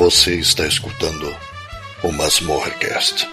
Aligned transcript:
Você 0.00 0.36
está 0.36 0.66
escutando 0.66 1.36
o 2.02 2.10
Masmorrecast. 2.10 3.28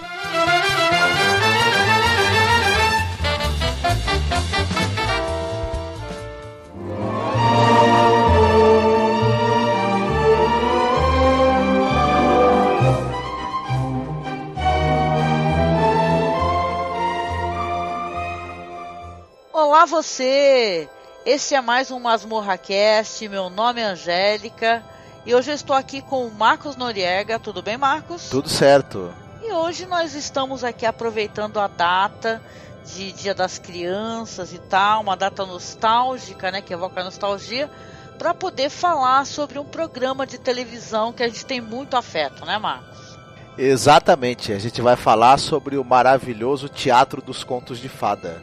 Olá 19.54 19.86
você! 19.86 20.86
Esse 21.24 21.54
é 21.54 21.62
mais 21.62 21.90
um 21.90 21.98
MasmorraCast, 21.98 23.26
meu 23.26 23.48
nome 23.48 23.80
é 23.80 23.84
Angélica 23.84 24.84
e 25.28 25.34
hoje 25.34 25.50
eu 25.50 25.54
estou 25.54 25.76
aqui 25.76 26.00
com 26.00 26.26
o 26.26 26.32
Marcos 26.32 26.74
Noriega. 26.74 27.38
Tudo 27.38 27.60
bem, 27.60 27.76
Marcos? 27.76 28.30
Tudo 28.30 28.48
certo. 28.48 29.12
E 29.42 29.52
hoje 29.52 29.84
nós 29.84 30.14
estamos 30.14 30.64
aqui 30.64 30.86
aproveitando 30.86 31.60
a 31.60 31.66
data 31.66 32.40
de 32.86 33.12
Dia 33.12 33.34
das 33.34 33.58
Crianças 33.58 34.54
e 34.54 34.58
tal, 34.58 35.02
uma 35.02 35.14
data 35.14 35.44
nostálgica, 35.44 36.50
né, 36.50 36.62
que 36.62 36.72
evoca 36.72 37.02
a 37.02 37.04
nostalgia, 37.04 37.70
para 38.18 38.32
poder 38.32 38.70
falar 38.70 39.26
sobre 39.26 39.58
um 39.58 39.66
programa 39.66 40.26
de 40.26 40.38
televisão 40.38 41.12
que 41.12 41.22
a 41.22 41.28
gente 41.28 41.44
tem 41.44 41.60
muito 41.60 41.94
afeto, 41.94 42.46
né, 42.46 42.56
Marcos? 42.56 43.18
Exatamente, 43.58 44.50
a 44.50 44.58
gente 44.58 44.80
vai 44.80 44.96
falar 44.96 45.38
sobre 45.38 45.76
o 45.76 45.84
maravilhoso 45.84 46.70
Teatro 46.70 47.20
dos 47.20 47.44
Contos 47.44 47.78
de 47.78 47.90
Fada. 47.90 48.40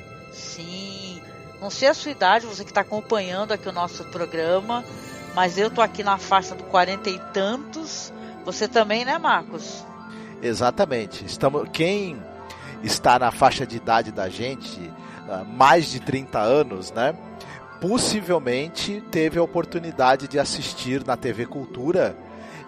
Não 1.60 1.72
sei 1.72 1.88
a 1.88 1.96
sua 1.96 2.12
idade, 2.12 2.46
você 2.46 2.64
que 2.64 2.70
está 2.70 2.82
acompanhando 2.82 3.52
aqui 3.52 3.68
o 3.68 3.72
nosso 3.72 4.04
programa, 4.06 4.86
mas 5.36 5.58
eu 5.58 5.70
tô 5.70 5.82
aqui 5.82 6.02
na 6.02 6.18
faixa 6.18 6.56
do 6.56 6.64
quarenta 6.64 7.10
e 7.10 7.20
tantos. 7.34 8.12
Você 8.46 8.68
também, 8.68 9.04
né, 9.04 9.18
Marcos? 9.18 9.86
Exatamente. 10.42 11.26
Estamos, 11.26 11.68
quem 11.74 12.18
está 12.82 13.20
na 13.20 13.32
faixa 13.32 13.68
de 13.68 13.76
idade 13.76 14.12
da 14.12 14.30
gente, 14.30 14.90
ah, 15.30 15.44
mais 15.44 15.92
de 15.92 16.00
30 16.00 16.40
anos, 16.40 16.92
né? 16.94 17.14
Possivelmente 17.82 19.04
teve 19.12 19.38
a 19.38 19.44
oportunidade 19.44 20.28
de 20.28 20.40
assistir 20.40 21.06
na 21.06 21.18
TV 21.18 21.46
Cultura 21.46 22.16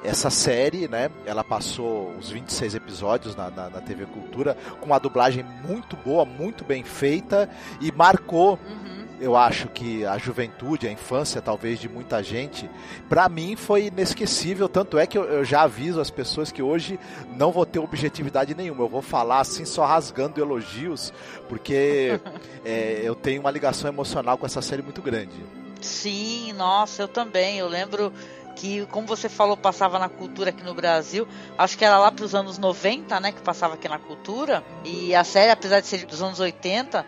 essa 0.04 0.30
série, 0.30 0.88
né? 0.88 1.10
Ela 1.26 1.44
passou 1.44 2.12
os 2.20 2.30
26 2.30 2.76
episódios 2.76 3.36
na, 3.36 3.50
na, 3.50 3.70
na 3.70 3.82
TV 3.82 4.06
Cultura 4.06 4.58
com 4.82 4.88
uma 4.88 5.00
dublagem 5.00 5.44
muito 5.66 5.96
boa, 5.96 6.26
muito 6.26 6.66
bem 6.66 6.84
feita 6.84 7.50
e 7.80 7.92
marcou. 7.94 8.60
Uhum 8.68 8.97
eu 9.20 9.36
acho 9.36 9.68
que 9.70 10.06
a 10.06 10.18
juventude, 10.18 10.88
a 10.88 10.92
infância, 10.92 11.42
talvez, 11.42 11.80
de 11.80 11.90
muita 11.90 12.22
gente, 12.22 12.70
para 13.10 13.28
mim 13.28 13.56
foi 13.56 13.88
inesquecível. 13.88 14.70
Tanto 14.70 14.98
é 14.98 15.08
que 15.08 15.18
eu, 15.18 15.24
eu, 15.26 15.44
já 15.44 15.64
aviso 15.64 16.00
as 16.00 16.10
pessoas 16.10 16.52
que 16.52 16.62
hoje 16.62 17.00
não 17.36 17.52
vou 17.52 17.66
ter 17.66 17.80
objetividade 17.80 18.54
nenhuma. 18.54 18.84
Eu 18.84 18.90
vou 18.90 19.02
falar 19.02 19.40
assim, 19.40 19.66
só 19.66 19.86
rasgando 19.86 20.40
elogios, 20.40 21.14
porque 21.50 22.20
é, 22.64 23.02
eu 23.04 23.16
tenho 23.16 23.42
uma 23.42 23.52
ligação 23.52 23.90
emocional 23.90 24.38
com 24.38 24.46
essa 24.46 24.62
série 24.62 24.82
muito 24.82 25.02
grande. 25.02 25.36
Sim, 25.82 26.54
nossa, 26.54 27.04
eu 27.04 27.08
também. 27.08 27.58
Eu 27.58 27.68
lembro 27.68 28.12
que, 28.56 28.86
como 28.88 29.08
você 29.08 29.30
falou, 29.30 29.56
passava 29.56 30.00
na 30.00 30.10
cultura 30.10 30.50
aqui 30.50 30.64
no 30.64 30.74
Brasil. 30.74 31.28
Acho 31.58 31.78
que 31.78 31.86
era 31.86 31.98
lá 31.98 32.12
para 32.12 32.26
os 32.26 32.34
anos 32.34 32.58
90, 32.58 33.20
né, 33.20 33.32
que 33.32 33.42
passava 33.42 33.76
aqui 33.76 33.88
na 33.88 34.00
cultura. 34.00 34.64
E 34.84 35.16
a 35.16 35.24
série, 35.24 35.52
apesar 35.52 35.80
de 35.80 35.88
ser 35.88 36.06
dos 36.06 36.22
anos 36.22 36.40
80, 36.40 37.06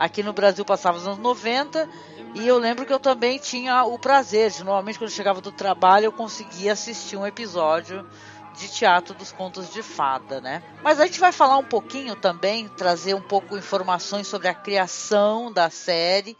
aqui 0.00 0.22
no 0.22 0.32
Brasil 0.32 0.64
passava 0.64 0.96
nos 0.96 1.06
anos 1.06 1.18
90. 1.18 1.86
E 2.34 2.48
eu 2.48 2.56
lembro 2.58 2.86
que 2.86 2.92
eu 2.92 2.98
também 2.98 3.38
tinha 3.38 3.84
o 3.84 3.98
prazer 3.98 4.50
de, 4.50 4.64
normalmente, 4.64 4.98
quando 4.98 5.10
eu 5.10 5.14
chegava 5.14 5.42
do 5.42 5.52
trabalho, 5.52 6.06
eu 6.06 6.12
conseguia 6.12 6.72
assistir 6.72 7.18
um 7.18 7.26
episódio 7.26 8.08
de 8.56 8.68
teatro 8.68 9.14
dos 9.14 9.30
contos 9.30 9.70
de 9.72 9.82
fada, 9.82 10.40
né? 10.40 10.62
Mas 10.82 10.98
a 11.00 11.06
gente 11.06 11.20
vai 11.20 11.32
falar 11.32 11.58
um 11.58 11.64
pouquinho 11.64 12.16
também, 12.16 12.66
trazer 12.68 13.14
um 13.14 13.20
pouco 13.20 13.56
informações 13.58 14.26
sobre 14.26 14.48
a 14.48 14.54
criação 14.54 15.52
da 15.52 15.68
série, 15.68 16.36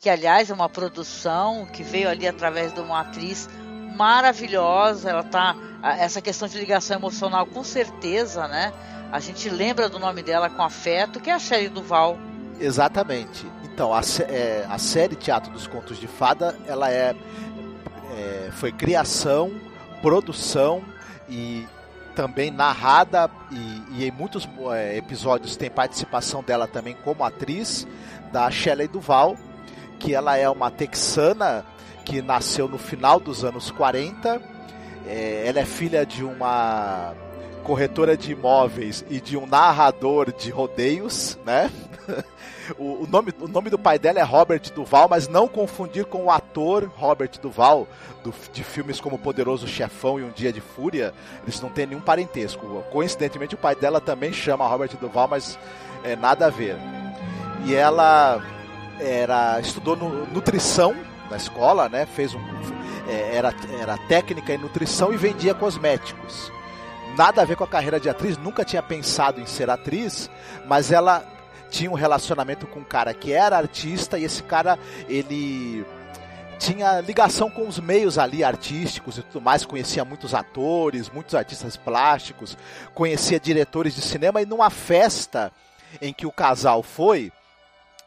que 0.00 0.10
aliás 0.10 0.50
é 0.50 0.54
uma 0.54 0.68
produção 0.68 1.66
que 1.66 1.82
veio 1.82 2.08
ali 2.08 2.26
através 2.26 2.72
de 2.72 2.80
uma 2.80 3.00
atriz 3.00 3.48
maravilhosa. 3.96 5.10
Ela 5.10 5.22
tá 5.22 5.56
essa 5.98 6.20
questão 6.20 6.48
de 6.48 6.58
ligação 6.58 6.96
emocional 6.96 7.46
com 7.46 7.62
certeza, 7.62 8.48
né? 8.48 8.72
A 9.12 9.20
gente 9.20 9.48
lembra 9.48 9.88
do 9.88 9.98
nome 9.98 10.22
dela 10.22 10.50
com 10.50 10.62
afeto, 10.62 11.20
que 11.20 11.30
é 11.30 11.32
a 11.32 11.38
Sherry 11.38 11.68
Duval. 11.68 12.18
Exatamente. 12.60 13.46
Então, 13.64 13.92
a, 13.92 14.00
é, 14.28 14.66
a 14.68 14.78
série 14.78 15.16
Teatro 15.16 15.52
dos 15.52 15.66
Contos 15.66 15.98
de 15.98 16.06
Fada, 16.06 16.56
ela 16.66 16.90
é, 16.90 17.14
é 18.16 18.50
foi 18.52 18.72
criação, 18.72 19.52
produção 20.00 20.82
e 21.28 21.66
também 22.14 22.50
narrada 22.50 23.28
e, 23.50 23.82
e 23.96 24.04
em 24.06 24.10
muitos 24.12 24.48
é, 24.72 24.96
episódios 24.96 25.56
tem 25.56 25.68
participação 25.68 26.42
dela 26.42 26.68
também 26.68 26.96
como 27.02 27.24
atriz 27.24 27.86
da 28.32 28.48
Shelley 28.50 28.86
Duval, 28.86 29.36
que 29.98 30.14
ela 30.14 30.36
é 30.36 30.48
uma 30.48 30.70
texana 30.70 31.64
que 32.04 32.20
nasceu 32.22 32.68
no 32.68 32.78
final 32.78 33.18
dos 33.18 33.44
anos 33.44 33.70
40. 33.70 34.40
É, 35.06 35.44
ela 35.46 35.60
é 35.60 35.64
filha 35.64 36.04
de 36.06 36.22
uma 36.22 37.14
corretora 37.64 38.14
de 38.16 38.32
imóveis 38.32 39.04
e 39.08 39.20
de 39.20 39.36
um 39.36 39.46
narrador 39.46 40.30
de 40.30 40.50
rodeios, 40.50 41.38
né? 41.46 41.70
o, 42.78 43.02
o, 43.02 43.06
nome, 43.10 43.32
o 43.40 43.48
nome 43.48 43.70
do 43.70 43.78
pai 43.78 43.98
dela 43.98 44.20
é 44.20 44.22
Robert 44.22 44.60
Duval, 44.72 45.08
mas 45.08 45.26
não 45.26 45.48
confundir 45.48 46.04
com 46.04 46.24
o 46.24 46.30
ator 46.30 46.84
Robert 46.94 47.30
Duval, 47.40 47.88
do, 48.22 48.32
de 48.52 48.62
filmes 48.62 49.00
como 49.00 49.18
Poderoso 49.18 49.66
Chefão 49.66 50.20
e 50.20 50.22
Um 50.22 50.30
Dia 50.30 50.52
de 50.52 50.60
Fúria. 50.60 51.14
Eles 51.42 51.60
não 51.60 51.70
têm 51.70 51.86
nenhum 51.86 52.02
parentesco. 52.02 52.84
Coincidentemente, 52.92 53.54
o 53.54 53.58
pai 53.58 53.74
dela 53.74 54.00
também 54.00 54.32
chama 54.32 54.68
Robert 54.68 54.94
Duval, 55.00 55.26
mas 55.28 55.58
é, 56.04 56.14
nada 56.14 56.46
a 56.46 56.50
ver. 56.50 56.76
E 57.64 57.74
ela 57.74 58.42
era 59.00 59.58
estudou 59.58 59.96
no, 59.96 60.26
nutrição 60.26 60.94
na 61.30 61.38
escola, 61.38 61.88
né? 61.88 62.04
Fez 62.04 62.34
um 62.34 62.40
é, 63.08 63.36
era, 63.36 63.54
era 63.80 63.98
técnica 64.06 64.52
em 64.52 64.58
nutrição 64.58 65.12
e 65.12 65.16
vendia 65.16 65.54
cosméticos 65.54 66.53
nada 67.14 67.42
a 67.42 67.44
ver 67.44 67.56
com 67.56 67.64
a 67.64 67.68
carreira 67.68 67.98
de 67.98 68.08
atriz, 68.08 68.36
nunca 68.36 68.64
tinha 68.64 68.82
pensado 68.82 69.40
em 69.40 69.46
ser 69.46 69.70
atriz, 69.70 70.30
mas 70.66 70.92
ela 70.92 71.24
tinha 71.70 71.90
um 71.90 71.94
relacionamento 71.94 72.66
com 72.66 72.80
um 72.80 72.84
cara 72.84 73.12
que 73.12 73.32
era 73.32 73.56
artista 73.56 74.18
e 74.18 74.24
esse 74.24 74.42
cara, 74.42 74.78
ele 75.08 75.84
tinha 76.58 77.00
ligação 77.00 77.50
com 77.50 77.66
os 77.66 77.80
meios 77.80 78.16
ali 78.16 78.44
artísticos 78.44 79.18
e 79.18 79.22
tudo 79.22 79.40
mais, 79.40 79.64
conhecia 79.64 80.04
muitos 80.04 80.34
atores, 80.34 81.10
muitos 81.10 81.34
artistas 81.34 81.76
plásticos, 81.76 82.56
conhecia 82.94 83.40
diretores 83.40 83.94
de 83.94 84.02
cinema 84.02 84.40
e 84.40 84.46
numa 84.46 84.70
festa 84.70 85.52
em 86.00 86.12
que 86.12 86.26
o 86.26 86.32
casal 86.32 86.82
foi, 86.82 87.32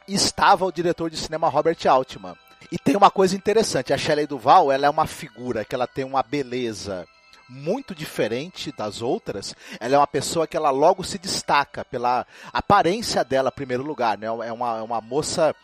estava 0.08 0.66
o 0.66 0.72
diretor 0.72 1.10
de 1.10 1.18
cinema 1.18 1.50
Robert 1.50 1.78
Altman. 1.88 2.36
E 2.72 2.78
tem 2.78 2.96
uma 2.96 3.12
coisa 3.12 3.36
interessante, 3.36 3.94
a 3.94 3.98
Shelley 3.98 4.28
Duval, 4.28 4.72
ela 4.72 4.86
é 4.86 4.90
uma 4.90 5.06
figura 5.06 5.64
que 5.64 5.76
ela 5.76 5.88
tem 5.88 6.04
uma 6.04 6.24
beleza 6.24 7.06
muito 7.50 7.96
diferente 7.96 8.72
das 8.72 9.02
outras, 9.02 9.56
ela 9.80 9.96
é 9.96 9.98
uma 9.98 10.08
pessoa 10.08 10.48
que 10.48 10.58
ela 10.58 10.70
logo 10.70 11.04
se 11.04 11.18
destaca 11.18 11.86
pela 11.86 12.26
aparência 12.52 13.24
dela, 13.24 13.50
em 13.50 13.56
primeiro 13.56 13.84
lugar, 13.84 14.18
né? 14.18 14.28
É 14.28 14.32
uma, 14.52 14.78
é 14.78 14.82
uma 14.82 15.02
moça 15.02 15.56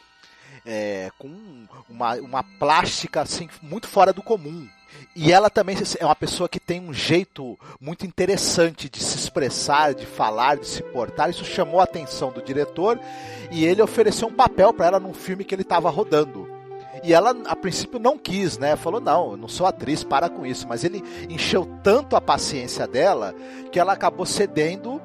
é, 0.65 1.11
com 1.17 1.65
uma, 1.89 2.15
uma 2.15 2.43
plástica 2.43 3.21
assim 3.21 3.49
muito 3.61 3.87
fora 3.87 4.13
do 4.13 4.21
comum. 4.21 4.67
E 5.15 5.31
ela 5.31 5.49
também 5.49 5.75
é 5.99 6.05
uma 6.05 6.15
pessoa 6.15 6.47
que 6.47 6.59
tem 6.59 6.79
um 6.79 6.93
jeito 6.93 7.59
muito 7.79 8.05
interessante 8.05 8.89
de 8.89 9.03
se 9.03 9.17
expressar, 9.17 9.93
de 9.93 10.05
falar, 10.05 10.57
de 10.57 10.67
se 10.67 10.83
portar. 10.83 11.29
Isso 11.29 11.45
chamou 11.45 11.79
a 11.79 11.83
atenção 11.83 12.31
do 12.31 12.41
diretor 12.41 12.99
e 13.51 13.65
ele 13.65 13.81
ofereceu 13.81 14.27
um 14.27 14.33
papel 14.33 14.73
para 14.73 14.87
ela 14.87 14.99
num 14.99 15.13
filme 15.13 15.43
que 15.43 15.53
ele 15.53 15.63
estava 15.63 15.89
rodando. 15.89 16.52
E 17.03 17.13
ela, 17.13 17.35
a 17.45 17.55
princípio, 17.55 17.99
não 17.99 18.17
quis, 18.17 18.57
né? 18.57 18.77
Falou: 18.77 19.01
não, 19.01 19.35
não 19.35 19.49
sou 19.49 19.67
atriz, 19.67 20.03
para 20.03 20.29
com 20.29 20.45
isso. 20.45 20.65
Mas 20.67 20.83
ele 20.85 21.03
encheu 21.29 21.67
tanto 21.83 22.15
a 22.15 22.21
paciência 22.21 22.87
dela 22.87 23.35
que 23.71 23.79
ela 23.79 23.93
acabou 23.93 24.25
cedendo. 24.25 25.01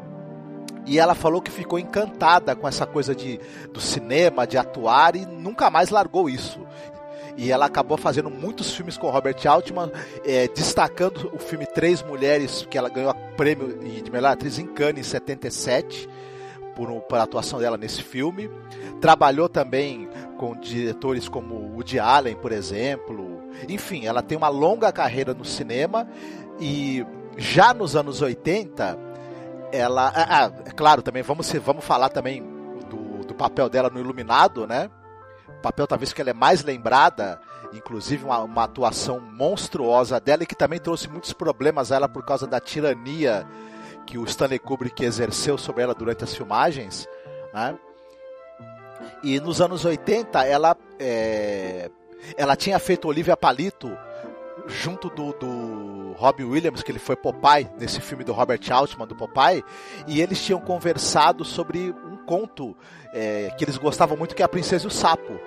E 0.86 0.98
ela 0.98 1.14
falou 1.14 1.42
que 1.42 1.50
ficou 1.50 1.78
encantada 1.78 2.56
com 2.56 2.66
essa 2.66 2.86
coisa 2.86 3.14
de, 3.14 3.38
do 3.74 3.80
cinema, 3.80 4.46
de 4.46 4.56
atuar 4.56 5.16
e 5.16 5.26
nunca 5.26 5.68
mais 5.68 5.90
largou 5.90 6.30
isso. 6.30 6.60
E 7.36 7.52
ela 7.52 7.66
acabou 7.66 7.98
fazendo 7.98 8.30
muitos 8.30 8.74
filmes 8.74 8.96
com 8.96 9.10
Robert 9.10 9.36
Altman, 9.46 9.92
é, 10.24 10.48
destacando 10.48 11.30
o 11.32 11.38
filme 11.38 11.66
Três 11.66 12.02
Mulheres, 12.02 12.66
que 12.70 12.78
ela 12.78 12.88
ganhou 12.88 13.12
o 13.12 13.36
prêmio 13.36 13.78
de 13.78 14.10
melhor 14.10 14.32
atriz 14.32 14.58
em 14.58 14.66
Cannes 14.66 15.06
em 15.06 15.10
77, 15.10 16.08
por, 16.74 16.88
por 17.02 17.18
atuação 17.18 17.58
dela 17.60 17.76
nesse 17.76 18.02
filme. 18.02 18.50
Trabalhou 19.00 19.48
também 19.48 20.08
com 20.38 20.56
diretores 20.56 21.28
como 21.28 21.74
Woody 21.74 21.98
Allen, 21.98 22.36
por 22.36 22.52
exemplo. 22.52 23.42
Enfim, 23.68 24.06
ela 24.06 24.22
tem 24.22 24.38
uma 24.38 24.48
longa 24.48 24.90
carreira 24.92 25.34
no 25.34 25.44
cinema 25.44 26.08
e 26.58 27.04
já 27.36 27.74
nos 27.74 27.94
anos 27.94 28.22
80, 28.22 28.98
ela. 29.72 30.12
Ah, 30.14 30.46
ah, 30.46 30.52
é 30.64 30.70
claro, 30.70 31.02
também 31.02 31.22
vamos, 31.22 31.52
vamos 31.52 31.84
falar 31.84 32.08
também 32.08 32.42
do, 32.88 33.26
do 33.26 33.34
papel 33.34 33.68
dela 33.68 33.90
no 33.90 34.00
Iluminado, 34.00 34.66
né? 34.66 34.88
papel 35.58 35.86
talvez 35.86 36.12
que 36.12 36.20
ela 36.20 36.30
é 36.30 36.34
mais 36.34 36.62
lembrada, 36.62 37.40
inclusive 37.72 38.24
uma, 38.24 38.38
uma, 38.38 38.64
atuação 38.64 39.20
monstruosa 39.20 40.20
dela 40.20 40.44
e 40.44 40.46
que 40.46 40.54
também 40.54 40.78
trouxe 40.78 41.08
muitos 41.08 41.32
problemas 41.32 41.90
a 41.90 41.96
ela 41.96 42.08
por 42.08 42.24
causa 42.24 42.46
da 42.46 42.60
tirania 42.60 43.46
que 44.06 44.16
o 44.16 44.24
Stanley 44.24 44.58
Kubrick 44.58 45.04
exerceu 45.04 45.58
sobre 45.58 45.82
ela 45.82 45.94
durante 45.94 46.24
as 46.24 46.34
filmagens. 46.34 47.08
Né? 47.52 47.76
E 49.22 49.40
nos 49.40 49.60
anos 49.60 49.84
80 49.84 50.44
ela, 50.44 50.76
é, 50.98 51.90
ela 52.36 52.56
tinha 52.56 52.78
feito 52.78 53.08
Olivia 53.08 53.36
Palito 53.36 53.90
junto 54.66 55.08
do, 55.08 55.32
do 55.32 56.12
Robbie 56.16 56.44
Williams, 56.44 56.82
que 56.82 56.92
ele 56.92 56.98
foi 56.98 57.16
Popeye, 57.16 57.68
nesse 57.78 58.00
filme 58.00 58.22
do 58.22 58.32
Robert 58.32 58.60
Altman, 58.70 59.06
do 59.06 59.16
Popeye, 59.16 59.64
e 60.06 60.20
eles 60.20 60.42
tinham 60.42 60.60
conversado 60.60 61.44
sobre 61.44 61.90
um 61.90 62.16
conto 62.26 62.76
é, 63.12 63.50
que 63.56 63.64
eles 63.64 63.78
gostavam 63.78 64.16
muito, 64.16 64.34
que 64.34 64.42
é 64.42 64.44
A 64.44 64.48
Princesa 64.48 64.84
e 64.84 64.88
o 64.88 64.90
Sapo. 64.90 65.38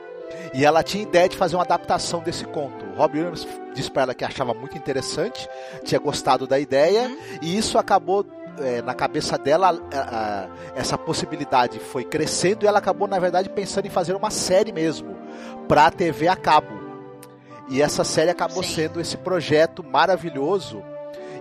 E 0.54 0.66
ela 0.66 0.82
tinha 0.82 1.04
ideia 1.04 1.28
de 1.28 1.36
fazer 1.36 1.56
uma 1.56 1.64
adaptação 1.64 2.22
desse 2.22 2.46
conto. 2.46 2.86
O 2.86 2.96
Robbie 2.96 3.20
Williams 3.20 3.48
disse 3.74 3.92
para 3.92 4.04
ela 4.04 4.16
que 4.16 4.24
achava 4.24 4.54
muito 4.54 4.78
interessante, 4.78 5.48
tinha 5.84 6.00
gostado 6.00 6.48
da 6.48 6.60
ideia, 6.60 7.04
uhum. 7.04 7.18
e 7.42 7.58
isso 7.58 7.78
acabou 7.78 8.26
é, 8.60 8.82
na 8.82 8.94
cabeça 8.94 9.38
dela, 9.38 9.70
a, 9.94 10.00
a, 10.00 10.48
essa 10.76 10.98
possibilidade 10.98 11.80
foi 11.80 12.04
crescendo 12.04 12.64
e 12.64 12.68
ela 12.68 12.80
acabou, 12.80 13.08
na 13.08 13.20
verdade, 13.20 13.50
pensando 13.50 13.86
em 13.86 13.90
fazer 13.90 14.16
uma 14.16 14.30
série 14.30 14.72
mesmo, 14.72 15.16
para 15.68 15.88
a 15.88 15.92
TV 15.92 16.28
a 16.28 16.36
cabo. 16.36 16.80
E 17.70 17.82
essa 17.82 18.04
série 18.04 18.30
acabou 18.30 18.64
Sim. 18.64 18.76
sendo 18.76 19.00
esse 19.00 19.18
projeto 19.18 19.84
maravilhoso 19.84 20.84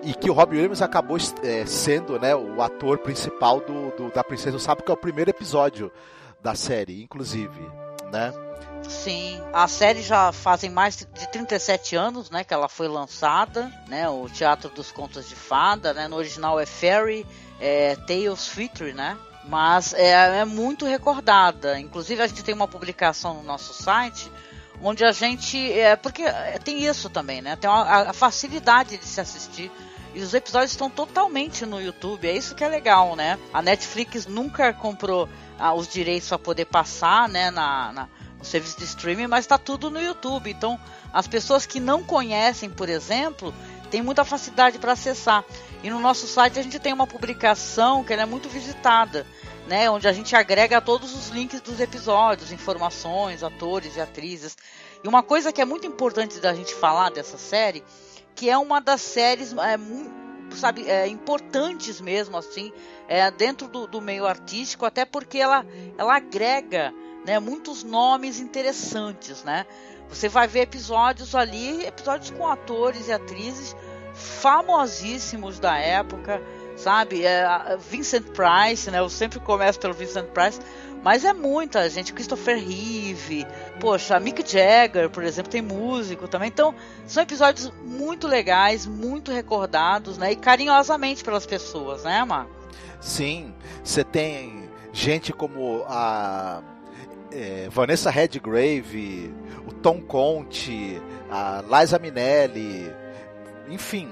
e 0.02 0.14
que 0.14 0.30
o 0.30 0.32
Robbie 0.32 0.56
Williams 0.56 0.82
acabou 0.82 1.18
é, 1.42 1.66
sendo 1.66 2.18
né, 2.18 2.34
o 2.34 2.62
ator 2.62 2.98
principal 2.98 3.60
do, 3.60 3.90
do, 3.96 4.10
da 4.10 4.24
Princesa 4.24 4.52
do 4.52 4.60
Sapo, 4.60 4.82
que 4.82 4.90
é 4.90 4.94
o 4.94 4.96
primeiro 4.96 5.30
episódio 5.30 5.92
da 6.42 6.54
série, 6.54 7.02
inclusive, 7.02 7.60
né? 8.10 8.32
Sim, 8.90 9.40
a 9.52 9.68
série 9.68 10.02
já 10.02 10.32
fazem 10.32 10.68
mais 10.68 10.96
de 10.96 11.06
37 11.30 11.94
anos, 11.94 12.28
né, 12.28 12.42
que 12.42 12.52
ela 12.52 12.68
foi 12.68 12.88
lançada, 12.88 13.72
né, 13.86 14.08
o 14.08 14.28
Teatro 14.28 14.68
dos 14.68 14.90
Contos 14.90 15.28
de 15.28 15.36
Fada, 15.36 15.94
né, 15.94 16.08
no 16.08 16.16
original 16.16 16.58
é 16.58 16.66
Fairy 16.66 17.24
é, 17.60 17.94
Tales 17.94 18.48
Feature, 18.48 18.92
né, 18.92 19.16
mas 19.44 19.94
é, 19.94 20.40
é 20.40 20.44
muito 20.44 20.84
recordada. 20.84 21.78
Inclusive 21.78 22.20
a 22.20 22.26
gente 22.26 22.42
tem 22.42 22.54
uma 22.54 22.66
publicação 22.66 23.34
no 23.34 23.42
nosso 23.44 23.72
site 23.72 24.30
onde 24.82 25.04
a 25.04 25.12
gente, 25.12 25.56
é, 25.72 25.94
porque 25.94 26.24
tem 26.64 26.84
isso 26.84 27.08
também, 27.08 27.40
né, 27.40 27.56
tem 27.56 27.70
a, 27.70 28.10
a 28.10 28.12
facilidade 28.12 28.98
de 28.98 29.04
se 29.04 29.20
assistir 29.20 29.70
e 30.12 30.20
os 30.20 30.34
episódios 30.34 30.72
estão 30.72 30.90
totalmente 30.90 31.64
no 31.64 31.80
YouTube. 31.80 32.28
É 32.28 32.36
isso 32.36 32.54
que 32.54 32.64
é 32.64 32.68
legal, 32.68 33.14
né? 33.14 33.38
A 33.54 33.62
Netflix 33.62 34.26
nunca 34.26 34.72
comprou 34.72 35.28
ah, 35.56 35.72
os 35.72 35.86
direitos 35.86 36.28
para 36.28 36.38
poder 36.38 36.64
passar, 36.64 37.28
né, 37.28 37.50
na, 37.52 37.92
na, 37.92 38.08
no 38.40 38.44
serviço 38.44 38.78
de 38.78 38.84
streaming, 38.84 39.28
mas 39.28 39.44
está 39.44 39.56
tudo 39.56 39.90
no 39.90 40.00
YouTube. 40.00 40.50
Então, 40.50 40.80
as 41.12 41.28
pessoas 41.28 41.66
que 41.66 41.78
não 41.78 42.02
conhecem, 42.02 42.68
por 42.68 42.88
exemplo, 42.88 43.54
têm 43.90 44.02
muita 44.02 44.24
facilidade 44.24 44.78
para 44.78 44.92
acessar. 44.92 45.44
E 45.82 45.90
no 45.90 46.00
nosso 46.00 46.26
site 46.26 46.58
a 46.58 46.62
gente 46.62 46.78
tem 46.78 46.92
uma 46.92 47.06
publicação 47.06 48.02
que 48.02 48.12
é 48.12 48.26
muito 48.26 48.48
visitada, 48.48 49.26
né, 49.68 49.88
onde 49.88 50.08
a 50.08 50.12
gente 50.12 50.34
agrega 50.34 50.80
todos 50.80 51.14
os 51.14 51.28
links 51.28 51.60
dos 51.60 51.78
episódios, 51.78 52.50
informações, 52.50 53.44
atores 53.44 53.96
e 53.96 54.00
atrizes. 54.00 54.56
E 55.04 55.06
uma 55.08 55.22
coisa 55.22 55.52
que 55.52 55.60
é 55.60 55.64
muito 55.64 55.86
importante 55.86 56.40
da 56.40 56.52
gente 56.52 56.74
falar 56.74 57.10
dessa 57.10 57.38
série 57.38 57.84
que 58.34 58.48
é 58.48 58.56
uma 58.56 58.80
das 58.80 59.02
séries 59.02 59.52
é, 59.52 59.76
sabe, 60.56 60.88
é, 60.88 61.06
importantes 61.06 62.00
mesmo 62.00 62.38
assim 62.38 62.72
é, 63.06 63.30
dentro 63.30 63.68
do, 63.68 63.86
do, 63.86 64.00
meio 64.00 64.26
artístico, 64.26 64.86
até 64.86 65.04
porque 65.04 65.38
ela, 65.38 65.66
ela 65.98 66.16
agrega 66.16 66.90
né, 67.24 67.38
muitos 67.38 67.84
nomes 67.84 68.40
interessantes, 68.40 69.44
né? 69.44 69.66
Você 70.08 70.28
vai 70.28 70.48
ver 70.48 70.62
episódios 70.62 71.34
ali, 71.34 71.84
episódios 71.86 72.30
com 72.30 72.46
atores 72.46 73.08
e 73.08 73.12
atrizes 73.12 73.76
famosíssimos 74.12 75.58
da 75.60 75.78
época, 75.78 76.42
sabe? 76.76 77.24
É, 77.24 77.76
Vincent 77.78 78.24
Price, 78.24 78.90
né? 78.90 78.98
Eu 78.98 79.08
sempre 79.08 79.38
começo 79.38 79.78
pelo 79.78 79.94
Vincent 79.94 80.26
Price, 80.30 80.60
mas 81.02 81.24
é 81.24 81.32
muita 81.32 81.88
gente, 81.88 82.12
Christopher 82.12 82.56
Reeve, 82.56 83.46
poxa, 83.78 84.18
Mick 84.18 84.42
Jagger, 84.46 85.08
por 85.08 85.22
exemplo, 85.22 85.50
tem 85.50 85.62
músico 85.62 86.26
também. 86.26 86.48
Então, 86.48 86.74
são 87.06 87.22
episódios 87.22 87.72
muito 87.84 88.26
legais, 88.26 88.86
muito 88.86 89.30
recordados, 89.30 90.18
né? 90.18 90.32
E 90.32 90.36
carinhosamente 90.36 91.22
pelas 91.22 91.46
pessoas, 91.46 92.02
né, 92.02 92.24
Marco? 92.24 92.50
Sim, 93.00 93.54
você 93.82 94.04
tem 94.04 94.68
gente 94.92 95.32
como 95.32 95.84
a 95.86 96.62
é, 97.32 97.68
Vanessa 97.70 98.10
Redgrave, 98.10 99.32
o 99.66 99.72
Tom 99.72 100.00
Conte, 100.00 101.00
a 101.30 101.62
Liza 101.62 101.98
Minnelli, 101.98 102.92
enfim, 103.68 104.08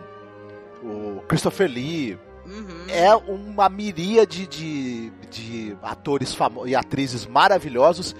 o 0.82 1.22
Christopher 1.26 1.68
Lee, 1.68 2.18
Uhum. 2.48 2.86
É 2.88 3.14
uma 3.14 3.68
miríade 3.68 4.46
de, 4.46 5.10
de 5.30 5.76
atores 5.82 6.34
e 6.64 6.74
atrizes 6.74 7.26
maravilhosos. 7.26 8.16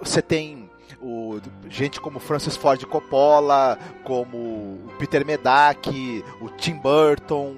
Você 0.00 0.22
tem 0.22 0.70
o, 1.02 1.40
gente 1.68 2.00
como 2.00 2.20
Francis 2.20 2.56
Ford 2.56 2.82
Coppola, 2.84 3.76
como 4.04 4.36
o 4.36 4.92
Peter 4.98 5.26
Medak, 5.26 6.24
o 6.40 6.48
Tim 6.50 6.74
Burton. 6.74 7.56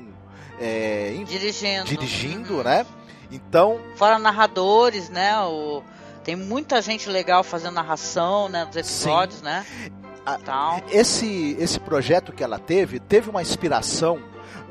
É, 0.59 1.15
dirigindo. 1.27 1.85
Dirigindo, 1.85 2.57
uhum. 2.57 2.63
né? 2.63 2.87
Então. 3.31 3.79
Fora 3.95 4.19
narradores, 4.19 5.11
né? 5.11 5.39
O, 5.43 5.83
tem 6.29 6.37
muita 6.37 6.83
gente 6.83 7.09
legal 7.09 7.43
fazendo 7.43 7.73
narração 7.73 8.51
né, 8.51 8.67
dos 8.67 8.77
episódios, 8.77 9.39
Sim. 9.39 9.47
né? 9.47 9.65
Esse, 10.91 11.57
esse 11.59 11.81
projeto 11.81 12.33
que 12.33 12.45
ela 12.45 12.59
teve, 12.59 13.01
teve 13.01 13.31
uma 13.31 13.41
inspiração 13.41 14.21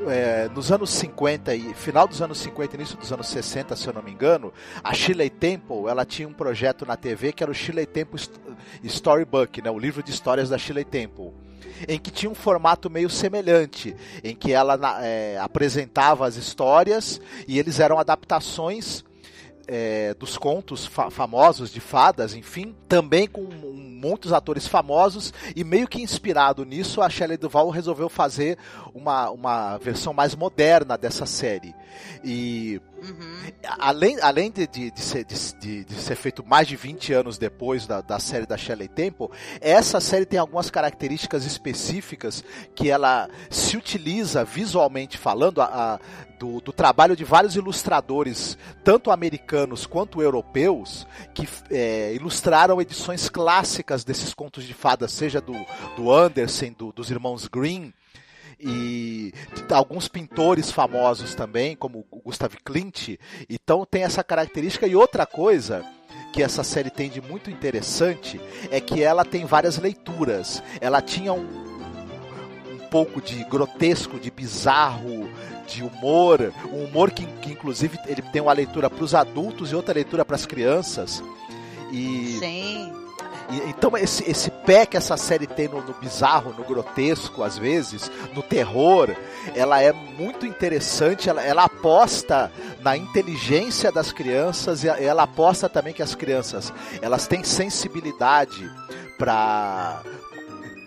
é, 0.07 0.47
nos 0.49 0.71
anos 0.71 0.91
50 0.91 1.55
e 1.55 1.73
final 1.73 2.07
dos 2.07 2.21
anos 2.21 2.37
50 2.37 2.75
e 2.75 2.77
início 2.77 2.95
dos 2.95 3.11
anos 3.11 3.27
60, 3.29 3.75
se 3.75 3.87
eu 3.87 3.93
não 3.93 4.03
me 4.03 4.11
engano, 4.11 4.53
a 4.83 4.93
Shirley 4.93 5.31
Temple, 5.31 5.87
ela 5.89 6.05
tinha 6.05 6.27
um 6.27 6.33
projeto 6.33 6.85
na 6.85 6.95
TV 6.95 7.33
que 7.33 7.41
era 7.41 7.51
o 7.51 7.55
Shirley 7.55 7.87
Temple 7.87 8.21
Storybook, 8.83 9.59
né, 9.59 9.71
o 9.71 9.79
livro 9.79 10.03
de 10.03 10.11
histórias 10.11 10.49
da 10.49 10.59
Shirley 10.59 10.85
Temple 10.85 11.33
em 11.87 11.99
que 11.99 12.11
tinha 12.11 12.31
um 12.31 12.35
formato 12.35 12.89
meio 12.89 13.09
semelhante, 13.09 13.95
em 14.23 14.35
que 14.35 14.51
ela 14.51 14.79
é, 15.03 15.37
apresentava 15.39 16.27
as 16.27 16.35
histórias 16.35 17.19
e 17.47 17.57
eles 17.59 17.79
eram 17.79 17.99
adaptações 17.99 19.03
é, 19.67 20.13
dos 20.13 20.37
contos 20.37 20.85
fa 20.85 21.09
famosos 21.09 21.71
de 21.71 21.79
fadas, 21.79 22.33
enfim, 22.33 22.75
também 22.87 23.27
com 23.27 23.41
muitos 23.41 24.31
atores 24.31 24.67
famosos 24.67 25.33
e 25.55 25.63
meio 25.63 25.87
que 25.87 26.01
inspirado 26.01 26.63
nisso, 26.63 27.01
a 27.01 27.09
Shelley 27.09 27.37
Duval 27.37 27.69
resolveu 27.69 28.07
fazer 28.07 28.57
uma, 28.93 29.29
uma 29.29 29.77
versão 29.77 30.13
mais 30.13 30.35
moderna 30.35 30.97
dessa 30.97 31.25
série. 31.25 31.75
E 32.23 32.79
Uhum. 33.01 33.51
Além, 33.79 34.19
além 34.21 34.51
de, 34.51 34.65
de, 34.65 34.91
de, 34.91 34.99
ser, 34.99 35.23
de, 35.23 35.83
de, 35.85 35.93
ser 35.95 36.15
feito 36.15 36.43
mais 36.45 36.67
de 36.67 36.75
20 36.75 37.13
anos 37.13 37.37
depois 37.37 37.85
da, 37.85 38.01
da 38.01 38.19
série 38.19 38.45
da 38.45 38.57
Shelley 38.57 38.87
Temple, 38.87 39.27
essa 39.61 39.99
série 39.99 40.25
tem 40.25 40.39
algumas 40.39 40.69
características 40.71 41.45
específicas 41.45 42.43
que 42.75 42.89
ela 42.89 43.29
se 43.49 43.77
utiliza 43.77 44.43
visualmente 44.43 45.17
falando, 45.17 45.61
a, 45.61 45.65
a 45.65 45.99
do, 46.39 46.61
do, 46.61 46.71
trabalho 46.71 47.15
de 47.15 47.23
vários 47.23 47.55
ilustradores, 47.55 48.57
tanto 48.83 49.11
americanos 49.11 49.85
quanto 49.85 50.21
europeus, 50.21 51.07
que 51.33 51.47
é, 51.71 52.13
ilustraram 52.13 52.79
edições 52.81 53.27
clássicas 53.27 54.03
desses 54.03 54.33
contos 54.33 54.63
de 54.63 54.73
fadas, 54.73 55.11
seja 55.11 55.41
do, 55.41 55.53
do 55.95 56.11
Anderson, 56.11 56.73
do, 56.77 56.91
dos 56.91 57.09
irmãos 57.09 57.47
Green, 57.47 57.91
e 58.59 59.33
alguns 59.69 60.07
pintores 60.07 60.71
famosos 60.71 61.35
também, 61.35 61.75
como 61.75 62.05
o 62.09 62.19
Gustav 62.21 62.53
Klimt. 62.63 63.19
Então 63.49 63.85
tem 63.85 64.03
essa 64.03 64.23
característica. 64.23 64.87
E 64.87 64.95
outra 64.95 65.25
coisa 65.25 65.85
que 66.33 66.41
essa 66.41 66.63
série 66.63 66.89
tem 66.89 67.09
de 67.09 67.21
muito 67.21 67.49
interessante 67.49 68.39
é 68.71 68.79
que 68.79 69.01
ela 69.01 69.23
tem 69.23 69.45
várias 69.45 69.77
leituras. 69.77 70.61
Ela 70.81 71.01
tinha 71.01 71.33
um, 71.33 71.47
um 72.73 72.87
pouco 72.89 73.21
de 73.21 73.43
grotesco, 73.45 74.19
de 74.19 74.31
bizarro, 74.31 75.29
de 75.67 75.83
humor, 75.83 76.53
um 76.71 76.85
humor 76.85 77.11
que, 77.11 77.25
que 77.41 77.51
inclusive 77.51 77.99
ele 78.07 78.21
tem 78.21 78.41
uma 78.41 78.53
leitura 78.53 78.89
para 78.89 79.03
os 79.03 79.13
adultos 79.13 79.71
e 79.71 79.75
outra 79.75 79.93
leitura 79.93 80.23
para 80.23 80.35
as 80.35 80.45
crianças. 80.45 81.23
E 81.91 82.37
Sim. 82.39 83.06
E, 83.49 83.69
então 83.69 83.97
esse, 83.97 84.29
esse 84.29 84.51
pé 84.51 84.85
que 84.85 84.97
essa 84.97 85.15
série 85.17 85.47
tem 85.47 85.67
no, 85.67 85.81
no, 85.81 85.93
bizarro, 85.93 86.53
no 86.53 86.63
grotesco, 86.63 87.43
às 87.43 87.57
vezes, 87.57 88.11
no 88.33 88.43
terror, 88.43 89.15
ela 89.55 89.81
é 89.81 89.91
muito 89.91 90.45
interessante. 90.45 91.29
Ela, 91.29 91.41
ela 91.41 91.63
aposta 91.63 92.51
na 92.81 92.97
inteligência 92.97 93.91
das 93.91 94.11
crianças 94.11 94.83
e 94.83 94.87
ela 94.87 95.23
aposta 95.23 95.69
também 95.69 95.93
que 95.93 96.03
as 96.03 96.15
crianças 96.15 96.73
elas 97.01 97.27
têm 97.27 97.43
sensibilidade 97.43 98.69
para 99.17 100.01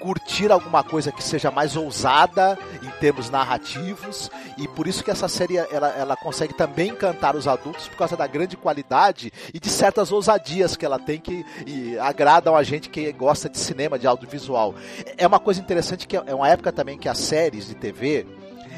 curtir 0.00 0.50
alguma 0.50 0.82
coisa 0.82 1.12
que 1.12 1.22
seja 1.22 1.50
mais 1.50 1.76
ousada 1.76 2.58
em 2.82 2.90
termos 2.98 3.28
narrativos 3.28 4.30
e 4.56 4.66
por 4.66 4.88
isso 4.88 5.04
que 5.04 5.10
essa 5.10 5.28
série 5.28 5.58
ela, 5.58 5.88
ela 5.90 6.16
consegue 6.16 6.54
também 6.54 6.90
encantar 6.90 7.36
os 7.36 7.46
adultos 7.46 7.86
por 7.86 7.98
causa 7.98 8.16
da 8.16 8.26
grande 8.26 8.56
qualidade 8.56 9.30
e 9.52 9.60
de 9.60 9.68
certas 9.68 10.10
ousadias 10.10 10.74
que 10.74 10.86
ela 10.86 10.98
tem 10.98 11.20
que 11.20 11.44
agradam 12.00 12.56
a 12.56 12.62
gente 12.62 12.88
que 12.88 13.12
gosta 13.12 13.48
de 13.48 13.58
cinema, 13.58 13.98
de 13.98 14.06
audiovisual. 14.06 14.74
É 15.16 15.26
uma 15.26 15.38
coisa 15.38 15.60
interessante 15.60 16.08
que 16.08 16.16
é 16.16 16.34
uma 16.34 16.48
época 16.48 16.72
também 16.72 16.98
que 16.98 17.08
as 17.08 17.18
séries 17.18 17.68
de 17.68 17.74
TV 17.74 18.26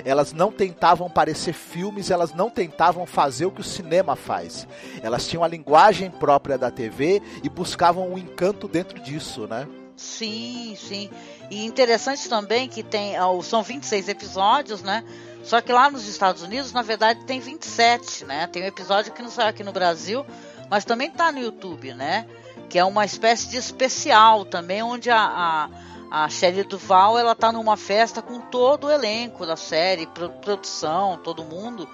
elas 0.05 0.33
não 0.33 0.51
tentavam 0.51 1.09
parecer 1.09 1.53
filmes, 1.53 2.11
elas 2.11 2.35
não 2.35 2.51
tentavam 2.51 3.07
fazer 3.07 3.47
o 3.47 3.51
que 3.51 3.61
o 3.61 3.65
cinema 3.65 4.17
faz. 4.17 4.67
Elas 5.03 5.27
tinham 5.27 5.45
a 5.45 5.49
linguagem 5.49 6.11
própria 6.11 6.59
da 6.59 6.71
TV 6.71 7.23
e 7.43 7.49
buscavam 7.49 8.11
um 8.11 8.19
encanto 8.19 8.67
dentro 8.67 8.99
disso, 9.01 9.47
né? 9.47 9.69
Sim, 9.97 10.77
sim. 10.77 11.11
E 11.51 11.65
interessante 11.65 12.29
também 12.29 12.69
que 12.69 12.83
tem. 12.83 13.15
São 13.43 13.63
26 13.63 14.09
episódios, 14.09 14.83
né? 14.83 15.05
Só 15.45 15.61
que 15.61 15.73
lá 15.73 15.91
nos 15.91 16.07
Estados 16.07 16.43
Unidos, 16.43 16.73
na 16.73 16.83
verdade, 16.83 17.25
tem 17.25 17.41
27, 17.41 18.25
né? 18.25 18.47
Tem 18.47 18.63
um 18.63 18.67
episódio 18.67 19.13
que 19.13 19.23
não 19.23 19.31
saiu 19.31 19.49
aqui 19.49 19.65
no 19.65 19.73
Brasil, 19.73 20.25
mas 20.71 20.85
também 20.85 21.11
tá 21.11 21.33
no 21.33 21.41
YouTube, 21.41 21.93
né? 21.95 22.27
Que 22.69 22.79
é 22.79 22.85
uma 22.85 23.05
espécie 23.05 23.49
de 23.49 23.57
especial 23.57 24.45
também, 24.45 24.83
onde 24.83 25.11
a, 25.11 25.19
a, 25.19 26.25
a 26.25 26.29
Shelley 26.29 26.65
Duval 26.65 27.19
ela 27.19 27.35
tá 27.35 27.51
numa 27.51 27.77
festa 27.77 28.23
com 28.23 28.41
todo 28.41 28.87
o 28.87 28.91
elenco 28.91 29.45
da 29.45 29.57
série, 29.57 30.07
produção, 30.41 31.19
todo 31.19 31.45
mundo. 31.45 31.89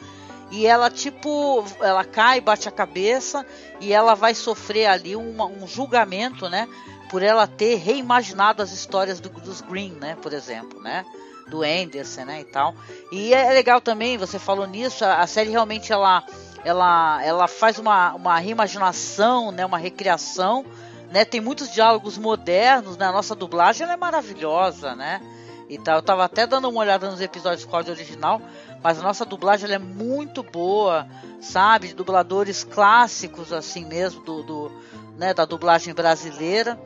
E 0.50 0.66
ela, 0.66 0.90
tipo, 0.90 1.64
ela 1.80 2.04
cai, 2.04 2.40
bate 2.40 2.68
a 2.68 2.72
cabeça 2.72 3.44
e 3.80 3.92
ela 3.92 4.14
vai 4.14 4.34
sofrer 4.34 4.86
ali 4.86 5.14
uma, 5.14 5.44
um 5.44 5.66
julgamento, 5.66 6.48
né? 6.48 6.66
por 7.08 7.22
ela 7.22 7.46
ter 7.46 7.76
reimaginado 7.76 8.62
as 8.62 8.72
histórias 8.72 9.20
do, 9.20 9.28
dos 9.28 9.60
Green, 9.60 9.92
né, 9.92 10.16
por 10.20 10.32
exemplo, 10.32 10.80
né, 10.80 11.04
do 11.48 11.62
Anderson, 11.62 12.24
né, 12.24 12.40
e 12.40 12.44
tal. 12.44 12.74
E 13.10 13.32
é 13.32 13.50
legal 13.50 13.80
também, 13.80 14.18
você 14.18 14.38
falou 14.38 14.66
nisso, 14.66 15.04
a, 15.04 15.20
a 15.20 15.26
série 15.26 15.50
realmente 15.50 15.92
ela, 15.92 16.24
ela, 16.64 17.24
ela 17.24 17.48
faz 17.48 17.78
uma, 17.78 18.14
uma 18.14 18.38
reimaginação, 18.38 19.50
né, 19.50 19.64
uma 19.64 19.78
recriação, 19.78 20.64
né, 21.10 21.24
tem 21.24 21.40
muitos 21.40 21.72
diálogos 21.72 22.18
modernos, 22.18 22.96
né, 22.96 23.10
nossa 23.10 23.34
dublagem 23.34 23.88
é 23.88 23.96
maravilhosa, 23.96 24.94
né, 24.94 25.20
e 25.68 25.78
tal. 25.78 25.96
Eu 25.96 26.02
tava 26.02 26.24
até 26.24 26.46
dando 26.46 26.68
uma 26.68 26.80
olhada 26.80 27.10
nos 27.10 27.20
episódios 27.20 27.64
código 27.64 27.92
original, 27.92 28.40
mas 28.82 28.98
a 28.98 29.02
nossa 29.02 29.24
dublagem 29.24 29.70
é 29.70 29.78
muito 29.78 30.42
boa, 30.42 31.06
sabe, 31.40 31.88
de 31.88 31.94
dubladores 31.94 32.64
clássicos 32.64 33.52
assim 33.52 33.84
mesmo 33.84 34.22
do, 34.22 34.42
do 34.42 34.72
né, 35.16 35.34
da 35.34 35.44
dublagem 35.44 35.92
brasileira. 35.92 36.80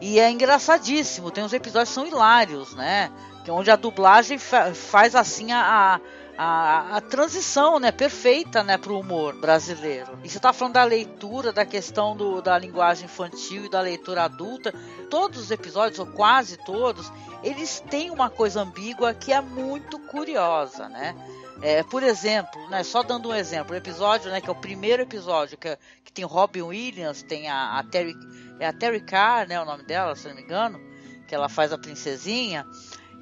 E 0.00 0.18
é 0.18 0.30
engraçadíssimo, 0.30 1.30
tem 1.30 1.44
uns 1.44 1.52
episódios 1.52 1.90
que 1.90 1.94
são 1.94 2.06
hilários, 2.06 2.74
né? 2.74 3.10
Que 3.44 3.50
é 3.50 3.52
onde 3.52 3.70
a 3.70 3.76
dublagem 3.76 4.38
fa 4.38 4.74
faz 4.74 5.14
assim 5.14 5.52
a, 5.52 6.00
a, 6.36 7.00
transição 7.00 7.78
né, 7.78 7.92
perfeita 7.92 8.62
né, 8.62 8.76
para 8.76 8.92
o 8.92 9.00
humor 9.00 9.34
brasileiro. 9.34 10.18
E 10.24 10.28
você 10.28 10.38
está 10.38 10.52
falando 10.52 10.74
da 10.74 10.84
leitura, 10.84 11.52
da 11.52 11.64
questão 11.64 12.16
do, 12.16 12.42
da 12.42 12.58
linguagem 12.58 13.04
infantil 13.04 13.66
e 13.66 13.68
da 13.68 13.80
leitura 13.80 14.24
adulta. 14.24 14.72
Todos 15.08 15.40
os 15.40 15.50
episódios, 15.50 15.98
ou 15.98 16.06
quase 16.06 16.56
todos, 16.64 17.12
eles 17.42 17.80
têm 17.88 18.10
uma 18.10 18.28
coisa 18.28 18.62
ambígua 18.62 19.14
que 19.14 19.32
é 19.32 19.40
muito 19.40 19.98
curiosa, 19.98 20.88
né? 20.88 21.14
É, 21.62 21.82
por 21.84 22.02
exemplo, 22.02 22.68
né, 22.68 22.82
só 22.82 23.02
dando 23.02 23.28
um 23.28 23.34
exemplo, 23.34 23.74
o 23.74 23.76
episódio, 23.76 24.30
né, 24.30 24.40
que 24.40 24.48
é 24.48 24.52
o 24.52 24.56
primeiro 24.56 25.02
episódio, 25.02 25.56
que, 25.56 25.68
é, 25.68 25.78
que 26.04 26.12
tem 26.12 26.24
Robin 26.24 26.62
Williams, 26.62 27.22
tem 27.22 27.48
a, 27.48 27.78
a 27.78 27.84
Terry, 27.84 28.14
é 28.58 28.66
a 28.66 28.72
Terry 28.72 29.00
Carr, 29.00 29.46
né, 29.46 29.60
o 29.60 29.64
nome 29.64 29.84
dela, 29.84 30.16
se 30.16 30.26
não 30.26 30.34
me 30.34 30.42
engano, 30.42 30.80
que 31.28 31.34
ela 31.34 31.48
faz 31.48 31.72
a 31.72 31.78
princesinha 31.78 32.66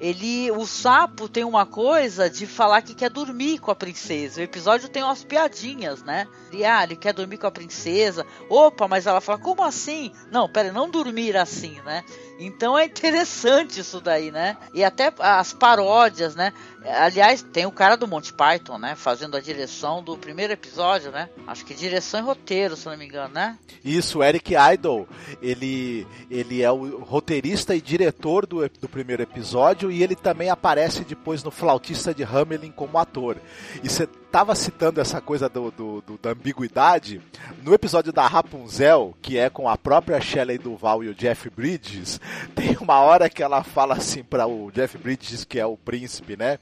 ele 0.03 0.51
o 0.51 0.65
sapo 0.65 1.29
tem 1.29 1.45
uma 1.45 1.65
coisa 1.65 2.29
de 2.29 2.45
falar 2.45 2.81
que 2.81 2.93
quer 2.93 3.09
dormir 3.09 3.59
com 3.59 3.71
a 3.71 3.75
princesa. 3.75 4.41
O 4.41 4.43
episódio 4.43 4.89
tem 4.89 5.01
umas 5.01 5.23
piadinhas, 5.23 6.03
né? 6.03 6.27
E, 6.51 6.65
ah, 6.65 6.83
ele 6.83 6.97
quer 6.97 7.13
dormir 7.13 7.37
com 7.37 7.47
a 7.47 7.51
princesa. 7.51 8.25
Opa, 8.49 8.85
mas 8.85 9.07
ela 9.07 9.21
fala, 9.21 9.37
como 9.37 9.63
assim? 9.63 10.11
Não, 10.29 10.49
pera, 10.49 10.73
não 10.73 10.89
dormir 10.89 11.37
assim, 11.37 11.79
né? 11.85 12.03
Então 12.37 12.77
é 12.77 12.83
interessante 12.83 13.79
isso 13.79 14.01
daí, 14.01 14.29
né? 14.29 14.57
E 14.73 14.83
até 14.83 15.13
as 15.19 15.53
paródias, 15.53 16.35
né? 16.35 16.51
Aliás, 16.85 17.41
tem 17.41 17.65
o 17.65 17.71
cara 17.71 17.95
do 17.95 18.07
Monty 18.07 18.33
Python, 18.33 18.77
né? 18.77 18.95
Fazendo 18.95 19.37
a 19.37 19.39
direção 19.39 20.03
do 20.03 20.17
primeiro 20.17 20.53
episódio, 20.53 21.11
né? 21.11 21.29
Acho 21.47 21.65
que 21.65 21.73
direção 21.73 22.19
e 22.19 22.23
roteiro, 22.23 22.75
se 22.75 22.85
não 22.87 22.97
me 22.97 23.05
engano, 23.05 23.33
né? 23.33 23.57
Isso, 23.83 24.23
Eric 24.23 24.53
Idle, 24.53 25.07
ele, 25.41 26.07
ele 26.29 26.61
é 26.61 26.71
o 26.71 26.99
roteirista 26.99 27.75
e 27.75 27.81
diretor 27.81 28.45
do, 28.45 28.67
do 28.67 28.89
primeiro 28.89 29.23
episódio 29.23 29.91
e 29.91 30.03
ele 30.03 30.15
também 30.15 30.49
aparece 30.49 31.03
depois 31.03 31.43
no 31.43 31.51
Flautista 31.51 32.13
de 32.13 32.23
Hamelin 32.23 32.71
como 32.71 32.97
ator. 32.97 33.37
E 33.83 33.89
você 33.89 34.07
tava 34.33 34.55
citando 34.55 34.99
essa 34.99 35.21
coisa 35.21 35.47
do, 35.47 35.69
do, 35.69 36.01
do, 36.01 36.17
da 36.17 36.31
ambiguidade, 36.31 37.21
no 37.61 37.71
episódio 37.71 38.11
da 38.11 38.25
Rapunzel, 38.25 39.15
que 39.21 39.37
é 39.37 39.47
com 39.47 39.69
a 39.69 39.77
própria 39.77 40.19
Shelley 40.19 40.57
Duval 40.57 41.03
e 41.03 41.09
o 41.09 41.13
Jeff 41.13 41.51
Bridges, 41.51 42.19
tem 42.55 42.75
uma 42.81 42.99
hora 42.99 43.29
que 43.29 43.43
ela 43.43 43.63
fala 43.63 43.93
assim 43.93 44.23
para 44.23 44.47
o 44.47 44.71
Jeff 44.71 44.97
Bridges, 44.97 45.45
que 45.45 45.59
é 45.59 45.65
o 45.67 45.77
príncipe, 45.77 46.35
né? 46.35 46.57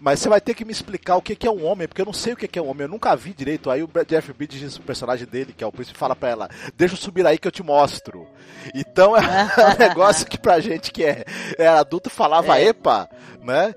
Mas 0.00 0.20
você 0.20 0.30
vai 0.30 0.40
ter 0.40 0.54
que 0.54 0.64
me 0.64 0.72
explicar 0.72 1.16
o 1.16 1.22
que 1.22 1.46
é 1.46 1.50
um 1.50 1.66
homem, 1.66 1.86
porque 1.86 2.00
eu 2.00 2.06
não 2.06 2.12
sei 2.12 2.32
o 2.32 2.36
que 2.36 2.58
é 2.58 2.62
um 2.62 2.68
homem, 2.68 2.82
eu 2.82 2.88
nunca 2.88 3.14
vi 3.14 3.34
direito. 3.34 3.70
Aí 3.70 3.82
o 3.82 3.90
Jeff 4.06 4.32
Bridges, 4.32 4.76
o 4.76 4.82
personagem 4.82 5.26
dele, 5.26 5.54
que 5.56 5.62
é 5.62 5.66
o 5.66 5.72
príncipe, 5.72 5.98
fala 5.98 6.16
pra 6.16 6.30
ela: 6.30 6.50
Deixa 6.74 6.94
eu 6.94 6.98
subir 6.98 7.26
aí 7.26 7.38
que 7.38 7.46
eu 7.46 7.52
te 7.52 7.62
mostro. 7.62 8.26
Então 8.74 9.14
é 9.16 9.20
um 9.20 9.76
negócio 9.78 10.26
que 10.26 10.38
pra 10.38 10.58
gente 10.58 10.90
que 10.90 11.04
é, 11.04 11.24
é 11.58 11.68
adulto 11.68 12.10
falava 12.10 12.58
é. 12.58 12.68
epa, 12.68 13.08
né? 13.42 13.74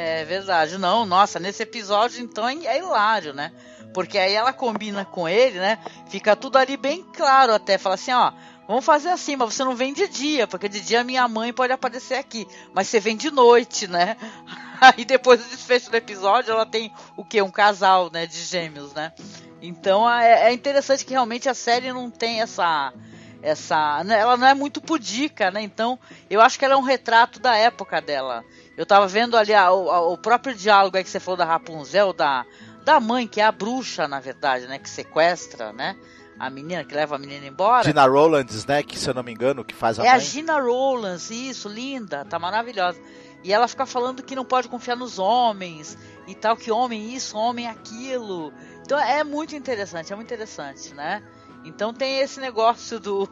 É 0.00 0.24
verdade. 0.24 0.78
Não, 0.78 1.04
nossa, 1.04 1.40
nesse 1.40 1.64
episódio 1.64 2.22
então 2.22 2.48
é 2.48 2.78
hilário, 2.78 3.34
né? 3.34 3.50
Porque 3.92 4.16
aí 4.16 4.32
ela 4.32 4.52
combina 4.52 5.04
com 5.04 5.28
ele, 5.28 5.58
né? 5.58 5.76
Fica 6.08 6.36
tudo 6.36 6.56
ali 6.56 6.76
bem 6.76 7.02
claro 7.02 7.52
até. 7.52 7.76
Fala 7.78 7.96
assim, 7.96 8.12
ó, 8.12 8.30
vamos 8.68 8.84
fazer 8.84 9.08
assim, 9.08 9.34
mas 9.34 9.52
você 9.52 9.64
não 9.64 9.74
vem 9.74 9.92
de 9.92 10.06
dia, 10.06 10.46
porque 10.46 10.68
de 10.68 10.80
dia 10.80 11.02
minha 11.02 11.26
mãe 11.26 11.52
pode 11.52 11.72
aparecer 11.72 12.14
aqui. 12.14 12.46
Mas 12.72 12.86
você 12.86 13.00
vem 13.00 13.16
de 13.16 13.28
noite, 13.28 13.88
né? 13.88 14.16
Aí 14.80 15.04
depois 15.04 15.42
do 15.42 15.50
desfecho 15.50 15.90
do 15.90 15.96
episódio, 15.96 16.52
ela 16.52 16.64
tem 16.64 16.92
o 17.16 17.24
que? 17.24 17.42
Um 17.42 17.50
casal, 17.50 18.08
né? 18.12 18.24
De 18.24 18.38
gêmeos, 18.38 18.94
né? 18.94 19.12
Então 19.60 20.08
é, 20.08 20.44
é 20.44 20.52
interessante 20.52 21.04
que 21.04 21.10
realmente 21.10 21.48
a 21.48 21.54
série 21.54 21.92
não 21.92 22.08
tem 22.08 22.40
essa 22.40 22.92
essa 23.42 24.04
ela 24.08 24.36
não 24.36 24.46
é 24.46 24.54
muito 24.54 24.80
pudica, 24.80 25.50
né? 25.50 25.60
Então, 25.60 25.98
eu 26.30 26.40
acho 26.40 26.56
que 26.56 26.64
ela 26.64 26.74
é 26.74 26.76
um 26.76 26.82
retrato 26.82 27.40
da 27.40 27.56
época 27.56 28.00
dela. 28.00 28.44
Eu 28.78 28.86
tava 28.86 29.08
vendo 29.08 29.36
ali 29.36 29.52
a, 29.52 29.64
a, 29.66 30.00
o 30.02 30.16
próprio 30.16 30.54
diálogo 30.54 30.96
aí 30.96 31.02
que 31.02 31.10
você 31.10 31.18
falou 31.18 31.36
da 31.36 31.44
Rapunzel, 31.44 32.12
da, 32.12 32.46
da 32.84 33.00
mãe, 33.00 33.26
que 33.26 33.40
é 33.40 33.44
a 33.44 33.50
bruxa, 33.50 34.06
na 34.06 34.20
verdade, 34.20 34.68
né? 34.68 34.78
Que 34.78 34.88
sequestra, 34.88 35.72
né? 35.72 35.96
A 36.38 36.48
menina, 36.48 36.84
que 36.84 36.94
leva 36.94 37.16
a 37.16 37.18
menina 37.18 37.44
embora. 37.44 37.82
Gina 37.82 38.06
Rowlands, 38.06 38.64
né? 38.66 38.80
Que 38.84 38.96
se 38.96 39.10
eu 39.10 39.14
não 39.14 39.24
me 39.24 39.32
engano, 39.32 39.64
que 39.64 39.74
faz 39.74 39.98
a 39.98 40.04
É 40.04 40.06
mãe. 40.06 40.14
a 40.14 40.18
Gina 40.20 40.60
Rowlands, 40.60 41.28
isso, 41.28 41.68
linda, 41.68 42.24
tá 42.24 42.38
maravilhosa. 42.38 43.00
E 43.42 43.52
ela 43.52 43.66
fica 43.66 43.84
falando 43.84 44.22
que 44.22 44.36
não 44.36 44.44
pode 44.44 44.68
confiar 44.68 44.96
nos 44.96 45.18
homens 45.18 45.98
e 46.28 46.34
tal, 46.36 46.56
que 46.56 46.70
homem 46.70 47.12
isso, 47.12 47.36
homem 47.36 47.66
aquilo. 47.66 48.52
Então 48.82 48.96
é 48.96 49.24
muito 49.24 49.56
interessante, 49.56 50.12
é 50.12 50.16
muito 50.16 50.28
interessante, 50.28 50.94
né? 50.94 51.20
Então 51.68 51.92
tem 51.92 52.20
esse 52.20 52.40
negócio 52.40 52.98
do 52.98 53.28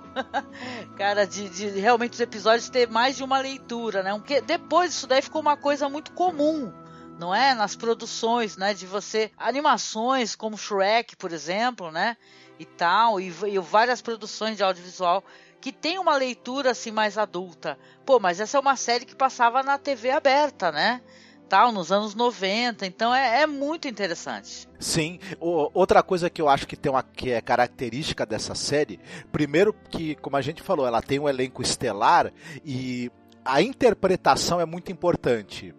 cara 0.97 1.27
de, 1.27 1.49
de, 1.49 1.69
realmente 1.69 2.13
os 2.13 2.21
episódios 2.21 2.69
ter 2.69 2.89
mais 2.89 3.17
de 3.17 3.25
uma 3.25 3.39
leitura, 3.39 4.03
né? 4.03 4.13
Porque 4.13 4.41
depois 4.41 4.93
isso 4.93 5.07
daí 5.07 5.23
ficou 5.23 5.41
uma 5.41 5.57
coisa 5.57 5.89
muito 5.89 6.13
comum, 6.13 6.73
não 7.19 7.35
é? 7.35 7.55
Nas 7.55 7.75
produções, 7.75 8.57
né? 8.57 8.75
De 8.75 8.87
você 8.87 9.33
animações 9.39 10.37
como 10.37 10.59
Shrek, 10.59 11.17
por 11.17 11.33
exemplo, 11.33 11.91
né? 11.91 12.17
E 12.59 12.65
tal 12.65 13.19
e, 13.19 13.29
e 13.29 13.59
várias 13.59 14.03
produções 14.03 14.57
de 14.57 14.63
audiovisual 14.63 15.25
que 15.61 15.73
tem 15.73 15.99
uma 15.99 16.17
leitura 16.17 16.73
assim 16.73 16.91
mais 16.91 17.17
adulta. 17.17 17.79
Pô, 18.05 18.21
mas 18.21 18.39
essa 18.39 18.59
é 18.59 18.61
uma 18.61 18.77
série 18.77 19.07
que 19.07 19.17
passava 19.17 19.63
na 19.63 19.79
TV 19.79 20.11
aberta, 20.11 20.71
né? 20.71 21.01
Tal, 21.49 21.71
nos 21.71 21.93
anos 21.93 22.15
90, 22.15 22.87
então 22.87 23.15
é, 23.15 23.43
é 23.43 23.47
muito 23.47 23.87
interessante. 23.87 24.69
Sim, 24.81 25.21
o, 25.41 25.71
outra 25.73 26.03
coisa 26.03 26.29
que 26.29 26.43
eu 26.43 26.49
acho 26.49 26.67
que 26.67 26.77
tem 26.77 26.91
uma 26.91 27.03
que 27.03 27.31
é 27.31 27.41
característica 27.41 28.27
dessa 28.27 28.55
série, 28.55 28.99
primeiro 29.31 29.73
que, 29.73 30.17
como 30.17 30.37
a 30.37 30.43
gente 30.43 30.61
falou, 30.63 30.87
ela 30.87 31.01
tem 31.01 31.19
um 31.19 31.29
elenco 31.29 31.63
estelar 31.63 32.33
e 32.65 33.11
a 33.45 33.63
interpretação 33.63 34.61
é 34.61 34.65
muito 34.65 34.91
importante. 34.91 35.73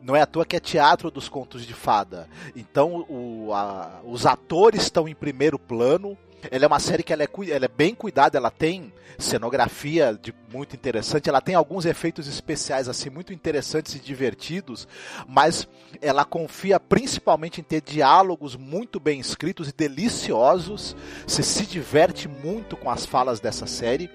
Não 0.00 0.16
é 0.16 0.22
à 0.22 0.26
toa 0.26 0.46
que 0.46 0.56
é 0.56 0.60
teatro 0.60 1.10
dos 1.10 1.28
contos 1.28 1.66
de 1.66 1.74
fada. 1.74 2.28
Então 2.56 3.04
o, 3.08 3.52
a, 3.52 4.00
os 4.04 4.24
atores 4.24 4.82
estão 4.82 5.06
em 5.06 5.14
primeiro 5.14 5.58
plano, 5.58 6.16
ela 6.50 6.64
é 6.64 6.66
uma 6.66 6.78
série 6.78 7.02
que 7.02 7.12
ela 7.12 7.22
é, 7.22 7.28
ela 7.50 7.64
é 7.64 7.68
bem 7.68 7.94
cuidada, 7.94 8.38
ela 8.38 8.50
tem 8.50 8.92
cenografia 9.18 10.18
de, 10.20 10.34
muito 10.52 10.74
interessante, 10.74 11.28
ela 11.28 11.40
tem 11.40 11.54
alguns 11.54 11.84
efeitos 11.84 12.26
especiais 12.26 12.88
assim 12.88 13.10
muito 13.10 13.32
interessantes 13.32 13.94
e 13.94 13.98
divertidos, 13.98 14.88
mas 15.28 15.68
ela 16.00 16.24
confia 16.24 16.80
principalmente 16.80 17.60
em 17.60 17.64
ter 17.64 17.82
diálogos 17.82 18.56
muito 18.56 18.98
bem 18.98 19.20
escritos 19.20 19.68
e 19.68 19.72
deliciosos. 19.72 20.96
Você 21.26 21.42
se 21.42 21.66
diverte 21.66 22.28
muito 22.28 22.76
com 22.76 22.90
as 22.90 23.04
falas 23.04 23.40
dessa 23.40 23.66
série 23.66 24.10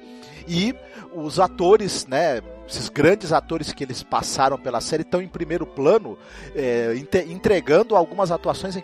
e 0.47 0.75
os 1.13 1.39
atores, 1.39 2.05
né, 2.05 2.41
esses 2.67 2.89
grandes 2.89 3.31
atores 3.31 3.71
que 3.71 3.83
eles 3.83 4.03
passaram 4.03 4.57
pela 4.57 4.81
série 4.81 5.03
estão 5.03 5.21
em 5.21 5.27
primeiro 5.27 5.65
plano, 5.65 6.17
é, 6.55 6.93
entregando 7.27 7.95
algumas 7.95 8.31
atuações 8.31 8.75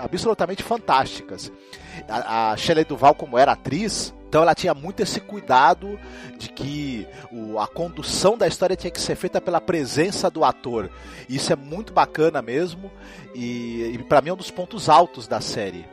absolutamente 0.00 0.62
fantásticas. 0.62 1.52
A, 2.08 2.52
a 2.52 2.56
Shelley 2.56 2.84
Duval, 2.84 3.14
como 3.14 3.38
era 3.38 3.52
atriz, 3.52 4.14
então 4.28 4.42
ela 4.42 4.54
tinha 4.54 4.74
muito 4.74 5.00
esse 5.00 5.20
cuidado 5.20 5.98
de 6.36 6.48
que 6.50 7.06
o, 7.32 7.58
a 7.58 7.66
condução 7.66 8.36
da 8.36 8.46
história 8.46 8.76
tinha 8.76 8.90
que 8.90 9.00
ser 9.00 9.16
feita 9.16 9.40
pela 9.40 9.60
presença 9.60 10.30
do 10.30 10.44
ator. 10.44 10.90
Isso 11.28 11.52
é 11.52 11.56
muito 11.56 11.92
bacana 11.92 12.42
mesmo 12.42 12.90
e, 13.34 13.92
e 13.94 13.98
para 14.04 14.20
mim 14.20 14.30
é 14.30 14.32
um 14.32 14.36
dos 14.36 14.50
pontos 14.50 14.88
altos 14.88 15.26
da 15.26 15.40
série, 15.40 15.86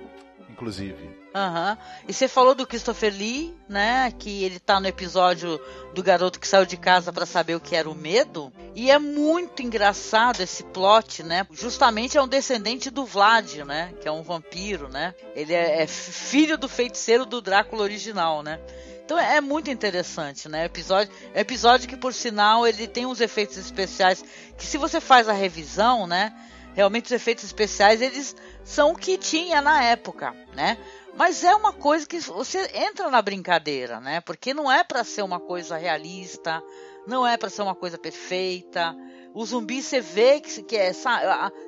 inclusive. 0.50 1.23
Aham. 1.34 1.72
Uhum. 1.72 2.04
E 2.08 2.14
você 2.14 2.28
falou 2.28 2.54
do 2.54 2.68
Christopher 2.68 3.12
Lee, 3.12 3.56
né? 3.68 4.14
Que 4.18 4.44
ele 4.44 4.60
tá 4.60 4.80
no 4.80 4.88
episódio 4.88 5.60
do 5.94 6.04
garoto 6.04 6.40
que 6.40 6.48
saiu 6.48 6.66
de 6.66 6.78
casa 6.78 7.12
para 7.12 7.26
saber 7.26 7.56
o 7.56 7.60
que 7.60 7.76
era 7.76 7.90
o 7.90 7.96
medo. 7.96 8.54
E 8.76 8.92
é 8.92 9.00
muito 9.00 9.62
engraçado 9.64 10.42
esse 10.42 10.64
plot, 10.64 11.24
né? 11.24 11.48
Justamente 11.52 12.18
é 12.18 12.22
um 12.22 12.28
descendente 12.28 12.90
do 12.90 13.06
Vlad, 13.06 13.56
né? 13.66 13.94
Que 14.00 14.08
é 14.08 14.12
um 14.12 14.22
vampiro, 14.22 14.88
né? 14.90 15.16
Ele 15.36 15.54
é, 15.54 15.82
é 15.82 15.88
filho 15.88 16.58
do 16.58 16.70
feiticeiro 16.70 17.26
do 17.26 17.42
Drácula 17.42 17.82
original, 17.82 18.44
né? 18.44 18.60
Então 19.04 19.18
é, 19.20 19.38
é 19.38 19.42
muito 19.42 19.72
interessante, 19.72 20.48
né? 20.48 20.66
Episódio, 20.66 21.14
episódio 21.34 21.90
que 21.90 21.98
por 21.98 22.14
sinal 22.14 22.68
ele 22.68 22.88
tem 22.88 23.06
uns 23.06 23.20
efeitos 23.20 23.58
especiais 23.58 24.24
que 24.58 24.66
se 24.66 24.78
você 24.78 25.02
faz 25.02 25.28
a 25.28 25.34
revisão, 25.34 26.06
né? 26.06 26.34
Realmente 26.74 27.06
os 27.06 27.12
efeitos 27.12 27.44
especiais 27.44 28.02
eles 28.02 28.36
são 28.64 28.92
o 28.92 28.96
que 28.96 29.18
tinha 29.18 29.62
na 29.62 29.84
época, 29.84 30.34
né? 30.54 30.78
Mas 31.16 31.44
é 31.44 31.56
uma 31.56 31.72
coisa 31.72 32.08
que 32.08 32.20
você 32.20 32.70
entra 32.74 33.10
na 33.10 33.22
brincadeira, 33.22 34.00
né? 34.00 34.20
Porque 34.22 34.54
não 34.54 34.72
é 34.72 34.84
para 34.84 35.04
ser 35.04 35.22
uma 35.22 35.40
coisa 35.40 35.78
realista, 35.78 36.62
não 37.06 37.26
é 37.26 37.38
para 37.38 37.50
ser 37.50 37.62
uma 37.62 37.76
coisa 37.76 37.98
perfeita. 37.98 38.96
O 39.34 39.46
zumbi 39.46 39.82
você 39.82 40.00
vê 40.00 40.40
que, 40.40 40.64
que 40.64 40.76
é, 40.76 40.92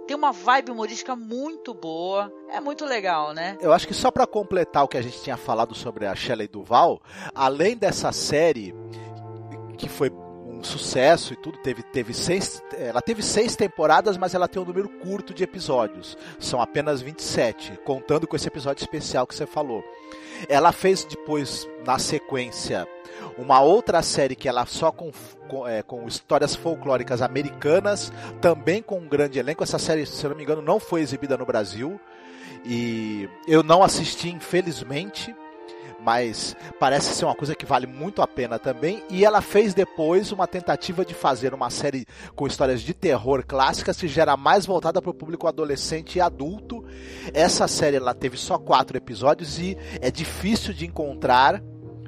tem 0.08 0.16
uma 0.16 0.32
vibe 0.32 0.72
humorística 0.72 1.16
muito 1.16 1.74
boa. 1.74 2.32
É 2.50 2.60
muito 2.60 2.86
legal, 2.86 3.34
né? 3.34 3.58
Eu 3.60 3.74
acho 3.74 3.88
que 3.88 3.94
só 3.94 4.10
para 4.10 4.26
completar 4.26 4.84
o 4.84 4.88
que 4.88 4.98
a 4.98 5.02
gente 5.02 5.22
tinha 5.22 5.38
falado 5.38 5.76
sobre 5.76 6.06
a 6.06 6.16
Shelley 6.16 6.48
Duval, 6.48 7.02
além 7.34 7.76
dessa 7.76 8.12
série 8.12 8.74
que 9.78 9.90
foi 9.90 10.12
sucesso 10.66 11.34
e 11.34 11.36
tudo. 11.36 11.58
Teve, 11.60 11.84
teve 11.84 12.14
seis, 12.14 12.62
ela 12.78 13.02
teve 13.02 13.22
seis 13.24 13.56
temporadas, 13.56 14.18
mas 14.18 14.34
ela 14.34 14.48
tem 14.48 14.62
um 14.62 14.66
número 14.66 14.90
curto 14.90 15.34
de 15.34 15.44
episódios. 15.44 16.18
São 16.40 16.62
apenas 16.62 17.02
27, 17.02 17.80
contando 17.86 18.28
com 18.28 18.36
esse 18.36 18.48
episódio 18.48 18.82
especial 18.82 19.26
que 19.26 19.36
você 19.36 19.46
falou. 19.46 19.84
Ela 20.50 20.72
fez 20.72 21.06
depois, 21.06 21.68
na 21.86 21.98
sequência, 21.98 22.88
uma 23.38 23.62
outra 23.62 24.02
série 24.02 24.36
que 24.36 24.50
ela 24.50 24.66
só 24.66 24.92
com, 24.92 25.12
com, 25.48 25.68
é, 25.68 25.82
com, 25.82 26.06
histórias 26.08 26.56
folclóricas 26.56 27.22
americanas, 27.22 28.12
também 28.42 28.82
com 28.82 29.00
um 29.00 29.08
grande 29.08 29.40
elenco. 29.40 29.64
Essa 29.64 29.80
série, 29.80 30.06
se 30.06 30.28
não 30.28 30.36
me 30.36 30.44
engano, 30.44 30.62
não 30.62 30.80
foi 30.80 31.02
exibida 31.02 31.38
no 31.38 31.46
Brasil. 31.46 32.00
E 32.66 33.30
eu 33.48 33.62
não 33.62 33.84
assisti, 33.84 34.30
infelizmente 34.30 35.34
mas 36.06 36.56
parece 36.80 37.16
ser 37.16 37.26
uma 37.26 37.34
coisa 37.34 37.56
que 37.56 37.66
vale 37.66 37.88
muito 37.88 38.22
a 38.22 38.28
pena 38.28 38.60
também. 38.60 39.04
E 39.10 39.26
ela 39.26 39.42
fez 39.42 39.74
depois 39.74 40.32
uma 40.32 40.46
tentativa 40.46 41.04
de 41.04 41.16
fazer 41.16 41.52
uma 41.52 41.72
série 41.72 42.06
com 42.36 42.46
histórias 42.46 42.82
de 42.82 42.94
terror 42.94 43.44
clássicas 43.44 44.00
que 44.00 44.08
gera 44.08 44.38
mais 44.38 44.68
voltada 44.68 45.02
para 45.02 45.10
o 45.10 45.16
público 45.16 45.48
adolescente 45.48 46.18
e 46.18 46.22
adulto. 46.22 46.86
Essa 47.34 47.68
série 47.68 47.98
ela 47.98 48.14
teve 48.14 48.38
só 48.38 48.60
quatro 48.60 48.96
episódios 48.96 49.58
e 49.58 49.76
é 50.00 50.12
difícil 50.12 50.76
de 50.76 50.86
encontrar, 50.86 51.60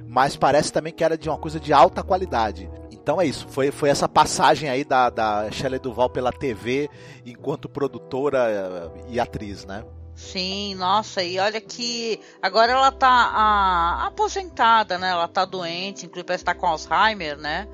mas 0.06 0.36
parece 0.36 0.72
também 0.72 0.94
que 0.94 1.04
era 1.04 1.18
de 1.18 1.28
uma 1.28 1.40
coisa 1.40 1.60
de 1.60 1.74
alta 1.74 2.04
qualidade. 2.04 2.70
Então 2.92 3.20
é 3.20 3.26
isso, 3.26 3.48
foi, 3.50 3.72
foi 3.72 3.90
essa 3.90 4.08
passagem 4.08 4.70
aí 4.70 4.84
da, 4.84 5.10
da 5.10 5.50
Shelley 5.50 5.80
Duval 5.80 6.10
pela 6.10 6.32
TV 6.32 6.88
enquanto 7.26 7.68
produtora 7.68 8.46
eh, 8.48 9.02
e 9.10 9.20
atriz, 9.20 9.66
né? 9.66 9.84
Sim, 10.18 10.74
nossa, 10.74 11.22
e 11.22 11.38
olha 11.38 11.62
que 11.62 12.20
agora 12.42 12.72
ela 12.72 12.92
tá 12.92 13.08
a, 13.08 14.08
aposentada, 14.08 14.98
né? 14.98 15.12
Ela 15.12 15.28
tá 15.28 15.46
doente, 15.46 16.08
inclusive 16.08 16.26
parece 16.26 16.42
estar 16.42 16.56
tá 16.56 16.60
com 16.60 16.66
Alzheimer, 16.66 17.38
né? 17.38 17.68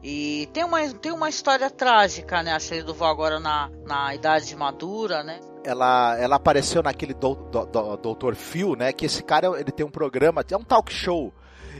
E 0.00 0.48
tem 0.52 0.62
uma, 0.62 0.88
tem 0.94 1.10
uma 1.10 1.28
história 1.28 1.68
trágica, 1.68 2.40
né? 2.40 2.52
A 2.52 2.60
Shelley 2.60 2.84
Duval 2.84 3.10
agora 3.10 3.40
na, 3.40 3.68
na 3.84 4.14
idade 4.14 4.54
madura, 4.54 5.24
né? 5.24 5.40
Ela, 5.64 6.16
ela 6.20 6.36
apareceu 6.36 6.84
naquele 6.84 7.12
do, 7.14 7.34
do, 7.34 7.66
do, 7.66 7.96
Doutor 7.96 8.36
Phil, 8.36 8.76
né? 8.76 8.92
Que 8.92 9.06
esse 9.06 9.20
cara, 9.24 9.48
ele 9.58 9.72
tem 9.72 9.84
um 9.84 9.90
programa, 9.90 10.44
é 10.48 10.56
um 10.56 10.62
talk 10.62 10.92
show. 10.92 11.34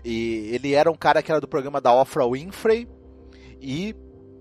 E 0.05 0.51
ele 0.53 0.75
era 0.75 0.91
um 0.91 0.97
cara 0.97 1.23
que 1.23 1.31
era 1.31 1.41
do 1.41 1.47
programa 1.47 1.81
da 1.81 1.93
Oprah 1.93 2.27
Winfrey. 2.27 2.89
E 3.61 3.95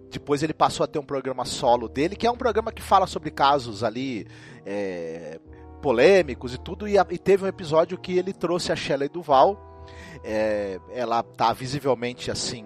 depois 0.09 0.41
ele 0.41 0.55
passou 0.55 0.83
a 0.83 0.87
ter 0.87 0.97
um 0.97 1.05
programa 1.05 1.45
solo 1.45 1.87
dele, 1.87 2.15
que 2.15 2.25
é 2.25 2.31
um 2.31 2.35
programa 2.35 2.71
que 2.71 2.81
fala 2.81 3.05
sobre 3.05 3.29
casos 3.29 3.83
ali... 3.83 4.25
É, 4.65 5.39
polêmicos 5.81 6.53
e 6.53 6.57
tudo, 6.57 6.87
e, 6.87 6.97
a, 6.97 7.05
e, 7.09 7.17
teve 7.17 7.45
um 7.45 7.47
episódio 7.47 7.97
que 7.97 8.17
ele 8.17 8.33
trouxe 8.33 8.71
a 8.71 8.75
Shelley 8.75 9.09
Duval. 9.09 9.63
É, 10.23 10.79
ela 10.91 11.21
tá 11.23 11.53
visivelmente 11.53 12.31
assim 12.31 12.65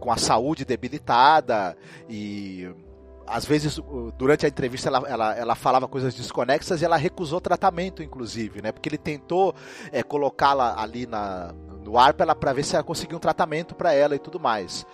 com 0.00 0.10
a 0.10 0.16
saúde 0.16 0.64
debilitada 0.64 1.76
e 2.08 2.68
às 3.26 3.44
vezes 3.44 3.78
durante 4.18 4.44
a 4.44 4.48
entrevista 4.48 4.88
ela, 4.88 5.02
ela, 5.06 5.36
ela 5.36 5.54
falava 5.54 5.86
coisas 5.86 6.14
desconexas 6.14 6.82
e 6.82 6.84
ela 6.84 6.96
recusou 6.96 7.40
tratamento 7.40 8.02
inclusive 8.02 8.60
né 8.60 8.72
porque 8.72 8.88
ele 8.88 8.98
tentou 8.98 9.54
é, 9.92 10.02
colocá-la 10.02 10.82
ali 10.82 11.06
na, 11.06 11.54
no 11.84 11.96
ar 11.96 12.14
para 12.14 12.52
ver 12.52 12.64
se 12.64 12.74
ela 12.74 12.82
conseguia 12.82 13.16
um 13.16 13.20
tratamento 13.20 13.74
para 13.74 13.92
ela 13.92 14.16
e 14.16 14.18
tudo 14.18 14.40
mais 14.40 14.84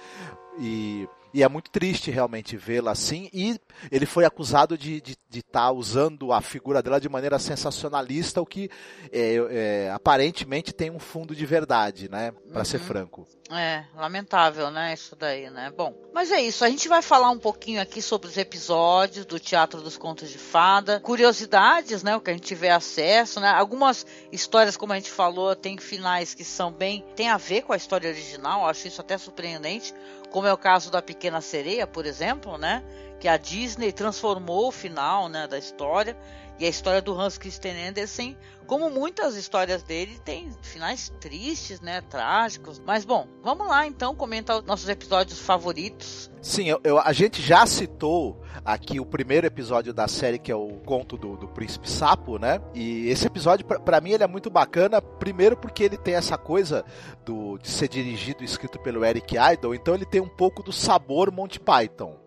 e 0.59 1.09
e 1.33 1.43
é 1.43 1.49
muito 1.49 1.71
triste 1.71 2.11
realmente 2.11 2.57
vê-la 2.57 2.93
assim. 2.93 3.29
E 3.33 3.59
ele 3.91 4.07
foi 4.07 4.25
acusado 4.25 4.77
de 4.77 4.97
estar 4.97 5.07
de, 5.07 5.19
de 5.29 5.43
tá 5.43 5.71
usando 5.71 6.33
a 6.33 6.41
figura 6.41 6.83
dela 6.83 7.01
de 7.01 7.09
maneira 7.09 7.39
sensacionalista, 7.39 8.41
o 8.41 8.47
que 8.47 8.71
é, 9.13 9.37
é, 9.51 9.91
aparentemente 9.91 10.73
tem 10.73 10.91
um 10.91 10.99
fundo 10.99 11.35
de 11.35 11.45
verdade, 11.45 12.09
né? 12.09 12.33
Para 12.51 12.61
uhum. 12.61 12.65
ser 12.65 12.79
franco. 12.79 13.27
É, 13.51 13.85
lamentável, 13.95 14.71
né? 14.71 14.93
Isso 14.93 15.15
daí, 15.15 15.51
né? 15.51 15.73
Bom, 15.77 15.95
mas 16.13 16.33
é 16.33 16.41
isso. 16.41 16.65
A 16.65 16.69
gente 16.69 16.89
vai 16.89 17.01
falar 17.01 17.31
um 17.31 17.39
pouquinho 17.39 17.81
aqui 17.81 18.03
sobre 18.03 18.29
os 18.29 18.37
episódios 18.37 19.25
do 19.25 19.39
Teatro 19.39 19.81
dos 19.81 19.97
Contos 19.97 20.31
de 20.31 20.39
Fada, 20.39 20.99
curiosidades, 21.01 22.03
né? 22.03 22.17
O 22.17 22.21
que 22.21 22.31
a 22.31 22.33
gente 22.33 22.47
tiver 22.47 22.71
acesso, 22.71 23.39
né? 23.39 23.49
Algumas 23.51 24.05
histórias, 24.33 24.77
como 24.77 24.93
a 24.93 24.97
gente 24.97 25.11
falou, 25.11 25.55
tem 25.55 25.79
finais 25.79 26.35
que 26.35 26.45
são 26.45 26.73
bem. 26.73 27.05
tem 27.15 27.29
a 27.29 27.37
ver 27.37 27.63
com 27.63 27.73
a 27.73 27.77
história 27.77 28.11
original, 28.11 28.67
acho 28.67 28.89
isso 28.89 29.01
até 29.01 29.17
surpreendente 29.17 29.95
como 30.31 30.47
é 30.47 30.53
o 30.53 30.59
caso 30.59 30.91
da 30.91 31.01
Pequena 31.01 31.41
Sereia, 31.41 31.87
por 31.87 32.07
exemplo, 32.07 32.59
né? 32.59 32.83
que 33.19 33.29
a 33.29 33.37
Disney 33.37 33.93
transformou 33.93 34.69
o 34.69 34.73
final 34.73 35.29
né, 35.29 35.47
da 35.47 35.59
história 35.59 36.17
e 36.59 36.65
a 36.65 36.69
história 36.69 37.03
do 37.03 37.19
Hans 37.19 37.37
Christian 37.39 37.89
Andersen, 37.89 38.37
como 38.67 38.91
muitas 38.91 39.37
histórias 39.37 39.83
dele, 39.83 40.19
tem 40.25 40.51
finais 40.63 41.13
tristes, 41.21 41.81
né? 41.81 42.01
Trágicos. 42.01 42.81
Mas 42.85 43.05
bom, 43.05 43.29
vamos 43.43 43.69
lá 43.69 43.87
então 43.87 44.15
comentar 44.15 44.59
os 44.59 44.65
nossos 44.65 44.89
episódios 44.89 45.39
favoritos. 45.39 46.31
Sim, 46.41 46.69
eu, 46.69 46.81
eu, 46.83 46.99
a 46.99 47.13
gente 47.13 47.43
já 47.43 47.67
citou 47.67 48.41
aqui 48.65 48.99
o 48.99 49.07
primeiro 49.07 49.47
episódio 49.47 49.93
da 49.93 50.09
série, 50.09 50.39
que 50.39 50.51
é 50.51 50.57
o 50.57 50.69
conto 50.85 51.17
do, 51.17 51.37
do 51.37 51.49
Príncipe 51.49 51.89
Sapo, 51.89 52.39
né? 52.39 52.61
E 52.75 53.09
esse 53.09 53.27
episódio, 53.27 53.65
para 53.67 54.01
mim, 54.01 54.13
ele 54.13 54.25
é 54.25 54.29
muito 54.29 54.51
bacana. 54.51 55.01
Primeiro 55.01 55.57
porque 55.57 55.85
ele 55.85 55.97
tem 55.97 56.15
essa 56.15 56.37
coisa 56.37 56.85
do, 57.25 57.59
de 57.59 57.69
ser 57.69 57.89
dirigido 57.89 58.43
e 58.43 58.47
escrito 58.47 58.79
pelo 58.79 59.05
Eric 59.05 59.37
Idle, 59.37 59.75
então 59.75 59.95
ele 59.95 60.07
tem 60.07 60.21
um 60.21 60.29
pouco 60.29 60.63
do 60.63 60.73
sabor 60.73 61.31
Monty 61.31 61.61
Python 61.61 62.26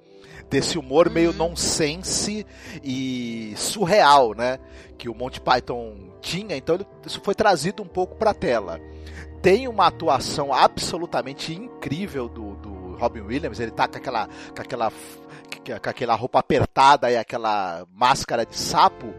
desse 0.50 0.78
humor 0.78 1.08
uhum. 1.08 1.14
meio 1.14 1.34
nonsense 1.34 2.46
e 2.84 3.54
surreal, 3.56 4.34
né? 4.34 4.60
Que 4.98 5.08
o 5.08 5.16
Monty 5.16 5.40
Python 5.40 6.10
tinha, 6.22 6.58
então 6.58 6.76
ele, 6.76 6.88
isso 7.06 7.22
foi 7.24 7.36
trazido 7.36 7.84
um 7.84 7.88
pouco 7.88 8.16
para 8.16 8.32
a 8.32 8.34
tela. 8.34 8.80
Tem 9.42 9.68
uma 9.68 9.88
atuação 9.88 10.54
absolutamente 10.54 11.54
incrível 11.54 12.28
do, 12.28 12.56
do 12.56 12.96
Robin 12.98 13.22
Williams, 13.22 13.60
ele 13.60 13.72
tá 13.72 13.88
com 13.88 13.98
aquela, 13.98 14.28
com 14.28 14.62
aquela, 14.62 14.92
com 14.92 15.90
aquela 15.90 16.16
roupa 16.16 16.40
apertada 16.40 17.10
e 17.10 17.16
aquela 17.16 17.86
máscara 17.94 18.46
de 18.46 18.58
sapo, 18.58 19.14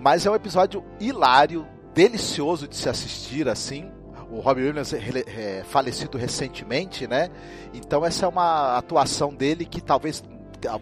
mas 0.00 0.26
é 0.26 0.30
um 0.30 0.34
episódio 0.34 0.84
hilário, 0.98 1.66
delicioso 1.94 2.66
de 2.66 2.76
se 2.76 2.88
assistir 2.88 3.48
assim 3.48 3.90
o 4.30 4.40
Robin 4.40 4.62
Williams 4.62 4.92
é, 4.92 5.62
falecido 5.68 6.18
recentemente, 6.18 7.06
né? 7.06 7.30
Então 7.72 8.04
essa 8.04 8.26
é 8.26 8.28
uma 8.28 8.76
atuação 8.76 9.32
dele 9.32 9.64
que 9.64 9.80
talvez 9.80 10.22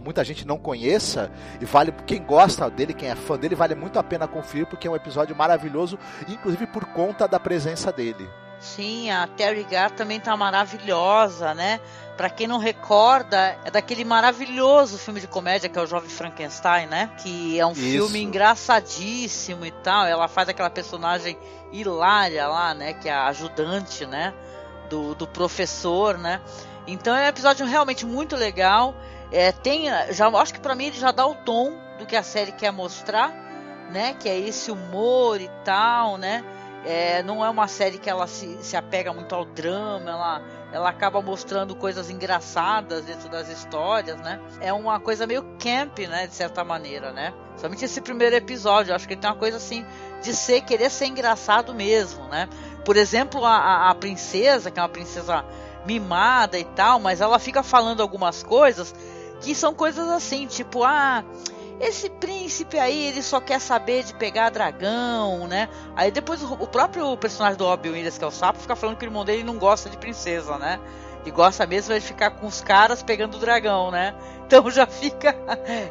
muita 0.02 0.24
gente 0.24 0.46
não 0.46 0.58
conheça 0.58 1.30
e 1.60 1.64
vale 1.64 1.92
quem 2.06 2.22
gosta 2.22 2.68
dele, 2.70 2.94
quem 2.94 3.10
é 3.10 3.14
fã 3.14 3.38
dele, 3.38 3.54
vale 3.54 3.74
muito 3.74 3.98
a 3.98 4.02
pena 4.02 4.26
conferir 4.26 4.66
porque 4.66 4.87
é 4.87 4.90
um 4.90 4.96
episódio 4.96 5.34
maravilhoso, 5.34 5.98
inclusive 6.28 6.66
por 6.66 6.84
conta 6.87 7.26
da 7.26 7.38
presença 7.40 7.92
dele. 7.92 8.28
Sim, 8.64 9.10
a 9.10 9.26
Terry 9.26 9.62
Gar 9.64 9.90
também 9.90 10.18
tá 10.18 10.34
maravilhosa, 10.37 11.54
né? 11.54 11.80
Para 12.16 12.30
quem 12.30 12.46
não 12.46 12.58
recorda, 12.58 13.58
é 13.62 13.70
daquele 13.70 14.04
maravilhoso 14.04 14.96
filme 14.96 15.20
de 15.20 15.26
comédia 15.26 15.68
que 15.68 15.78
é 15.78 15.82
o 15.82 15.87
Jovem 15.87 16.08
Frankenstein, 16.08 16.87
né? 16.87 17.10
Que 17.18 17.60
é 17.60 17.66
um 17.66 17.72
Isso. 17.72 17.80
filme 17.80 18.22
engraçadíssimo 18.22 19.66
e 19.66 19.70
tal. 19.70 20.06
Ela 20.06 20.28
faz 20.28 20.48
aquela 20.48 20.70
personagem 20.70 21.37
hilária 21.72 22.48
lá, 22.48 22.72
né? 22.72 22.94
Que 22.94 23.08
é 23.08 23.12
a 23.12 23.26
ajudante, 23.26 24.06
né? 24.06 24.32
Do, 24.88 25.14
do 25.14 25.26
professor, 25.26 26.16
né? 26.16 26.40
Então 26.87 27.14
é 27.14 27.24
um 27.26 27.28
episódio 27.28 27.66
realmente 27.66 28.06
muito 28.06 28.34
legal. 28.34 28.94
É, 29.35 29.51
tem, 29.51 29.87
já 30.11 30.29
acho 30.29 30.55
que 30.55 30.61
para 30.61 30.77
mim 30.77 30.87
ele 30.87 30.97
já 30.97 31.11
dá 31.11 31.27
o 31.27 31.35
tom 31.35 31.73
do 31.99 32.07
que 32.07 32.14
a 32.14 32.23
série 32.23 32.53
quer 32.53 32.70
mostrar, 32.70 33.33
né? 33.90 34.14
Que 34.14 34.29
é 34.29 34.38
esse 34.38 34.70
humor 34.70 35.40
e 35.40 35.51
tal, 35.64 36.16
né? 36.16 36.44
É, 36.85 37.20
não 37.25 37.44
é 37.44 37.51
uma 37.51 37.66
série 37.66 37.99
que 37.99 38.09
ela 38.09 38.29
se, 38.29 38.62
se 38.62 38.77
apega 38.77 39.12
muito 39.12 39.35
ao 39.35 39.44
drama, 39.44 40.09
ela, 40.09 40.42
ela 40.73 40.88
acaba 40.88 41.20
mostrando 41.20 41.75
coisas 41.75 42.11
engraçadas 42.11 43.07
dentro 43.07 43.29
das 43.29 43.49
histórias, 43.49 44.20
né? 44.20 44.40
É 44.61 44.73
uma 44.73 45.01
coisa 45.01 45.27
meio 45.27 45.42
camp, 45.59 45.99
né? 46.09 46.29
De 46.29 46.35
certa 46.35 46.62
maneira, 46.62 47.12
né? 47.12 47.35
Somente 47.57 47.85
esse 47.85 48.01
primeiro 48.01 48.37
episódio, 48.37 48.94
acho 48.94 49.09
que 49.09 49.14
ele 49.14 49.20
tem 49.20 49.29
uma 49.29 49.37
coisa 49.37 49.57
assim 49.57 49.85
de 50.23 50.33
ser, 50.33 50.61
querer 50.61 50.90
ser 50.90 51.07
engraçado 51.07 51.75
mesmo, 51.75 52.23
né? 52.29 52.49
Por 52.85 52.97
exemplo, 52.97 53.44
a, 53.44 53.90
a 53.90 53.94
princesa, 53.97 54.70
que 54.70 54.79
é 54.79 54.83
uma 54.83 54.88
princesa 54.88 55.44
mimada 55.85 56.57
e 56.57 56.64
tal, 56.64 57.01
mas 57.01 57.20
ela 57.20 57.40
fica 57.40 57.64
falando 57.64 58.01
algumas 58.01 58.44
coisas 58.44 58.94
que 59.40 59.55
são 59.55 59.75
coisas 59.75 60.09
assim, 60.09 60.47
tipo, 60.47 60.83
ah, 60.85 61.25
esse 61.81 62.09
príncipe 62.09 62.79
aí, 62.79 63.09
ele 63.09 63.23
só 63.23 63.40
quer 63.40 63.61
saber 63.61 64.05
de 64.05 64.14
pegar 64.14 64.51
dragão, 64.51 65.47
né? 65.47 65.68
Aí 65.97 66.11
depois 66.11 66.42
o, 66.42 66.66
próprio 66.66 67.16
personagem 67.16 67.59
do 67.59 67.64
Robin 67.64 67.90
Williams, 67.90 68.16
que 68.16 68.25
é 68.25 68.27
o 68.27 68.31
sapo, 68.31 68.61
fica 68.61 68.77
falando 68.77 68.97
que 68.97 69.05
o 69.05 69.09
irmão 69.09 69.25
dele 69.25 69.42
não 69.42 69.59
gosta 69.59 69.90
de 69.90 69.99
princesa, 69.99 70.57
né? 70.57 70.81
E 71.27 71.31
gosta 71.31 71.66
mesmo 71.66 71.94
de 71.94 72.01
ficar 72.01 72.31
com 72.31 72.47
os 72.47 72.61
caras 72.61 73.03
pegando 73.03 73.37
o 73.37 73.40
dragão, 73.40 73.90
né? 73.90 74.14
Então 74.44 74.70
já 74.70 74.87
fica 74.87 75.35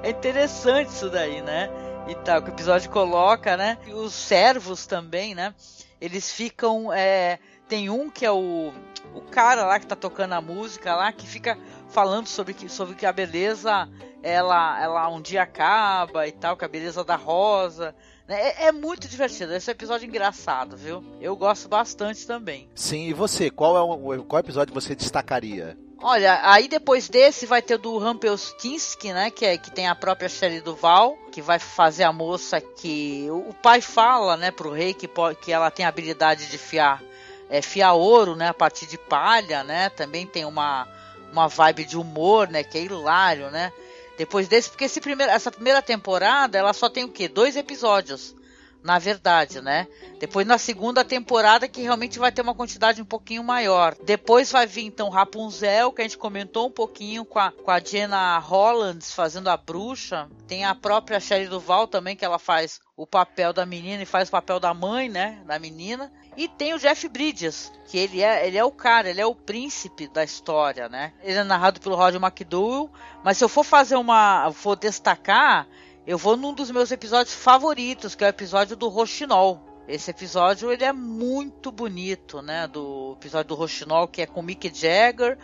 é 0.04 0.12
interessante 0.12 0.90
isso 0.90 1.10
daí, 1.10 1.42
né? 1.42 1.72
E 2.08 2.14
tal, 2.14 2.42
que 2.42 2.52
o 2.52 2.54
episódio 2.54 2.90
coloca, 2.92 3.58
né? 3.58 3.80
E 3.88 3.94
os 3.94 4.14
servos 4.14 4.86
também, 4.86 5.34
né? 5.34 5.56
Eles 6.00 6.32
ficam. 6.32 6.94
É... 6.94 7.40
Tem 7.68 7.90
um 7.90 8.12
que 8.12 8.26
é 8.26 8.32
o, 8.32 8.72
o 9.16 9.22
cara 9.22 9.66
lá 9.66 9.80
que 9.80 9.88
tá 9.88 9.96
tocando 9.96 10.34
a 10.34 10.42
música 10.42 10.96
lá, 10.96 11.12
que 11.12 11.26
fica 11.26 11.58
falando 11.94 12.28
sobre 12.28 12.54
que, 12.54 12.68
sobre 12.68 12.96
que 12.96 13.06
a 13.06 13.14
beleza 13.14 13.88
ela, 14.24 14.82
ela 14.82 15.10
um 15.10 15.22
dia 15.22 15.44
acaba 15.44 16.28
e 16.28 16.32
tal, 16.32 16.58
que 16.58 16.66
a 16.66 16.68
beleza 16.68 17.04
da 17.04 17.16
rosa. 17.16 17.94
Né? 18.28 18.42
É, 18.42 18.66
é, 18.68 18.72
muito 18.72 19.08
divertido. 19.08 19.54
Esse 19.54 19.70
episódio 19.70 20.06
é 20.06 20.08
engraçado, 20.08 20.76
viu? 20.76 21.04
Eu 21.22 21.36
gosto 21.36 21.70
bastante 21.70 22.26
também. 22.26 22.68
Sim, 22.74 23.08
e 23.08 23.14
você? 23.14 23.50
Qual 23.50 23.78
é 23.78 23.82
o 23.82 24.24
qual 24.24 24.40
episódio 24.40 24.74
você 24.74 24.96
destacaria? 24.96 25.78
Olha, 26.02 26.42
aí 26.44 26.68
depois 26.68 27.08
desse 27.08 27.46
vai 27.46 27.62
ter 27.62 27.76
o 27.76 27.78
do 27.78 27.98
Rumpelstiltskin, 27.98 29.14
né? 29.14 29.30
Que, 29.30 29.46
é, 29.46 29.58
que 29.58 29.72
tem 29.72 29.88
a 29.88 29.96
própria 29.96 30.28
Shelley 30.28 30.62
Duval, 30.62 31.18
que 31.32 31.42
vai 31.42 31.60
fazer 31.60 32.04
a 32.04 32.12
moça 32.12 32.60
que. 32.60 33.28
O 33.30 33.54
pai 33.54 33.82
fala, 33.82 34.36
né, 34.36 34.52
pro 34.52 34.72
rei 34.72 34.94
que, 34.94 35.10
que 35.42 35.52
ela 35.52 35.70
tem 35.70 35.86
a 35.86 35.90
habilidade 35.90 36.50
de 36.50 36.58
fiar, 36.58 37.02
é, 37.50 37.62
fiar 37.62 37.94
ouro, 37.94 38.36
né? 38.36 38.50
A 38.50 38.54
partir 38.54 38.86
de 38.86 38.98
palha, 38.98 39.64
né? 39.64 39.90
Também 39.90 40.26
tem 40.26 40.44
uma 40.44 40.88
uma 41.34 41.48
vibe 41.50 41.84
de 41.84 41.98
humor, 41.98 42.48
né? 42.48 42.64
Que 42.64 42.78
é 42.78 42.84
hilário, 42.84 43.50
né? 43.50 43.74
Depois 44.18 44.48
desse, 44.48 44.70
porque 44.70 44.86
esse 44.86 45.02
primeiro, 45.02 45.32
essa 45.32 45.52
primeira 45.52 45.82
temporada, 45.82 46.58
ela 46.58 46.72
só 46.72 46.88
tem 46.88 47.04
o 47.04 47.10
quê? 47.10 47.28
Dois 47.28 47.58
episódios, 47.58 48.36
na 48.84 49.00
verdade, 49.00 49.62
né? 49.62 49.88
Depois 50.20 50.46
na 50.46 50.58
segunda 50.58 51.04
temporada 51.04 51.68
que 51.68 51.82
realmente 51.82 52.20
vai 52.20 52.32
ter 52.32 52.42
uma 52.42 52.54
quantidade 52.54 53.02
um 53.02 53.06
pouquinho 53.06 53.44
maior. 53.44 53.96
Depois 54.04 54.52
vai 54.52 54.68
vir 54.68 54.86
então 54.86 55.10
Rapunzel, 55.10 55.92
que 55.92 56.02
a 56.02 56.04
gente 56.04 56.18
comentou 56.18 56.68
um 56.68 56.72
pouquinho 56.72 57.24
com 57.24 57.40
a, 57.40 57.52
com 57.52 57.72
a 57.72 57.80
Jenna 57.80 58.38
Hollands 58.40 59.14
fazendo 59.14 59.50
a 59.50 59.56
bruxa. 59.56 60.30
Tem 60.48 60.66
a 60.66 60.76
própria 60.76 61.20
Sherry 61.20 61.48
Duval 61.48 61.88
também, 61.88 62.16
que 62.16 62.26
ela 62.26 62.38
faz 62.38 62.82
o 62.96 63.08
papel 63.08 63.54
da 63.54 63.66
menina 63.66 64.04
e 64.04 64.06
faz 64.06 64.28
o 64.28 64.32
papel 64.32 64.60
da 64.60 64.74
mãe, 64.74 65.10
né? 65.10 65.42
Da 65.46 65.58
menina. 65.58 66.12
E 66.36 66.48
tem 66.48 66.74
o 66.74 66.80
Jeff 66.80 67.08
Bridges, 67.08 67.72
que 67.86 67.98
ele 67.98 68.22
é, 68.22 68.46
ele 68.48 68.58
é 68.58 68.64
o 68.64 68.72
cara, 68.72 69.10
ele 69.10 69.22
é 69.22 69.26
o 69.26 69.36
príncipe 69.36 70.08
da 70.08 70.24
história, 70.24 70.90
né? 70.90 71.14
Ele 71.22 71.38
é 71.38 71.44
narrado 71.44 71.80
pelo 71.80 71.96
Roger 71.96 72.22
McDowell, 72.22 72.92
mas 73.24 73.38
se 73.38 73.44
eu 73.44 73.50
for 73.50 73.64
fazer 73.64 73.96
uma, 73.96 74.52
for 74.52 74.76
destacar, 74.76 75.68
eu 76.06 76.18
vou 76.18 76.36
num 76.36 76.54
dos 76.54 76.70
meus 76.72 76.92
episódios 76.92 77.34
favoritos, 77.34 78.16
que 78.16 78.24
é 78.24 78.28
o 78.28 78.30
episódio 78.30 78.76
do 78.76 78.88
Rochinol. 78.90 79.62
Esse 79.88 80.12
episódio 80.12 80.72
ele 80.72 80.84
é 80.84 80.94
muito 80.94 81.72
bonito, 81.72 82.42
né? 82.42 82.68
Do 82.68 83.18
episódio 83.20 83.50
do 83.50 83.56
Rochinol, 83.56 84.08
que 84.08 84.22
é 84.22 84.26
com 84.26 84.42
Mick 84.42 84.72
Jagger, 84.74 85.38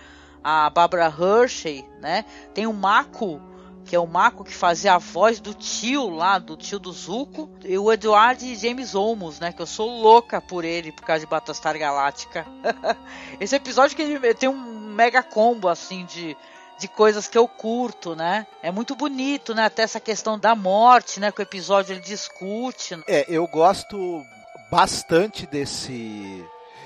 a 0.44 0.70
Barbara 0.70 1.14
Hershey, 1.20 1.86
né? 2.02 2.24
Tem 2.54 2.66
o 2.66 2.74
Mako 2.74 3.42
que 3.90 3.96
é 3.96 4.00
o 4.00 4.06
Mako 4.06 4.44
que 4.44 4.54
fazia 4.54 4.94
a 4.94 4.98
voz 5.00 5.40
do 5.40 5.52
tio 5.52 6.10
lá, 6.10 6.38
do 6.38 6.56
tio 6.56 6.78
do 6.78 6.92
Zuko, 6.92 7.50
e 7.66 7.76
o 7.76 7.92
Edward 7.92 8.56
James 8.56 8.94
Olmos, 8.94 9.40
né? 9.40 9.52
Que 9.52 9.64
eu 9.64 9.66
sou 9.66 9.90
louca 10.02 10.40
por 10.40 10.64
ele 10.64 10.92
por 10.92 11.04
causa 11.04 11.22
de 11.22 11.26
Battlestar 11.26 11.76
Galáctica. 11.76 12.46
Esse 13.42 13.56
episódio 13.56 13.96
que 13.96 14.04
ele 14.04 14.34
tem 14.36 14.48
um 14.48 14.94
mega 14.94 15.24
combo 15.24 15.68
assim 15.68 16.06
de 16.06 16.38
de 16.80 16.88
coisas 16.88 17.28
que 17.28 17.38
eu 17.38 17.48
curto, 17.48 18.16
né? 18.16 18.48
É 18.62 18.72
muito 18.72 18.96
bonito, 18.96 19.54
né? 19.54 19.66
Até 19.66 19.84
essa 19.84 20.00
questão 20.00 20.40
da 20.40 20.56
morte, 20.56 21.20
né? 21.20 21.32
Que 21.32 21.42
o 21.42 21.44
episódio 21.44 21.94
ele 21.94 22.02
discute. 22.02 22.98
É, 23.08 23.26
eu 23.28 23.46
gosto 23.48 24.24
bastante 24.72 25.46
desse 25.46 26.46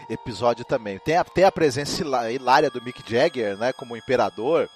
episódio 0.09 0.65
também. 0.65 0.99
Tem 0.99 1.17
a, 1.17 1.23
tem 1.23 1.43
a 1.43 1.51
presença 1.51 2.03
hilária 2.31 2.69
do 2.69 2.83
Mick 2.83 3.03
Jagger, 3.07 3.57
né? 3.57 3.71
Como 3.73 3.95
imperador 3.95 4.69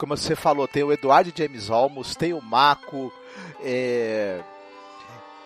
como 0.00 0.16
você 0.16 0.34
falou, 0.34 0.66
tem 0.66 0.82
o 0.82 0.90
Eduardo 0.90 1.30
James 1.36 1.68
Olmos, 1.68 2.16
tem 2.16 2.32
o 2.32 2.40
Mako. 2.40 3.12
É, 3.62 4.40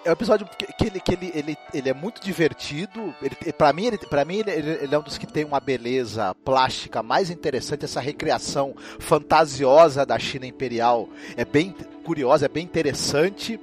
é 0.04 0.10
um 0.10 0.12
episódio 0.12 0.46
que, 0.46 0.66
que, 0.66 0.86
ele, 0.86 1.00
que 1.00 1.12
ele, 1.12 1.32
ele, 1.34 1.58
ele 1.72 1.88
é 1.88 1.94
muito 1.94 2.20
divertido. 2.20 3.14
Para 3.56 3.72
mim, 3.72 3.86
ele, 3.86 3.98
pra 3.98 4.24
mim 4.24 4.38
ele, 4.38 4.50
ele, 4.50 4.94
é 4.94 4.98
um 4.98 5.02
dos 5.02 5.16
que 5.16 5.26
tem 5.26 5.44
uma 5.44 5.60
beleza 5.60 6.34
plástica 6.44 7.02
mais 7.02 7.30
interessante. 7.30 7.84
Essa 7.84 8.00
recriação 8.00 8.74
fantasiosa 8.98 10.04
da 10.04 10.18
China 10.18 10.46
Imperial 10.46 11.08
é 11.36 11.44
bem 11.44 11.74
curiosa, 12.04 12.46
é 12.46 12.48
bem 12.48 12.64
interessante. 12.64 13.58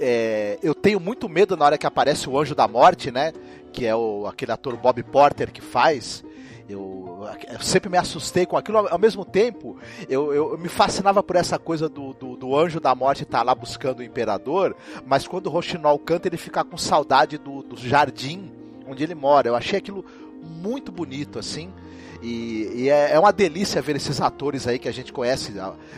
É, 0.00 0.58
eu 0.62 0.74
tenho 0.74 0.98
muito 0.98 1.28
medo 1.28 1.56
na 1.56 1.64
hora 1.64 1.78
que 1.78 1.86
aparece 1.86 2.28
o 2.28 2.38
Anjo 2.38 2.54
da 2.54 2.66
Morte, 2.66 3.10
né? 3.10 3.32
Que 3.72 3.86
é 3.86 3.94
o, 3.94 4.26
aquele 4.26 4.52
ator 4.52 4.76
Bob 4.76 5.02
Porter 5.04 5.52
que 5.52 5.60
faz. 5.60 6.24
Eu, 6.68 7.26
eu, 7.48 7.60
sempre 7.60 7.88
me 7.88 7.96
assustei 7.96 8.44
com 8.44 8.54
aquilo, 8.54 8.86
ao 8.88 8.98
mesmo 8.98 9.24
tempo 9.24 9.78
eu, 10.06 10.34
eu, 10.34 10.52
eu 10.52 10.58
me 10.58 10.68
fascinava 10.68 11.22
por 11.22 11.34
essa 11.34 11.58
coisa 11.58 11.88
do, 11.88 12.12
do, 12.12 12.36
do 12.36 12.54
anjo 12.54 12.78
da 12.78 12.94
morte 12.94 13.22
estar 13.22 13.38
tá 13.38 13.44
lá 13.44 13.54
buscando 13.54 14.00
o 14.00 14.02
imperador, 14.02 14.76
mas 15.06 15.26
quando 15.26 15.46
o 15.46 15.50
Rochinol 15.50 15.98
canta 15.98 16.28
ele 16.28 16.36
fica 16.36 16.62
com 16.62 16.76
saudade 16.76 17.38
do, 17.38 17.62
do 17.62 17.74
jardim 17.74 18.52
onde 18.86 19.02
ele 19.02 19.14
mora. 19.14 19.48
Eu 19.48 19.54
achei 19.54 19.78
aquilo 19.78 20.04
muito 20.42 20.90
bonito 20.90 21.38
assim. 21.38 21.72
E, 22.20 22.70
e 22.74 22.90
é, 22.90 23.12
é, 23.12 23.18
uma 23.18 23.32
delícia 23.32 23.80
ver 23.80 23.96
esses 23.96 24.20
atores 24.20 24.66
aí 24.66 24.78
que 24.78 24.88
a 24.88 24.92
gente 24.92 25.12
conhece 25.12 25.54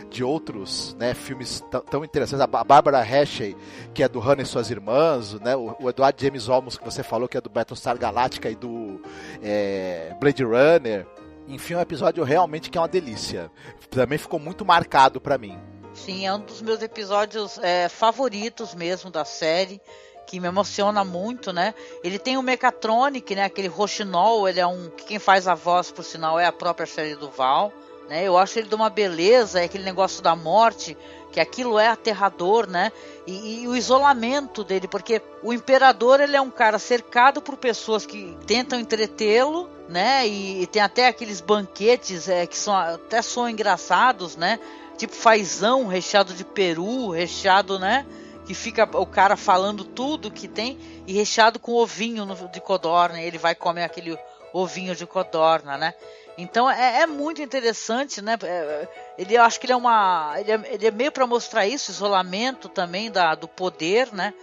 de 0.09 0.23
outros 0.23 0.95
né, 0.99 1.13
filmes 1.13 1.63
tão 1.89 2.05
interessantes. 2.05 2.41
A 2.41 2.63
Bárbara 2.63 2.99
Hershey, 2.99 3.57
que 3.93 4.03
é 4.03 4.07
do 4.07 4.19
Hannah 4.19 4.43
e 4.43 4.45
Suas 4.45 4.69
Irmãs, 4.69 5.33
né, 5.39 5.55
o, 5.55 5.75
o 5.79 5.89
Eduardo 5.89 6.21
James 6.21 6.47
Olmos, 6.47 6.77
que 6.77 6.85
você 6.85 7.01
falou, 7.01 7.27
que 7.27 7.37
é 7.37 7.41
do 7.41 7.49
Battlestar 7.49 7.97
Galactica 7.97 8.49
e 8.49 8.55
do 8.55 9.01
é, 9.41 10.15
Blade 10.19 10.43
Runner. 10.43 11.07
Enfim, 11.47 11.75
um 11.75 11.81
episódio 11.81 12.23
realmente 12.23 12.69
que 12.69 12.77
é 12.77 12.81
uma 12.81 12.87
delícia. 12.87 13.51
Também 13.89 14.17
ficou 14.17 14.39
muito 14.39 14.63
marcado 14.63 15.19
para 15.19 15.37
mim. 15.37 15.57
Sim, 15.93 16.25
é 16.25 16.33
um 16.33 16.39
dos 16.39 16.61
meus 16.61 16.81
episódios 16.81 17.57
é, 17.57 17.89
favoritos 17.89 18.73
mesmo 18.73 19.09
da 19.09 19.25
série 19.25 19.81
que 20.25 20.39
me 20.39 20.47
emociona 20.47 21.03
muito, 21.03 21.51
né? 21.51 21.73
Ele 22.03 22.17
tem 22.17 22.37
o 22.37 22.41
Mechatronic, 22.41 23.35
né? 23.35 23.45
Aquele 23.45 23.67
Rochinol, 23.67 24.47
ele 24.47 24.59
é 24.59 24.67
um. 24.67 24.89
Quem 24.89 25.19
faz 25.19 25.47
a 25.47 25.55
voz, 25.55 25.91
por 25.91 26.03
sinal, 26.03 26.39
é 26.39 26.45
a 26.45 26.51
própria 26.51 26.85
série 26.85 27.15
do 27.15 27.29
Val. 27.29 27.71
Né? 28.11 28.23
Eu 28.25 28.37
acho 28.37 28.59
ele 28.59 28.67
de 28.67 28.75
uma 28.75 28.89
beleza, 28.89 29.61
é 29.61 29.63
aquele 29.63 29.85
negócio 29.85 30.21
da 30.21 30.35
morte, 30.35 30.97
que 31.31 31.39
aquilo 31.39 31.79
é 31.79 31.87
aterrador, 31.87 32.67
né? 32.67 32.91
E, 33.25 33.63
e, 33.63 33.67
o 33.69 33.75
isolamento 33.75 34.65
dele, 34.65 34.87
porque 34.87 35.21
o 35.41 35.53
imperador 35.53 36.19
ele 36.19 36.35
é 36.35 36.41
um 36.41 36.51
cara 36.51 36.77
cercado 36.77 37.41
por 37.41 37.55
pessoas 37.55 38.05
que 38.05 38.37
tentam 38.45 38.77
entretê-lo, 38.77 39.69
né? 39.87 40.27
E, 40.27 40.61
e, 40.61 40.67
tem 40.67 40.81
até 40.81 41.07
aqueles 41.07 41.39
banquetes 41.39 42.27
é, 42.27 42.45
que 42.45 42.57
são 42.57 42.75
até 42.75 43.21
são 43.21 43.49
engraçados, 43.49 44.35
né? 44.35 44.59
Tipo 44.97 45.15
fazão 45.15 45.87
recheado 45.87 46.33
de 46.33 46.43
peru, 46.43 47.11
recheado, 47.11 47.79
né? 47.79 48.05
Que 48.51 48.55
fica 48.55 48.83
o 48.97 49.05
cara 49.05 49.37
falando 49.37 49.85
tudo 49.85 50.29
que 50.29 50.45
tem 50.45 50.77
e 51.07 51.13
recheado 51.13 51.57
com 51.57 51.71
ovinho 51.71 52.25
de 52.51 52.59
codorna. 52.59 53.21
ele 53.21 53.37
vai 53.37 53.55
comer 53.55 53.85
aquele 53.85 54.19
ovinho 54.51 54.93
de 54.93 55.05
codorna, 55.05 55.77
né? 55.77 55.93
Então 56.37 56.69
é, 56.69 57.03
é 57.03 57.07
muito 57.07 57.41
interessante, 57.41 58.21
né? 58.21 58.37
É, 58.43 58.89
ele 59.17 59.35
eu 59.35 59.41
acho 59.41 59.57
que 59.57 59.67
ele 59.67 59.71
é 59.71 59.75
uma, 59.77 60.33
ele 60.37 60.51
é, 60.51 60.73
ele 60.73 60.85
é 60.85 60.91
meio 60.91 61.13
para 61.13 61.25
mostrar 61.25 61.65
isso, 61.65 61.91
isolamento 61.91 62.67
também 62.67 63.09
da, 63.09 63.35
do 63.35 63.47
poder, 63.47 64.11
né? 64.11 64.33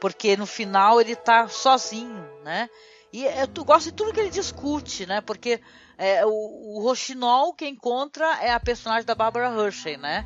Porque 0.00 0.34
no 0.34 0.46
final 0.46 0.98
ele 0.98 1.14
tá 1.14 1.46
sozinho, 1.46 2.26
né? 2.42 2.70
E 3.12 3.26
é, 3.26 3.46
tu 3.46 3.66
gosta 3.66 3.90
de 3.90 3.96
tudo 3.96 4.14
que 4.14 4.20
ele 4.20 4.30
discute, 4.30 5.04
né? 5.04 5.20
Porque 5.20 5.60
é, 5.98 6.24
o, 6.24 6.30
o 6.30 6.80
Rochinol 6.82 7.52
que 7.52 7.68
encontra 7.68 8.38
é 8.40 8.50
a 8.50 8.60
personagem 8.60 9.04
da 9.04 9.14
Barbara 9.14 9.50
Hershey, 9.50 9.98
né? 9.98 10.24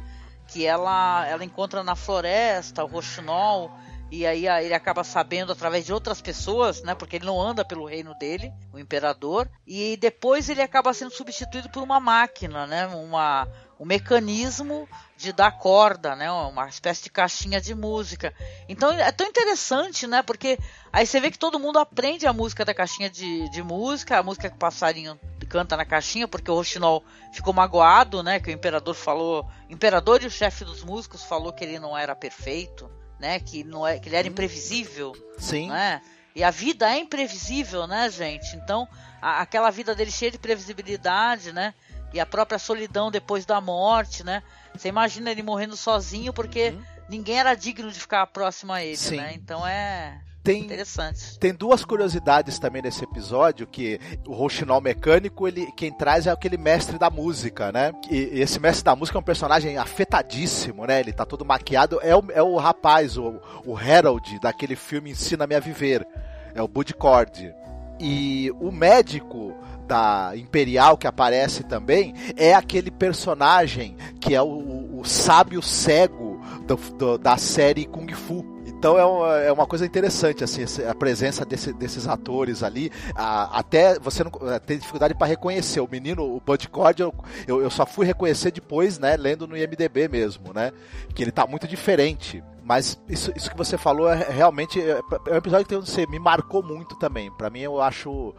Que 0.52 0.66
ela, 0.66 1.26
ela 1.26 1.44
encontra 1.44 1.82
na 1.82 1.96
floresta 1.96 2.84
o 2.84 2.86
roxinol 2.86 3.70
e 4.10 4.26
aí 4.26 4.46
ele 4.46 4.74
acaba 4.74 5.02
sabendo 5.02 5.52
através 5.52 5.86
de 5.86 5.92
outras 5.94 6.20
pessoas, 6.20 6.82
né? 6.82 6.94
Porque 6.94 7.16
ele 7.16 7.24
não 7.24 7.40
anda 7.40 7.64
pelo 7.64 7.86
reino 7.86 8.14
dele, 8.18 8.52
o 8.70 8.78
imperador, 8.78 9.48
e 9.66 9.96
depois 9.96 10.50
ele 10.50 10.60
acaba 10.60 10.92
sendo 10.92 11.10
substituído 11.10 11.70
por 11.70 11.82
uma 11.82 11.98
máquina, 11.98 12.66
né? 12.66 12.86
Uma, 12.88 13.48
um 13.80 13.86
mecanismo 13.86 14.86
de 15.16 15.32
dar 15.32 15.52
corda, 15.52 16.14
né? 16.14 16.30
Uma 16.30 16.68
espécie 16.68 17.04
de 17.04 17.08
caixinha 17.08 17.58
de 17.58 17.74
música. 17.74 18.34
Então 18.68 18.92
é 18.92 19.10
tão 19.10 19.26
interessante, 19.26 20.06
né? 20.06 20.20
Porque 20.20 20.58
aí 20.92 21.06
você 21.06 21.18
vê 21.18 21.30
que 21.30 21.38
todo 21.38 21.58
mundo 21.58 21.78
aprende 21.78 22.26
a 22.26 22.34
música 22.34 22.66
da 22.66 22.74
caixinha 22.74 23.08
de, 23.08 23.48
de 23.48 23.62
música, 23.62 24.18
a 24.18 24.22
música 24.22 24.50
que 24.50 24.56
o 24.56 24.58
passarinho 24.58 25.18
canta 25.52 25.76
na 25.76 25.84
caixinha, 25.84 26.26
porque 26.26 26.50
o 26.50 26.54
Rochinol 26.54 27.04
ficou 27.30 27.52
magoado, 27.52 28.22
né? 28.22 28.40
Que 28.40 28.48
o 28.48 28.52
imperador 28.52 28.94
falou, 28.94 29.46
o 29.68 29.72
imperador 29.72 30.22
e 30.22 30.26
o 30.26 30.30
chefe 30.30 30.64
dos 30.64 30.82
músicos 30.82 31.22
falou 31.22 31.52
que 31.52 31.62
ele 31.62 31.78
não 31.78 31.96
era 31.96 32.16
perfeito, 32.16 32.90
né? 33.20 33.38
Que 33.38 33.62
não 33.62 33.86
é, 33.86 33.98
que 33.98 34.08
ele 34.08 34.16
era 34.16 34.26
imprevisível, 34.26 35.12
sim, 35.36 35.68
né? 35.68 36.00
E 36.34 36.42
a 36.42 36.50
vida 36.50 36.90
é 36.90 36.96
imprevisível, 36.96 37.86
né, 37.86 38.08
gente? 38.08 38.56
Então, 38.56 38.88
a, 39.20 39.42
aquela 39.42 39.70
vida 39.70 39.94
dele 39.94 40.10
cheia 40.10 40.30
de 40.30 40.38
previsibilidade, 40.38 41.52
né? 41.52 41.74
E 42.14 42.18
a 42.18 42.24
própria 42.24 42.58
solidão 42.58 43.10
depois 43.10 43.44
da 43.44 43.60
morte, 43.60 44.24
né? 44.24 44.42
Você 44.74 44.88
imagina 44.88 45.30
ele 45.30 45.42
morrendo 45.42 45.76
sozinho 45.76 46.32
porque 46.32 46.70
uhum. 46.70 46.82
ninguém 47.10 47.38
era 47.38 47.54
digno 47.54 47.92
de 47.92 48.00
ficar 48.00 48.26
próximo 48.28 48.72
a 48.72 48.82
ele, 48.82 48.96
Sim. 48.96 49.16
né? 49.16 49.34
Então 49.34 49.66
é 49.66 50.18
tem, 50.42 50.64
Interessante. 50.64 51.38
Tem 51.38 51.54
duas 51.54 51.84
curiosidades 51.84 52.58
também 52.58 52.82
nesse 52.82 53.04
episódio, 53.04 53.66
que 53.66 54.00
o 54.26 54.34
Rochinol 54.34 54.80
mecânico, 54.80 55.46
ele, 55.46 55.70
quem 55.76 55.92
traz 55.92 56.26
é 56.26 56.30
aquele 56.30 56.56
mestre 56.56 56.98
da 56.98 57.08
música, 57.08 57.70
né? 57.70 57.92
E, 58.10 58.40
esse 58.40 58.58
mestre 58.58 58.84
da 58.84 58.96
música 58.96 59.16
é 59.16 59.20
um 59.20 59.24
personagem 59.24 59.76
afetadíssimo, 59.76 60.84
né? 60.84 60.98
Ele 60.98 61.12
tá 61.12 61.24
todo 61.24 61.44
maquiado. 61.44 62.00
É 62.02 62.16
o, 62.16 62.24
é 62.32 62.42
o 62.42 62.56
rapaz, 62.56 63.16
o, 63.16 63.40
o 63.64 63.76
Harold, 63.76 64.40
daquele 64.40 64.74
filme 64.74 65.10
Ensina-me 65.10 65.54
a 65.54 65.60
Viver. 65.60 66.06
É 66.54 66.60
o 66.60 66.66
Bud 66.66 66.92
Cord. 66.94 67.54
E 68.00 68.50
o 68.60 68.72
médico 68.72 69.54
da 69.86 70.32
Imperial 70.34 70.96
que 70.96 71.06
aparece 71.06 71.62
também 71.62 72.14
é 72.36 72.54
aquele 72.54 72.90
personagem 72.90 73.96
que 74.20 74.34
é 74.34 74.42
o, 74.42 74.98
o 74.98 75.04
sábio 75.04 75.62
cego 75.62 76.40
do, 76.66 76.76
do, 76.76 77.18
da 77.18 77.36
série 77.36 77.86
Kung 77.86 78.12
Fu. 78.12 78.51
Então 78.82 78.98
é 78.98 79.04
uma, 79.04 79.36
é 79.38 79.52
uma 79.52 79.64
coisa 79.64 79.86
interessante, 79.86 80.42
assim, 80.42 80.64
a 80.84 80.92
presença 80.92 81.44
desse, 81.44 81.72
desses 81.72 82.08
atores 82.08 82.64
ali. 82.64 82.90
A, 83.14 83.60
até 83.60 83.96
você 83.96 84.24
não 84.24 84.32
é, 84.50 84.58
tem 84.58 84.76
dificuldade 84.76 85.14
para 85.14 85.28
reconhecer. 85.28 85.78
O 85.78 85.88
menino, 85.88 86.24
o 86.24 86.40
Bud 86.40 86.68
Cord, 86.68 86.98
eu, 86.98 87.14
eu, 87.46 87.70
só 87.70 87.86
fui 87.86 88.04
reconhecer 88.04 88.50
depois, 88.50 88.98
né, 88.98 89.16
lendo 89.16 89.46
no 89.46 89.56
IMDB 89.56 90.08
mesmo, 90.08 90.52
né? 90.52 90.72
Que 91.14 91.22
ele 91.22 91.30
tá 91.30 91.46
muito 91.46 91.68
diferente. 91.68 92.42
Mas 92.64 93.00
isso, 93.08 93.32
isso 93.36 93.48
que 93.48 93.56
você 93.56 93.78
falou 93.78 94.08
é 94.08 94.16
realmente. 94.16 94.80
É, 94.80 95.00
é 95.28 95.32
um 95.32 95.36
episódio 95.36 95.64
que 95.64 95.76
você 95.76 96.04
me 96.08 96.18
marcou 96.18 96.60
muito 96.60 96.96
também. 96.96 97.30
Para 97.30 97.50
mim, 97.50 97.60
eu 97.60 97.80
acho 97.80 98.34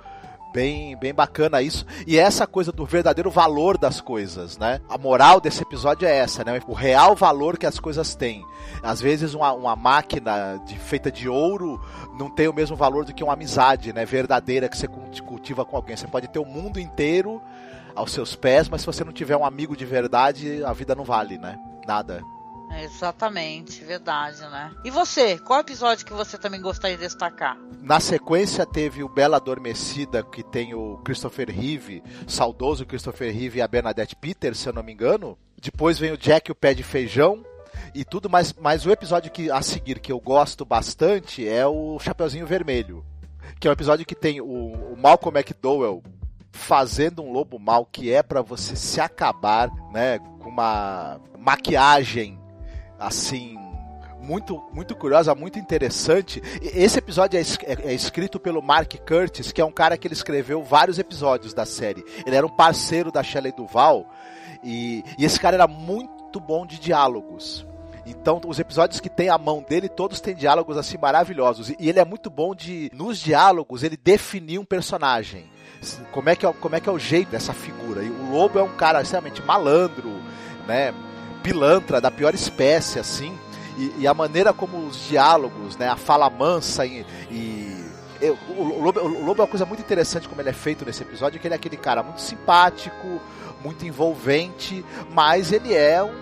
bem, 0.53 0.95
bem 0.95 1.13
bacana 1.13 1.61
isso. 1.61 1.85
E 2.05 2.17
essa 2.17 2.45
coisa 2.45 2.71
do 2.71 2.85
verdadeiro 2.85 3.31
valor 3.31 3.77
das 3.77 3.99
coisas, 3.99 4.57
né? 4.57 4.79
A 4.87 4.97
moral 4.97 5.41
desse 5.41 5.63
episódio 5.63 6.07
é 6.07 6.15
essa, 6.15 6.43
né? 6.43 6.61
O 6.67 6.73
real 6.73 7.15
valor 7.15 7.57
que 7.57 7.65
as 7.65 7.79
coisas 7.79 8.13
têm. 8.13 8.45
Às 8.83 9.01
vezes 9.01 9.33
uma, 9.33 9.51
uma 9.51 9.75
máquina 9.75 10.61
de, 10.65 10.77
feita 10.77 11.11
de 11.11 11.27
ouro 11.27 11.81
não 12.17 12.29
tem 12.29 12.47
o 12.47 12.53
mesmo 12.53 12.75
valor 12.75 13.03
do 13.03 13.13
que 13.13 13.23
uma 13.23 13.33
amizade, 13.33 13.91
né? 13.91 14.05
Verdadeira 14.05 14.69
que 14.69 14.77
você 14.77 14.87
cultiva 14.87 15.65
com 15.65 15.75
alguém. 15.75 15.97
Você 15.97 16.07
pode 16.07 16.27
ter 16.27 16.39
o 16.39 16.45
mundo 16.45 16.79
inteiro 16.79 17.41
aos 17.95 18.11
seus 18.11 18.35
pés, 18.35 18.69
mas 18.69 18.81
se 18.81 18.87
você 18.87 19.03
não 19.03 19.11
tiver 19.11 19.35
um 19.35 19.45
amigo 19.45 19.75
de 19.75 19.85
verdade, 19.85 20.63
a 20.63 20.73
vida 20.73 20.93
não 20.93 21.03
vale, 21.03 21.37
né? 21.37 21.59
Nada. 21.87 22.23
Exatamente, 22.81 23.83
verdade, 23.83 24.41
né? 24.41 24.71
E 24.83 24.89
você, 24.89 25.37
qual 25.37 25.59
episódio 25.59 26.05
que 26.05 26.13
você 26.13 26.37
também 26.37 26.61
gostaria 26.61 26.97
de 26.97 27.03
destacar? 27.03 27.57
Na 27.81 27.99
sequência 27.99 28.65
teve 28.65 29.03
o 29.03 29.09
Bela 29.09 29.37
Adormecida, 29.37 30.23
que 30.23 30.43
tem 30.43 30.73
o 30.73 30.97
Christopher 31.03 31.49
Reeve, 31.49 32.03
saudoso 32.27 32.85
Christopher 32.85 33.33
Reeve 33.33 33.59
e 33.59 33.61
a 33.61 33.67
Bernadette 33.67 34.15
Peters, 34.15 34.59
se 34.59 34.69
eu 34.69 34.73
não 34.73 34.83
me 34.83 34.93
engano. 34.93 35.37
Depois 35.61 35.99
vem 35.99 36.11
o 36.11 36.17
Jack 36.17 36.51
o 36.51 36.55
Pé 36.55 36.73
de 36.73 36.83
Feijão, 36.83 37.43
e 37.93 38.03
tudo, 38.03 38.29
mas, 38.29 38.53
mas 38.53 38.85
o 38.85 38.91
episódio 38.91 39.31
que 39.31 39.51
a 39.51 39.61
seguir 39.61 39.99
que 39.99 40.11
eu 40.11 40.19
gosto 40.19 40.65
bastante 40.65 41.47
é 41.47 41.65
o 41.65 41.99
Chapeuzinho 41.99 42.47
Vermelho, 42.47 43.05
que 43.59 43.67
é 43.67 43.69
um 43.69 43.73
episódio 43.73 44.05
que 44.05 44.15
tem 44.15 44.41
o, 44.41 44.45
o 44.45 44.97
Malcolm 44.97 45.37
McDowell 45.37 46.03
fazendo 46.51 47.23
um 47.23 47.31
lobo 47.31 47.57
mal 47.59 47.85
que 47.85 48.11
é 48.13 48.21
para 48.21 48.41
você 48.41 48.75
se 48.75 49.01
acabar, 49.01 49.69
né, 49.91 50.19
com 50.19 50.49
uma 50.49 51.19
maquiagem 51.37 52.39
assim 53.05 53.57
muito, 54.23 54.63
muito 54.73 54.95
curiosa, 54.95 55.35
muito 55.35 55.59
interessante. 55.59 56.41
Esse 56.61 56.97
episódio 56.97 57.37
é, 57.37 57.41
é, 57.41 57.91
é, 57.91 57.93
escrito 57.93 58.39
pelo 58.39 58.61
Mark 58.61 58.93
Curtis, 59.05 59.51
que 59.51 59.61
é 59.61 59.65
um 59.65 59.71
cara 59.71 59.97
que 59.97 60.07
ele 60.07 60.13
escreveu 60.13 60.63
vários 60.63 60.97
episódios 60.97 61.53
da 61.53 61.65
série. 61.65 62.03
Ele 62.25 62.35
era 62.35 62.45
um 62.45 62.49
parceiro 62.49 63.11
da 63.11 63.21
Shelley 63.21 63.51
Duval 63.51 64.09
e, 64.63 65.03
e 65.17 65.25
esse 65.25 65.39
cara 65.39 65.57
era 65.57 65.67
muito 65.67 66.39
bom 66.39 66.65
de 66.65 66.79
diálogos. 66.79 67.65
Então, 68.05 68.41
os 68.45 68.59
episódios 68.59 68.99
que 68.99 69.09
tem 69.09 69.29
a 69.29 69.37
mão 69.37 69.63
dele, 69.67 69.87
todos 69.87 70.19
têm 70.19 70.35
diálogos 70.35 70.77
assim 70.77 70.97
maravilhosos. 70.97 71.69
E 71.69 71.89
ele 71.89 71.99
é 71.99 72.05
muito 72.05 72.29
bom 72.29 72.53
de, 72.53 72.89
nos 72.93 73.19
diálogos, 73.19 73.83
ele 73.83 73.97
definir 73.97 74.59
um 74.59 74.65
personagem. 74.65 75.45
Como 76.11 76.29
é 76.29 76.35
que 76.35 76.45
é, 76.45 76.53
como 76.53 76.75
é, 76.75 76.79
que 76.79 76.87
é 76.87 76.91
o 76.91 76.99
jeito 76.99 77.29
dessa 77.29 77.53
figura. 77.53 78.03
E 78.03 78.09
o 78.09 78.31
lobo 78.31 78.59
é 78.59 78.63
um 78.63 78.75
cara 78.75 79.01
extremamente 79.01 79.41
malandro, 79.41 80.09
né? 80.65 80.93
Pilantra 81.43 82.01
da 82.01 82.09
pior 82.09 82.33
espécie, 82.33 82.97
assim. 82.97 83.37
E, 83.77 83.93
e 83.99 84.07
a 84.07 84.13
maneira 84.13 84.53
como 84.53 84.87
os 84.87 85.07
diálogos, 85.07 85.77
né, 85.77 85.89
a 85.89 85.97
fala 85.97 86.29
mansa 86.29 86.85
e, 86.85 87.05
e 87.29 87.73
o, 88.57 88.63
Lobo, 88.81 88.99
o 89.01 89.25
Lobo 89.25 89.41
é 89.41 89.45
uma 89.45 89.47
coisa 89.47 89.65
muito 89.65 89.81
interessante 89.81 90.29
como 90.29 90.39
ele 90.41 90.49
é 90.49 90.53
feito 90.53 90.85
nesse 90.85 91.01
episódio, 91.03 91.39
que 91.39 91.47
ele 91.47 91.53
é 91.53 91.57
aquele 91.57 91.77
cara 91.77 92.01
muito 92.01 92.21
simpático, 92.21 93.21
muito 93.63 93.85
envolvente, 93.85 94.85
mas 95.11 95.51
ele 95.51 95.73
é 95.73 96.01
um. 96.03 96.13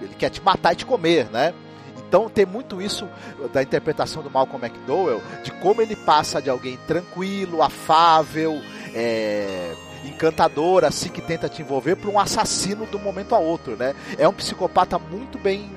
ele 0.00 0.14
quer 0.14 0.30
te 0.30 0.42
matar 0.42 0.72
e 0.72 0.76
te 0.76 0.86
comer, 0.86 1.30
né? 1.30 1.54
Então 1.96 2.28
tem 2.28 2.46
muito 2.46 2.80
isso 2.80 3.08
da 3.52 3.62
interpretação 3.62 4.22
do 4.22 4.30
Malcolm 4.30 4.64
McDowell, 4.64 5.22
de 5.42 5.50
como 5.52 5.82
ele 5.82 5.96
passa 5.96 6.40
de 6.40 6.48
alguém 6.48 6.76
tranquilo, 6.86 7.62
afável, 7.62 8.60
é, 8.94 9.74
encantador, 10.14 10.84
assim, 10.84 11.08
que 11.08 11.20
tenta 11.20 11.48
te 11.48 11.62
envolver, 11.62 11.96
para 11.96 12.10
um 12.10 12.18
assassino 12.18 12.86
de 12.86 12.96
um 12.96 13.00
momento 13.00 13.34
a 13.34 13.38
outro, 13.38 13.76
né? 13.76 13.94
É 14.16 14.26
um 14.28 14.32
psicopata 14.32 14.98
muito 14.98 15.38
bem 15.38 15.70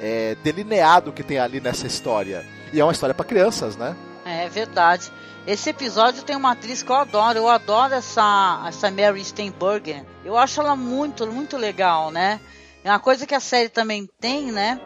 é, 0.00 0.34
delineado 0.42 1.12
que 1.12 1.22
tem 1.22 1.38
ali 1.38 1.60
nessa 1.60 1.86
história. 1.86 2.44
E 2.72 2.80
é 2.80 2.84
uma 2.84 2.92
história 2.92 3.14
para 3.14 3.24
crianças, 3.24 3.76
né? 3.76 3.94
É 4.24 4.48
verdade. 4.48 5.12
Esse 5.46 5.70
episódio 5.70 6.22
tem 6.22 6.36
uma 6.36 6.52
atriz 6.52 6.82
que 6.82 6.90
eu 6.90 6.96
adoro. 6.96 7.38
Eu 7.38 7.48
adoro 7.48 7.94
essa, 7.94 8.64
essa 8.66 8.90
Mary 8.90 9.24
Steenburgen. 9.24 10.06
Eu 10.24 10.36
acho 10.36 10.60
ela 10.60 10.74
muito, 10.76 11.26
muito 11.26 11.56
legal, 11.56 12.10
né? 12.10 12.40
É 12.84 12.90
uma 12.90 12.98
coisa 12.98 13.26
que 13.26 13.34
a 13.34 13.40
série 13.40 13.68
também 13.68 14.08
tem, 14.20 14.50
né? 14.50 14.80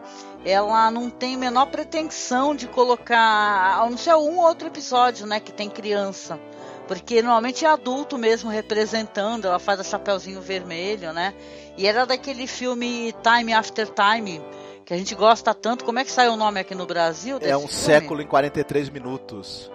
Ela 0.45 0.91
não 0.91 1.09
tem 1.09 1.35
menor 1.35 1.67
pretensão 1.67 2.55
de 2.55 2.67
colocar, 2.67 3.79
a 3.79 3.89
não 3.89 3.97
ser 3.97 4.15
um 4.15 4.37
ou 4.37 4.45
outro 4.45 4.67
episódio, 4.67 5.25
né? 5.25 5.39
Que 5.39 5.51
tem 5.51 5.69
criança. 5.69 6.39
Porque 6.87 7.21
normalmente 7.21 7.65
é 7.65 7.67
adulto 7.67 8.17
mesmo 8.17 8.49
representando, 8.49 9.45
ela 9.45 9.59
faz 9.59 9.79
a 9.79 9.83
chapeuzinho 9.83 10.41
vermelho, 10.41 11.11
né? 11.11 11.33
E 11.77 11.85
era 11.85 12.05
daquele 12.05 12.47
filme 12.47 13.13
Time 13.21 13.53
After 13.53 13.87
Time, 13.87 14.41
que 14.85 14.93
a 14.93 14.97
gente 14.97 15.13
gosta 15.13 15.53
tanto. 15.53 15.83
Como 15.83 15.99
é 15.99 16.05
que 16.05 16.11
sai 16.11 16.29
o 16.29 16.35
nome 16.35 16.59
aqui 16.59 16.73
no 16.73 16.85
Brasil? 16.85 17.37
É 17.41 17.55
um 17.55 17.67
filme? 17.67 17.73
século 17.73 18.21
em 18.21 18.27
43 18.27 18.89
minutos. 18.89 19.69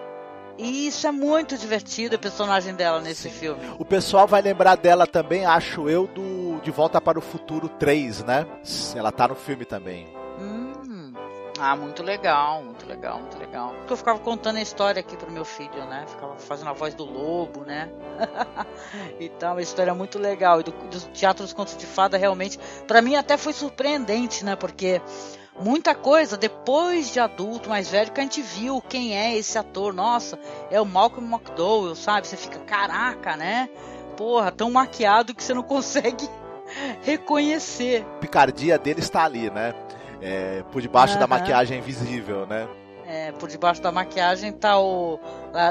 E 0.59 0.87
isso 0.87 1.07
é 1.07 1.13
muito 1.13 1.57
divertido, 1.57 2.17
o 2.17 2.19
personagem 2.19 2.75
dela 2.75 3.01
nesse 3.01 3.31
Sim. 3.31 3.39
filme. 3.39 3.61
O 3.79 3.85
pessoal 3.85 4.27
vai 4.27 4.43
lembrar 4.43 4.77
dela 4.77 5.07
também, 5.07 5.45
acho 5.45 5.89
eu, 5.89 6.07
do 6.07 6.61
De 6.63 6.71
Volta 6.71 7.01
para 7.01 7.19
o 7.19 7.23
Futuro 7.23 7.69
3, 7.69 8.25
né? 8.25 8.47
Ela 8.95 9.11
tá 9.11 9.29
no 9.29 9.35
filme 9.35 9.65
também. 9.65 10.07
Ah, 11.65 11.77
muito 11.77 12.03
legal, 12.03 12.61
muito 12.65 12.85
legal, 12.89 13.21
muito 13.21 13.39
legal. 13.39 13.73
Porque 13.77 13.93
eu 13.93 13.97
ficava 13.97 14.19
contando 14.19 14.57
a 14.57 14.61
história 14.61 14.99
aqui 14.99 15.17
pro 15.17 15.31
meu 15.31 15.45
filho, 15.45 15.85
né? 15.85 16.05
Ficava 16.09 16.35
fazendo 16.37 16.71
a 16.71 16.73
voz 16.73 16.93
do 16.93 17.05
lobo, 17.05 17.65
né? 17.65 17.89
então, 19.21 19.53
uma 19.53 19.63
história 19.63 19.95
muito 19.95 20.19
legal. 20.19 20.59
E 20.59 20.65
do, 20.65 20.73
do 20.73 21.01
Teatro 21.13 21.45
dos 21.45 21.53
Contos 21.53 21.77
de 21.77 21.87
Fada, 21.87 22.17
realmente, 22.17 22.59
para 22.89 23.01
mim 23.01 23.15
até 23.15 23.37
foi 23.37 23.53
surpreendente, 23.53 24.45
né? 24.45 24.57
Porque 24.57 25.01
muita 25.57 25.95
coisa 25.95 26.37
depois 26.37 27.13
de 27.13 27.21
adulto, 27.21 27.69
mais 27.69 27.89
velho, 27.89 28.11
que 28.11 28.19
a 28.19 28.25
gente 28.25 28.43
viu 28.43 28.83
quem 28.83 29.17
é 29.17 29.37
esse 29.37 29.57
ator. 29.57 29.95
Nossa, 29.95 30.37
é 30.69 30.81
o 30.81 30.85
Malcolm 30.85 31.33
McDowell, 31.33 31.95
sabe? 31.95 32.27
Você 32.27 32.37
fica, 32.37 32.59
caraca, 32.59 33.37
né? 33.37 33.71
Porra, 34.17 34.51
tão 34.51 34.69
maquiado 34.69 35.33
que 35.33 35.45
você 35.45 35.55
não 35.55 35.63
consegue 35.63 36.29
reconhecer. 37.03 38.05
A 38.17 38.19
picardia 38.19 38.77
dele 38.77 38.99
está 38.99 39.23
ali, 39.23 39.49
né? 39.49 39.73
É, 40.23 40.63
por 40.71 40.81
debaixo 40.81 41.19
da 41.19 41.27
maquiagem 41.27 41.79
invisível, 41.79 42.47
né? 42.47 42.69
É, 43.05 43.33
por 43.33 43.49
debaixo 43.49 43.83
da 43.83 43.91
maquiagem 43.91 44.53
tá 44.53 44.79
o, 44.79 45.19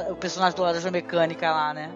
o 0.10 0.16
personagem 0.18 0.56
do 0.56 0.62
Laranja 0.62 0.92
Mecânica 0.92 1.50
lá, 1.50 1.74
né? 1.74 1.90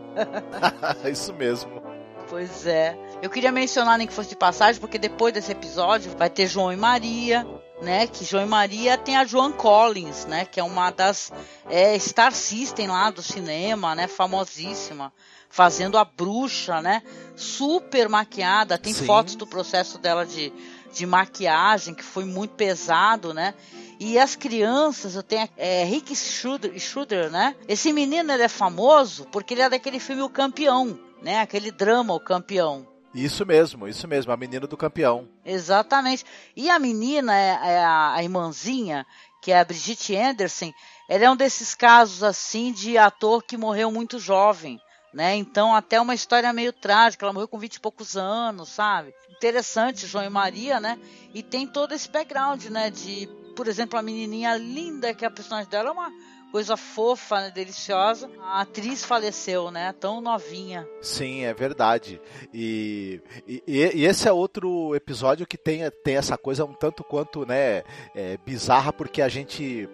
Isso 1.11 1.33
mesmo. 1.33 1.83
Pois 2.29 2.65
é. 2.65 2.97
Eu 3.21 3.29
queria 3.29 3.51
mencionar 3.51 3.97
nem 3.97 4.07
que 4.07 4.13
fosse 4.13 4.29
de 4.29 4.35
passagem, 4.35 4.79
porque 4.79 4.97
depois 4.97 5.33
desse 5.33 5.51
episódio 5.51 6.11
vai 6.17 6.29
ter 6.29 6.47
João 6.47 6.71
e 6.71 6.77
Maria, 6.77 7.45
né? 7.81 8.07
Que 8.07 8.25
João 8.25 8.43
e 8.43 8.47
Maria 8.47 8.97
tem 8.97 9.17
a 9.17 9.25
Joan 9.25 9.51
Collins, 9.51 10.25
né? 10.25 10.45
Que 10.45 10.59
é 10.59 10.63
uma 10.63 10.89
das 10.89 11.31
é, 11.69 11.97
Star 11.99 12.31
System 12.31 12.87
lá 12.87 13.11
do 13.11 13.21
cinema, 13.21 13.93
né? 13.93 14.07
Famosíssima. 14.07 15.13
Fazendo 15.49 15.97
a 15.97 16.03
bruxa, 16.03 16.81
né? 16.81 17.01
Super 17.35 18.09
maquiada. 18.09 18.77
Tem 18.77 18.93
Sim. 18.93 19.05
fotos 19.05 19.35
do 19.35 19.45
processo 19.45 19.97
dela 19.97 20.25
de, 20.25 20.51
de 20.95 21.05
maquiagem, 21.05 21.93
que 21.93 22.03
foi 22.03 22.23
muito 22.23 22.55
pesado, 22.55 23.33
né? 23.33 23.53
E 23.99 24.17
as 24.17 24.35
crianças, 24.35 25.15
eu 25.15 25.23
tenho 25.23 25.47
é, 25.57 25.83
Rick 25.83 26.15
Schroeder, 26.15 26.77
Schroeder, 26.79 27.29
né? 27.29 27.55
Esse 27.67 27.91
menino 27.91 28.31
ele 28.31 28.43
é 28.43 28.47
famoso 28.47 29.25
porque 29.31 29.53
ele 29.53 29.61
é 29.61 29.69
daquele 29.69 29.99
filme 29.99 30.21
O 30.21 30.29
Campeão, 30.29 30.97
né? 31.21 31.41
Aquele 31.41 31.69
drama 31.69 32.13
O 32.13 32.19
Campeão. 32.19 32.87
Isso 33.13 33.45
mesmo, 33.45 33.87
isso 33.87 34.07
mesmo, 34.07 34.31
a 34.31 34.37
menina 34.37 34.67
do 34.67 34.75
campeão. 34.75 35.29
Exatamente. 35.45 36.25
E 36.53 36.69
a 36.69 36.77
menina, 36.77 37.33
é, 37.33 37.59
é 37.63 37.79
a, 37.83 38.15
a 38.15 38.23
irmãzinha, 38.23 39.05
que 39.41 39.51
é 39.51 39.59
a 39.59 39.63
Brigitte 39.63 40.15
Anderson, 40.15 40.73
ela 41.07 41.25
é 41.25 41.29
um 41.29 41.35
desses 41.35 41.73
casos 41.75 42.23
assim 42.23 42.73
de 42.73 42.97
ator 42.97 43.43
que 43.43 43.55
morreu 43.55 43.89
muito 43.91 44.19
jovem. 44.19 44.79
Né? 45.15 45.33
Então, 45.37 45.73
até 45.73 45.99
uma 46.01 46.13
história 46.13 46.51
meio 46.51 46.73
trágica. 46.73 47.25
Ela 47.25 47.31
morreu 47.31 47.47
com 47.47 47.57
20 47.57 47.75
e 47.75 47.79
poucos 47.79 48.17
anos, 48.17 48.67
sabe? 48.67 49.15
Interessante, 49.29 50.05
João 50.05 50.25
e 50.25 50.29
Maria, 50.29 50.77
né? 50.81 50.99
E 51.33 51.41
tem 51.41 51.65
todo 51.65 51.93
esse 51.93 52.09
background, 52.09 52.65
né? 52.65 52.89
De, 52.89 53.29
por 53.55 53.69
exemplo, 53.69 53.97
a 53.97 54.01
menininha 54.01 54.57
linda, 54.57 55.13
que 55.13 55.23
é 55.23 55.29
a 55.29 55.31
personagem 55.31 55.69
dela 55.69 55.87
é 55.87 55.91
uma 55.93 56.11
coisa 56.51 56.75
fofa, 56.75 57.39
né, 57.41 57.51
deliciosa. 57.51 58.29
A 58.41 58.61
atriz 58.61 59.05
faleceu, 59.05 59.71
né? 59.71 59.93
Tão 59.93 60.19
novinha. 60.19 60.85
Sim, 61.01 61.45
é 61.45 61.53
verdade. 61.53 62.21
E, 62.53 63.21
e, 63.47 63.63
e, 63.67 64.05
esse 64.05 64.27
é 64.27 64.33
outro 64.33 64.93
episódio 64.95 65.47
que 65.47 65.57
tem, 65.57 65.89
tem 66.03 66.17
essa 66.17 66.37
coisa 66.37 66.65
um 66.65 66.73
tanto 66.73 67.05
quanto, 67.05 67.45
né, 67.45 67.83
é, 68.13 68.37
bizarra, 68.45 68.91
porque 68.91 69.21
a 69.21 69.29
gente 69.29 69.89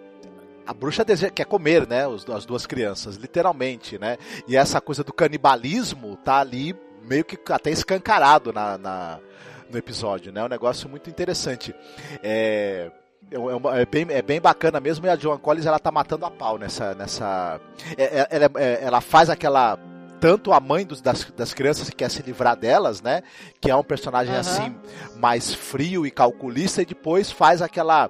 a 0.66 0.72
bruxa 0.74 1.04
quer 1.04 1.44
comer, 1.44 1.86
né, 1.86 2.06
os, 2.06 2.28
as 2.28 2.44
duas 2.44 2.66
crianças, 2.66 3.16
literalmente, 3.16 3.98
né? 3.98 4.16
E 4.46 4.56
essa 4.56 4.80
coisa 4.80 5.02
do 5.02 5.12
canibalismo 5.12 6.16
tá 6.16 6.38
ali 6.38 6.74
meio 7.04 7.24
que 7.24 7.38
até 7.52 7.70
escancarado 7.70 8.52
na, 8.52 8.78
na 8.78 9.18
no 9.70 9.78
episódio, 9.78 10.32
né? 10.32 10.40
É 10.40 10.44
um 10.44 10.48
negócio 10.48 10.88
muito 10.88 11.08
interessante. 11.08 11.74
É, 12.22 12.90
é, 13.30 13.36
é, 13.36 13.80
é, 13.80 13.86
bem, 13.86 14.06
é 14.10 14.22
bem 14.22 14.40
bacana 14.40 14.78
mesmo, 14.78 15.06
e 15.06 15.08
a 15.08 15.16
Joan 15.16 15.38
Collins 15.38 15.66
ela 15.66 15.78
tá 15.78 15.90
matando 15.90 16.26
a 16.26 16.30
pau 16.30 16.58
nessa. 16.58 16.94
nessa 16.94 17.60
é, 17.96 18.20
é 18.20 18.28
ela, 18.30 18.50
ela 18.60 19.00
faz 19.00 19.30
aquela 19.30 19.78
tanto 20.20 20.52
a 20.52 20.60
mãe 20.60 20.86
dos, 20.86 21.00
das, 21.00 21.24
das 21.36 21.52
crianças 21.52 21.90
que 21.90 21.96
quer 21.96 22.08
se 22.08 22.22
livrar 22.22 22.56
delas, 22.56 23.02
né? 23.02 23.22
Que 23.60 23.70
é 23.70 23.74
um 23.74 23.82
personagem 23.82 24.32
uhum. 24.32 24.40
assim 24.40 24.76
mais 25.16 25.52
frio 25.52 26.06
e 26.06 26.12
calculista 26.12 26.80
e 26.80 26.86
depois 26.86 27.32
faz 27.32 27.60
aquela 27.60 28.08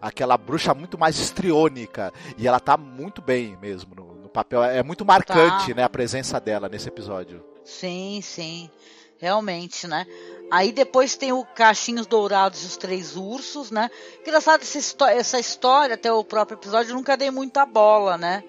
aquela 0.00 0.36
bruxa 0.36 0.74
muito 0.74 0.98
mais 0.98 1.18
estriônica 1.18 2.12
e 2.36 2.46
ela 2.46 2.60
tá 2.60 2.76
muito 2.76 3.20
bem 3.20 3.56
mesmo 3.60 3.94
no, 3.94 4.14
no 4.22 4.28
papel. 4.28 4.62
É 4.62 4.82
muito 4.82 5.04
marcante, 5.04 5.68
tá. 5.68 5.74
né, 5.74 5.82
a 5.82 5.88
presença 5.88 6.40
dela 6.40 6.68
nesse 6.68 6.88
episódio. 6.88 7.44
Sim, 7.64 8.20
sim. 8.22 8.70
Realmente, 9.18 9.86
né? 9.86 10.06
Aí 10.50 10.72
depois 10.72 11.14
tem 11.14 11.30
o 11.30 11.44
Cachinhos 11.44 12.06
Dourados 12.06 12.62
e 12.62 12.66
os 12.66 12.76
Três 12.76 13.16
Ursos, 13.16 13.70
né? 13.70 13.90
Engraçado 14.20 14.62
essa, 14.62 14.78
história, 14.78 15.14
essa 15.14 15.38
história, 15.38 15.94
até 15.94 16.10
o 16.10 16.24
próprio 16.24 16.56
episódio, 16.56 16.90
eu 16.90 16.96
nunca 16.96 17.16
dei 17.16 17.30
muita 17.30 17.64
bola, 17.66 18.16
né? 18.16 18.42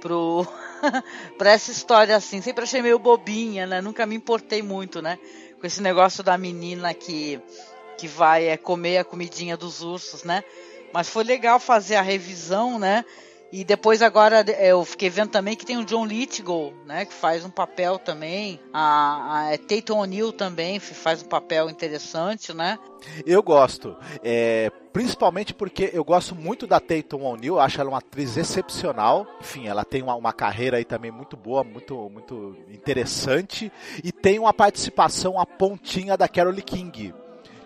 Pro... 0.00 0.46
pra 1.36 1.50
essa 1.50 1.72
história 1.72 2.14
assim. 2.14 2.40
Sempre 2.42 2.64
achei 2.64 2.82
meio 2.82 2.98
bobinha, 2.98 3.66
né? 3.66 3.80
Nunca 3.80 4.06
me 4.06 4.14
importei 4.14 4.62
muito, 4.62 5.02
né? 5.02 5.18
Com 5.58 5.66
esse 5.66 5.82
negócio 5.82 6.22
da 6.22 6.38
menina 6.38 6.94
que, 6.94 7.40
que 7.96 8.06
vai 8.06 8.46
é, 8.46 8.56
comer 8.56 8.98
a 8.98 9.04
comidinha 9.04 9.56
dos 9.56 9.82
ursos, 9.82 10.22
né? 10.22 10.44
Mas 10.92 11.08
foi 11.08 11.24
legal 11.24 11.58
fazer 11.58 11.96
a 11.96 12.02
revisão, 12.02 12.78
né? 12.78 13.04
E 13.50 13.64
depois 13.64 14.02
agora 14.02 14.44
eu 14.60 14.84
fiquei 14.84 15.08
vendo 15.08 15.30
também 15.30 15.56
que 15.56 15.64
tem 15.64 15.78
o 15.78 15.84
John 15.84 16.04
Lithgow, 16.04 16.74
né, 16.84 17.06
que 17.06 17.14
faz 17.14 17.46
um 17.46 17.50
papel 17.50 17.98
também. 17.98 18.60
A, 18.74 19.38
a 19.38 19.54
é 19.54 19.56
Tatum 19.56 20.00
O'Neill 20.00 20.32
também 20.32 20.78
faz 20.78 21.22
um 21.22 21.26
papel 21.26 21.70
interessante, 21.70 22.52
né? 22.52 22.78
Eu 23.24 23.42
gosto, 23.42 23.96
é, 24.22 24.70
principalmente 24.92 25.54
porque 25.54 25.90
eu 25.94 26.04
gosto 26.04 26.34
muito 26.34 26.66
da 26.66 26.78
Tatum 26.78 27.24
O'Neill, 27.24 27.58
acho 27.58 27.80
ela 27.80 27.88
uma 27.88 27.98
atriz 27.98 28.36
excepcional. 28.36 29.26
Enfim, 29.40 29.66
ela 29.66 29.82
tem 29.82 30.02
uma, 30.02 30.14
uma 30.14 30.32
carreira 30.32 30.76
aí 30.76 30.84
também 30.84 31.10
muito 31.10 31.34
boa, 31.34 31.64
muito 31.64 32.10
muito 32.10 32.54
interessante 32.68 33.72
e 34.04 34.12
tem 34.12 34.38
uma 34.38 34.52
participação 34.52 35.40
a 35.40 35.46
pontinha 35.46 36.18
da 36.18 36.28
Carole 36.28 36.60
King 36.60 37.14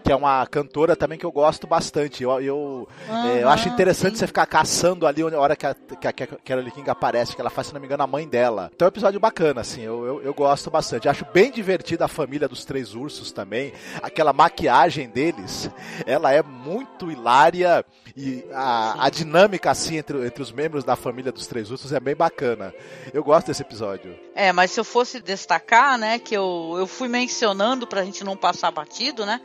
que 0.03 0.13
é 0.13 0.17
uma 0.17 0.47
cantora 0.47 0.97
também 0.97 1.19
que 1.19 1.25
eu 1.25 1.33
gosto 1.33 1.67
bastante. 1.67 2.23
Eu, 2.23 2.41
eu, 2.41 2.89
uhum, 3.09 3.27
é, 3.29 3.43
eu 3.43 3.49
acho 3.49 3.69
interessante 3.69 4.13
sim. 4.13 4.19
você 4.19 4.27
ficar 4.27 4.47
caçando 4.47 5.07
ali 5.07 5.23
a 5.23 5.39
hora 5.39 5.57
que 5.57 5.67
a, 5.67 5.75
que 5.75 6.07
a 6.07 6.13
Carole 6.13 6.71
King 6.71 6.89
aparece, 6.91 7.35
que 7.35 7.41
ela 7.41 7.51
faz, 7.51 7.69
se 7.69 7.75
não 7.75 7.81
me 7.81 7.87
engano, 7.87 8.03
a 8.03 8.07
mãe 8.07 8.27
dela. 8.27 8.71
Então 8.75 8.87
é 8.87 8.89
um 8.89 8.93
episódio 8.93 9.21
bacana, 9.21 9.61
assim, 9.61 9.83
eu, 9.83 10.05
eu, 10.05 10.23
eu 10.23 10.35
gosto 10.35 10.71
bastante. 10.71 11.09
Acho 11.09 11.27
bem 11.33 11.51
divertida 11.51 12.05
a 12.05 12.09
família 12.09 12.49
dos 12.49 12.65
três 12.65 12.95
ursos 12.95 13.33
também. 13.33 13.73
Aquela 14.03 14.33
maquiagem 14.33 15.09
deles, 15.09 15.71
ela 16.07 16.33
é 16.33 16.43
muito 16.43 17.11
hilária 17.11 17.85
e 18.17 18.45
a, 18.53 19.07
a 19.07 19.11
dinâmica, 19.11 19.71
assim, 19.71 19.97
entre, 19.97 20.27
entre 20.27 20.43
os 20.43 20.53
membros 20.53 20.85
da 20.85 20.97
família 20.97 21.33
dos 21.33 21.47
três 21.47 21.71
ursos 21.71 21.93
é 21.93 22.01
bem 22.01 22.15
bacana. 22.15 22.75
Eu 23.13 23.23
gosto 23.23 23.47
desse 23.47 23.63
episódio. 23.63 24.19
É, 24.35 24.53
mas 24.53 24.71
se 24.71 24.81
eu 24.81 24.85
fosse 24.85 25.21
destacar, 25.21 25.99
né, 25.99 26.19
que 26.19 26.37
eu, 26.37 26.75
eu 26.79 26.87
fui 26.87 27.09
mencionando 27.09 27.87
pra 27.87 28.05
gente 28.05 28.25
não 28.25 28.37
passar 28.37 28.71
batido, 28.71 29.25
né, 29.25 29.41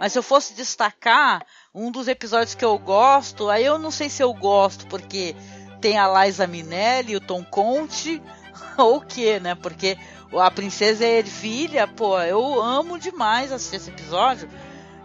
mas 0.00 0.12
se 0.12 0.18
eu 0.18 0.22
fosse 0.22 0.54
destacar 0.54 1.44
um 1.74 1.90
dos 1.90 2.08
episódios 2.08 2.54
que 2.54 2.64
eu 2.64 2.78
gosto, 2.78 3.50
aí 3.50 3.66
eu 3.66 3.78
não 3.78 3.90
sei 3.90 4.08
se 4.08 4.22
eu 4.22 4.32
gosto 4.32 4.86
porque 4.86 5.36
tem 5.78 5.98
a 5.98 6.24
Liza 6.24 6.46
Minelli, 6.46 7.16
o 7.16 7.20
Tom 7.20 7.44
Conte, 7.44 8.20
ou 8.78 8.96
o 8.96 9.00
que, 9.02 9.38
né? 9.38 9.54
Porque 9.54 9.98
a 10.32 10.50
princesa 10.50 11.04
é 11.04 11.18
Ervilha, 11.18 11.86
pô, 11.86 12.18
eu 12.18 12.62
amo 12.62 12.98
demais 12.98 13.52
assistir 13.52 13.76
esse 13.76 13.90
episódio. 13.90 14.48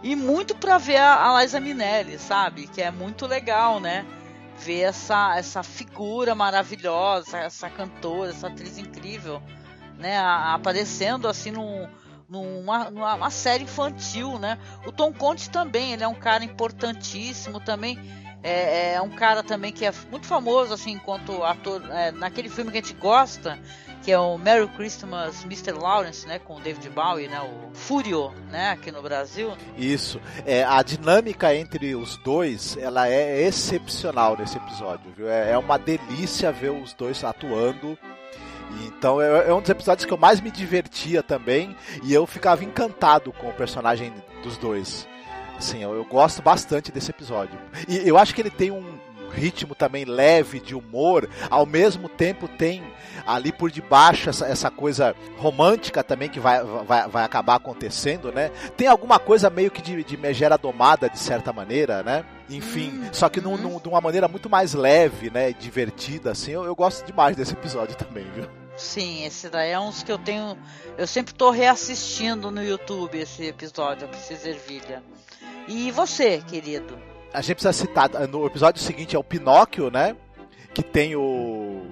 E 0.02 0.16
muito 0.16 0.54
pra 0.56 0.78
ver 0.78 0.96
a, 0.96 1.42
Liza 1.42 1.60
Minelli, 1.60 2.18
sabe? 2.18 2.66
Que 2.66 2.80
é 2.80 2.90
muito 2.90 3.26
legal, 3.26 3.78
né? 3.78 4.06
Ver 4.56 4.80
essa, 4.80 5.36
essa 5.36 5.62
figura 5.62 6.34
maravilhosa, 6.34 7.36
essa 7.36 7.68
cantora, 7.68 8.30
essa 8.30 8.46
atriz 8.46 8.78
incrível, 8.78 9.42
né? 9.98 10.18
Aparecendo 10.18 11.28
assim 11.28 11.50
num 11.50 11.86
numa, 12.28 12.90
numa 12.90 13.30
série 13.30 13.64
infantil, 13.64 14.38
né? 14.38 14.58
O 14.86 14.92
Tom 14.92 15.12
Conte 15.12 15.50
também, 15.50 15.92
ele 15.92 16.02
é 16.02 16.08
um 16.08 16.14
cara 16.14 16.44
importantíssimo 16.44 17.60
também. 17.60 17.98
É, 18.42 18.94
é 18.94 19.00
um 19.02 19.10
cara 19.10 19.42
também 19.42 19.72
que 19.72 19.84
é 19.84 19.92
muito 20.10 20.26
famoso, 20.26 20.72
assim, 20.72 20.92
enquanto 20.92 21.42
ator, 21.42 21.82
é, 21.90 22.12
naquele 22.12 22.48
filme 22.48 22.70
que 22.70 22.78
a 22.78 22.80
gente 22.80 22.94
gosta, 22.94 23.58
que 24.04 24.12
é 24.12 24.18
o 24.18 24.38
Merry 24.38 24.68
Christmas 24.68 25.42
Mr. 25.44 25.72
Lawrence, 25.72 26.28
né, 26.28 26.38
com 26.38 26.54
o 26.54 26.60
David 26.60 26.88
Bowie, 26.90 27.26
né, 27.26 27.40
o 27.40 27.74
Furio, 27.74 28.32
né, 28.48 28.70
aqui 28.70 28.92
no 28.92 29.02
Brasil. 29.02 29.56
Isso. 29.76 30.20
É, 30.44 30.62
a 30.62 30.80
dinâmica 30.80 31.52
entre 31.56 31.96
os 31.96 32.16
dois, 32.18 32.76
ela 32.76 33.08
é 33.08 33.42
excepcional 33.42 34.36
nesse 34.38 34.58
episódio, 34.58 35.10
viu? 35.16 35.28
É, 35.28 35.50
é 35.50 35.58
uma 35.58 35.76
delícia 35.76 36.52
ver 36.52 36.70
os 36.70 36.92
dois 36.92 37.24
atuando. 37.24 37.98
Então 38.84 39.20
é, 39.20 39.48
é 39.48 39.54
um 39.54 39.60
dos 39.60 39.70
episódios 39.70 40.04
que 40.04 40.12
eu 40.12 40.18
mais 40.18 40.40
me 40.40 40.50
divertia 40.50 41.22
também 41.22 41.76
e 42.02 42.12
eu 42.12 42.26
ficava 42.26 42.64
encantado 42.64 43.32
com 43.32 43.48
o 43.48 43.52
personagem 43.52 44.12
dos 44.42 44.56
dois. 44.56 45.06
Assim, 45.56 45.82
eu, 45.82 45.94
eu 45.94 46.04
gosto 46.04 46.42
bastante 46.42 46.92
desse 46.92 47.10
episódio. 47.10 47.58
E 47.88 48.06
eu 48.06 48.18
acho 48.18 48.34
que 48.34 48.42
ele 48.42 48.50
tem 48.50 48.70
um 48.70 48.95
ritmo 49.30 49.74
também 49.74 50.04
leve 50.04 50.60
de 50.60 50.74
humor, 50.74 51.28
ao 51.50 51.66
mesmo 51.66 52.08
tempo 52.08 52.48
tem 52.48 52.82
ali 53.26 53.52
por 53.52 53.70
debaixo 53.70 54.30
essa, 54.30 54.46
essa 54.46 54.70
coisa 54.70 55.14
romântica 55.38 56.02
também 56.02 56.28
que 56.28 56.40
vai, 56.40 56.62
vai, 56.64 57.08
vai 57.08 57.24
acabar 57.24 57.56
acontecendo, 57.56 58.32
né? 58.32 58.50
Tem 58.76 58.86
alguma 58.86 59.18
coisa 59.18 59.50
meio 59.50 59.70
que 59.70 59.82
de, 59.82 60.02
de 60.04 60.16
megera 60.16 60.56
domada, 60.56 61.08
de 61.08 61.18
certa 61.18 61.52
maneira, 61.52 62.02
né? 62.02 62.24
Enfim, 62.48 62.90
hum, 62.90 63.08
só 63.12 63.28
que 63.28 63.40
num, 63.40 63.56
num, 63.56 63.80
de 63.80 63.88
uma 63.88 64.00
maneira 64.00 64.28
muito 64.28 64.48
mais 64.48 64.74
leve, 64.74 65.30
né? 65.30 65.52
Divertida, 65.52 66.32
assim. 66.32 66.52
Eu, 66.52 66.64
eu 66.64 66.74
gosto 66.74 67.04
demais 67.04 67.36
desse 67.36 67.52
episódio 67.52 67.96
também, 67.96 68.24
viu? 68.34 68.46
Sim, 68.76 69.24
esse 69.24 69.48
daí 69.48 69.70
é 69.70 69.80
uns 69.80 70.02
que 70.02 70.12
eu 70.12 70.18
tenho. 70.18 70.56
Eu 70.98 71.06
sempre 71.06 71.34
tô 71.34 71.50
reassistindo 71.50 72.50
no 72.50 72.62
YouTube 72.62 73.18
esse 73.18 73.46
episódio, 73.46 74.06
a 74.06 74.08
Princesa 74.08 74.50
Ervilha. 74.50 75.02
E 75.66 75.90
você, 75.90 76.42
querido? 76.42 77.15
A 77.32 77.40
gente 77.40 77.56
precisa 77.56 77.72
citar, 77.72 78.08
no 78.28 78.46
episódio 78.46 78.80
seguinte 78.82 79.14
é 79.14 79.18
o 79.18 79.24
Pinóquio, 79.24 79.90
né? 79.90 80.16
Que 80.74 80.82
tem 80.82 81.16
o. 81.16 81.86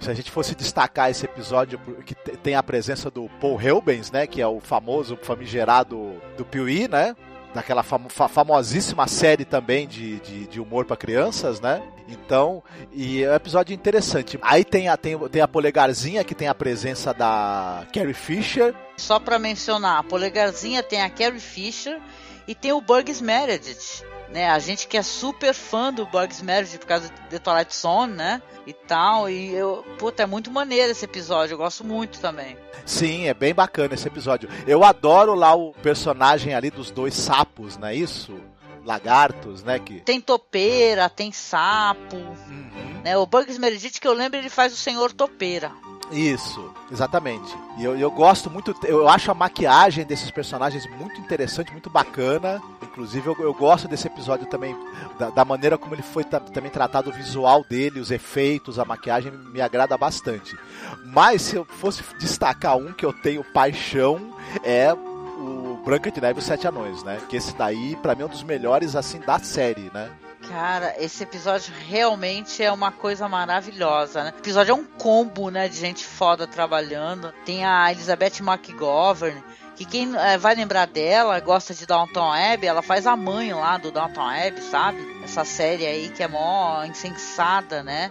Se 0.00 0.10
a 0.10 0.14
gente 0.14 0.30
fosse 0.30 0.54
destacar 0.54 1.10
esse 1.10 1.26
episódio, 1.26 1.78
que 2.06 2.14
tem 2.14 2.54
a 2.54 2.62
presença 2.62 3.10
do 3.10 3.28
Paul 3.40 3.56
Rubens, 3.56 4.10
né? 4.10 4.26
Que 4.26 4.40
é 4.40 4.46
o 4.46 4.60
famoso 4.60 5.18
famigerado 5.22 6.14
do 6.36 6.44
Piuí, 6.44 6.88
né? 6.88 7.14
daquela 7.54 7.82
fam 7.82 8.08
famosíssima 8.08 9.06
série 9.08 9.44
também 9.44 9.86
de, 9.86 10.20
de, 10.20 10.46
de 10.46 10.60
humor 10.60 10.84
para 10.84 10.96
crianças, 10.96 11.60
né? 11.60 11.82
Então, 12.08 12.62
e 12.92 13.22
é 13.22 13.30
um 13.30 13.34
episódio 13.34 13.74
interessante. 13.74 14.38
Aí 14.42 14.64
tem 14.64 14.88
a, 14.88 14.96
tem, 14.96 15.18
tem 15.28 15.42
a 15.42 15.48
Polegarzinha, 15.48 16.24
que 16.24 16.34
tem 16.34 16.48
a 16.48 16.54
presença 16.54 17.12
da 17.12 17.86
Carrie 17.92 18.14
Fisher. 18.14 18.74
Só 18.96 19.18
para 19.18 19.38
mencionar, 19.38 19.98
a 19.98 20.02
Polegarzinha 20.02 20.82
tem 20.82 21.02
a 21.02 21.10
Carrie 21.10 21.40
Fisher 21.40 22.00
e 22.46 22.54
tem 22.54 22.72
o 22.72 22.80
Bugs 22.80 23.20
Meredith 23.20 24.04
né? 24.32 24.48
A 24.50 24.58
gente 24.58 24.86
que 24.86 24.96
é 24.96 25.02
super 25.02 25.52
fã 25.52 25.92
do 25.92 26.06
Bugs 26.06 26.40
Meredith 26.42 26.78
por 26.78 26.86
causa 26.86 27.10
de 27.28 27.38
Twilight 27.38 27.76
Zone, 27.76 28.14
né? 28.14 28.42
E 28.66 28.72
tal, 28.72 29.28
e 29.28 29.52
eu, 29.52 29.84
puta, 29.98 30.22
é 30.22 30.26
muito 30.26 30.50
maneiro 30.50 30.92
esse 30.92 31.04
episódio, 31.04 31.54
eu 31.54 31.58
gosto 31.58 31.84
muito 31.84 32.20
também. 32.20 32.56
Sim, 32.86 33.26
é 33.26 33.34
bem 33.34 33.54
bacana 33.54 33.94
esse 33.94 34.06
episódio. 34.06 34.48
Eu 34.66 34.84
adoro 34.84 35.34
lá 35.34 35.54
o 35.54 35.72
personagem 35.72 36.54
ali 36.54 36.70
dos 36.70 36.90
dois 36.90 37.14
sapos, 37.14 37.76
não 37.76 37.88
é 37.88 37.94
isso? 37.94 38.38
Lagartos, 38.84 39.62
né? 39.62 39.78
Que... 39.78 40.00
Tem 40.00 40.20
topeira, 40.20 41.08
tem 41.08 41.32
sapo. 41.32 42.16
Uhum. 42.16 43.00
Né? 43.04 43.16
O 43.16 43.26
Bugs 43.26 43.58
Meredith, 43.58 44.00
que 44.00 44.08
eu 44.08 44.12
lembro, 44.12 44.38
ele 44.38 44.48
faz 44.48 44.72
o 44.72 44.76
Senhor 44.76 45.12
Topeira. 45.12 45.72
Isso, 46.10 46.72
exatamente. 46.90 47.56
E 47.78 47.84
eu, 47.84 47.96
eu 47.96 48.10
gosto 48.10 48.50
muito, 48.50 48.74
eu 48.84 49.08
acho 49.08 49.30
a 49.30 49.34
maquiagem 49.34 50.04
desses 50.04 50.30
personagens 50.30 50.86
muito 50.98 51.20
interessante, 51.20 51.72
muito 51.72 51.88
bacana. 51.88 52.60
Inclusive, 52.82 53.28
eu, 53.28 53.36
eu 53.38 53.54
gosto 53.54 53.86
desse 53.86 54.08
episódio 54.08 54.46
também, 54.46 54.76
da, 55.18 55.30
da 55.30 55.44
maneira 55.44 55.78
como 55.78 55.94
ele 55.94 56.02
foi 56.02 56.24
também 56.24 56.70
tratado 56.70 57.10
o 57.10 57.12
visual 57.12 57.64
dele, 57.68 58.00
os 58.00 58.10
efeitos, 58.10 58.78
a 58.78 58.84
maquiagem, 58.84 59.32
me 59.32 59.60
agrada 59.60 59.96
bastante. 59.96 60.56
Mas 61.04 61.42
se 61.42 61.56
eu 61.56 61.64
fosse 61.64 62.02
destacar 62.18 62.76
um 62.76 62.92
que 62.92 63.06
eu 63.06 63.12
tenho 63.12 63.44
paixão, 63.44 64.34
é 64.64 64.92
o 64.92 65.80
Branca 65.84 66.10
de 66.10 66.20
Neve 66.20 66.38
e 66.38 66.40
os 66.40 66.46
Sete 66.46 66.66
Anões, 66.66 67.02
né? 67.04 67.20
Que 67.28 67.36
esse 67.36 67.54
daí, 67.54 67.96
para 67.96 68.14
mim, 68.14 68.22
é 68.22 68.26
um 68.26 68.30
dos 68.30 68.42
melhores, 68.42 68.96
assim, 68.96 69.20
da 69.20 69.38
série, 69.38 69.90
né? 69.94 70.10
Cara, 70.50 70.96
esse 70.98 71.22
episódio 71.22 71.72
realmente 71.88 72.60
é 72.60 72.72
uma 72.72 72.90
coisa 72.90 73.28
maravilhosa, 73.28 74.24
né? 74.24 74.32
O 74.34 74.38
episódio 74.40 74.72
é 74.72 74.74
um 74.74 74.82
combo, 74.84 75.48
né, 75.48 75.68
de 75.68 75.76
gente 75.76 76.04
foda 76.04 76.44
trabalhando. 76.44 77.32
Tem 77.44 77.64
a 77.64 77.92
Elizabeth 77.92 78.40
McGovern, 78.40 79.40
que 79.76 79.84
quem 79.84 80.12
é, 80.16 80.36
vai 80.36 80.56
lembrar 80.56 80.88
dela, 80.88 81.38
gosta 81.38 81.72
de 81.72 81.86
Downton 81.86 82.32
Abbey, 82.32 82.66
ela 82.66 82.82
faz 82.82 83.06
a 83.06 83.14
mãe 83.14 83.54
lá 83.54 83.78
do 83.78 83.92
Downton 83.92 84.28
Abbey, 84.28 84.60
sabe? 84.60 84.98
Essa 85.22 85.44
série 85.44 85.86
aí 85.86 86.08
que 86.08 86.20
é 86.20 86.26
mó 86.26 86.82
insensada, 86.84 87.84
né? 87.84 88.10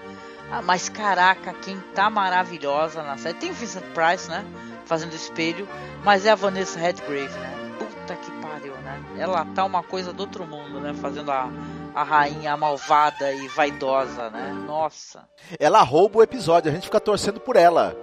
Ah, 0.49 0.61
mas 0.61 0.87
caraca, 0.87 1.53
quem 1.55 1.77
tá 1.93 2.09
maravilhosa 2.09 3.03
na 3.03 3.17
série. 3.17 3.37
Tem 3.37 3.51
Vincent 3.51 3.83
Price, 3.93 4.29
né? 4.29 4.45
Fazendo 4.85 5.13
espelho, 5.13 5.67
mas 6.05 6.25
é 6.25 6.31
a 6.31 6.35
Vanessa 6.35 6.79
Redgrave, 6.79 7.37
né? 7.37 7.75
Puta 7.77 8.15
que 8.15 8.31
pariu, 8.41 8.75
né? 8.77 9.03
Ela 9.17 9.43
tá 9.53 9.65
uma 9.65 9.83
coisa 9.83 10.13
do 10.13 10.21
outro 10.21 10.47
mundo, 10.47 10.79
né? 10.79 10.93
Fazendo 10.93 11.31
a, 11.31 11.49
a 11.93 12.03
rainha 12.03 12.55
malvada 12.55 13.31
e 13.31 13.47
vaidosa, 13.47 14.29
né? 14.29 14.53
Nossa. 14.65 15.27
Ela 15.59 15.81
rouba 15.81 16.19
o 16.19 16.23
episódio, 16.23 16.71
a 16.71 16.73
gente 16.73 16.85
fica 16.85 16.99
torcendo 16.99 17.39
por 17.39 17.55
ela. 17.55 17.95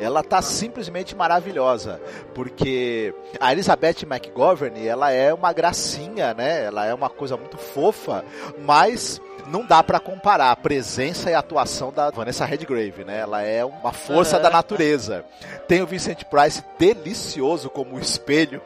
Ela 0.00 0.22
tá 0.22 0.42
simplesmente 0.42 1.14
maravilhosa, 1.14 2.00
porque 2.34 3.14
a 3.38 3.52
Elizabeth 3.52 4.02
McGovern, 4.02 4.84
ela 4.86 5.12
é 5.12 5.32
uma 5.32 5.52
gracinha, 5.52 6.34
né? 6.34 6.64
Ela 6.64 6.86
é 6.86 6.94
uma 6.94 7.08
coisa 7.08 7.36
muito 7.36 7.56
fofa, 7.56 8.24
mas 8.58 9.20
não 9.46 9.64
dá 9.64 9.82
para 9.82 10.00
comparar 10.00 10.50
a 10.50 10.56
presença 10.56 11.30
e 11.30 11.34
a 11.34 11.38
atuação 11.38 11.92
da 11.92 12.10
Vanessa 12.10 12.44
Redgrave, 12.44 13.04
né? 13.04 13.20
Ela 13.20 13.42
é 13.42 13.64
uma 13.64 13.92
força 13.92 14.38
da 14.40 14.50
natureza. 14.50 15.24
Tem 15.68 15.82
o 15.82 15.86
Vincent 15.86 16.24
Price 16.24 16.64
delicioso 16.78 17.70
como 17.70 17.98
espelho 17.98 18.60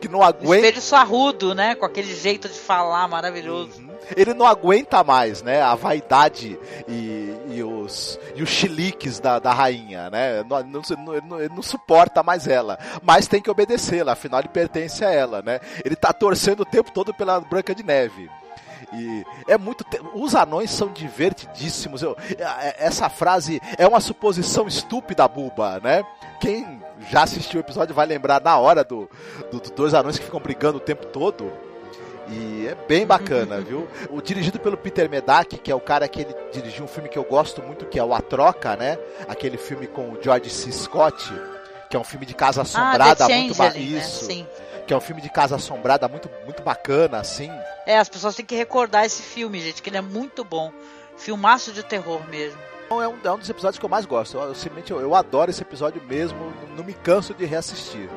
que 0.00 0.08
não 0.08 0.22
aguenta. 0.22 0.56
Espelho 0.56 0.82
sarrudo, 0.82 1.54
né? 1.54 1.74
Com 1.74 1.86
aquele 1.86 2.14
jeito 2.14 2.48
de 2.48 2.58
falar 2.58 3.08
maravilhoso. 3.08 3.80
Uhum 3.80 3.89
ele 4.16 4.34
não 4.34 4.46
aguenta 4.46 5.02
mais, 5.04 5.42
né? 5.42 5.62
A 5.62 5.74
vaidade 5.74 6.58
e, 6.88 7.34
e 7.50 7.62
os, 7.62 8.18
e 8.34 8.42
os 8.42 8.48
chiliques 8.48 9.20
da, 9.20 9.38
da 9.38 9.52
rainha, 9.52 10.10
né? 10.10 10.42
Não, 10.44 10.62
não, 10.62 11.40
ele 11.40 11.54
não 11.54 11.62
suporta 11.62 12.22
mais 12.22 12.46
ela. 12.46 12.78
Mas 13.02 13.26
tem 13.26 13.40
que 13.40 13.50
obedecê-la, 13.50 14.12
afinal 14.12 14.40
ele 14.40 14.48
pertence 14.48 15.04
a 15.04 15.10
ela, 15.10 15.42
né? 15.42 15.60
Ele 15.84 15.96
tá 15.96 16.12
torcendo 16.12 16.60
o 16.60 16.66
tempo 16.66 16.90
todo 16.90 17.14
pela 17.14 17.40
Branca 17.40 17.74
de 17.74 17.82
Neve. 17.82 18.30
E 18.92 19.24
é 19.46 19.56
muito. 19.56 19.84
Os 20.14 20.34
anões 20.34 20.70
são 20.70 20.88
divertidíssimos. 20.88 22.02
Eu, 22.02 22.16
é, 22.38 22.86
essa 22.86 23.08
frase 23.08 23.60
é 23.78 23.86
uma 23.86 24.00
suposição 24.00 24.66
estúpida, 24.66 25.28
Buba, 25.28 25.80
né? 25.80 26.02
Quem 26.40 26.82
já 27.10 27.22
assistiu 27.22 27.60
o 27.60 27.62
episódio 27.62 27.94
vai 27.94 28.06
lembrar 28.06 28.40
na 28.40 28.58
hora 28.58 28.82
do, 28.82 29.08
do, 29.50 29.60
do 29.60 29.70
dois 29.70 29.94
anões 29.94 30.18
que 30.18 30.24
ficam 30.24 30.40
brigando 30.40 30.78
o 30.78 30.80
tempo 30.80 31.06
todo. 31.06 31.52
E 32.28 32.66
é 32.66 32.74
bem 32.86 33.06
bacana, 33.06 33.60
viu? 33.60 33.88
O 34.10 34.20
dirigido 34.20 34.58
pelo 34.58 34.76
Peter 34.76 35.08
Medak, 35.08 35.58
que 35.58 35.70
é 35.70 35.74
o 35.74 35.80
cara 35.80 36.06
que 36.06 36.20
ele 36.20 36.34
dirigiu 36.52 36.84
um 36.84 36.88
filme 36.88 37.08
que 37.08 37.18
eu 37.18 37.24
gosto 37.24 37.62
muito, 37.62 37.86
que 37.86 37.98
é 37.98 38.04
o 38.04 38.14
A 38.14 38.20
Troca, 38.20 38.76
né? 38.76 38.98
Aquele 39.28 39.56
filme 39.56 39.86
com 39.86 40.10
o 40.10 40.18
George 40.22 40.48
C. 40.50 40.70
Scott, 40.70 41.32
que 41.88 41.96
é 41.96 41.98
um 41.98 42.04
filme 42.04 42.24
de 42.24 42.34
casa 42.34 42.60
ah, 42.60 42.62
assombrada 42.62 43.24
ah, 43.24 43.28
muito 43.28 43.54
bacana. 43.54 43.74
Né? 43.74 43.80
Isso. 43.80 44.26
Né? 44.26 44.34
Sim. 44.34 44.46
Que 44.86 44.94
é 44.94 44.96
um 44.96 45.00
filme 45.00 45.20
de 45.20 45.30
casa 45.30 45.56
assombrada 45.56 46.06
muito, 46.08 46.30
muito 46.44 46.62
bacana, 46.62 47.18
assim. 47.18 47.50
É, 47.86 47.98
as 47.98 48.08
pessoas 48.08 48.34
têm 48.34 48.44
que 48.44 48.54
recordar 48.54 49.04
esse 49.04 49.22
filme, 49.22 49.60
gente, 49.60 49.82
que 49.82 49.88
ele 49.88 49.96
é 49.96 50.02
muito 50.02 50.44
bom. 50.44 50.72
Filmaço 51.16 51.72
de 51.72 51.82
terror 51.82 52.20
mesmo. 52.28 52.58
É 52.90 52.94
um, 53.06 53.18
é 53.22 53.32
um 53.32 53.38
dos 53.38 53.48
episódios 53.48 53.78
que 53.78 53.84
eu 53.84 53.88
mais 53.88 54.04
gosto. 54.04 54.36
Eu, 54.36 54.52
eu, 54.88 55.00
eu 55.00 55.14
adoro 55.14 55.50
esse 55.50 55.62
episódio 55.62 56.02
mesmo, 56.02 56.52
não 56.76 56.82
me 56.82 56.92
canso 56.92 57.32
de 57.32 57.44
reassistir. 57.44 58.08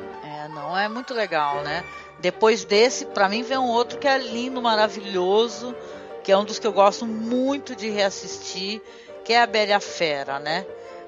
Não, 0.54 0.76
é 0.76 0.88
muito 0.88 1.12
legal, 1.12 1.62
né? 1.62 1.84
Depois 2.20 2.64
desse, 2.64 3.06
para 3.06 3.28
mim 3.28 3.42
vem 3.42 3.58
um 3.58 3.68
outro 3.68 3.98
que 3.98 4.06
é 4.06 4.16
lindo, 4.16 4.62
maravilhoso, 4.62 5.74
que 6.22 6.32
é 6.32 6.38
um 6.38 6.44
dos 6.44 6.58
que 6.58 6.66
eu 6.66 6.72
gosto 6.72 7.04
muito 7.04 7.74
de 7.74 7.90
reassistir, 7.90 8.80
que 9.24 9.32
é 9.32 9.42
a 9.42 9.46
Bela 9.46 9.70
e 9.70 9.72
a 9.72 9.80
Fera, 9.80 10.38
né? 10.38 10.64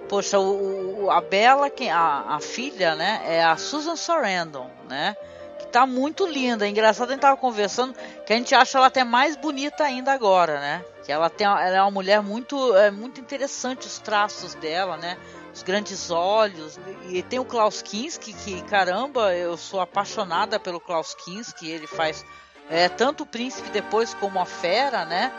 Poxa, 0.08 0.38
o, 0.38 1.04
o 1.04 1.10
a 1.10 1.20
Bela, 1.20 1.70
a, 1.92 2.36
a 2.36 2.40
filha, 2.40 2.94
né, 2.94 3.22
é 3.24 3.44
a 3.44 3.56
Susan 3.56 3.96
Sarandon, 3.96 4.70
né? 4.88 5.16
Que 5.58 5.66
tá 5.68 5.86
muito 5.86 6.26
linda. 6.26 6.66
É 6.66 6.68
engraçado, 6.68 7.08
a 7.08 7.12
gente 7.12 7.22
tava 7.22 7.36
conversando 7.36 7.94
que 8.24 8.32
a 8.32 8.36
gente 8.36 8.54
acha 8.54 8.78
ela 8.78 8.88
até 8.88 9.04
mais 9.04 9.36
bonita 9.36 9.84
ainda 9.84 10.12
agora, 10.12 10.60
né? 10.60 10.84
Que 11.04 11.12
ela 11.12 11.30
tem, 11.30 11.46
ela 11.46 11.76
é 11.76 11.82
uma 11.82 11.90
mulher 11.90 12.20
muito, 12.20 12.76
é 12.76 12.90
muito 12.90 13.20
interessante 13.20 13.86
os 13.86 13.98
traços 13.98 14.54
dela, 14.54 14.96
né? 14.96 15.16
Os 15.56 15.62
grandes 15.62 16.10
olhos. 16.10 16.78
E 17.08 17.22
tem 17.22 17.38
o 17.38 17.44
Klaus 17.44 17.80
Kinski, 17.80 18.34
que 18.34 18.60
caramba, 18.62 19.34
eu 19.34 19.56
sou 19.56 19.80
apaixonada 19.80 20.60
pelo 20.60 20.78
Klaus 20.78 21.14
Kinski, 21.14 21.70
ele 21.70 21.86
faz 21.86 22.24
é, 22.68 22.88
tanto 22.90 23.22
o 23.22 23.26
príncipe 23.26 23.70
depois 23.70 24.12
como 24.12 24.38
a 24.38 24.44
fera, 24.44 25.06
né? 25.06 25.32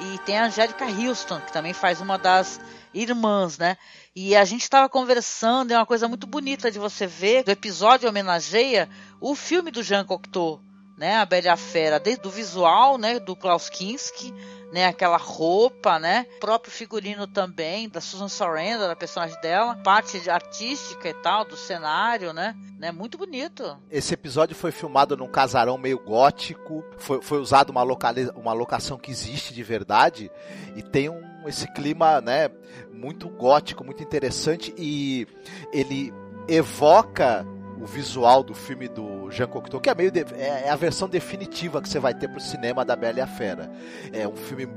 E 0.00 0.18
tem 0.20 0.36
a 0.36 0.46
Angélica 0.46 0.84
Houston, 0.84 1.40
que 1.40 1.52
também 1.52 1.72
faz 1.72 2.00
uma 2.00 2.18
das 2.18 2.60
irmãs, 2.92 3.56
né? 3.56 3.76
E 4.16 4.34
a 4.34 4.44
gente 4.44 4.62
estava 4.62 4.88
conversando, 4.88 5.70
é 5.70 5.76
uma 5.76 5.86
coisa 5.86 6.08
muito 6.08 6.26
bonita 6.26 6.68
de 6.68 6.80
você 6.80 7.06
ver. 7.06 7.44
O 7.46 7.50
episódio 7.50 8.08
homenageia 8.08 8.88
o 9.20 9.36
filme 9.36 9.70
do 9.70 9.82
Jean 9.82 10.04
Cocteau, 10.04 10.60
né? 11.02 11.16
A 11.16 11.26
Bela 11.26 11.56
Fera, 11.56 11.98
desde 11.98 12.24
o 12.28 12.30
visual, 12.30 12.96
né? 12.96 13.18
Do 13.18 13.34
Klaus 13.34 13.68
Kinski, 13.68 14.32
né? 14.72 14.86
Aquela 14.86 15.16
roupa, 15.16 15.98
né? 15.98 16.28
O 16.36 16.38
próprio 16.38 16.72
figurino 16.72 17.26
também 17.26 17.88
da 17.88 18.00
Susan 18.00 18.28
Sarandon, 18.28 18.86
da 18.86 18.94
personagem 18.94 19.36
dela, 19.40 19.74
parte 19.82 20.30
artística 20.30 21.08
e 21.08 21.14
tal 21.14 21.44
do 21.44 21.56
cenário, 21.56 22.32
né? 22.32 22.54
né? 22.78 22.92
Muito 22.92 23.18
bonito. 23.18 23.76
Esse 23.90 24.14
episódio 24.14 24.54
foi 24.54 24.70
filmado 24.70 25.16
num 25.16 25.26
casarão 25.26 25.76
meio 25.76 25.98
gótico, 25.98 26.84
foi, 26.98 27.20
foi 27.20 27.40
usado 27.40 27.70
uma, 27.70 27.82
localiza, 27.82 28.32
uma 28.36 28.52
locação 28.52 28.96
que 28.96 29.10
existe 29.10 29.52
de 29.52 29.62
verdade 29.64 30.30
e 30.76 30.84
tem 30.84 31.08
um 31.08 31.32
esse 31.48 31.66
clima, 31.72 32.20
né? 32.20 32.48
Muito 32.92 33.28
gótico, 33.28 33.82
muito 33.82 34.04
interessante 34.04 34.72
e 34.78 35.26
ele 35.72 36.14
evoca 36.46 37.44
o 37.80 37.86
visual 37.86 38.42
do 38.42 38.54
filme 38.54 38.88
do 38.88 39.30
Jean 39.30 39.46
Cocteau, 39.46 39.80
que 39.80 39.90
é 39.90 39.94
meio 39.94 40.10
de, 40.10 40.20
é, 40.20 40.64
é, 40.66 40.70
a 40.70 40.76
versão 40.76 41.08
definitiva 41.08 41.80
que 41.80 41.88
você 41.88 41.98
vai 41.98 42.14
ter 42.14 42.28
pro 42.28 42.40
cinema 42.40 42.84
da 42.84 42.94
Bela 42.94 43.18
e 43.18 43.22
a 43.22 43.26
Fera. 43.26 43.70
É 44.12 44.26
um 44.26 44.36
filme 44.36 44.68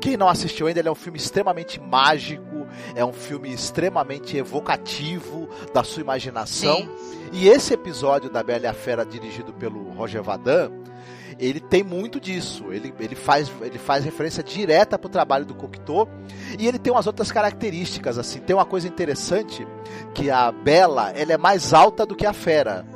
quem 0.00 0.16
não 0.16 0.28
assistiu 0.28 0.66
ainda, 0.66 0.80
ele 0.80 0.88
é 0.88 0.92
um 0.92 0.96
filme 0.96 1.18
extremamente 1.18 1.80
mágico, 1.80 2.66
é 2.94 3.04
um 3.04 3.12
filme 3.12 3.52
extremamente 3.52 4.36
evocativo 4.36 5.48
da 5.72 5.82
sua 5.82 6.00
imaginação. 6.00 6.76
Sim. 6.76 6.88
E 7.32 7.48
esse 7.48 7.74
episódio 7.74 8.30
da 8.30 8.42
Bela 8.42 8.64
e 8.64 8.66
a 8.66 8.74
Fera 8.74 9.04
dirigido 9.04 9.52
pelo 9.52 9.90
Roger 9.90 10.22
Vadan, 10.22 10.70
ele 11.38 11.60
tem 11.60 11.82
muito 11.82 12.20
disso. 12.20 12.72
Ele, 12.72 12.92
ele, 12.98 13.14
faz, 13.14 13.50
ele 13.60 13.78
faz 13.78 14.04
referência 14.04 14.42
direta 14.42 14.98
pro 14.98 15.08
trabalho 15.08 15.44
do 15.44 15.54
Cocteau 15.54 16.08
e 16.58 16.66
ele 16.66 16.78
tem 16.78 16.92
umas 16.92 17.06
outras 17.06 17.30
características 17.32 18.18
assim. 18.18 18.40
Tem 18.40 18.54
uma 18.54 18.64
coisa 18.64 18.88
interessante 18.88 19.66
que 20.14 20.30
a 20.30 20.50
Bela, 20.50 21.10
ela 21.10 21.32
é 21.32 21.38
mais 21.38 21.72
alta 21.72 22.06
do 22.06 22.14
que 22.14 22.26
a 22.26 22.32
Fera. 22.32 22.86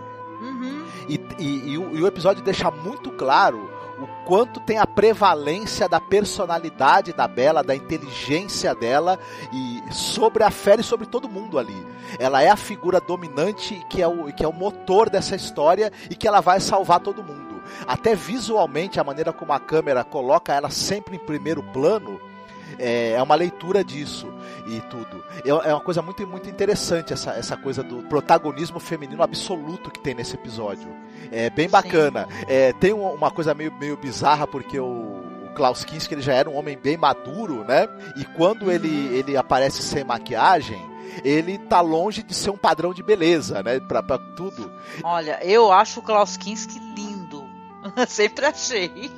Uhum. 0.41 0.85
E, 1.09 1.21
e, 1.39 1.73
e, 1.73 1.79
o, 1.79 1.97
e 1.97 2.03
o 2.03 2.07
episódio 2.07 2.43
deixa 2.43 2.71
muito 2.71 3.11
claro 3.13 3.79
o 4.01 4.07
quanto 4.25 4.61
tem 4.61 4.79
a 4.79 4.87
prevalência 4.87 5.89
da 5.89 6.01
personalidade 6.01 7.13
da 7.13 7.27
Bela, 7.27 7.65
da 7.65 7.75
inteligência 7.75 8.75
dela 8.75 9.19
e 9.53 9.83
sobre 9.93 10.45
a 10.45 10.51
Fera 10.51 10.81
e 10.81 10.85
sobre 10.85 11.07
todo 11.07 11.29
mundo 11.29 11.59
ali. 11.59 11.87
Ela 12.19 12.43
é 12.43 12.49
a 12.49 12.57
figura 12.57 13.01
dominante 13.01 13.85
que 13.91 14.01
é 14.01 14.07
o, 14.07 14.33
que 14.33 14.45
é 14.45 14.49
o 14.49 14.53
motor 14.53 15.11
dessa 15.11 15.35
história 15.35 15.93
e 16.09 16.15
que 16.15 16.29
ela 16.29 16.41
vai 16.41 16.61
salvar 16.61 17.01
todo 17.01 17.25
mundo. 17.25 17.48
Até 17.87 18.15
visualmente, 18.15 19.01
a 19.01 19.05
maneira 19.05 19.33
como 19.33 19.53
a 19.53 19.61
câmera 19.61 20.05
coloca 20.05 20.53
ela 20.53 20.71
sempre 20.71 21.17
em 21.17 21.19
primeiro 21.19 21.63
plano, 21.63 22.21
é, 22.79 23.13
é 23.13 23.23
uma 23.23 23.35
leitura 23.35 23.83
disso 23.83 24.33
e 24.67 24.81
tudo. 24.83 25.25
É, 25.45 25.49
é 25.49 25.75
uma 25.75 25.81
coisa 25.81 26.03
muito, 26.03 26.27
muito 26.27 26.49
interessante 26.49 27.13
essa, 27.13 27.33
essa 27.33 27.57
coisa 27.57 27.83
do 27.83 28.03
protagonismo 28.05 28.79
feminino 28.79 29.23
absoluto 29.23 29.91
que 29.91 30.01
tem 30.01 30.15
nesse 30.15 30.35
episódio. 30.35 30.89
É 31.33 31.51
bem 31.51 31.69
bacana. 31.69 32.29
É, 32.47 32.73
tem 32.73 32.93
uma 32.93 33.31
coisa 33.31 33.55
meio, 33.55 33.73
meio 33.79 33.97
bizarra 33.97 34.47
porque 34.47 34.79
o, 34.79 35.19
Klaus 35.59 35.85
Kinski 35.85 36.15
ele 36.15 36.23
já 36.23 36.35
era 36.35 36.49
um 36.49 36.57
homem 36.57 36.79
bem 36.79 36.97
maduro, 36.97 37.65
né? 37.65 37.89
E 38.17 38.25
quando 38.25 38.71
ele, 38.71 38.89
uhum. 38.89 39.15
ele 39.15 39.37
aparece 39.37 39.83
sem 39.83 40.05
maquiagem, 40.05 40.81
ele 41.25 41.59
tá 41.59 41.81
longe 41.81 42.23
de 42.23 42.33
ser 42.33 42.51
um 42.51 42.57
padrão 42.57 42.95
de 42.95 43.03
beleza, 43.03 43.61
né? 43.61 43.81
Pra, 43.81 44.01
pra 44.01 44.19
tudo. 44.19 44.71
Olha, 45.03 45.41
eu 45.43 45.73
acho 45.73 45.99
o 45.99 46.03
Klaus 46.03 46.37
Kinski 46.37 46.79
lindo 46.79 47.08
Sempre 48.09 48.47
achei. 48.47 49.11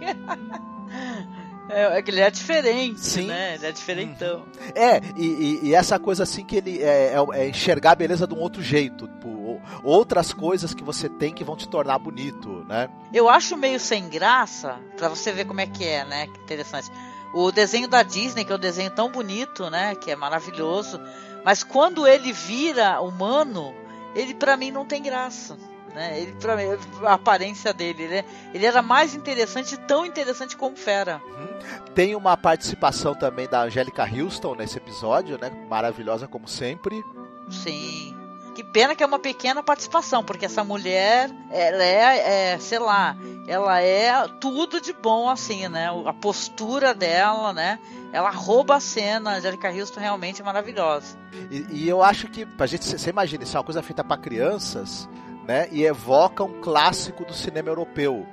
É, 1.71 1.99
é, 1.99 2.03
que 2.03 2.11
ele 2.11 2.21
é 2.21 2.31
diferente, 2.31 3.01
Sim. 3.01 3.27
né? 3.27 3.55
Ele 3.55 3.67
é 3.67 3.73
diferentão. 3.73 4.45
É, 4.75 5.01
e, 5.17 5.25
e, 5.25 5.61
e, 5.69 5.75
essa 5.75 5.99
coisa 5.99 6.25
assim 6.25 6.45
que 6.45 6.57
ele 6.57 6.83
é, 6.83 7.15
é, 7.15 7.39
é, 7.39 7.49
enxergar 7.49 7.93
a 7.93 7.95
beleza 7.95 8.27
de 8.27 8.35
um 8.35 8.39
outro 8.39 8.61
jeito. 8.61 9.07
Tipo, 9.07 9.63
outras 9.85 10.33
coisas 10.33 10.75
que 10.75 10.83
você 10.83 11.09
tem 11.09 11.33
que 11.33 11.45
vão 11.45 11.57
te 11.57 11.69
tornar 11.69 11.99
bonito, 11.99 12.65
né? 12.69 12.89
Eu 13.13 13.29
acho 13.29 13.57
meio 13.57 13.79
sem 13.79 14.09
graça, 14.09 14.79
para 14.97 15.09
você 15.09 15.33
ver 15.33 15.45
como 15.45 15.61
é 15.61 15.67
que 15.67 15.85
é, 15.85 16.05
né? 16.05 16.27
Que 16.27 16.41
interessante. 16.41 16.91
O 17.33 17.53
desenho 17.53 17.87
da 17.87 18.03
Disney, 18.03 18.45
que 18.45 18.53
é 18.53 18.57
um 18.57 18.59
desenho 18.59 18.91
tão 18.91 19.09
bonito, 19.09 19.71
né? 19.71 19.95
Que 19.95 20.11
é 20.11 20.17
maravilhoso. 20.17 21.01
Mas 21.45 21.63
quando 21.63 22.07
ele 22.07 22.33
vira 22.33 23.01
humano, 23.01 23.73
ele 24.15 24.35
para 24.35 24.57
mim 24.57 24.73
não 24.73 24.85
tem 24.85 25.01
graça. 25.01 25.57
Né? 25.95 26.21
Ele, 26.21 26.33
pra 26.33 26.57
mim, 26.57 26.65
a 27.05 27.15
aparência 27.15 27.73
dele, 27.73 28.07
né? 28.07 28.25
ele 28.55 28.65
era 28.65 28.81
mais 28.81 29.15
interessante, 29.15 29.77
tão 29.77 30.07
interessante 30.07 30.57
como 30.57 30.77
Fera. 30.77 31.21
Uhum. 31.27 31.93
Tem 31.95 32.15
uma 32.15 32.37
participação 32.37 33.15
também 33.15 33.49
da 33.49 33.63
Angélica 33.63 34.05
Houston 34.05 34.55
nesse 34.55 34.79
episódio, 34.79 35.39
né? 35.39 35.51
Maravilhosa 35.69 36.29
como 36.29 36.47
sempre. 36.47 37.05
Sim. 37.51 38.17
Que 38.55 38.65
pena 38.65 38.95
que 38.95 39.03
é 39.03 39.07
uma 39.07 39.19
pequena 39.19 39.63
participação, 39.63 40.23
porque 40.23 40.45
essa 40.45 40.63
mulher, 40.63 41.31
ela 41.51 41.83
é, 41.83 42.53
é, 42.53 42.59
sei 42.59 42.79
lá, 42.79 43.17
ela 43.47 43.81
é 43.81 44.13
tudo 44.41 44.81
de 44.81 44.93
bom, 44.93 45.29
assim, 45.29 45.69
né? 45.69 45.89
A 46.05 46.13
postura 46.13 46.93
dela, 46.93 47.53
né? 47.53 47.79
Ela 48.13 48.31
rouba 48.31 48.77
a 48.77 48.81
cena, 48.81 49.31
a 49.31 49.35
Angelica 49.37 49.71
Houston 49.71 50.01
realmente 50.01 50.43
é 50.43 50.45
maravilhosa. 50.45 51.17
E, 51.51 51.65
e 51.71 51.89
eu 51.89 52.03
acho 52.03 52.29
que, 52.29 52.45
pra 52.45 52.67
gente, 52.67 52.85
você 52.85 53.11
imagina, 53.11 53.45
isso 53.45 53.57
é 53.57 53.61
uma 53.61 53.65
coisa 53.65 53.83
feita 53.83 54.03
para 54.03 54.21
crianças, 54.21 55.09
né? 55.51 55.67
E 55.73 55.85
evoca 55.85 56.45
um 56.45 56.61
clássico 56.61 57.25
do 57.25 57.35
cinema 57.35 57.69
europeu, 57.69 58.25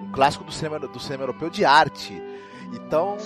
um 0.00 0.10
clássico 0.10 0.42
do 0.42 0.50
cinema, 0.50 0.78
do 0.78 0.98
cinema 0.98 1.24
europeu 1.24 1.50
de 1.50 1.66
arte. 1.66 2.18
Então, 2.72 3.18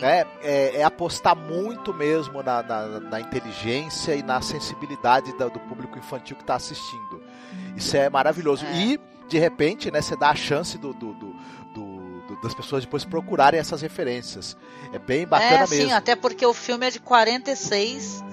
né, 0.00 0.24
é, 0.40 0.76
é, 0.76 0.82
apostar 0.82 1.36
muito 1.36 1.92
mesmo 1.92 2.42
na, 2.42 2.62
na, 2.62 3.00
na, 3.00 3.20
inteligência 3.20 4.14
e 4.14 4.22
na 4.22 4.40
sensibilidade 4.40 5.36
do, 5.36 5.50
do 5.50 5.60
público 5.60 5.98
infantil 5.98 6.34
que 6.34 6.42
está 6.42 6.54
assistindo. 6.54 7.22
Isso 7.76 7.94
é 7.94 8.08
maravilhoso. 8.08 8.64
É. 8.64 8.74
E, 8.74 9.00
de 9.28 9.38
repente, 9.38 9.90
né, 9.90 10.00
você 10.00 10.16
dá 10.16 10.30
a 10.30 10.34
chance 10.34 10.78
do, 10.78 10.94
do, 10.94 11.12
do, 11.12 11.36
do, 11.74 12.40
das 12.42 12.54
pessoas 12.54 12.84
depois 12.84 13.04
procurarem 13.04 13.60
essas 13.60 13.82
referências. 13.82 14.56
É 14.94 14.98
bem 14.98 15.26
bacana 15.26 15.56
é, 15.56 15.60
mesmo. 15.60 15.88
Sim, 15.88 15.92
até 15.92 16.16
porque 16.16 16.46
o 16.46 16.54
filme 16.54 16.86
é 16.86 16.90
de 16.90 17.00
46 17.00 18.24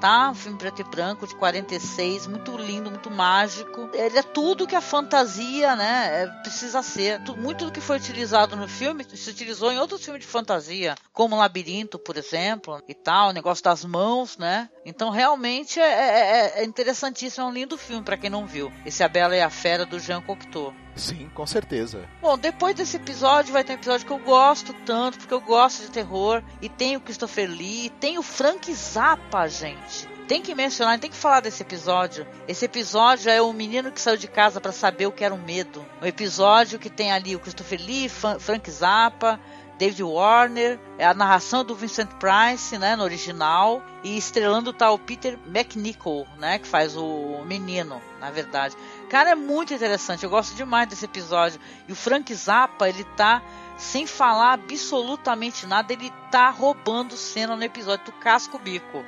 tá? 0.00 0.30
Um 0.30 0.34
filme 0.34 0.58
preto 0.58 0.80
e 0.80 0.84
branco 0.84 1.26
de 1.26 1.34
46, 1.36 2.26
muito 2.26 2.56
lindo, 2.56 2.90
muito 2.90 3.10
mágico. 3.10 3.90
Ele 3.92 4.18
é 4.18 4.22
tudo 4.22 4.66
que 4.66 4.74
a 4.74 4.80
fantasia, 4.80 5.74
né, 5.76 6.22
é, 6.22 6.26
precisa 6.42 6.82
ser. 6.82 7.20
Muito 7.36 7.64
do 7.64 7.72
que 7.72 7.80
foi 7.80 7.96
utilizado 7.96 8.56
no 8.56 8.68
filme 8.68 9.04
se 9.04 9.30
utilizou 9.30 9.72
em 9.72 9.78
outros 9.78 10.04
filmes 10.04 10.22
de 10.22 10.28
fantasia, 10.28 10.94
como 11.12 11.36
Labirinto, 11.36 11.98
por 11.98 12.16
exemplo, 12.16 12.82
e 12.88 12.94
tal, 12.94 13.30
o 13.30 13.32
negócio 13.32 13.64
das 13.64 13.84
mãos, 13.84 14.36
né? 14.36 14.68
Então 14.84 15.10
realmente 15.10 15.80
é, 15.80 15.84
é, 15.84 16.18
é, 16.18 16.62
é 16.62 16.64
interessantíssimo, 16.64 17.44
é 17.44 17.48
um 17.48 17.52
lindo 17.52 17.78
filme 17.78 18.02
para 18.02 18.16
quem 18.16 18.30
não 18.30 18.46
viu. 18.46 18.72
Esse 18.84 19.02
A 19.02 19.08
Bela 19.08 19.36
e 19.36 19.40
a 19.40 19.50
Fera 19.50 19.86
do 19.86 19.98
Jean 19.98 20.20
Cocteau. 20.22 20.74
Sim, 20.96 21.30
com 21.34 21.46
certeza. 21.46 22.08
Bom, 22.20 22.38
depois 22.38 22.74
desse 22.74 22.96
episódio 22.96 23.52
vai 23.52 23.62
ter 23.62 23.72
um 23.72 23.76
episódio 23.76 24.06
que 24.06 24.12
eu 24.12 24.18
gosto 24.18 24.72
tanto, 24.84 25.18
porque 25.18 25.34
eu 25.34 25.40
gosto 25.40 25.82
de 25.82 25.90
terror. 25.90 26.42
E 26.60 26.68
tem 26.68 26.96
o 26.96 27.00
Christopher 27.00 27.48
Lee, 27.48 27.90
tem 28.00 28.18
o 28.18 28.22
Frank 28.22 28.72
Zappa, 28.72 29.46
gente. 29.46 30.08
Tem 30.26 30.42
que 30.42 30.54
mencionar, 30.56 30.98
tem 30.98 31.10
que 31.10 31.16
falar 31.16 31.40
desse 31.40 31.62
episódio. 31.62 32.26
Esse 32.48 32.64
episódio 32.64 33.30
é 33.30 33.40
o 33.40 33.52
menino 33.52 33.92
que 33.92 34.00
saiu 34.00 34.16
de 34.16 34.26
casa 34.26 34.60
para 34.60 34.72
saber 34.72 35.06
o 35.06 35.12
que 35.12 35.22
era 35.22 35.32
o 35.32 35.38
medo. 35.38 35.86
Um 36.02 36.06
episódio 36.06 36.80
que 36.80 36.90
tem 36.90 37.12
ali 37.12 37.36
o 37.36 37.38
Christopher 37.38 37.80
Lee, 37.80 38.08
Frank 38.08 38.68
Zappa, 38.68 39.38
David 39.78 40.02
Warner, 40.02 40.80
é 40.98 41.06
a 41.06 41.12
narração 41.12 41.62
do 41.62 41.74
Vincent 41.74 42.08
Price, 42.14 42.76
né, 42.78 42.96
no 42.96 43.04
original, 43.04 43.82
e 44.02 44.16
estrelando 44.16 44.72
tá 44.72 44.90
o 44.90 44.98
Peter 44.98 45.38
McNichol, 45.46 46.26
né, 46.38 46.58
que 46.58 46.66
faz 46.66 46.96
o 46.96 47.44
menino, 47.44 48.00
na 48.18 48.30
verdade. 48.30 48.74
Cara, 49.08 49.30
é 49.30 49.34
muito 49.34 49.72
interessante, 49.72 50.24
eu 50.24 50.30
gosto 50.30 50.54
demais 50.54 50.88
desse 50.88 51.04
episódio. 51.04 51.60
E 51.86 51.92
o 51.92 51.96
Frank 51.96 52.32
Zappa, 52.34 52.88
ele 52.88 53.04
tá 53.16 53.42
sem 53.76 54.06
falar 54.06 54.54
absolutamente 54.54 55.66
nada, 55.66 55.92
ele 55.92 56.12
tá 56.30 56.50
roubando 56.50 57.16
cena 57.16 57.54
no 57.54 57.62
episódio 57.62 58.06
do 58.06 58.12
Casco 58.12 58.58
Bico 58.58 59.04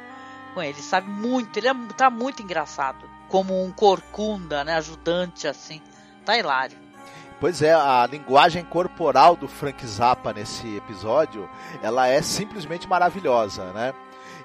com 0.58 0.62
ele, 0.62 0.82
sabe 0.82 1.08
muito, 1.08 1.56
ele 1.56 1.68
é, 1.68 1.74
tá 1.96 2.10
muito 2.10 2.42
engraçado, 2.42 3.08
como 3.28 3.64
um 3.64 3.70
corcunda, 3.70 4.64
né, 4.64 4.74
ajudante 4.74 5.46
assim. 5.46 5.80
Tá 6.24 6.36
hilário. 6.36 6.76
Pois 7.40 7.62
é, 7.62 7.72
a 7.72 8.06
linguagem 8.10 8.64
corporal 8.64 9.36
do 9.36 9.46
Frank 9.46 9.86
Zappa 9.86 10.32
nesse 10.32 10.76
episódio, 10.76 11.48
ela 11.80 12.08
é 12.08 12.20
simplesmente 12.20 12.88
maravilhosa, 12.88 13.72
né? 13.72 13.94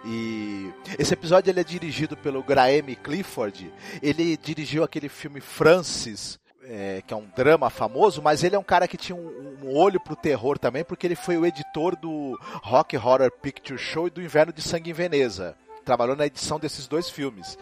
E 0.06 0.72
esse 0.99 1.14
episódio 1.14 1.49
ele 1.49 1.60
é 1.60 1.64
dirigido 1.64 2.18
pelo 2.18 2.43
Graeme 2.43 2.95
Clifford. 2.95 3.72
Ele 4.01 4.36
dirigiu 4.36 4.84
aquele 4.84 5.08
filme 5.08 5.39
Francis, 5.39 6.39
é, 6.66 7.01
que 7.06 7.14
é 7.14 7.18
um 7.18 7.28
drama 7.36 7.70
famoso, 7.70 8.22
mas 8.22 8.43
ele 8.43 8.56
é 8.56 8.60
um 8.60 8.64
cara 8.64 8.88
que 8.88 8.97
tinha 8.97 9.16
um, 9.16 9.60
um, 9.64 9.76
olho 9.76 9.99
pro 9.99 10.16
terror 10.16 10.58
também, 10.58 10.84
porque 10.84 11.08
ele 11.08 11.16
foi 11.16 11.38
o 11.38 11.45
editor 11.45 11.95
do 11.95 12.38
Rock 12.62 12.97
Horror 12.97 13.32
Picture 13.32 13.80
Show 13.80 14.08
e 14.08 14.12
do 14.12 14.22
Inverno 14.22 14.51
de 14.51 14.62
Sangue 14.62 14.91
em 14.91 14.93
Veneza. 14.93 15.56
Trabalhou 15.86 16.16
na 16.16 16.26
edição 16.26 16.60
desses 16.60 16.88
dois 16.88 17.10
filmes. 17.10 17.58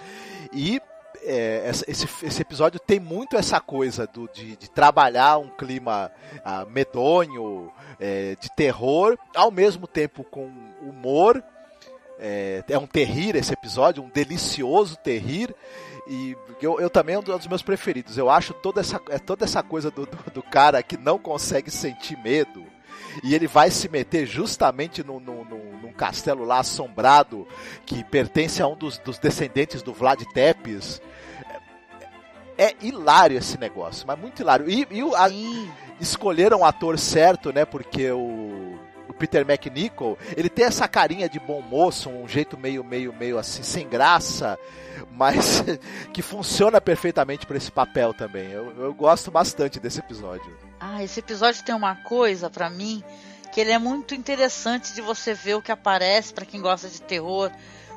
E 0.54 0.82
é, 1.24 1.70
esse, 1.88 2.08
esse, 2.26 2.42
episódio 2.42 2.80
tem 2.80 3.00
muito 3.00 3.36
essa 3.36 3.60
coisa 3.60 4.08
do, 4.08 4.28
de, 4.34 4.56
de 4.56 4.70
trabalhar 4.70 5.38
um 5.38 5.50
clima 5.50 6.12
ah, 6.44 6.66
medonho, 6.66 7.72
é, 8.00 8.36
de 8.40 8.50
terror, 8.56 9.18
ao 9.36 9.52
mesmo 9.52 9.88
tempo 9.88 10.24
com 10.24 10.52
humor, 10.82 11.44
É, 12.22 12.64
é 12.70 12.78
um 12.78 12.86
terrir 12.86 13.36
esse 13.36 13.52
episódio, 13.52 14.04
um 14.04 14.10
delicioso 14.10 14.96
terrir. 14.98 15.54
E 16.08 16.38
eu, 16.62 16.80
eu 16.80 16.90
também 16.90 17.16
é 17.16 17.20
um 17.20 17.24
dos 17.24 17.48
meus 17.48 17.64
preferidos. 17.64 18.18
Eu 18.18 18.30
acho 18.30 18.54
toda 18.54 18.80
essa, 18.80 19.02
é 19.10 19.18
toda 19.18 19.44
essa 19.44 19.64
coisa 19.64 19.90
do, 19.90 20.06
do, 20.06 20.18
do 20.36 20.44
cara 20.44 20.82
que 20.84 20.98
não 20.98 21.18
consegue 21.18 21.72
sentir 21.72 22.18
medo 22.18 22.66
e 23.24 23.36
ele 23.36 23.48
vai 23.48 23.70
se 23.70 23.90
meter 23.90 24.26
justamente 24.26 25.04
no, 25.04 25.20
no, 25.20 25.44
no, 25.44 25.58
num 25.82 25.94
castelo 25.94 26.44
lá 26.46 26.60
assombrado 26.60 27.48
que 27.86 28.04
pertence 28.04 28.62
a 28.62 28.68
um 28.68 28.76
dos, 28.76 28.98
dos 29.00 29.18
descendentes 29.18 29.82
do 29.82 29.94
Vlad 29.94 30.22
Tepes. 30.34 31.02
É, 32.58 32.66
é, 32.66 32.76
hilário 32.82 33.38
esse 33.38 33.58
negócio, 33.58 34.06
mas 34.08 34.18
muito 34.18 34.42
hilário. 34.42 34.70
E, 34.70 34.88
e 34.90 35.02
a, 35.16 35.30
escolheram 36.00 36.62
o 36.62 36.66
ator 36.66 36.98
certo, 36.98 37.52
né? 37.52 37.66
Porque 37.66 38.10
o 38.12 38.71
Peter 39.22 39.46
McNichol, 39.48 40.18
ele 40.36 40.50
tem 40.50 40.66
essa 40.66 40.88
carinha 40.88 41.30
de 41.30 41.40
bom 41.40 41.62
moço, 41.62 42.10
um 42.10 42.28
jeito 42.28 42.58
meio, 42.58 42.84
meio, 42.84 43.14
meio 43.14 43.38
assim, 43.38 43.62
sem 43.62 43.88
graça 43.88 44.58
mas 45.12 45.64
que 46.14 46.22
funciona 46.22 46.82
perfeitamente 46.82 47.46
para 47.46 47.58
esse 47.58 47.72
papel 47.72 48.14
também. 48.14 48.50
Eu, 48.52 48.74
eu 48.78 48.94
gosto 48.94 49.30
bastante 49.30 49.80
desse 49.80 50.00
episódio. 50.00 50.56
Ah, 50.80 51.04
esse 51.04 51.20
episódio 51.20 51.64
tem 51.64 51.76
uma 51.76 51.96
coisa 51.96 52.50
para 52.50 52.70
mim 52.70 53.04
que 53.52 53.60
ele 53.60 53.72
é 53.72 53.78
muito 53.78 54.16
interessante 54.16 54.94
de 54.94 55.02
você 55.02 55.34
ver 55.34 55.56
o 55.56 55.62
que 55.62 55.72
aparece 55.72 56.34
para 56.34 56.46
quem 56.46 56.62
gosta 56.62 56.88
de 56.88 57.02
terror. 57.02 57.52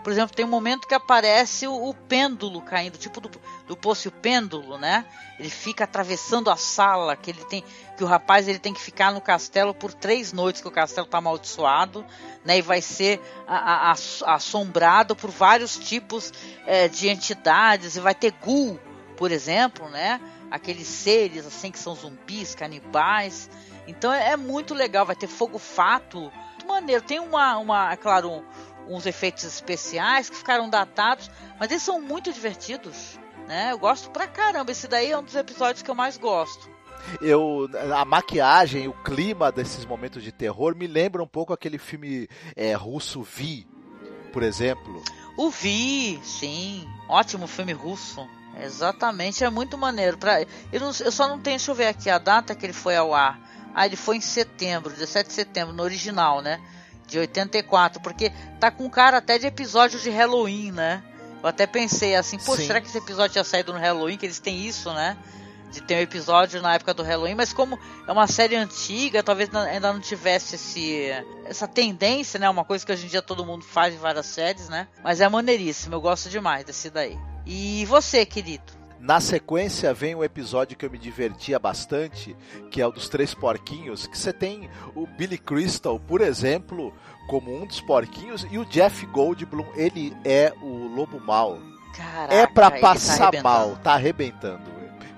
Por 0.04 0.12
exemplo, 0.12 0.36
tem 0.36 0.44
um 0.44 0.48
momento 0.48 0.86
que 0.86 0.94
aparece 0.94 1.66
o, 1.66 1.88
o 1.88 1.94
pêndulo 1.94 2.60
caindo, 2.60 2.98
tipo 2.98 3.22
do, 3.22 3.30
do 3.66 3.74
poço 3.74 4.10
pêndulo, 4.10 4.76
né? 4.76 5.06
Ele 5.40 5.48
fica 5.48 5.84
atravessando 5.84 6.50
a 6.50 6.56
sala, 6.56 7.16
que 7.16 7.30
ele 7.30 7.42
tem, 7.46 7.64
que 7.96 8.04
o 8.04 8.06
rapaz 8.06 8.46
ele 8.46 8.58
tem 8.58 8.74
que 8.74 8.82
ficar 8.82 9.10
no 9.14 9.20
castelo 9.22 9.72
por 9.72 9.94
três 9.94 10.30
noites, 10.30 10.60
que 10.60 10.68
o 10.68 10.70
castelo 10.70 11.06
está 11.06 11.16
amaldiçoado, 11.16 12.04
né? 12.44 12.58
E 12.58 12.62
vai 12.62 12.82
ser 12.82 13.18
a, 13.46 13.56
a, 13.56 13.92
a, 13.92 14.34
assombrado 14.34 15.16
por 15.16 15.30
vários 15.30 15.78
tipos 15.78 16.30
é, 16.66 16.86
de 16.86 17.08
entidades, 17.08 17.96
e 17.96 18.00
vai 18.00 18.14
ter 18.14 18.32
ghoul, 18.44 18.78
por 19.16 19.32
exemplo, 19.32 19.88
né? 19.88 20.20
Aqueles 20.50 20.86
seres 20.86 21.46
assim 21.46 21.70
que 21.70 21.78
são 21.78 21.94
zumbis, 21.94 22.54
canibais. 22.54 23.48
Então 23.86 24.12
é, 24.12 24.32
é 24.32 24.36
muito 24.36 24.74
legal, 24.74 25.06
vai 25.06 25.16
ter 25.16 25.28
fogo 25.28 25.58
fato, 25.58 26.30
muito 26.64 26.66
maneiro. 26.66 27.02
Tem 27.02 27.20
uma, 27.20 27.56
uma 27.58 27.92
é 27.92 27.96
claro, 27.96 28.44
uns 28.88 29.06
efeitos 29.06 29.44
especiais 29.44 30.28
que 30.30 30.36
ficaram 30.36 30.68
datados, 30.68 31.30
mas 31.58 31.70
eles 31.70 31.82
são 31.82 32.00
muito 32.00 32.32
divertidos. 32.32 33.18
Né? 33.46 33.72
Eu 33.72 33.78
gosto 33.78 34.10
pra 34.10 34.26
caramba. 34.26 34.72
Esse 34.72 34.88
daí 34.88 35.10
é 35.10 35.18
um 35.18 35.22
dos 35.22 35.34
episódios 35.34 35.82
que 35.82 35.90
eu 35.90 35.94
mais 35.94 36.16
gosto. 36.16 36.68
Eu, 37.20 37.68
a 37.94 38.04
maquiagem, 38.04 38.88
o 38.88 38.92
clima 38.92 39.52
desses 39.52 39.84
momentos 39.84 40.22
de 40.22 40.32
terror 40.32 40.74
me 40.74 40.86
lembra 40.86 41.22
um 41.22 41.26
pouco 41.26 41.52
aquele 41.52 41.76
filme 41.76 42.28
é, 42.56 42.72
russo 42.72 43.22
Vi, 43.22 43.66
por 44.32 44.42
exemplo. 44.42 45.02
O 45.36 45.50
Vi, 45.50 46.18
sim, 46.24 46.88
ótimo 47.08 47.46
filme 47.46 47.72
russo. 47.72 48.26
Exatamente, 48.58 49.44
é 49.44 49.50
muito 49.50 49.76
maneiro. 49.76 50.16
Pra, 50.16 50.40
eu, 50.72 50.80
não, 50.80 50.92
eu 51.00 51.12
só 51.12 51.28
não 51.28 51.38
tenho, 51.38 51.56
deixa 51.56 51.70
eu 51.70 51.74
ver 51.74 51.88
aqui 51.88 52.08
a 52.08 52.18
data 52.18 52.54
que 52.54 52.64
ele 52.64 52.72
foi 52.72 52.96
ao 52.96 53.12
ar. 53.12 53.38
Ah, 53.74 53.86
ele 53.86 53.96
foi 53.96 54.16
em 54.16 54.20
setembro, 54.20 54.90
17 54.90 55.28
de 55.28 55.34
setembro, 55.34 55.74
no 55.74 55.82
original, 55.82 56.40
né? 56.40 56.60
De 57.14 57.18
84, 57.20 58.00
porque 58.00 58.32
tá 58.58 58.70
com 58.70 58.90
cara 58.90 59.18
até 59.18 59.38
de 59.38 59.46
episódio 59.46 60.00
de 60.00 60.10
Halloween, 60.10 60.72
né? 60.72 61.02
Eu 61.40 61.48
até 61.48 61.66
pensei 61.66 62.16
assim, 62.16 62.38
pô, 62.38 62.56
será 62.56 62.80
que 62.80 62.88
esse 62.88 62.98
episódio 62.98 63.32
tinha 63.32 63.44
saído 63.44 63.72
no 63.72 63.78
Halloween? 63.78 64.16
Que 64.16 64.26
eles 64.26 64.40
têm 64.40 64.66
isso, 64.66 64.92
né? 64.92 65.16
De 65.70 65.80
ter 65.80 65.96
um 65.96 66.00
episódio 66.00 66.60
na 66.60 66.74
época 66.74 66.92
do 66.92 67.02
Halloween, 67.02 67.34
mas 67.34 67.52
como 67.52 67.78
é 68.06 68.10
uma 68.10 68.26
série 68.26 68.56
antiga, 68.56 69.22
talvez 69.22 69.54
ainda 69.54 69.92
não 69.92 70.00
tivesse 70.00 70.56
esse, 70.56 71.10
essa 71.44 71.68
tendência, 71.68 72.40
né? 72.40 72.48
Uma 72.48 72.64
coisa 72.64 72.84
que 72.84 72.90
hoje 72.90 73.06
em 73.06 73.08
dia 73.08 73.22
todo 73.22 73.44
mundo 73.44 73.64
faz 73.64 73.94
em 73.94 73.98
várias 73.98 74.26
séries, 74.26 74.68
né? 74.68 74.88
Mas 75.02 75.20
é 75.20 75.28
maneiríssimo, 75.28 75.94
eu 75.94 76.00
gosto 76.00 76.28
demais 76.28 76.64
desse 76.64 76.90
daí. 76.90 77.18
E 77.46 77.84
você, 77.86 78.24
querido? 78.24 78.83
Na 79.04 79.20
sequência 79.20 79.92
vem 79.92 80.14
um 80.14 80.24
episódio 80.24 80.78
que 80.78 80.86
eu 80.86 80.90
me 80.90 80.96
divertia 80.96 81.58
bastante, 81.58 82.34
que 82.70 82.80
é 82.80 82.86
o 82.86 82.90
dos 82.90 83.06
três 83.06 83.34
porquinhos, 83.34 84.06
que 84.06 84.16
você 84.16 84.32
tem 84.32 84.70
o 84.94 85.06
Billy 85.06 85.36
Crystal, 85.36 86.00
por 86.00 86.22
exemplo, 86.22 86.90
como 87.28 87.54
um 87.54 87.66
dos 87.66 87.82
porquinhos, 87.82 88.46
e 88.50 88.56
o 88.56 88.64
Jeff 88.64 89.04
Goldblum, 89.04 89.66
ele 89.76 90.16
é 90.24 90.54
o 90.62 90.86
lobo 90.88 91.20
mal. 91.20 91.58
Caraca, 91.94 92.34
é 92.34 92.46
para 92.46 92.70
tá 92.70 92.78
passar 92.78 93.30
tá 93.30 93.42
mal, 93.42 93.76
tá 93.76 93.92
arrebentando. 93.92 94.72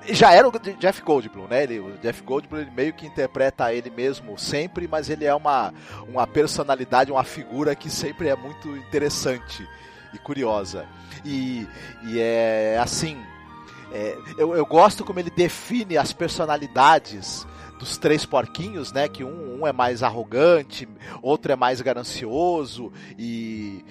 Já 0.09 0.33
era 0.33 0.49
o 0.49 0.53
Jeff 0.81 1.01
Goldblum, 1.03 1.47
né? 1.47 1.63
Ele, 1.63 1.79
o 1.79 1.97
Jeff 1.99 2.25
Goldblum 2.25 2.63
ele 2.63 2.73
meio 2.73 2.93
que 2.93 3.07
interpreta 3.07 3.73
ele 3.73 3.89
mesmo 3.89 4.37
sempre, 4.37 4.89
mas 4.89 5.09
ele 5.09 5.25
é 5.25 5.35
uma, 5.35 5.73
uma 6.09 6.27
personalidade, 6.27 7.13
uma 7.13 7.23
figura 7.23 7.77
que 7.77 7.89
sempre 7.89 8.27
é 8.27 8.35
muito 8.35 8.69
interessante 8.77 9.65
e 10.13 10.19
curiosa. 10.19 10.87
E, 11.25 11.69
e 12.03 12.19
é 12.19 12.79
assim, 12.83 13.17
é, 13.93 14.19
eu, 14.37 14.55
eu 14.55 14.67
gosto 14.67 15.05
como 15.05 15.19
ele 15.19 15.31
define 15.31 15.97
as 15.97 16.13
personalidades 16.13 17.47
dos 17.79 17.99
três 17.99 18.25
porquinhos, 18.25 18.93
né? 18.93 19.09
Que 19.09 19.25
um, 19.25 19.61
um, 19.61 19.67
é 19.67 19.73
mais 19.73 20.03
arrogante, 20.03 20.89
outro 21.23 21.53
é 21.53 21.57
mais 21.57 21.81
ganancioso 21.81 22.93
e, 23.19 23.85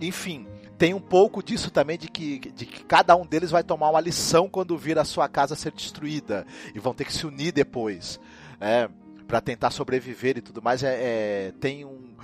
enfim, 0.00 0.46
tem 0.78 0.94
um 0.94 1.00
pouco 1.00 1.42
disso 1.42 1.70
também 1.70 1.98
de 1.98 2.08
que, 2.08 2.38
de 2.38 2.66
que 2.66 2.84
cada 2.84 3.14
um 3.16 3.26
deles 3.26 3.50
vai 3.50 3.62
tomar 3.62 3.90
uma 3.90 4.00
lição 4.00 4.48
quando 4.48 4.76
vir 4.76 4.98
a 4.98 5.04
sua 5.04 5.28
casa 5.28 5.54
ser 5.54 5.72
destruída 5.72 6.46
e 6.74 6.78
vão 6.78 6.94
ter 6.94 7.04
que 7.04 7.12
se 7.12 7.26
unir 7.26 7.52
depois, 7.52 8.20
é, 8.60 8.88
para 9.26 9.40
tentar 9.40 9.70
sobreviver 9.70 10.38
e 10.38 10.42
tudo 10.42 10.62
mais. 10.62 10.82
É, 10.82 11.48
é 11.48 11.52
tem 11.60 11.84
um 11.84 12.14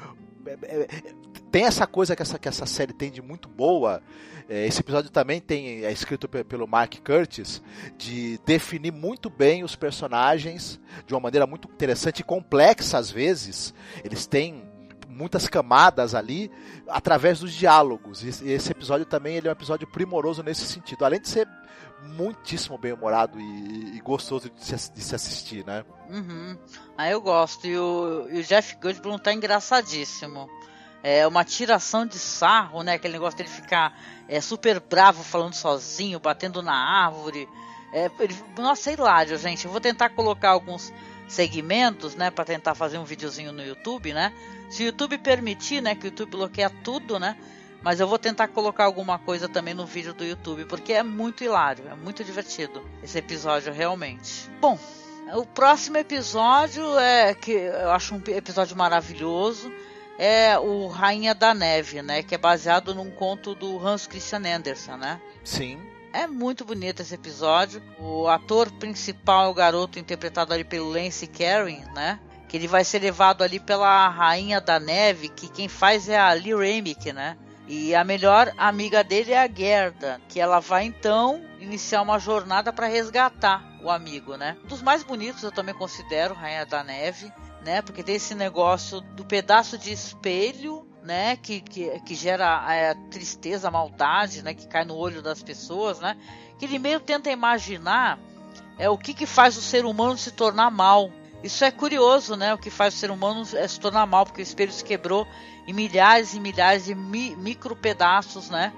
é, 0.46 0.52
é, 0.62 1.14
tem 1.50 1.64
essa 1.64 1.86
coisa 1.86 2.14
que 2.14 2.22
essa, 2.22 2.38
que 2.38 2.48
essa 2.48 2.66
série 2.66 2.92
tem 2.92 3.10
de 3.10 3.20
muito 3.20 3.48
boa 3.48 4.02
é, 4.50 4.66
esse 4.66 4.80
episódio 4.80 5.10
também 5.10 5.40
tem 5.40 5.84
é 5.84 5.92
escrito 5.92 6.28
pelo 6.28 6.66
Mark 6.66 6.96
Curtis 7.04 7.62
de 7.96 8.36
definir 8.44 8.92
muito 8.92 9.30
bem 9.30 9.62
os 9.62 9.76
personagens 9.76 10.80
de 11.06 11.14
uma 11.14 11.20
maneira 11.20 11.46
muito 11.46 11.68
interessante 11.68 12.18
e 12.18 12.24
complexa 12.24 12.98
às 12.98 13.12
vezes. 13.12 13.72
Eles 14.02 14.26
têm 14.26 14.68
muitas 15.08 15.46
camadas 15.46 16.16
ali 16.16 16.50
através 16.88 17.38
dos 17.38 17.52
diálogos. 17.52 18.24
E 18.24 18.50
esse 18.50 18.72
episódio 18.72 19.06
também 19.06 19.36
ele 19.36 19.46
é 19.46 19.50
um 19.50 19.52
episódio 19.52 19.86
primoroso 19.86 20.42
nesse 20.42 20.66
sentido, 20.66 21.04
além 21.04 21.20
de 21.20 21.28
ser 21.28 21.46
muitíssimo 22.02 22.76
bem 22.76 22.92
humorado 22.92 23.38
e, 23.38 23.96
e 23.96 24.00
gostoso 24.00 24.50
de 24.50 24.64
se, 24.64 24.92
de 24.92 25.00
se, 25.00 25.14
assistir, 25.14 25.64
né? 25.64 25.84
Uhum. 26.08 26.58
Ah, 26.98 27.08
eu 27.08 27.20
gosto. 27.20 27.68
E 27.68 27.78
o, 27.78 28.26
e 28.30 28.40
o 28.40 28.42
Jeff 28.42 28.76
Goldblum 28.80 29.18
tá 29.18 29.32
engraçadíssimo 29.32 30.48
é 31.02 31.26
uma 31.26 31.44
tiração 31.44 32.06
de 32.06 32.18
sarro, 32.18 32.82
né? 32.82 32.94
Aquele 32.94 33.14
negócio 33.14 33.36
dele 33.36 33.48
ficar 33.48 33.98
é, 34.28 34.40
super 34.40 34.80
bravo 34.80 35.22
falando 35.22 35.54
sozinho, 35.54 36.20
batendo 36.20 36.62
na 36.62 36.74
árvore. 36.74 37.48
É, 37.92 38.10
ele, 38.20 38.36
nossa, 38.56 38.90
é 38.90 38.92
hilário, 38.94 39.36
gente. 39.38 39.64
Eu 39.64 39.70
vou 39.70 39.80
tentar 39.80 40.10
colocar 40.10 40.50
alguns 40.50 40.92
segmentos, 41.26 42.16
né, 42.16 42.28
para 42.28 42.44
tentar 42.44 42.74
fazer 42.74 42.98
um 42.98 43.04
videozinho 43.04 43.52
no 43.52 43.64
YouTube, 43.64 44.12
né? 44.12 44.32
Se 44.68 44.82
o 44.82 44.86
YouTube 44.86 45.16
permitir, 45.18 45.80
né, 45.80 45.94
que 45.94 46.06
o 46.06 46.08
YouTube 46.08 46.30
bloqueia 46.30 46.68
tudo, 46.68 47.18
né? 47.18 47.36
Mas 47.82 47.98
eu 47.98 48.06
vou 48.06 48.18
tentar 48.18 48.48
colocar 48.48 48.84
alguma 48.84 49.18
coisa 49.18 49.48
também 49.48 49.72
no 49.72 49.86
vídeo 49.86 50.12
do 50.12 50.24
YouTube, 50.24 50.66
porque 50.66 50.92
é 50.92 51.02
muito 51.02 51.42
hilário, 51.42 51.88
é 51.88 51.94
muito 51.94 52.22
divertido 52.22 52.84
esse 53.02 53.16
episódio 53.16 53.72
realmente. 53.72 54.50
Bom, 54.60 54.78
o 55.34 55.46
próximo 55.46 55.96
episódio 55.96 56.98
é 56.98 57.32
que 57.32 57.52
eu 57.52 57.90
acho 57.90 58.14
um 58.14 58.22
episódio 58.26 58.76
maravilhoso 58.76 59.72
é 60.22 60.58
o 60.58 60.86
Rainha 60.86 61.34
da 61.34 61.54
Neve, 61.54 62.02
né? 62.02 62.22
Que 62.22 62.34
é 62.34 62.38
baseado 62.38 62.94
num 62.94 63.10
conto 63.10 63.54
do 63.54 63.78
Hans 63.78 64.06
Christian 64.06 64.42
Andersen, 64.54 64.98
né? 64.98 65.18
Sim. 65.42 65.80
É 66.12 66.26
muito 66.26 66.62
bonito 66.62 67.00
esse 67.00 67.14
episódio. 67.14 67.82
O 67.98 68.28
ator 68.28 68.70
principal 68.72 69.46
é 69.46 69.48
o 69.48 69.54
garoto 69.54 69.98
interpretado 69.98 70.52
ali 70.52 70.62
pelo 70.62 70.90
Lance 70.90 71.26
Carey, 71.26 71.82
né? 71.94 72.20
Que 72.46 72.58
ele 72.58 72.68
vai 72.68 72.84
ser 72.84 72.98
levado 72.98 73.42
ali 73.42 73.58
pela 73.58 74.10
Rainha 74.10 74.60
da 74.60 74.78
Neve, 74.78 75.30
que 75.30 75.48
quem 75.48 75.68
faz 75.68 76.06
é 76.06 76.18
a 76.18 76.30
Lee 76.32 76.54
Remick, 76.54 77.14
né? 77.14 77.38
E 77.66 77.94
a 77.94 78.04
melhor 78.04 78.52
amiga 78.58 79.02
dele 79.02 79.32
é 79.32 79.38
a 79.38 79.48
Gerda, 79.48 80.20
que 80.28 80.38
ela 80.38 80.60
vai 80.60 80.84
então 80.84 81.42
iniciar 81.58 82.02
uma 82.02 82.18
jornada 82.18 82.74
para 82.74 82.88
resgatar 82.88 83.64
o 83.82 83.88
amigo, 83.88 84.36
né? 84.36 84.58
Um 84.64 84.66
dos 84.66 84.82
mais 84.82 85.02
bonitos 85.02 85.42
eu 85.42 85.52
também 85.52 85.74
considero 85.74 86.34
Rainha 86.34 86.66
da 86.66 86.84
Neve 86.84 87.32
né? 87.64 87.82
Porque 87.82 88.02
tem 88.02 88.16
esse 88.16 88.34
negócio 88.34 89.00
do 89.00 89.24
pedaço 89.24 89.78
de 89.78 89.92
espelho, 89.92 90.86
né? 91.02 91.36
Que, 91.36 91.60
que, 91.60 92.00
que 92.00 92.14
gera 92.14 92.64
é, 92.72 92.94
tristeza, 93.10 93.70
maldade, 93.70 94.42
né? 94.42 94.54
Que 94.54 94.66
cai 94.66 94.84
no 94.84 94.96
olho 94.96 95.22
das 95.22 95.42
pessoas, 95.42 96.00
né? 96.00 96.16
Que 96.58 96.64
ele 96.64 96.78
meio 96.78 97.00
tenta 97.00 97.30
imaginar 97.30 98.18
é 98.78 98.88
o 98.88 98.96
que, 98.96 99.12
que 99.12 99.26
faz 99.26 99.58
o 99.58 99.60
ser 99.60 99.84
humano 99.84 100.16
se 100.16 100.30
tornar 100.30 100.70
mal. 100.70 101.10
Isso 101.42 101.64
é 101.64 101.70
curioso, 101.70 102.34
né? 102.34 102.54
O 102.54 102.58
que 102.58 102.70
faz 102.70 102.94
o 102.94 102.96
ser 102.96 103.10
humano 103.10 103.42
é 103.54 103.68
se 103.68 103.78
tornar 103.78 104.06
mal, 104.06 104.24
porque 104.24 104.40
o 104.40 104.42
espelho 104.42 104.72
se 104.72 104.82
quebrou 104.82 105.26
em 105.66 105.72
milhares 105.72 106.34
e 106.34 106.40
milhares 106.40 106.86
de 106.86 106.94
mi 106.94 107.36
micro 107.36 107.76
pedaços, 107.76 108.48
né? 108.48 108.72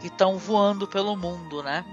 Que 0.00 0.06
estão 0.06 0.38
voando 0.38 0.86
pelo 0.86 1.16
mundo, 1.16 1.62
né? 1.62 1.84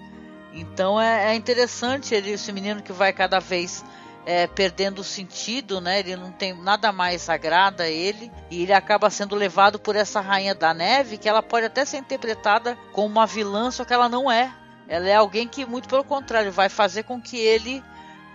Então 0.54 1.02
é, 1.02 1.32
é 1.32 1.36
interessante 1.36 2.14
ele, 2.14 2.32
esse 2.32 2.52
menino 2.52 2.82
que 2.82 2.94
vai 2.94 3.12
cada 3.12 3.40
vez 3.40 3.84
é, 4.26 4.48
perdendo 4.48 5.00
o 5.00 5.04
sentido, 5.04 5.80
né? 5.80 6.00
Ele 6.00 6.16
não 6.16 6.32
tem 6.32 6.54
nada 6.54 6.92
mais 6.92 7.30
agrada 7.30 7.84
a 7.84 7.90
ele 7.90 8.32
e 8.50 8.64
ele 8.64 8.74
acaba 8.74 9.10
sendo 9.10 9.36
levado 9.36 9.80
por 9.80 9.96
essa 9.96 10.20
rainha 10.20 10.56
da 10.56 10.74
neve 10.74 11.18
que 11.18 11.30
ela 11.30 11.44
pode 11.44 11.68
até 11.68 11.86
ser 11.86 11.98
interpretada 11.98 12.76
como 12.92 13.08
uma 13.08 13.28
vilã, 13.28 13.70
só 13.70 13.86
que 13.86 13.94
ela 13.94 14.10
não 14.10 14.32
é. 14.32 14.52
Ela 14.88 15.08
é 15.08 15.16
alguém 15.16 15.48
que 15.48 15.66
muito 15.66 15.88
pelo 15.88 16.04
contrário 16.04 16.52
vai 16.52 16.70
fazer 16.70 17.04
com 17.04 17.22
que 17.22 17.38
ele 17.38 17.84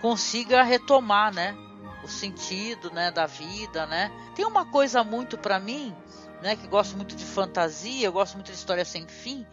consiga 0.01 0.63
retomar, 0.63 1.33
né? 1.33 1.55
O 2.03 2.07
sentido, 2.07 2.89
né, 2.91 3.11
da 3.11 3.27
vida, 3.27 3.85
né? 3.85 4.11
Tem 4.33 4.45
uma 4.45 4.65
coisa 4.65 5.03
muito 5.03 5.37
para 5.37 5.59
mim, 5.59 5.95
né, 6.41 6.55
que 6.55 6.67
gosto 6.67 6.97
muito 6.97 7.15
de 7.15 7.23
fantasia, 7.23 8.07
eu 8.07 8.11
gosto 8.11 8.33
muito 8.33 8.47
de 8.47 8.57
história 8.57 8.83
sem 8.83 9.07
fim. 9.07 9.45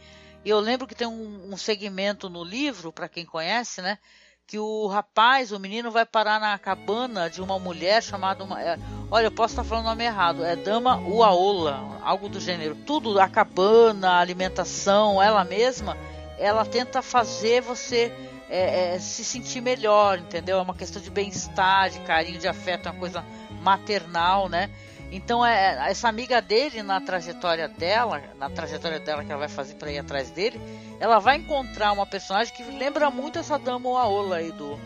E 0.43 0.49
eu 0.49 0.59
lembro 0.59 0.87
que 0.87 0.95
tem 0.95 1.07
um, 1.07 1.53
um 1.53 1.57
segmento 1.59 2.31
no 2.31 2.43
livro, 2.43 2.91
para 2.91 3.07
quem 3.07 3.27
conhece, 3.27 3.83
né, 3.83 3.99
que 4.49 4.59
o 4.59 4.87
rapaz, 4.87 5.53
o 5.53 5.61
menino, 5.61 5.91
vai 5.91 6.07
parar 6.07 6.41
na 6.41 6.59
cabana 6.59 7.29
de 7.29 7.43
uma 7.43 7.59
mulher 7.59 8.03
chamada. 8.03 8.43
Uma, 8.43 8.61
é, 8.63 8.79
olha, 9.11 9.27
eu 9.27 9.31
posso 9.31 9.53
estar 9.53 9.63
falando 9.63 9.85
o 9.85 9.89
nome 9.91 10.05
errado. 10.05 10.43
É 10.43 10.57
Dama 10.57 10.97
Uaola, 10.97 12.01
algo 12.03 12.31
do 12.31 12.41
gênero. 12.41 12.75
Tudo, 12.75 13.21
a 13.21 13.29
cabana, 13.29 14.13
a 14.13 14.21
alimentação, 14.21 15.23
ela 15.23 15.45
mesma, 15.45 15.99
ela 16.39 16.65
tenta 16.65 17.03
fazer 17.03 17.61
você 17.61 18.11
é, 18.49 18.95
é, 18.95 18.99
se 18.99 19.23
sentir 19.23 19.61
melhor, 19.61 20.19
entendeu? 20.19 20.59
É 20.59 20.63
uma 20.63 20.75
questão 20.75 21.01
de 21.03 21.11
bem-estar, 21.11 21.91
de 21.91 22.01
carinho, 22.01 22.39
de 22.39 22.49
afeto, 22.49 22.89
é 22.89 22.91
uma 22.91 22.99
coisa 22.99 23.23
maternal, 23.61 24.49
né? 24.49 24.71
Então 25.11 25.45
é, 25.45 25.91
essa 25.91 26.09
amiga 26.09 26.41
dele 26.41 26.83
na 26.83 27.01
trajetória 27.01 27.67
dela, 27.67 28.23
na 28.37 28.51
trajetória 28.51 29.01
dela 29.01 29.25
que 29.25 29.31
ela 29.31 29.41
vai 29.41 29.49
fazer 29.49 29.75
para 29.75 29.91
ir 29.91 29.99
atrás 29.99 30.31
dele, 30.31 30.61
ela 31.01 31.19
vai 31.19 31.37
encontrar 31.37 31.93
uma 31.93 32.07
personagem 32.07 32.55
que 32.55 32.63
lembra 32.63 33.11
muito 33.11 33.39
essa 33.39 33.59
dama 33.59 33.89
Aola 33.89 34.37
aí 34.37 34.53
do 34.53 34.79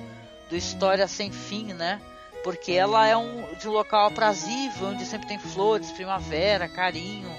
do 0.49 0.57
História 0.57 1.09
sem 1.09 1.33
fim, 1.33 1.73
né? 1.73 2.01
Porque 2.45 2.73
ela 2.73 3.07
é 3.07 3.17
um 3.17 3.55
de 3.55 3.69
um 3.69 3.73
local 3.73 4.09
aprazível, 4.09 4.89
onde 4.89 5.07
sempre 5.07 5.27
tem 5.27 5.39
flores, 5.39 5.91
primavera, 5.93 6.69
carinho, 6.69 7.31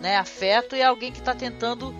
né, 0.00 0.16
afeto 0.16 0.76
e 0.76 0.80
é 0.80 0.84
alguém 0.84 1.10
que 1.10 1.18
está 1.18 1.34
tentando 1.34 1.94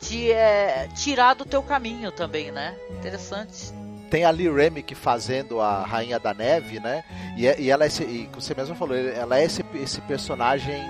te 0.00 0.30
é, 0.30 0.88
tirar 0.94 1.34
do 1.34 1.44
teu 1.44 1.62
caminho 1.62 2.12
também, 2.12 2.50
né? 2.50 2.76
Interessante 2.90 3.81
tem 4.12 4.26
a 4.26 4.30
Lee 4.30 4.52
Remick 4.52 4.94
fazendo 4.94 5.58
a 5.58 5.86
Rainha 5.86 6.20
da 6.20 6.34
Neve, 6.34 6.78
né? 6.78 7.02
E, 7.34 7.46
é, 7.46 7.58
e 7.58 7.70
ela 7.70 7.84
é 7.84 7.86
esse, 7.86 8.02
e 8.02 8.28
você 8.34 8.54
mesmo 8.54 8.74
falou, 8.74 8.94
ela 8.94 9.38
é 9.38 9.44
esse, 9.46 9.64
esse 9.76 10.02
personagem 10.02 10.84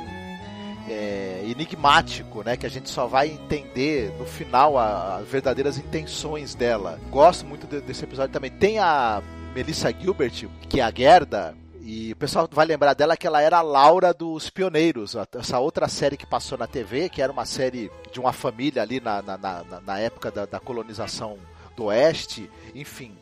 é, 0.88 1.44
enigmático, 1.46 2.42
né? 2.42 2.56
Que 2.56 2.66
a 2.66 2.68
gente 2.68 2.90
só 2.90 3.06
vai 3.06 3.28
entender 3.28 4.12
no 4.18 4.26
final 4.26 4.76
as 4.76 5.24
verdadeiras 5.28 5.78
intenções 5.78 6.56
dela. 6.56 6.98
Gosto 7.10 7.46
muito 7.46 7.64
de, 7.64 7.80
desse 7.80 8.02
episódio 8.02 8.32
também. 8.32 8.50
Tem 8.50 8.80
a 8.80 9.22
Melissa 9.54 9.92
Gilbert, 9.92 10.48
que 10.68 10.80
é 10.80 10.82
a 10.82 10.90
Gerda, 10.92 11.54
e 11.80 12.10
o 12.10 12.16
pessoal 12.16 12.48
vai 12.50 12.66
lembrar 12.66 12.92
dela 12.92 13.16
que 13.16 13.28
ela 13.28 13.40
era 13.40 13.58
a 13.58 13.62
Laura 13.62 14.12
dos 14.12 14.50
Pioneiros, 14.50 15.14
essa 15.38 15.60
outra 15.60 15.86
série 15.86 16.16
que 16.16 16.26
passou 16.26 16.58
na 16.58 16.66
TV, 16.66 17.08
que 17.08 17.22
era 17.22 17.30
uma 17.30 17.46
série 17.46 17.88
de 18.10 18.18
uma 18.18 18.32
família 18.32 18.82
ali 18.82 18.98
na, 18.98 19.22
na, 19.22 19.38
na, 19.38 19.64
na 19.86 19.98
época 20.00 20.28
da, 20.28 20.44
da 20.44 20.58
colonização 20.58 21.38
do 21.76 21.84
Oeste, 21.84 22.50
enfim. 22.74 23.16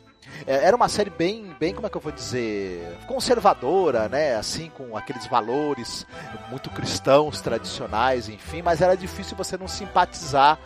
É, 0.47 0.65
era 0.65 0.75
uma 0.75 0.87
série 0.87 1.09
bem, 1.09 1.55
bem, 1.59 1.73
como 1.73 1.87
é 1.87 1.89
que 1.89 1.97
eu 1.97 2.01
vou 2.01 2.11
dizer, 2.11 2.97
conservadora, 3.07 4.07
né? 4.07 4.35
Assim, 4.35 4.69
com 4.69 4.95
aqueles 4.95 5.27
valores 5.27 6.05
muito 6.49 6.69
cristãos, 6.69 7.41
tradicionais, 7.41 8.29
enfim, 8.29 8.61
mas 8.61 8.81
era 8.81 8.95
difícil 8.95 9.35
você 9.35 9.57
não 9.57 9.67
simpatizar 9.67 10.57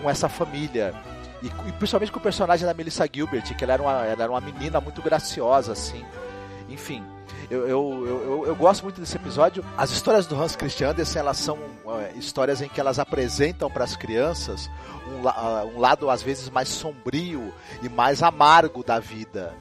com 0.00 0.08
essa 0.10 0.28
família. 0.28 0.94
E, 1.42 1.46
e 1.46 1.72
principalmente 1.72 2.12
com 2.12 2.18
o 2.18 2.22
personagem 2.22 2.66
da 2.66 2.74
Melissa 2.74 3.08
Gilbert, 3.12 3.56
que 3.56 3.64
ela 3.64 3.72
era, 3.74 3.82
uma, 3.82 4.06
ela 4.06 4.22
era 4.22 4.30
uma 4.30 4.40
menina 4.40 4.80
muito 4.80 5.02
graciosa, 5.02 5.72
assim. 5.72 6.04
Enfim, 6.68 7.04
eu, 7.52 7.68
eu, 7.68 8.06
eu, 8.06 8.44
eu, 8.46 8.56
gosto 8.56 8.82
muito 8.82 8.98
desse 8.98 9.14
episódio. 9.14 9.62
As 9.76 9.90
histórias 9.90 10.26
do 10.26 10.34
Hans 10.40 10.56
Christian 10.56 10.88
Andersen, 10.88 11.20
elas 11.20 11.36
são 11.36 11.58
é, 12.00 12.12
histórias 12.16 12.62
em 12.62 12.68
que 12.68 12.80
elas 12.80 12.98
apresentam 12.98 13.70
para 13.70 13.84
as 13.84 13.94
crianças 13.94 14.70
um, 15.06 15.76
um, 15.76 15.78
lado 15.78 16.08
às 16.08 16.22
vezes 16.22 16.48
mais 16.48 16.70
sombrio 16.70 17.52
e 17.82 17.90
mais 17.90 18.22
amargo 18.22 18.82
da 18.82 18.98
vida. 18.98 19.54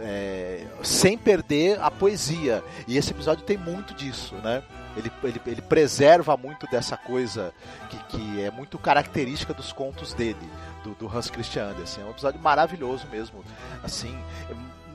É, 0.00 0.66
sem 0.82 1.16
perder 1.16 1.80
a 1.80 1.90
poesia. 1.90 2.62
E 2.86 2.98
esse 2.98 3.12
episódio 3.12 3.44
tem 3.44 3.56
muito 3.56 3.94
disso, 3.94 4.34
né? 4.36 4.62
Ele, 4.94 5.10
ele, 5.24 5.40
ele 5.46 5.62
preserva 5.62 6.36
muito 6.36 6.66
dessa 6.66 6.98
coisa 6.98 7.52
que, 7.88 7.96
que 8.10 8.42
é 8.42 8.50
muito 8.50 8.78
característica 8.78 9.54
dos 9.54 9.72
contos 9.72 10.12
dele, 10.12 10.36
do, 10.84 10.90
do 10.90 11.08
Hans 11.08 11.30
Christian 11.30 11.70
Andersen. 11.70 12.04
É 12.04 12.06
um 12.06 12.10
episódio 12.10 12.38
maravilhoso 12.40 13.06
mesmo. 13.10 13.42
Assim, 13.82 14.16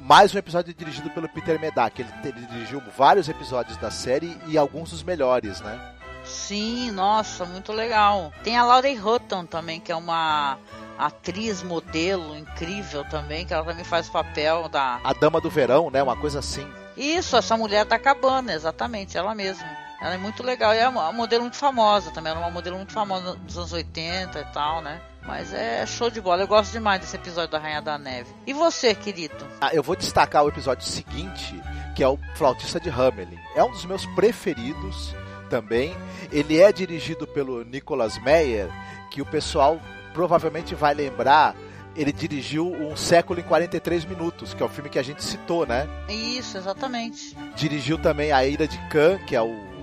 mais 0.03 0.35
um 0.35 0.37
episódio 0.37 0.73
dirigido 0.73 1.09
pelo 1.09 1.29
Peter 1.29 1.59
Medak. 1.59 2.01
Ele, 2.01 2.09
ele 2.23 2.45
dirigiu 2.45 2.81
vários 2.95 3.29
episódios 3.29 3.77
da 3.77 3.89
série 3.89 4.37
e 4.47 4.57
alguns 4.57 4.91
dos 4.91 5.01
melhores, 5.01 5.61
né? 5.61 5.79
Sim, 6.25 6.91
nossa, 6.91 7.45
muito 7.45 7.71
legal. 7.71 8.31
Tem 8.43 8.57
a 8.57 8.65
Laurie 8.65 8.99
Hutton 8.99 9.45
também, 9.45 9.79
que 9.79 9.91
é 9.91 9.95
uma 9.95 10.57
atriz, 10.97 11.63
modelo 11.63 12.35
incrível 12.37 13.03
também, 13.05 13.45
que 13.45 13.53
ela 13.53 13.63
também 13.63 13.83
faz 13.83 14.07
o 14.07 14.11
papel 14.11 14.67
da. 14.69 14.99
A 15.03 15.13
Dama 15.13 15.39
do 15.39 15.49
Verão, 15.49 15.89
né? 15.89 16.03
Uma 16.03 16.15
coisa 16.15 16.39
assim. 16.39 16.67
Isso, 16.95 17.35
essa 17.35 17.57
mulher 17.57 17.85
da 17.85 17.97
cabana, 17.97 18.53
exatamente, 18.53 19.17
ela 19.17 19.33
mesma. 19.33 19.67
Ela 20.01 20.15
é 20.15 20.17
muito 20.17 20.43
legal. 20.43 20.73
E 20.73 20.77
é 20.77 20.87
uma 20.87 21.11
modelo 21.13 21.43
muito 21.43 21.57
famosa 21.57 22.11
também. 22.11 22.31
Ela 22.31 22.41
é 22.41 22.43
uma 22.43 22.51
modelo 22.51 22.75
muito 22.75 22.91
famosa 22.91 23.35
dos 23.35 23.57
anos 23.57 23.71
80 23.71 24.37
e 24.39 24.45
tal, 24.53 24.81
né? 24.81 25.01
Mas 25.25 25.53
é 25.53 25.85
show 25.85 26.09
de 26.09 26.19
bola. 26.19 26.43
Eu 26.43 26.47
gosto 26.47 26.71
demais 26.71 26.99
desse 27.01 27.15
episódio 27.15 27.51
da 27.51 27.59
Rainha 27.59 27.81
da 27.81 27.97
Neve. 27.97 28.33
E 28.45 28.53
você, 28.53 28.93
querido? 28.93 29.47
Ah, 29.61 29.69
eu 29.73 29.81
vou 29.81 29.95
destacar 29.95 30.43
o 30.43 30.49
episódio 30.49 30.85
seguinte, 30.85 31.59
que 31.95 32.03
é 32.03 32.07
o 32.07 32.19
Flautista 32.35 32.79
de 32.79 32.89
Hamelin. 32.89 33.39
É 33.55 33.63
um 33.63 33.71
dos 33.71 33.85
meus 33.85 34.05
preferidos 34.07 35.15
também. 35.49 35.95
Ele 36.31 36.59
é 36.59 36.71
dirigido 36.71 37.25
pelo 37.25 37.63
Nicolas 37.63 38.17
Meyer, 38.21 38.69
que 39.09 39.21
o 39.21 39.25
pessoal 39.25 39.79
provavelmente 40.13 40.75
vai 40.75 40.93
lembrar. 40.93 41.55
Ele 41.95 42.11
dirigiu 42.11 42.67
Um 42.71 42.95
Século 42.97 43.39
em 43.39 43.43
43 43.43 44.05
Minutos, 44.05 44.53
que 44.53 44.63
é 44.63 44.65
o 44.65 44.69
filme 44.69 44.89
que 44.89 44.97
a 44.97 45.03
gente 45.03 45.23
citou, 45.23 45.65
né? 45.65 45.87
Isso, 46.09 46.57
exatamente. 46.57 47.37
Dirigiu 47.55 47.97
também 47.99 48.31
A 48.31 48.43
Ira 48.45 48.67
de 48.67 48.77
Khan, 48.89 49.19
que 49.27 49.35
é 49.35 49.41
o 49.41 49.73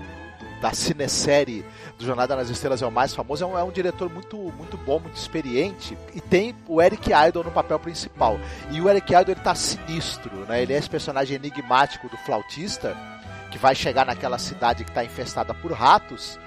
da 0.61 0.73
cinesérie 0.73 1.65
do 2.01 2.07
Jornada 2.07 2.35
nas 2.35 2.49
Estrelas 2.49 2.81
é 2.81 2.85
o 2.85 2.91
mais 2.91 3.13
famoso, 3.13 3.43
é 3.43 3.47
um, 3.47 3.57
é 3.57 3.63
um, 3.63 3.71
diretor 3.71 4.09
muito, 4.09 4.35
muito 4.35 4.75
bom, 4.75 4.99
muito 4.99 5.15
experiente, 5.15 5.97
e 6.13 6.19
tem 6.19 6.55
o 6.67 6.81
Eric 6.81 7.11
Idle 7.11 7.43
no 7.43 7.51
papel 7.51 7.79
principal. 7.79 8.39
E 8.71 8.81
o 8.81 8.89
Eric 8.89 9.13
Idle 9.13 9.33
ele 9.33 9.41
tá 9.41 9.53
sinistro, 9.53 10.31
né? 10.47 10.61
Ele 10.61 10.73
é 10.73 10.77
esse 10.77 10.89
personagem 10.89 11.35
enigmático 11.35 12.09
do 12.09 12.17
flautista, 12.17 12.97
que 13.51 13.57
vai 13.57 13.75
chegar 13.75 14.05
naquela 14.05 14.39
cidade 14.39 14.83
que 14.83 14.89
está 14.89 15.05
infestada 15.05 15.53
por 15.53 15.71
ratos, 15.71 16.39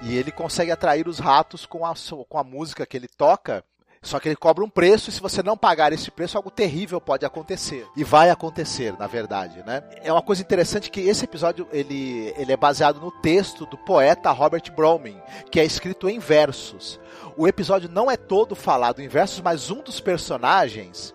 e 0.00 0.16
ele 0.16 0.32
consegue 0.32 0.70
atrair 0.70 1.06
os 1.06 1.18
ratos 1.18 1.66
com 1.66 1.84
a, 1.84 1.92
com 2.28 2.38
a 2.38 2.42
música 2.42 2.86
que 2.86 2.96
ele 2.96 3.08
toca. 3.08 3.62
Só 4.02 4.18
que 4.18 4.28
ele 4.28 4.36
cobra 4.36 4.64
um 4.64 4.68
preço 4.68 5.08
e 5.08 5.12
se 5.12 5.20
você 5.20 5.44
não 5.44 5.56
pagar 5.56 5.92
esse 5.92 6.10
preço, 6.10 6.36
algo 6.36 6.50
terrível 6.50 7.00
pode 7.00 7.24
acontecer. 7.24 7.86
E 7.96 8.02
vai 8.02 8.30
acontecer, 8.30 8.92
na 8.98 9.06
verdade, 9.06 9.62
né? 9.64 9.80
É 10.02 10.12
uma 10.12 10.20
coisa 10.20 10.42
interessante 10.42 10.90
que 10.90 11.00
esse 11.00 11.24
episódio 11.24 11.68
ele, 11.72 12.34
ele 12.36 12.52
é 12.52 12.56
baseado 12.56 13.00
no 13.00 13.12
texto 13.12 13.64
do 13.64 13.78
poeta 13.78 14.32
Robert 14.32 14.64
Browning, 14.74 15.20
que 15.52 15.60
é 15.60 15.64
escrito 15.64 16.08
em 16.08 16.18
versos. 16.18 16.98
O 17.36 17.46
episódio 17.46 17.88
não 17.88 18.10
é 18.10 18.16
todo 18.16 18.56
falado 18.56 19.00
em 19.00 19.06
versos, 19.06 19.40
mas 19.40 19.70
um 19.70 19.80
dos 19.80 20.00
personagens, 20.00 21.14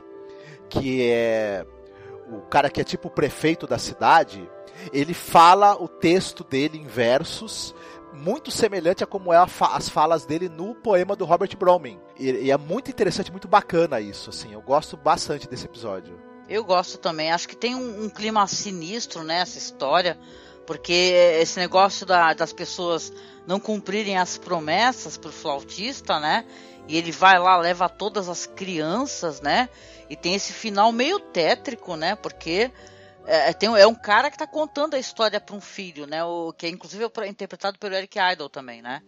que 0.70 1.12
é 1.12 1.66
o 2.32 2.40
cara 2.44 2.70
que 2.70 2.80
é 2.80 2.86
tipo 2.86 3.10
o 3.10 3.12
prefeito 3.12 3.68
da 3.68 3.78
cidade, 3.78 4.50
ele 4.94 5.14
fala 5.14 5.76
o 5.76 5.90
texto 5.90 6.44
dele 6.44 6.78
em 6.78 6.88
versos 6.88 7.76
muito 8.14 8.52
semelhante 8.52 9.04
a 9.04 9.08
como 9.08 9.32
é 9.32 9.38
a 9.38 9.48
fa 9.48 9.76
as 9.76 9.90
falas 9.90 10.26
dele 10.26 10.50
no 10.50 10.74
poema 10.76 11.16
do 11.16 11.26
Robert 11.26 11.56
Browning. 11.58 12.00
E, 12.18 12.30
e, 12.30 12.52
é 12.52 12.58
muito 12.58 12.90
interessante, 12.90 13.32
muito 13.32 13.48
bacana 13.48 14.02
isso, 14.02 14.30
assim. 14.30 14.54
Eu 14.54 14.62
gosto 14.62 14.98
bastante 14.98 15.48
desse 15.48 15.66
episódio. 15.66 16.20
Eu 16.50 16.64
gosto 16.64 16.98
também. 16.98 17.32
Acho 17.32 17.48
que 17.48 17.56
tem 17.56 17.76
um, 17.76 18.06
um 18.06 18.10
clima 18.10 18.48
sinistro 18.48 19.24
nessa 19.24 19.58
história, 19.58 20.18
porque 20.66 20.94
esse 21.40 21.60
negócio 21.60 22.06
da, 22.06 22.34
das 22.34 22.54
pessoas 22.54 23.12
não 23.46 23.60
cumprirem 23.60 24.18
as 24.18 24.38
promessas 24.38 25.18
pro 25.18 25.32
flautista, 25.32 26.20
né? 26.20 26.46
E 26.88 26.98
ele 26.98 27.12
vai 27.12 27.38
lá, 27.38 27.58
leva 27.58 27.90
todas 27.90 28.30
as 28.30 28.46
crianças, 28.46 29.42
né? 29.42 29.70
E 30.10 30.16
tem 30.16 30.36
esse 30.36 30.54
final 30.54 30.92
meio 30.92 31.20
tétrico, 31.20 31.96
né? 31.96 32.16
Porque 32.16 32.72
é, 33.28 33.50
é, 33.50 33.54
tem, 33.54 33.70
é 33.78 33.86
um 33.86 33.94
cara 33.94 34.30
que 34.30 34.36
está 34.38 34.48
contando 34.48 34.94
a 34.94 35.00
história 35.00 35.40
para 35.40 35.54
um 35.54 35.60
filho, 35.60 36.08
né? 36.08 36.24
O, 36.24 36.54
que 36.54 36.66
é 36.66 36.70
inclusive 36.70 37.04
é 37.04 37.28
interpretado 37.28 37.78
pelo 37.78 37.94
Eric 37.94 38.18
Idle 38.18 38.48
também, 38.48 38.82
né? 38.82 39.02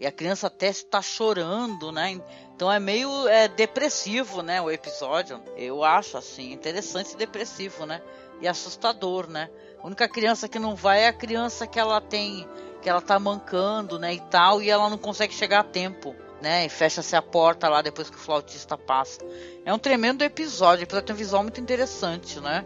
E 0.00 0.06
a 0.06 0.10
criança 0.10 0.48
até 0.48 0.66
está 0.66 1.00
chorando, 1.00 1.92
né? 1.92 2.20
Então 2.54 2.72
é 2.72 2.80
meio 2.80 3.28
é, 3.28 3.46
depressivo, 3.46 4.42
né? 4.42 4.60
O 4.60 4.70
episódio. 4.70 5.40
Eu 5.56 5.84
acho 5.84 6.16
assim, 6.16 6.52
interessante 6.52 7.12
e 7.12 7.16
depressivo, 7.16 7.86
né? 7.86 8.02
E 8.40 8.48
assustador, 8.48 9.28
né? 9.28 9.48
A 9.80 9.86
única 9.86 10.08
criança 10.08 10.48
que 10.48 10.58
não 10.58 10.74
vai 10.74 11.02
é 11.02 11.08
a 11.08 11.12
criança 11.12 11.64
que 11.64 11.78
ela 11.78 12.00
tem, 12.00 12.48
que 12.82 12.88
ela 12.88 13.00
tá 13.00 13.20
mancando, 13.20 14.00
né? 14.00 14.14
E 14.14 14.20
tal, 14.20 14.60
e 14.60 14.68
ela 14.68 14.90
não 14.90 14.98
consegue 14.98 15.32
chegar 15.32 15.60
a 15.60 15.64
tempo, 15.64 16.16
né? 16.42 16.66
E 16.66 16.68
fecha-se 16.68 17.14
a 17.14 17.22
porta 17.22 17.68
lá 17.68 17.82
depois 17.82 18.10
que 18.10 18.16
o 18.16 18.20
flautista 18.20 18.76
passa. 18.76 19.20
É 19.64 19.72
um 19.72 19.78
tremendo 19.78 20.24
episódio, 20.24 20.82
apesar 20.82 21.02
de 21.02 21.06
ter 21.06 21.12
um 21.12 21.16
visual 21.16 21.42
muito 21.44 21.60
interessante, 21.60 22.40
né? 22.40 22.64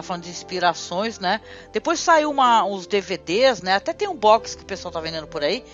Tá 0.00 0.02
falando 0.02 0.24
de 0.24 0.30
inspirações, 0.30 1.18
né? 1.18 1.40
Depois 1.72 2.00
saiu 2.00 2.30
uma, 2.30 2.64
os 2.66 2.86
DVDs, 2.86 3.62
né? 3.62 3.74
Até 3.74 3.92
tem 3.92 4.08
um 4.08 4.16
box 4.16 4.54
que 4.54 4.62
o 4.62 4.66
pessoal 4.66 4.92
tá 4.92 5.00
vendendo 5.00 5.26
por 5.26 5.42
aí, 5.42 5.64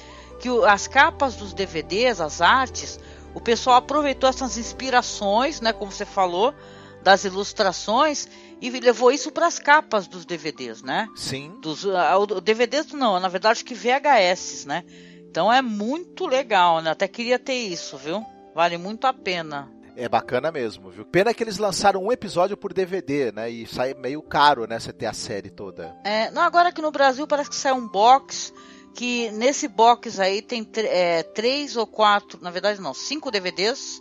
que 0.41 0.49
o, 0.49 0.65
as 0.65 0.87
capas 0.87 1.37
dos 1.37 1.53
DVDs, 1.53 2.21
as 2.21 2.41
artes, 2.41 2.99
o 3.35 3.41
pessoal 3.41 3.77
aproveitou 3.77 4.29
essas 4.29 4.59
inspirações, 4.59 5.61
né? 5.61 5.73
Como 5.73 5.91
você 5.91 6.05
falou, 6.05 6.55
das 7.03 7.25
ilustrações 7.25 8.29
e 8.61 8.71
levou 8.71 9.11
isso 9.11 9.33
para 9.33 9.47
as 9.47 9.59
capas 9.59 10.07
dos 10.07 10.25
DVDs, 10.25 10.83
né? 10.83 11.09
Sim. 11.17 11.59
Dos 11.61 11.85
uh, 11.85 12.41
DVDs 12.43 12.93
não, 12.93 13.19
na 13.19 13.29
verdade 13.29 13.65
que 13.65 13.75
VHS, 13.75 14.67
né? 14.67 14.85
Então 15.31 15.53
é 15.53 15.63
muito 15.63 16.27
legal, 16.27 16.83
né? 16.83 16.91
Até 16.91 17.09
queria 17.09 17.39
ter 17.39 17.55
isso, 17.55 17.97
viu? 17.97 18.25
Vale 18.55 18.77
muito 18.77 19.07
a 19.07 19.13
pena. 19.13 19.71
É 20.01 20.09
bacana 20.09 20.51
mesmo, 20.51 20.91
viu? 20.91 21.05
Pena 21.05 21.35
que 21.35 21.45
eles 21.45 21.59
lançaram 21.59 22.03
um 22.03 22.11
episódio 22.11 22.57
por 22.57 22.73
DVD, 22.73 23.31
né? 23.33 23.51
E 23.51 23.67
sai 23.67 23.93
meio 23.93 24.23
caro, 24.23 24.67
né? 24.67 24.81
Você 24.81 24.95
ter 24.95 25.05
a 25.05 25.13
série 25.13 25.51
toda. 25.51 25.95
É, 26.03 26.31
não, 26.31 26.41
agora 26.41 26.71
aqui 26.71 26.81
no 26.81 26.91
Brasil 26.91 27.27
parece 27.27 27.51
que 27.51 27.57
sai 27.57 27.75
um 27.75 27.87
box 27.87 28.51
que 28.95 29.31
nesse 29.33 29.69
box 29.69 30.19
aí 30.19 30.41
tem 30.41 30.67
é, 30.77 31.23
três 31.23 31.77
ou 31.77 31.87
quatro, 31.87 32.39
na 32.43 32.51
verdade 32.51 32.81
não, 32.81 32.95
cinco 32.95 33.31
DVDs, 33.31 34.01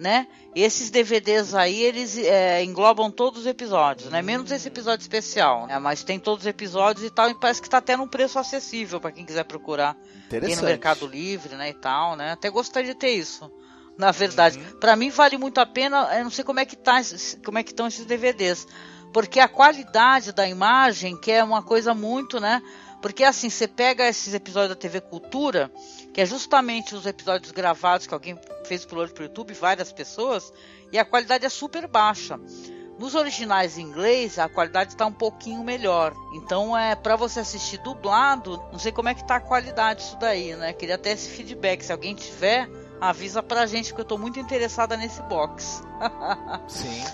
né? 0.00 0.26
E 0.54 0.62
esses 0.62 0.88
DVDs 0.88 1.54
aí 1.54 1.82
eles 1.82 2.16
é, 2.16 2.64
englobam 2.64 3.10
todos 3.10 3.40
os 3.40 3.46
episódios, 3.46 4.08
né? 4.08 4.22
Menos 4.22 4.50
esse 4.50 4.68
episódio 4.68 5.02
especial, 5.02 5.66
né? 5.66 5.78
mas 5.78 6.02
tem 6.02 6.18
todos 6.18 6.44
os 6.44 6.48
episódios 6.48 7.04
e 7.04 7.10
tal. 7.10 7.28
E 7.28 7.34
parece 7.34 7.60
que 7.60 7.66
está 7.66 7.78
até 7.78 7.94
num 7.98 8.08
preço 8.08 8.38
acessível 8.38 8.98
para 8.98 9.12
quem 9.12 9.26
quiser 9.26 9.44
procurar. 9.44 9.94
Interessante. 10.26 10.56
no 10.62 10.68
Mercado 10.68 11.06
Livre, 11.06 11.54
né? 11.54 11.68
E 11.68 11.74
tal, 11.74 12.16
né? 12.16 12.32
Até 12.32 12.48
gostaria 12.48 12.94
de 12.94 12.98
ter 12.98 13.10
isso 13.10 13.52
na 13.98 14.10
verdade. 14.10 14.58
Uhum. 14.58 14.78
Para 14.78 14.96
mim 14.96 15.10
vale 15.10 15.38
muito 15.38 15.58
a 15.58 15.66
pena, 15.66 16.08
eu 16.16 16.24
não 16.24 16.30
sei 16.30 16.44
como 16.44 16.60
é 16.60 16.64
que 16.64 16.76
tá, 16.76 17.00
como 17.44 17.58
é 17.58 17.62
que 17.62 17.70
estão 17.70 17.86
esses 17.86 18.04
DVDs, 18.04 18.66
porque 19.12 19.38
a 19.38 19.48
qualidade 19.48 20.32
da 20.32 20.46
imagem, 20.48 21.16
que 21.16 21.30
é 21.30 21.42
uma 21.42 21.62
coisa 21.62 21.94
muito, 21.94 22.40
né? 22.40 22.60
Porque 23.00 23.22
assim, 23.22 23.50
você 23.50 23.68
pega 23.68 24.08
esses 24.08 24.32
episódios 24.32 24.70
da 24.70 24.76
TV 24.76 25.00
Cultura, 25.00 25.70
que 26.12 26.20
é 26.20 26.26
justamente 26.26 26.94
os 26.94 27.04
episódios 27.04 27.52
gravados 27.52 28.06
que 28.06 28.14
alguém 28.14 28.38
fez 28.64 28.84
por 28.84 28.98
hoje 28.98 29.12
pro 29.12 29.24
YouTube, 29.24 29.52
várias 29.52 29.92
pessoas, 29.92 30.52
e 30.90 30.98
a 30.98 31.04
qualidade 31.04 31.44
é 31.44 31.48
super 31.48 31.86
baixa. 31.86 32.40
Nos 32.98 33.14
originais 33.14 33.76
em 33.76 33.82
inglês, 33.82 34.38
a 34.38 34.48
qualidade 34.48 34.92
está 34.92 35.04
um 35.04 35.12
pouquinho 35.12 35.62
melhor. 35.64 36.14
Então, 36.34 36.76
é 36.76 36.94
para 36.94 37.16
você 37.16 37.40
assistir 37.40 37.78
dublado, 37.78 38.62
não 38.72 38.78
sei 38.78 38.92
como 38.92 39.08
é 39.08 39.14
que 39.14 39.26
tá 39.26 39.36
a 39.36 39.40
qualidade 39.40 40.00
disso 40.02 40.16
daí, 40.18 40.54
né? 40.54 40.72
Queria 40.72 40.94
até 40.94 41.10
esse 41.12 41.28
feedback, 41.28 41.82
se 41.82 41.92
alguém 41.92 42.14
tiver, 42.14 42.68
avisa 43.08 43.42
pra 43.42 43.66
gente 43.66 43.94
que 43.94 44.00
eu 44.00 44.04
tô 44.04 44.18
muito 44.18 44.38
interessada 44.38 44.96
nesse 44.96 45.22
box. 45.22 45.82
Sim. 46.68 47.04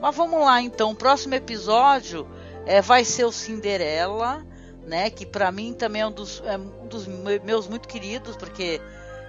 Mas 0.00 0.16
vamos 0.16 0.40
lá 0.40 0.62
então, 0.62 0.92
o 0.92 0.94
próximo 0.94 1.34
episódio 1.34 2.26
é, 2.66 2.80
vai 2.80 3.04
ser 3.04 3.24
o 3.24 3.32
Cinderela, 3.32 4.44
né? 4.86 5.10
Que 5.10 5.26
para 5.26 5.52
mim 5.52 5.74
também 5.74 6.02
é 6.02 6.06
um 6.06 6.12
dos, 6.12 6.42
é 6.44 6.56
um 6.56 6.86
dos 6.86 7.06
meus 7.06 7.68
muito 7.68 7.86
queridos, 7.86 8.36
porque 8.36 8.80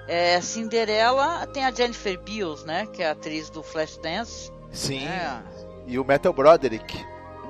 é, 0.08 0.40
Cinderela 0.42 1.46
tem 1.48 1.66
a 1.66 1.72
Jennifer 1.72 2.20
Beals, 2.20 2.64
né? 2.64 2.86
Que 2.88 3.04
é 3.04 3.10
a 3.10 3.12
atriz 3.12 3.50
do 3.50 3.62
Flashdance. 3.62 4.52
Sim. 4.72 5.06
É. 5.06 5.42
E 5.88 6.00
o 6.00 6.06
Metal 6.06 6.32
Broderick. 6.32 7.06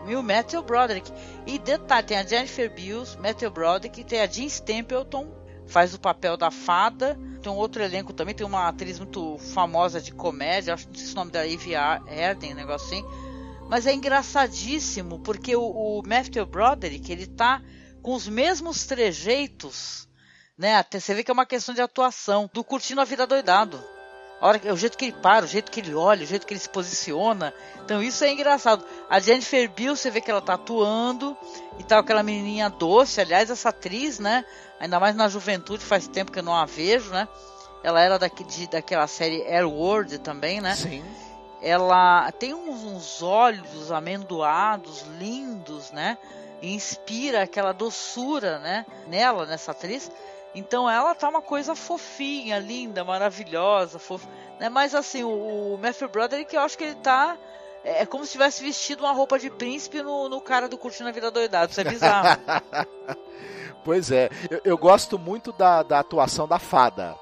E 0.07 0.15
o 0.15 0.23
Metal 0.23 0.63
Broderick. 0.63 1.11
E 1.45 1.59
detalhe, 1.59 2.07
tem 2.07 2.17
a 2.17 2.23
Jennifer 2.23 2.73
Beals, 2.73 3.15
Metal 3.17 3.51
Broderick, 3.51 4.03
tem 4.03 4.21
a 4.21 4.25
Jean 4.25 4.45
Stapleton, 4.45 5.27
faz 5.67 5.93
o 5.93 5.99
papel 5.99 6.35
da 6.35 6.49
fada. 6.49 7.17
Tem 7.41 7.51
um 7.51 7.55
outro 7.55 7.81
elenco 7.81 8.13
também, 8.13 8.35
tem 8.35 8.45
uma 8.45 8.67
atriz 8.67 8.99
muito 8.99 9.37
famosa 9.53 9.99
de 9.99 10.11
comédia, 10.13 10.73
acho 10.73 10.85
que 10.87 10.91
não 10.91 10.99
sei 10.99 11.07
se 11.07 11.13
o 11.13 11.15
nome 11.15 11.31
é 11.33 11.49
Ivy 11.49 11.75
Arden, 11.75 12.53
um 12.53 12.55
negócio 12.55 12.87
assim. 12.87 13.05
Mas 13.67 13.87
é 13.87 13.93
engraçadíssimo, 13.93 15.19
porque 15.19 15.55
o, 15.55 15.63
o 15.63 16.03
Matthew 16.05 16.45
Broderick, 16.45 17.11
ele 17.11 17.25
tá 17.25 17.61
com 18.01 18.13
os 18.13 18.27
mesmos 18.27 18.85
trejeitos, 18.85 20.07
né? 20.57 20.75
Até 20.75 20.99
você 20.99 21.13
vê 21.13 21.23
que 21.23 21.31
é 21.31 21.33
uma 21.33 21.45
questão 21.45 21.73
de 21.73 21.81
atuação, 21.81 22.49
do 22.53 22.63
Curtindo 22.63 23.01
a 23.01 23.05
Vida 23.05 23.25
Doidado. 23.25 23.81
A 24.41 24.47
hora, 24.47 24.73
o 24.73 24.77
jeito 24.77 24.97
que 24.97 25.05
ele 25.05 25.17
para, 25.21 25.45
o 25.45 25.47
jeito 25.47 25.71
que 25.71 25.79
ele 25.79 25.93
olha, 25.93 26.23
o 26.23 26.27
jeito 26.27 26.47
que 26.47 26.53
ele 26.53 26.59
se 26.59 26.69
posiciona. 26.69 27.53
Então 27.85 28.01
isso 28.01 28.23
é 28.23 28.31
engraçado. 28.31 28.83
A 29.07 29.19
Jennifer 29.19 29.69
Bill, 29.69 29.95
você 29.95 30.09
vê 30.09 30.19
que 30.19 30.31
ela 30.31 30.41
tá 30.41 30.55
atuando 30.55 31.37
e 31.77 31.83
tal, 31.83 31.99
aquela 31.99 32.23
menininha 32.23 32.69
doce. 32.69 33.21
Aliás, 33.21 33.51
essa 33.51 33.69
atriz, 33.69 34.17
né? 34.17 34.43
Ainda 34.81 34.99
mais 34.99 35.15
na 35.15 35.29
juventude, 35.29 35.85
faz 35.85 36.07
tempo 36.07 36.31
que 36.31 36.39
eu 36.39 36.43
não 36.43 36.55
a 36.55 36.65
vejo, 36.65 37.11
né? 37.11 37.27
Ela 37.83 38.01
era 38.01 38.17
daqui, 38.17 38.43
de, 38.43 38.65
daquela 38.65 39.05
série 39.05 39.43
Airworld 39.43 40.17
também, 40.17 40.59
né? 40.59 40.73
Sim. 40.75 41.05
Ela 41.61 42.31
tem 42.31 42.55
uns, 42.55 42.83
uns 42.83 43.21
olhos 43.21 43.91
amendoados, 43.91 45.03
lindos, 45.19 45.91
né? 45.91 46.17
E 46.63 46.73
inspira 46.73 47.43
aquela 47.43 47.73
doçura, 47.73 48.57
né? 48.57 48.83
Nela, 49.05 49.45
nessa 49.45 49.69
atriz. 49.69 50.11
Então 50.55 50.89
ela 50.89 51.13
tá 51.13 51.29
uma 51.29 51.43
coisa 51.43 51.75
fofinha, 51.75 52.57
linda, 52.57 53.03
maravilhosa, 53.03 53.99
fof... 53.99 54.27
né? 54.59 54.67
Mas 54.67 54.95
assim, 54.95 55.23
o, 55.23 55.75
o 55.75 55.77
Matthew 55.77 56.09
Broderick, 56.09 56.55
eu 56.55 56.61
acho 56.61 56.75
que 56.75 56.85
ele 56.85 56.95
tá 56.95 57.37
é, 57.83 58.01
é 58.01 58.05
como 58.07 58.25
se 58.25 58.31
tivesse 58.31 58.63
vestido 58.63 59.03
uma 59.03 59.11
roupa 59.11 59.37
de 59.37 59.51
príncipe 59.51 60.01
no, 60.01 60.27
no 60.27 60.41
cara 60.41 60.67
do 60.67 60.75
Curtindo 60.75 61.09
a 61.09 61.11
Vida 61.11 61.29
Doidado. 61.29 61.71
Isso 61.71 61.81
é 61.81 61.83
bizarro. 61.83 62.41
pois 63.83 64.11
é. 64.11 64.29
Eu, 64.49 64.61
eu, 64.63 64.77
gosto 64.77 65.17
muito 65.17 65.51
da, 65.51 65.83
da 65.83 65.99
atuação 65.99 66.47
da 66.47 66.59
fada. 66.59 67.15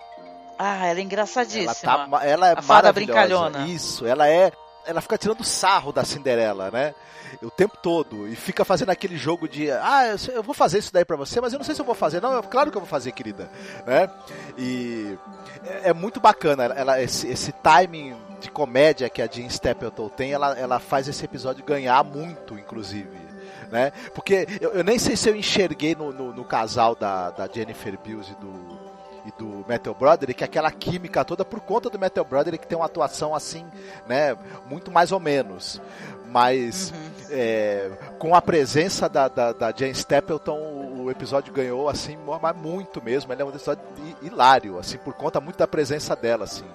Ah, 0.58 0.88
ela 0.88 1.00
é 1.00 1.04
engraçadíssima. 1.04 1.74
Ela, 1.84 2.08
tá, 2.08 2.26
ela 2.26 2.48
é 2.50 2.54
a 2.58 2.62
fada 2.62 2.92
brincalhona. 2.92 3.68
Isso, 3.68 4.06
ela 4.06 4.28
é. 4.28 4.52
Ela 4.86 5.02
fica 5.02 5.18
tirando 5.18 5.44
sarro 5.44 5.92
da 5.92 6.04
Cinderela, 6.04 6.72
né? 6.72 6.94
o 7.42 7.50
tempo 7.50 7.78
todo 7.78 8.28
e 8.28 8.36
fica 8.36 8.66
fazendo 8.66 8.90
aquele 8.90 9.18
jogo 9.18 9.48
de 9.48 9.70
ah, 9.72 10.16
eu 10.34 10.44
vou 10.44 10.54
fazer 10.54 10.80
isso 10.80 10.92
daí 10.92 11.06
para 11.06 11.16
você, 11.16 11.40
mas 11.40 11.54
eu 11.54 11.60
não 11.60 11.64
sei 11.64 11.76
se 11.76 11.82
eu 11.82 11.86
vou 11.86 11.96
fazer. 11.96 12.22
Não, 12.22 12.42
claro 12.44 12.72
que 12.72 12.78
eu 12.78 12.82
vou 12.82 12.90
fazer, 12.90 13.12
querida, 13.12 13.50
né? 13.86 14.10
E 14.58 15.18
é, 15.66 15.90
é 15.90 15.94
muito 15.94 16.20
bacana 16.20 16.66
ela 16.66 17.02
esse, 17.02 17.28
esse 17.28 17.52
timing 17.52 18.16
de 18.40 18.50
comédia 18.50 19.10
que 19.10 19.22
a 19.22 19.28
Jean 19.28 19.48
Stapleton 19.48 20.10
tem, 20.10 20.32
ela, 20.32 20.58
ela 20.58 20.80
faz 20.80 21.08
esse 21.08 21.24
episódio 21.24 21.64
ganhar 21.64 22.04
muito, 22.04 22.58
inclusive. 22.58 23.19
Né? 23.72 23.92
Porque 24.16 24.48
eu, 24.60 24.72
eu 24.72 24.84
nem 24.84 24.98
sei 24.98 25.16
se 25.16 25.30
eu 25.30 25.36
enxerguei 25.36 25.96
no, 25.96 26.12
no, 26.12 26.34
no 26.34 26.44
casal 26.44 26.96
da, 26.96 27.30
da 27.30 27.48
Jennifer 27.48 27.98
Beals 28.04 28.30
e 28.30 28.36
do, 28.36 28.80
e 29.26 29.32
do 29.38 29.66
Metal 29.68 29.94
Broderick, 29.94 30.44
aquela 30.44 30.72
química 30.72 31.24
toda 31.24 31.46
por 31.46 31.60
conta 31.60 31.90
do 31.90 32.00
Metal 32.00 32.26
Broderick 32.26 32.64
que 32.64 32.68
tem 32.68 32.78
uma 32.78 32.86
atuação 32.86 33.36
assim, 33.36 33.66
né, 34.08 34.36
muito 34.68 34.92
mais 34.92 35.12
ou 35.12 35.20
menos. 35.20 35.82
Mas 36.32 36.92
uhum. 36.92 37.28
é, 37.32 37.92
com 38.20 38.36
a 38.36 38.42
presença 38.42 39.10
da, 39.10 39.28
da, 39.28 39.52
da, 39.52 39.74
Jane 39.76 39.92
Stapleton, 39.94 40.60
o 41.00 41.10
episódio 41.10 41.52
ganhou 41.52 41.90
assim, 41.90 42.18
muito 42.56 43.04
mesmo. 43.04 43.34
Ele 43.34 43.42
é 43.42 43.46
um 43.46 43.50
episódio 43.50 43.84
hilário, 44.22 44.78
assim, 44.78 44.98
por 45.00 45.14
conta 45.16 45.42
muito 45.42 45.58
da 45.58 45.68
presença 45.68 46.16
dela, 46.16 46.44
assim. 46.44 46.66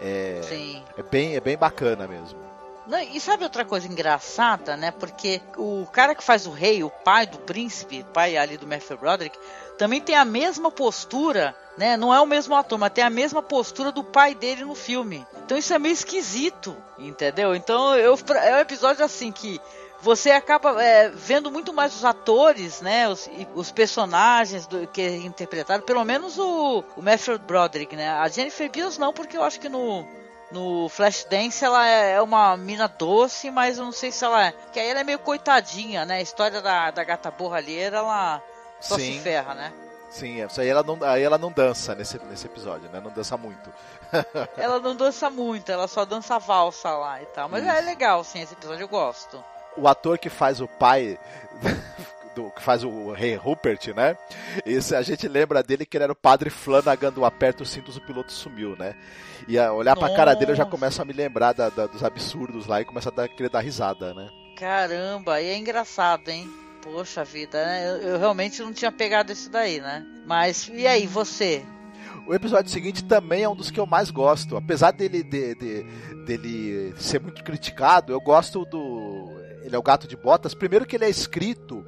É, 0.00 0.40
Sim. 0.44 0.84
é 0.96 1.02
bem, 1.02 1.34
é 1.34 1.40
bem 1.40 1.56
bacana 1.56 2.06
mesmo. 2.06 2.38
Não, 2.86 2.98
e 2.98 3.20
sabe 3.20 3.44
outra 3.44 3.64
coisa 3.64 3.86
engraçada, 3.86 4.76
né? 4.76 4.90
Porque 4.90 5.40
o 5.56 5.86
cara 5.92 6.14
que 6.14 6.24
faz 6.24 6.46
o 6.46 6.50
rei, 6.50 6.82
o 6.82 6.90
pai 6.90 7.26
do 7.26 7.38
príncipe, 7.38 8.04
pai 8.12 8.36
ali 8.36 8.56
do 8.56 8.66
Matthew 8.66 8.98
Broderick, 8.98 9.38
também 9.78 10.00
tem 10.00 10.16
a 10.16 10.24
mesma 10.24 10.70
postura, 10.70 11.54
né? 11.76 11.96
Não 11.96 12.12
é 12.12 12.20
o 12.20 12.26
mesmo 12.26 12.54
ator, 12.54 12.78
mas 12.78 12.92
tem 12.92 13.04
a 13.04 13.10
mesma 13.10 13.42
postura 13.42 13.92
do 13.92 14.02
pai 14.02 14.34
dele 14.34 14.64
no 14.64 14.74
filme. 14.74 15.24
Então 15.44 15.56
isso 15.56 15.72
é 15.72 15.78
meio 15.78 15.92
esquisito, 15.92 16.76
entendeu? 16.98 17.54
Então 17.54 17.96
eu, 17.96 18.18
é 18.34 18.56
um 18.56 18.60
episódio 18.60 19.04
assim 19.04 19.30
que 19.30 19.60
você 20.00 20.32
acaba 20.32 20.82
é, 20.82 21.08
vendo 21.10 21.52
muito 21.52 21.72
mais 21.72 21.94
os 21.94 22.04
atores, 22.04 22.80
né? 22.80 23.08
Os, 23.08 23.30
os 23.54 23.70
personagens 23.70 24.66
do, 24.66 24.88
que 24.88 25.06
interpretaram, 25.18 25.84
pelo 25.84 26.04
menos 26.04 26.36
o, 26.36 26.82
o 26.96 27.02
Matthew 27.02 27.38
Broderick, 27.38 27.94
né? 27.94 28.10
A 28.10 28.26
Jennifer 28.26 28.68
Beals 28.68 28.98
não, 28.98 29.12
porque 29.12 29.36
eu 29.36 29.44
acho 29.44 29.60
que 29.60 29.68
no 29.68 30.04
no 30.52 30.88
Flashdance 30.88 31.64
ela 31.64 31.86
é 31.86 32.20
uma 32.20 32.56
mina 32.56 32.86
doce, 32.86 33.50
mas 33.50 33.78
eu 33.78 33.84
não 33.84 33.92
sei 33.92 34.12
se 34.12 34.24
ela 34.24 34.46
é. 34.46 34.52
Que 34.72 34.78
aí 34.78 34.88
ela 34.88 35.00
é 35.00 35.04
meio 35.04 35.18
coitadinha, 35.18 36.04
né? 36.04 36.16
A 36.16 36.22
história 36.22 36.60
da, 36.60 36.90
da 36.90 37.02
gata 37.02 37.30
borralheira, 37.30 37.98
ela 37.98 38.42
só 38.80 38.96
Sim. 38.96 39.14
se 39.14 39.20
ferra, 39.20 39.54
né? 39.54 39.72
Sim, 40.10 40.44
isso 40.44 40.60
aí 40.60 40.68
ela 40.68 40.82
não, 40.82 40.98
aí 41.02 41.22
ela 41.22 41.38
não 41.38 41.50
dança 41.50 41.94
nesse, 41.94 42.18
nesse 42.24 42.46
episódio, 42.46 42.88
né? 42.90 43.00
Não 43.00 43.10
dança 43.10 43.36
muito. 43.38 43.72
ela 44.58 44.78
não 44.78 44.94
dança 44.94 45.30
muito, 45.30 45.72
ela 45.72 45.88
só 45.88 46.04
dança 46.04 46.38
valsa 46.38 46.90
lá 46.90 47.22
e 47.22 47.26
tal. 47.26 47.48
Mas 47.48 47.66
é 47.66 47.80
legal, 47.80 48.22
sim, 48.22 48.42
esse 48.42 48.52
episódio 48.52 48.84
eu 48.84 48.88
gosto. 48.88 49.42
O 49.74 49.88
ator 49.88 50.18
que 50.18 50.28
faz 50.28 50.60
o 50.60 50.68
pai. 50.68 51.18
Do, 52.34 52.50
que 52.50 52.62
faz 52.62 52.82
o 52.84 53.12
rei 53.12 53.34
Rupert, 53.34 53.94
né? 53.94 54.16
Esse, 54.64 54.94
a 54.94 55.02
gente 55.02 55.28
lembra 55.28 55.62
dele 55.62 55.84
que 55.84 55.96
ele 55.96 56.04
era 56.04 56.12
o 56.12 56.16
padre 56.16 56.50
Flanagan 56.50 57.12
do 57.12 57.24
Aperta 57.24 57.62
os 57.62 57.70
Cintos, 57.70 57.96
o 57.96 58.00
piloto 58.00 58.32
sumiu, 58.32 58.76
né? 58.76 58.94
E 59.46 59.58
a 59.58 59.72
olhar 59.72 59.94
Nossa. 59.94 60.06
pra 60.06 60.16
cara 60.16 60.34
dele 60.34 60.52
eu 60.52 60.56
já 60.56 60.64
começo 60.64 61.02
a 61.02 61.04
me 61.04 61.12
lembrar 61.12 61.52
da, 61.52 61.68
da, 61.68 61.86
dos 61.86 62.02
absurdos 62.02 62.66
lá 62.66 62.80
e 62.80 62.84
começo 62.84 63.08
a 63.08 63.12
dar, 63.12 63.28
querer 63.28 63.50
dar 63.50 63.60
risada, 63.60 64.14
né? 64.14 64.28
Caramba, 64.56 65.40
e 65.40 65.48
é 65.48 65.56
engraçado, 65.56 66.28
hein? 66.28 66.48
Poxa 66.82 67.24
vida, 67.24 67.64
né? 67.64 67.88
Eu, 67.88 67.96
eu, 67.96 68.18
realmente 68.18 68.60
não 68.60 68.72
tinha 68.72 68.90
pegado 68.90 69.32
isso 69.32 69.48
daí, 69.50 69.80
né? 69.80 70.04
Mas 70.26 70.68
e 70.72 70.86
aí, 70.86 71.06
você? 71.06 71.64
O 72.26 72.34
episódio 72.34 72.70
seguinte 72.70 73.04
também 73.04 73.42
é 73.42 73.48
um 73.48 73.54
dos 73.54 73.70
que 73.70 73.78
eu 73.78 73.86
mais 73.86 74.10
gosto. 74.10 74.56
Apesar 74.56 74.90
dele, 74.92 75.22
de, 75.22 75.54
de, 75.54 75.82
dele 76.24 76.94
ser 76.96 77.20
muito 77.20 77.42
criticado, 77.42 78.12
eu 78.12 78.20
gosto 78.20 78.64
do. 78.64 79.30
ele 79.62 79.74
é 79.74 79.78
o 79.78 79.82
gato 79.82 80.08
de 80.08 80.16
botas. 80.16 80.54
Primeiro 80.54 80.84
que 80.84 80.96
ele 80.96 81.04
é 81.04 81.10
escrito 81.10 81.84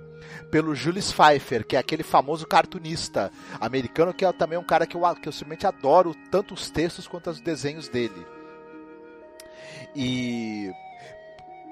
pelo 0.55 0.72
Julius 0.72 1.11
Pfeiffer, 1.11 1.66
que 1.66 1.74
é 1.74 1.80
aquele 1.80 2.05
famoso 2.05 2.46
cartunista 2.46 3.32
americano, 3.61 4.14
que 4.14 4.24
é 4.24 4.32
também 4.32 4.57
um 4.57 4.62
cara 4.62 4.86
que 4.86 4.96
eu, 4.96 5.00
que 5.16 5.28
eu 5.28 5.32
simplesmente 5.32 5.66
adoro, 5.66 6.14
tanto 6.30 6.55
os 6.55 6.70
textos 6.70 7.09
quanto 7.09 7.28
os 7.28 7.40
desenhos 7.40 7.88
dele. 7.88 8.24
E 9.96 10.70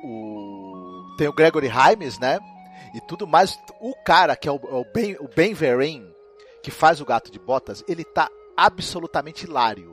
o, 0.02 1.14
tem 1.16 1.28
o 1.28 1.32
Gregory 1.32 1.68
Himes, 1.68 2.18
né? 2.18 2.40
E 2.92 3.00
tudo 3.02 3.24
mais. 3.24 3.56
O 3.80 3.94
cara, 4.04 4.34
que 4.34 4.48
é 4.48 4.50
o, 4.50 4.56
é 4.56 4.74
o 4.74 4.84
Ben, 4.92 5.16
o 5.20 5.28
ben 5.28 5.54
Vereen, 5.54 6.04
que 6.60 6.72
faz 6.72 7.00
o 7.00 7.06
gato 7.06 7.30
de 7.30 7.38
botas, 7.38 7.84
ele 7.86 8.02
tá 8.02 8.28
absolutamente 8.56 9.44
hilário 9.46 9.91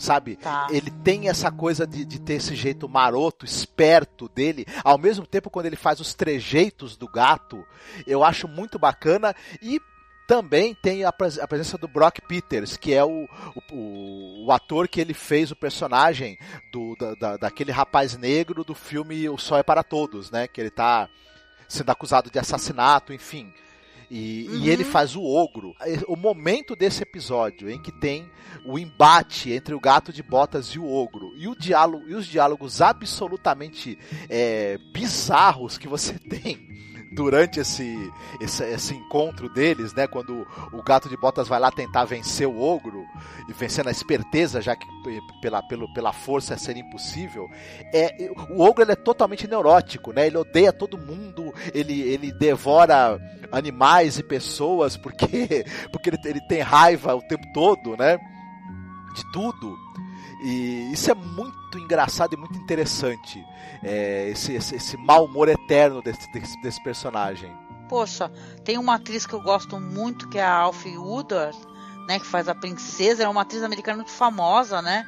sabe? 0.00 0.36
Tá. 0.36 0.66
Ele 0.70 0.90
tem 0.90 1.28
essa 1.28 1.50
coisa 1.50 1.86
de, 1.86 2.04
de 2.04 2.18
ter 2.18 2.34
esse 2.34 2.54
jeito 2.54 2.88
maroto, 2.88 3.44
esperto 3.44 4.28
dele, 4.28 4.66
ao 4.82 4.98
mesmo 4.98 5.26
tempo 5.26 5.50
quando 5.50 5.66
ele 5.66 5.76
faz 5.76 6.00
os 6.00 6.14
trejeitos 6.14 6.96
do 6.96 7.06
gato, 7.06 7.64
eu 8.06 8.24
acho 8.24 8.48
muito 8.48 8.78
bacana 8.78 9.34
e 9.62 9.80
também 10.26 10.74
tem 10.74 11.04
a, 11.04 11.12
pres 11.12 11.40
a, 11.40 11.46
presença 11.46 11.76
do 11.76 11.88
Brock 11.88 12.20
Peters, 12.20 12.76
que 12.76 12.94
é 12.94 13.04
o, 13.04 13.28
o, 13.72 14.46
o, 14.46 14.52
ator 14.52 14.86
que 14.86 15.00
ele 15.00 15.12
fez 15.12 15.50
o 15.50 15.56
personagem 15.56 16.38
do, 16.72 16.94
da, 16.96 17.14
da, 17.14 17.36
daquele 17.36 17.72
rapaz 17.72 18.16
negro 18.16 18.62
do 18.62 18.72
filme 18.72 19.28
O 19.28 19.36
Sol 19.36 19.58
é 19.58 19.64
para 19.64 19.82
Todos, 19.82 20.30
né? 20.30 20.46
Que 20.46 20.60
ele 20.60 20.70
tá 20.70 21.08
sendo 21.68 21.90
acusado 21.90 22.30
de 22.30 22.38
assassinato, 22.38 23.12
enfim. 23.12 23.52
E, 24.10 24.48
uhum. 24.48 24.56
e, 24.56 24.70
ele 24.70 24.84
faz 24.84 25.14
o 25.14 25.22
ogro. 25.22 25.74
O 26.08 26.16
momento 26.16 26.74
desse 26.74 27.02
episódio 27.02 27.70
em 27.70 27.80
que 27.80 27.92
tem 27.92 28.28
o 28.64 28.78
embate 28.78 29.52
entre 29.52 29.74
o 29.74 29.80
gato 29.80 30.12
de 30.12 30.22
botas 30.22 30.66
e 30.68 30.78
o 30.78 30.92
ogro 30.92 31.32
e 31.36 31.46
o 31.46 31.54
diálogo 31.54 32.08
e 32.08 32.14
os 32.14 32.26
diálogos 32.26 32.80
absolutamente 32.80 33.96
é, 34.28 34.78
bizarros 34.92 35.78
que 35.78 35.86
você 35.86 36.18
tem 36.28 36.89
durante 37.10 37.58
esse, 37.60 38.12
esse, 38.40 38.62
esse, 38.64 38.94
encontro 38.94 39.48
deles, 39.48 39.92
né? 39.92 40.06
Quando 40.06 40.46
o 40.72 40.82
gato 40.82 41.08
de 41.08 41.16
botas 41.16 41.48
vai 41.48 41.58
lá 41.58 41.70
tentar 41.70 42.04
vencer 42.04 42.46
o 42.46 42.60
ogro 42.60 43.04
e 43.48 43.52
vencer 43.52 43.84
na 43.84 43.90
esperteza, 43.90 44.60
já 44.60 44.76
que 44.76 44.86
pela, 45.42 45.62
pelo, 45.62 45.92
pela 45.92 46.12
força 46.12 46.56
seria 46.56 46.82
impossível. 46.82 47.50
É, 47.92 48.30
o 48.50 48.62
ogro 48.62 48.84
ele 48.84 48.92
é 48.92 48.96
totalmente 48.96 49.48
neurótico, 49.48 50.12
né? 50.12 50.26
Ele 50.26 50.36
odeia 50.36 50.72
todo 50.72 50.96
mundo, 50.96 51.52
ele, 51.74 52.00
ele 52.00 52.32
devora 52.32 53.20
animais 53.50 54.18
e 54.18 54.22
pessoas 54.22 54.96
porque, 54.96 55.64
porque 55.90 56.10
ele, 56.10 56.18
ele 56.24 56.40
tem 56.46 56.60
raiva 56.60 57.14
o 57.14 57.22
tempo 57.22 57.46
todo, 57.52 57.96
né? 57.96 58.18
De 59.14 59.32
tudo. 59.32 59.76
E 60.42 60.90
isso 60.92 61.10
é 61.10 61.14
muito 61.14 61.78
engraçado 61.78 62.34
e 62.34 62.36
muito 62.36 62.56
interessante. 62.56 63.44
É, 63.82 64.28
esse, 64.28 64.52
esse, 64.52 64.76
esse 64.76 64.96
mau 64.96 65.24
humor 65.24 65.48
eterno 65.48 66.02
desse, 66.02 66.30
desse, 66.32 66.60
desse, 66.60 66.82
personagem. 66.82 67.50
Poxa, 67.88 68.30
tem 68.62 68.78
uma 68.78 68.96
atriz 68.96 69.26
que 69.26 69.32
eu 69.32 69.40
gosto 69.40 69.80
muito 69.80 70.28
que 70.28 70.38
é 70.38 70.44
a 70.44 70.52
Alfie 70.52 70.98
Woodard, 70.98 71.58
né, 72.06 72.18
que 72.18 72.26
faz 72.26 72.48
a 72.48 72.54
princesa, 72.54 73.24
é 73.24 73.28
uma 73.28 73.42
atriz 73.42 73.62
americana 73.62 73.98
muito 73.98 74.10
famosa, 74.10 74.82
né? 74.82 75.06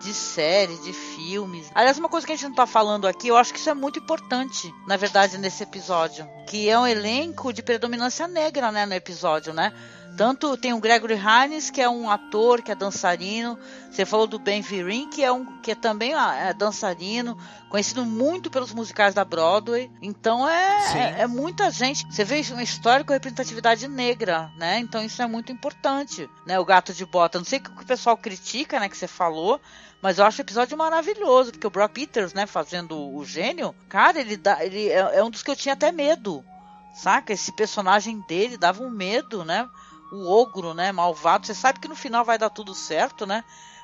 De 0.00 0.12
séries, 0.12 0.82
de 0.82 0.92
filmes. 0.92 1.70
Aliás, 1.74 1.98
uma 1.98 2.08
coisa 2.08 2.26
que 2.26 2.32
a 2.32 2.36
gente 2.36 2.48
não 2.48 2.54
tá 2.54 2.66
falando 2.66 3.06
aqui, 3.06 3.28
eu 3.28 3.36
acho 3.36 3.52
que 3.52 3.58
isso 3.58 3.70
é 3.70 3.74
muito 3.74 4.00
importante, 4.00 4.74
na 4.86 4.96
verdade, 4.96 5.38
nesse 5.38 5.62
episódio. 5.62 6.28
Que 6.48 6.68
é 6.68 6.78
um 6.78 6.86
elenco 6.86 7.52
de 7.52 7.62
predominância 7.62 8.26
negra, 8.26 8.72
né, 8.72 8.84
no 8.84 8.94
episódio, 8.94 9.52
né? 9.52 9.72
Tanto 10.16 10.56
tem 10.56 10.72
o 10.72 10.80
Gregory 10.80 11.14
Hines, 11.14 11.70
que 11.70 11.80
é 11.80 11.88
um 11.88 12.10
ator, 12.10 12.60
que 12.60 12.70
é 12.70 12.74
dançarino. 12.74 13.58
Você 13.90 14.04
falou 14.04 14.26
do 14.26 14.38
Ben 14.38 14.60
Virin, 14.60 15.08
que 15.08 15.22
é 15.22 15.32
um 15.32 15.60
que 15.60 15.70
é 15.70 15.74
também 15.74 16.14
ah, 16.14 16.34
é 16.34 16.52
dançarino, 16.52 17.36
conhecido 17.68 18.04
muito 18.04 18.50
pelos 18.50 18.72
musicais 18.72 19.14
da 19.14 19.24
Broadway. 19.24 19.90
Então 20.02 20.48
é, 20.48 20.98
é, 20.98 21.20
é, 21.22 21.26
muita 21.26 21.70
gente. 21.70 22.06
Você 22.10 22.24
vê 22.24 22.42
uma 22.50 22.62
história 22.62 23.04
com 23.04 23.12
representatividade 23.12 23.88
negra, 23.88 24.50
né? 24.56 24.78
Então 24.78 25.02
isso 25.02 25.22
é 25.22 25.26
muito 25.26 25.50
importante, 25.50 26.28
né? 26.46 26.58
O 26.58 26.64
Gato 26.64 26.92
de 26.92 27.06
Bota. 27.06 27.38
Não 27.38 27.44
sei 27.44 27.58
o 27.58 27.62
que 27.62 27.82
o 27.82 27.86
pessoal 27.86 28.16
critica, 28.16 28.78
né? 28.78 28.88
Que 28.88 28.96
você 28.96 29.08
falou, 29.08 29.60
mas 30.02 30.18
eu 30.18 30.24
acho 30.24 30.38
o 30.38 30.44
episódio 30.44 30.76
maravilhoso, 30.76 31.52
porque 31.52 31.66
o 31.66 31.70
Brock 31.70 31.92
Peters, 31.92 32.34
né, 32.34 32.44
fazendo 32.46 32.98
o 33.14 33.24
gênio, 33.24 33.74
cara, 33.88 34.20
ele 34.20 34.36
dá, 34.36 34.64
ele 34.64 34.88
é, 34.88 35.18
é 35.18 35.24
um 35.24 35.30
dos 35.30 35.42
que 35.42 35.50
eu 35.50 35.56
tinha 35.56 35.74
até 35.74 35.92
medo. 35.92 36.44
Saca? 36.94 37.32
Esse 37.32 37.52
personagem 37.52 38.20
dele 38.28 38.58
dava 38.58 38.82
um 38.82 38.90
medo, 38.90 39.44
né? 39.44 39.66
O 40.12 40.30
ogro, 40.30 40.74
né, 40.74 40.92
malvado. 40.92 41.46
Você 41.46 41.54
sabe 41.54 41.80
que 41.80 41.88
no 41.88 41.96
final 41.96 42.24
vai 42.24 42.36
dar 42.36 42.50
tudo 42.50 42.74
certo, 42.74 43.26
né? 43.26 43.42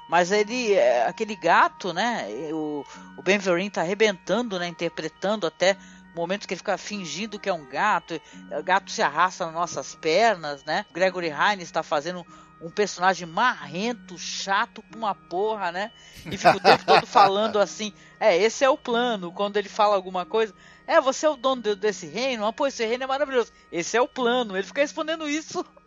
Mas 0.09 0.31
ele, 0.31 0.73
é, 0.75 1.07
aquele 1.07 1.35
gato, 1.35 1.93
né? 1.93 2.29
O, 2.53 2.85
o 3.17 3.23
Ben 3.23 3.39
Vereen 3.39 3.71
tá 3.71 3.81
arrebentando, 3.81 4.59
né? 4.59 4.69
Interpretando 4.69 5.47
até 5.47 5.77
momentos 6.15 6.47
que 6.47 6.55
ele 6.55 6.59
fica 6.59 6.77
fingindo 6.79 7.39
que 7.39 7.49
é 7.49 7.53
um 7.53 7.67
gato. 7.67 8.21
O 8.59 8.63
gato 8.63 8.91
se 8.91 9.03
arrasta 9.03 9.47
nas 9.47 9.55
nossas 9.55 9.95
pernas, 9.95 10.65
né? 10.65 10.85
Gregory 10.93 11.29
Hines 11.29 11.65
está 11.65 11.83
fazendo 11.83 12.27
um 12.61 12.71
personagem 12.71 13.27
marrento, 13.27 14.19
chato 14.19 14.83
com 14.83 14.99
uma 14.99 15.15
porra, 15.15 15.71
né? 15.71 15.93
E 16.27 16.37
fica 16.37 16.57
o 16.57 16.61
tempo 16.61 16.85
todo 16.85 17.07
falando 17.07 17.59
assim: 17.59 17.93
é, 18.19 18.37
esse 18.37 18.65
é 18.65 18.71
o 18.71 18.77
plano. 18.77 19.33
Quando 19.33 19.57
ele 19.57 19.69
fala 19.69 19.95
alguma 19.95 20.27
coisa, 20.27 20.55
é, 20.89 21.03
você 21.03 21.27
é 21.27 21.29
o 21.29 21.37
dono 21.37 21.77
desse 21.77 22.07
reino? 22.07 22.47
Ah, 22.47 22.53
pô, 22.53 22.67
esse 22.67 22.85
reino 22.85 23.05
é 23.05 23.07
maravilhoso. 23.07 23.53
Esse 23.71 23.95
é 23.95 24.01
o 24.01 24.09
plano. 24.09 24.57
Ele 24.57 24.67
fica 24.67 24.81
respondendo 24.81 25.29
isso. 25.29 25.65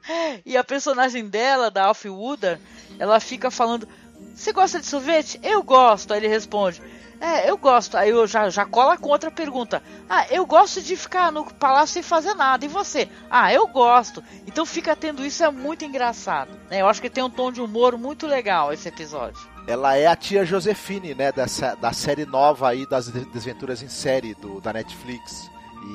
E 0.43 0.57
a 0.57 0.63
personagem 0.63 1.29
dela, 1.29 1.69
da 1.69 1.85
Alfie 1.85 2.09
Wooder, 2.09 2.59
ela 2.97 3.19
fica 3.19 3.51
falando: 3.51 3.87
Você 4.33 4.51
gosta 4.51 4.79
de 4.79 4.87
sorvete? 4.87 5.39
Eu 5.43 5.61
gosto. 5.61 6.11
Aí 6.11 6.19
ele 6.19 6.27
responde: 6.27 6.81
É, 7.19 7.47
eu 7.47 7.55
gosto. 7.55 7.95
Aí 7.95 8.09
eu 8.09 8.25
já, 8.25 8.49
já 8.49 8.65
cola 8.65 8.97
com 8.97 9.09
outra 9.09 9.29
pergunta: 9.29 9.83
Ah, 10.09 10.25
eu 10.31 10.43
gosto 10.43 10.81
de 10.81 10.95
ficar 10.95 11.31
no 11.31 11.45
palácio 11.53 11.93
sem 11.93 12.01
fazer 12.01 12.33
nada. 12.33 12.65
E 12.65 12.67
você? 12.67 13.07
Ah, 13.29 13.53
eu 13.53 13.67
gosto. 13.67 14.23
Então 14.47 14.65
fica 14.65 14.95
tendo 14.95 15.23
isso, 15.23 15.43
é 15.43 15.51
muito 15.51 15.85
engraçado. 15.85 16.49
Né? 16.67 16.81
Eu 16.81 16.87
acho 16.87 16.99
que 16.99 17.09
tem 17.09 17.23
um 17.23 17.29
tom 17.29 17.51
de 17.51 17.61
humor 17.61 17.95
muito 17.95 18.25
legal 18.25 18.73
esse 18.73 18.87
episódio 18.87 19.50
ela 19.67 19.95
é 19.95 20.07
a 20.07 20.15
tia 20.15 20.45
Josefine, 20.45 21.13
né, 21.13 21.31
dessa, 21.31 21.75
da 21.75 21.93
série 21.93 22.25
nova 22.25 22.69
aí 22.69 22.85
das 22.85 23.07
desventuras 23.07 23.81
em 23.81 23.89
série 23.89 24.33
do, 24.35 24.59
da 24.59 24.73
Netflix. 24.73 25.49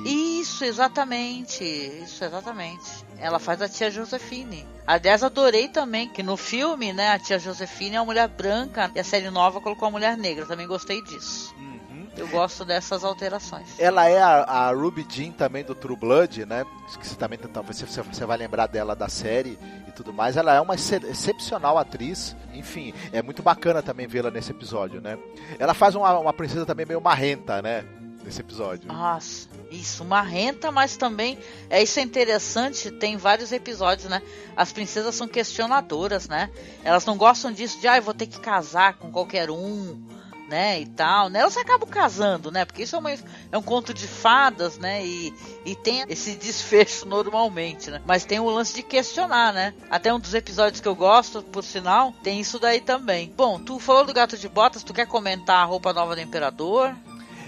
E... 0.05 0.41
Isso, 0.41 0.65
exatamente. 0.65 1.65
Isso, 1.65 2.25
exatamente. 2.25 3.05
Ela 3.19 3.39
faz 3.39 3.63
a 3.63 3.69
tia 3.69 3.91
Josefine. 3.91 4.67
Aliás, 4.87 5.23
adorei 5.23 5.69
também 5.69 6.09
que 6.09 6.23
no 6.23 6.37
filme, 6.37 6.93
né, 6.93 7.11
a 7.11 7.19
tia 7.19 7.39
Josefine 7.39 7.97
é 7.97 8.01
uma 8.01 8.07
mulher 8.07 8.29
branca 8.29 8.91
e 8.95 9.01
a 9.01 9.05
série 9.05 9.31
nova 9.31 9.61
colocou 9.61 9.89
a 9.89 9.91
mulher 9.91 10.17
negra. 10.17 10.47
Também 10.47 10.67
gostei 10.67 11.03
disso. 11.03 11.55
Uhum. 11.57 11.76
Eu 12.17 12.29
gosto 12.29 12.65
dessas 12.65 13.05
alterações. 13.05 13.79
Ela 13.79 14.09
é 14.09 14.21
a, 14.21 14.43
a, 14.43 14.73
Ruby 14.73 15.07
Jean 15.09 15.33
também 15.33 15.65
do 15.65 15.75
True 15.75 15.97
Blood, 15.97 16.47
né? 16.47 16.65
Que 16.99 17.07
você 17.07 17.15
também 17.15 17.39
talvez 17.39 17.81
você, 17.81 18.03
você 18.03 18.25
vai 18.25 18.39
lembrar 18.39 18.67
dela 18.67 18.97
da 18.97 19.09
série 19.09 19.59
e 19.87 19.93
tudo 19.93 20.13
mais. 20.13 20.37
Ela 20.37 20.55
é 20.55 20.61
uma 20.61 20.75
excepcional 20.75 21.77
atriz. 21.77 22.35
Enfim, 22.55 22.95
é 23.13 23.21
muito 23.21 23.43
bacana 23.43 23.83
também 23.83 24.07
vê-la 24.07 24.31
nesse 24.31 24.51
episódio, 24.51 25.01
né? 25.01 25.19
Ela 25.59 25.75
faz 25.75 25.95
uma, 25.95 26.19
uma 26.19 26.33
princesa 26.33 26.65
também 26.65 26.87
meio 26.87 27.01
marrenta, 27.01 27.61
né? 27.61 27.85
nesse 28.27 28.41
episódio. 28.41 28.89
Nossa, 28.89 29.49
isso, 29.71 30.05
marrenta, 30.05 30.73
mas 30.73 30.97
também 30.97 31.39
é 31.71 31.81
isso 31.81 32.01
é 32.01 32.03
interessante, 32.03 32.91
tem 32.91 33.17
vários 33.17 33.53
episódios, 33.53 34.11
né? 34.11 34.21
As 34.57 34.73
princesas 34.73 35.15
são 35.15 35.29
questionadoras, 35.29 36.29
né? 36.29 36.51
Elas 36.83 37.07
não 37.07 37.17
gostam 37.17 37.53
disso 37.53 37.81
de, 37.81 37.87
ah, 37.87 37.97
eu 37.97 38.03
vou 38.03 38.13
ter 38.13 38.27
que 38.27 38.41
casar 38.41 38.95
com 38.95 39.13
qualquer 39.13 39.49
um, 39.49 40.03
né, 40.49 40.81
e 40.81 40.87
tal, 40.87 41.29
né? 41.29 41.41
Elas 41.41 41.57
acabam 41.57 41.89
casando, 41.89 42.51
né? 42.51 42.65
Porque 42.65 42.83
isso 42.83 42.97
é, 42.97 42.99
uma, 42.99 43.11
é 43.11 43.59
um 43.59 43.63
conto 43.63 43.93
de 43.93 44.07
fadas, 44.07 44.79
né? 44.79 45.05
E, 45.05 45.35
e 45.65 45.75
tem 45.75 46.05
esse 46.09 46.35
desfecho 46.37 47.07
normalmente, 47.07 47.91
né? 47.91 48.01
Mas 48.07 48.25
tem 48.25 48.39
o 48.39 48.49
lance 48.49 48.75
de 48.75 48.83
questionar, 48.83 49.53
né? 49.53 49.75
Até 49.91 50.13
um 50.13 50.21
dos 50.21 50.35
episódios 50.35 50.81
que 50.81 50.89
eu 50.89 50.95
gosto, 50.95 51.43
por 51.43 51.65
sinal, 51.65 52.13
tem 52.23 52.41
isso 52.41 52.59
daí 52.59 52.81
também. 52.81 53.33
Bom, 53.37 53.59
tu 53.59 53.79
falou 53.79 54.05
do 54.05 54.15
Gato 54.15 54.37
de 54.37 54.49
Botas, 54.49 54.83
tu 54.83 54.95
quer 54.95 55.07
comentar 55.07 55.63
a 55.63 55.65
roupa 55.65 55.93
nova 55.93 56.15
do 56.15 56.21
Imperador? 56.21 56.95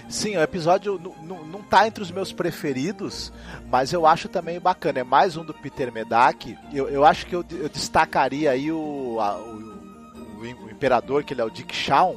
Sim, 0.09 0.37
o 0.37 0.41
episódio 0.41 0.99
não 1.23 1.61
tá 1.61 1.87
entre 1.87 2.01
os 2.01 2.09
meus 2.09 2.33
preferidos, 2.33 3.31
mas 3.69 3.93
eu 3.93 4.07
acho 4.07 4.27
também 4.27 4.59
bacana. 4.59 4.99
É 4.99 5.03
mais 5.03 5.37
um 5.37 5.45
do 5.45 5.53
Peter 5.53 5.93
Medak. 5.93 6.57
Eu, 6.73 6.89
eu 6.89 7.05
acho 7.05 7.27
que 7.27 7.35
eu, 7.35 7.45
eu 7.51 7.69
destacaria 7.69 8.49
aí 8.49 8.71
o, 8.71 9.19
a, 9.19 9.37
o, 9.37 10.41
o, 10.41 10.71
Imperador, 10.71 11.23
que 11.23 11.33
ele 11.33 11.41
é 11.41 11.43
o 11.43 11.49
Dick 11.49 11.75
Shawn, 11.75 12.15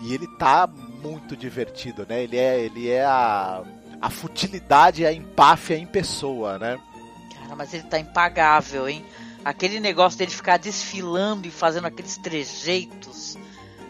e 0.00 0.14
ele 0.14 0.26
tá 0.26 0.66
muito 0.66 1.36
divertido, 1.36 2.06
né? 2.08 2.22
Ele 2.22 2.36
é, 2.36 2.60
ele 2.60 2.88
é 2.88 3.04
a, 3.04 3.62
a 4.00 4.10
futilidade 4.10 5.04
a 5.06 5.12
empáfia 5.12 5.76
em 5.76 5.86
pessoa, 5.86 6.58
né? 6.58 6.78
Cara, 7.34 7.56
mas 7.56 7.72
ele 7.74 7.84
tá 7.84 7.98
impagável, 7.98 8.88
hein? 8.88 9.04
Aquele 9.44 9.80
negócio 9.80 10.18
dele 10.18 10.30
ficar 10.30 10.58
desfilando 10.58 11.46
e 11.46 11.50
fazendo 11.50 11.86
aqueles 11.86 12.16
trejeitos, 12.16 13.36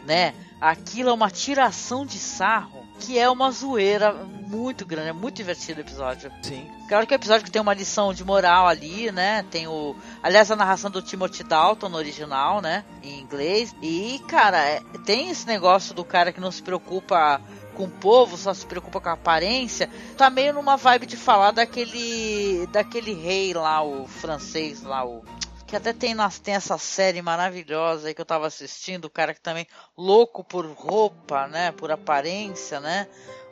né? 0.07 0.35
Aquilo 0.61 1.11
é 1.11 1.13
uma 1.13 1.31
tiração 1.31 2.05
de 2.05 2.19
sarro 2.19 2.78
que 2.99 3.19
é 3.19 3.29
uma 3.29 3.51
zoeira 3.51 4.13
muito 4.13 4.85
grande, 4.85 5.09
é 5.09 5.13
muito 5.13 5.37
divertido 5.37 5.79
o 5.79 5.83
episódio. 5.83 6.33
Sim. 6.43 6.69
Claro 6.89 7.07
que 7.07 7.15
é 7.15 7.17
um 7.17 7.21
episódio 7.21 7.45
que 7.45 7.51
tem 7.51 7.61
uma 7.61 7.75
lição 7.75 8.13
de 8.13 8.25
moral 8.25 8.67
ali, 8.67 9.13
né? 9.13 9.45
Tem 9.51 9.67
o. 9.67 9.95
Aliás, 10.23 10.51
a 10.51 10.57
narração 10.57 10.91
do 10.91 11.03
Timothy 11.03 11.45
Dalton 11.45 11.89
no 11.89 11.97
original, 11.97 12.61
né? 12.61 12.85
Em 13.03 13.21
inglês. 13.21 13.75
E, 13.83 14.21
cara, 14.29 14.59
é... 14.59 14.81
tem 15.05 15.31
esse 15.31 15.47
negócio 15.47 15.95
do 15.95 16.05
cara 16.05 16.33
que 16.33 16.41
não 16.41 16.51
se 16.51 16.63
preocupa 16.63 17.41
com 17.75 17.85
o 17.85 17.91
povo, 17.91 18.37
só 18.37 18.53
se 18.53 18.67
preocupa 18.67 19.01
com 19.01 19.09
a 19.09 19.13
aparência, 19.13 19.89
tá 20.17 20.29
meio 20.29 20.53
numa 20.53 20.77
vibe 20.77 21.07
de 21.07 21.17
falar 21.17 21.53
daquele 21.53 22.67
daquele 22.73 23.15
rei 23.15 23.55
lá, 23.55 23.85
o 23.85 24.09
francês 24.09 24.83
lá, 24.83 25.07
o 25.07 25.23
que 25.69 25.77
até 25.77 25.93
tem, 25.93 26.17
tem 26.43 26.55
essa 26.55 26.79
série 26.79 27.21
maravilhosa 27.21 28.09
aí 28.09 28.15
que 28.15 28.21
eu 28.21 28.27
tava 28.27 28.47
assistindo, 28.47 29.05
o 29.05 29.11
cara 29.11 29.35
que 29.35 29.41
também 29.41 29.67
louco 29.97 30.43
por 30.43 30.65
roupa, 30.67 31.47
né, 31.47 31.71
por 31.73 31.91
aparência, 31.91 32.81
né, 32.81 33.07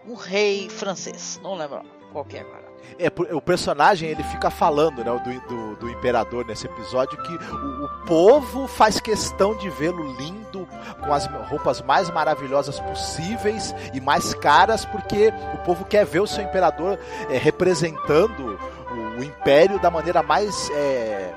um 0.06 0.14
rei 0.14 0.70
francês, 0.70 1.38
não 1.42 1.54
lembro 1.54 1.84
qual 2.12 2.26
é 2.32 2.40
agora. 2.40 2.64
É, 2.98 3.12
o 3.34 3.40
personagem 3.42 4.08
ele 4.08 4.22
fica 4.22 4.48
falando 4.48 5.04
né, 5.04 5.10
do, 5.24 5.48
do, 5.48 5.76
do 5.76 5.90
imperador 5.90 6.46
nesse 6.46 6.66
episódio 6.66 7.20
que 7.22 7.34
o, 7.34 7.84
o 7.84 8.06
povo 8.06 8.66
faz 8.66 8.98
questão 9.00 9.54
de 9.56 9.68
vê-lo 9.68 10.16
lindo, 10.16 10.66
com 11.04 11.12
as 11.12 11.26
roupas 11.26 11.82
mais 11.82 12.08
maravilhosas 12.10 12.80
possíveis 12.80 13.74
e 13.92 14.00
mais 14.00 14.32
caras, 14.34 14.84
porque 14.84 15.32
o 15.54 15.58
povo 15.58 15.84
quer 15.84 16.06
ver 16.06 16.20
o 16.20 16.26
seu 16.26 16.42
imperador 16.42 16.98
é, 17.28 17.36
representando 17.36 18.58
o, 18.90 19.20
o, 19.20 19.24
império 19.24 19.78
da 19.78 19.90
maneira 19.90 20.22
mais 20.22 20.70
é, 20.70 21.34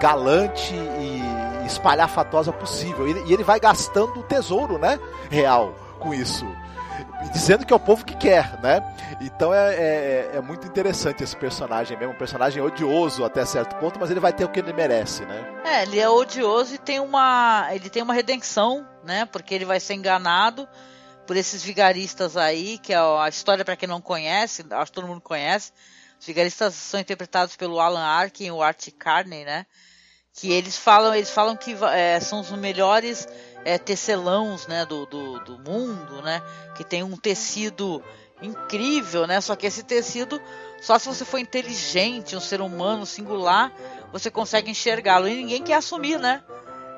galante 0.00 0.74
e 0.74 1.66
espalhafatosa 1.66 2.52
possível. 2.52 3.06
E, 3.06 3.32
ele 3.32 3.44
vai 3.44 3.60
gastando 3.60 4.18
o 4.18 4.22
tesouro, 4.22 4.78
né? 4.78 4.98
Real 5.30 5.74
com 6.00 6.14
isso. 6.14 6.46
Dizendo 7.32 7.66
que 7.66 7.72
é 7.72 7.76
o 7.76 7.80
povo 7.80 8.04
que 8.04 8.16
quer, 8.16 8.58
né? 8.62 8.82
Então 9.20 9.52
é, 9.52 9.74
é, 9.74 10.30
é, 10.34 10.40
muito 10.40 10.66
interessante 10.66 11.22
esse 11.22 11.36
personagem 11.36 11.96
mesmo, 11.96 12.14
um 12.14 12.18
personagem 12.18 12.62
odioso 12.62 13.24
até 13.24 13.44
certo 13.44 13.76
ponto, 13.76 14.00
mas 14.00 14.10
ele 14.10 14.20
vai 14.20 14.32
ter 14.32 14.44
o 14.44 14.48
que 14.48 14.58
ele 14.58 14.72
merece, 14.72 15.24
né? 15.26 15.62
É, 15.64 15.82
ele 15.82 16.00
é 16.00 16.08
odioso 16.08 16.74
e 16.74 16.78
tem 16.78 16.98
uma. 16.98 17.68
ele 17.72 17.90
tem 17.90 18.02
uma 18.02 18.14
redenção, 18.14 18.86
né? 19.04 19.26
Porque 19.26 19.54
ele 19.54 19.66
vai 19.66 19.78
ser 19.78 19.94
enganado 19.94 20.66
por 21.26 21.36
esses 21.36 21.62
vigaristas 21.62 22.36
aí, 22.36 22.78
que 22.78 22.92
é 22.92 22.98
a 22.98 23.28
história 23.28 23.64
para 23.64 23.76
quem 23.76 23.88
não 23.88 24.00
conhece, 24.00 24.64
acho 24.70 24.90
que 24.90 24.94
todo 24.94 25.06
mundo 25.06 25.20
conhece. 25.20 25.72
Os 26.18 26.26
vigaristas 26.26 26.74
são 26.74 26.98
interpretados 26.98 27.56
pelo 27.56 27.80
Alan 27.80 28.04
Arkin 28.04 28.46
e 28.46 28.50
o 28.50 28.62
Art 28.62 28.88
Carney, 28.98 29.44
né? 29.44 29.66
Que 30.32 30.52
eles 30.52 30.76
falam, 30.76 31.14
eles 31.14 31.30
falam 31.30 31.56
que 31.56 31.76
é, 31.92 32.20
são 32.20 32.40
os 32.40 32.50
melhores 32.52 33.28
é, 33.64 33.78
tecelãos 33.78 34.66
né, 34.66 34.86
do, 34.86 35.06
do, 35.06 35.40
do, 35.40 35.58
mundo, 35.58 36.22
né? 36.22 36.42
Que 36.76 36.84
tem 36.84 37.02
um 37.02 37.16
tecido 37.16 38.02
incrível, 38.40 39.26
né? 39.26 39.40
Só 39.40 39.54
que 39.56 39.66
esse 39.66 39.82
tecido, 39.82 40.40
só 40.80 40.98
se 40.98 41.08
você 41.08 41.24
for 41.24 41.38
inteligente, 41.38 42.36
um 42.36 42.40
ser 42.40 42.60
humano 42.60 43.04
singular, 43.04 43.72
você 44.12 44.30
consegue 44.30 44.70
enxergá-lo. 44.70 45.28
E 45.28 45.36
ninguém 45.36 45.62
quer 45.62 45.74
assumir, 45.74 46.18
né? 46.18 46.42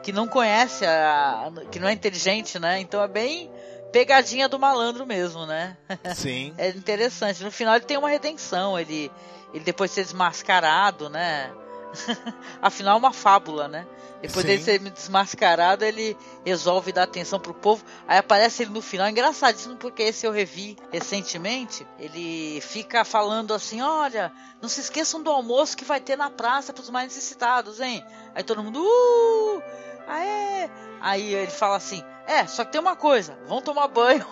Que 0.03 0.13
não 0.13 0.29
conhece, 0.29 0.85
a, 0.85 1.51
que 1.71 1.79
não 1.79 1.89
é 1.89 1.93
inteligente, 1.93 2.59
né? 2.59 2.81
Então 2.81 3.03
é 3.03 3.09
bem 3.09 3.51
pegadinha 3.93 4.49
do 4.49 4.59
malandro 4.59 5.07
mesmo, 5.07 5.47
né? 5.47 5.77
Sim. 6.15 6.55
é 6.59 6.69
interessante. 6.69 7.43
No 7.43 7.51
final 7.51 7.75
ele 7.75 7.85
tem 7.85 7.97
uma 7.97 8.09
redenção, 8.09 8.79
ele, 8.79 9.11
ele 9.53 9.65
depois 9.65 9.91
de 9.91 9.97
ser 9.97 10.05
desmascarado, 10.05 11.09
né? 11.09 11.53
Afinal, 12.61 12.97
é 12.97 12.99
uma 12.99 13.13
fábula, 13.13 13.69
né? 13.69 13.87
Depois 14.23 14.43
Sim. 14.43 14.53
dele 14.53 14.63
ser 14.63 14.79
desmascarado, 14.79 15.85
ele 15.85 16.17
resolve 16.45 16.93
dar 16.93 17.03
atenção 17.03 17.41
pro 17.41 17.53
povo. 17.53 17.85
Aí 18.07 18.19
aparece 18.19 18.63
ele 18.63 18.71
no 18.71 18.81
final, 18.81 19.09
engraçadíssimo, 19.09 19.77
porque 19.77 20.05
esse 20.05 20.25
eu 20.25 20.31
revi 20.31 20.79
recentemente. 20.93 21.85
Ele 21.99 22.61
fica 22.61 23.05
falando 23.05 23.53
assim: 23.53 23.83
olha, 23.83 24.33
não 24.61 24.69
se 24.69 24.81
esqueçam 24.81 25.21
do 25.21 25.31
almoço 25.31 25.77
que 25.77 25.85
vai 25.85 26.01
ter 26.01 26.17
na 26.17 26.31
praça 26.31 26.73
para 26.73 26.83
os 26.83 26.91
mais 26.91 27.09
necessitados, 27.09 27.81
hein? 27.81 28.05
Aí 28.33 28.45
todo 28.45 28.63
mundo, 28.63 28.81
uh! 28.81 29.63
Aê! 30.07 30.71
Aí 31.01 31.35
ele 31.35 31.51
fala 31.51 31.75
assim: 31.75 32.05
é, 32.25 32.47
só 32.47 32.65
que 32.65 32.71
tem 32.71 32.81
uma 32.81 32.95
coisa, 32.95 33.37
vão 33.49 33.61
tomar 33.61 33.89
banho. 33.89 34.25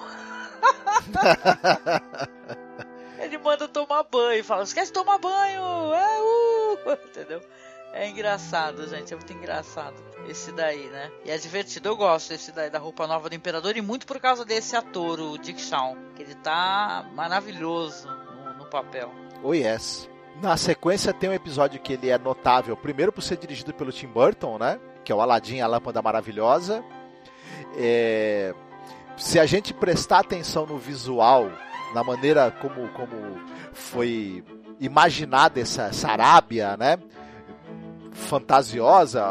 ele 3.18 3.38
manda 3.38 3.66
tomar 3.66 4.04
banho, 4.04 4.44
fala: 4.44 4.62
esquece 4.62 4.92
de 4.92 4.94
tomar 4.94 5.18
banho, 5.18 5.94
é, 5.94 6.20
uh! 6.20 6.59
entendeu? 7.06 7.40
É 7.92 8.08
engraçado, 8.08 8.86
gente, 8.88 9.12
é 9.12 9.16
muito 9.16 9.32
engraçado 9.32 9.96
esse 10.28 10.52
daí, 10.52 10.86
né? 10.88 11.10
E 11.24 11.30
é 11.30 11.36
divertido, 11.36 11.88
eu 11.88 11.96
gosto 11.96 12.28
desse 12.28 12.52
daí 12.52 12.70
da 12.70 12.78
roupa 12.78 13.06
nova 13.06 13.28
do 13.28 13.34
imperador 13.34 13.76
e 13.76 13.82
muito 13.82 14.06
por 14.06 14.20
causa 14.20 14.44
desse 14.44 14.76
ator, 14.76 15.18
o 15.18 15.36
Dick 15.36 15.60
Shawn, 15.60 15.96
que 16.14 16.22
ele 16.22 16.36
tá 16.36 17.10
maravilhoso 17.14 18.08
no, 18.08 18.58
no 18.58 18.66
papel. 18.66 19.12
Oh 19.42 19.52
yes. 19.52 20.08
Na 20.40 20.56
sequência 20.56 21.12
tem 21.12 21.30
um 21.30 21.34
episódio 21.34 21.80
que 21.80 21.94
ele 21.94 22.10
é 22.10 22.16
notável, 22.16 22.76
primeiro 22.76 23.12
por 23.12 23.22
ser 23.22 23.36
dirigido 23.36 23.74
pelo 23.74 23.90
Tim 23.90 24.06
Burton, 24.06 24.56
né? 24.58 24.78
Que 25.04 25.10
é 25.10 25.14
o 25.14 25.20
Aladdin, 25.20 25.60
a 25.60 25.66
Lâmpada 25.66 26.00
Maravilhosa. 26.00 26.84
É... 27.76 28.54
Se 29.16 29.38
a 29.38 29.46
gente 29.46 29.74
prestar 29.74 30.20
atenção 30.20 30.64
no 30.64 30.78
visual, 30.78 31.50
na 31.92 32.04
maneira 32.04 32.50
como, 32.52 32.88
como 32.90 33.38
foi 33.72 34.44
imaginada 34.80 35.60
essa, 35.60 35.84
essa 35.84 36.08
Arábia, 36.08 36.76
né? 36.76 36.98
Fantasiosa, 38.12 39.24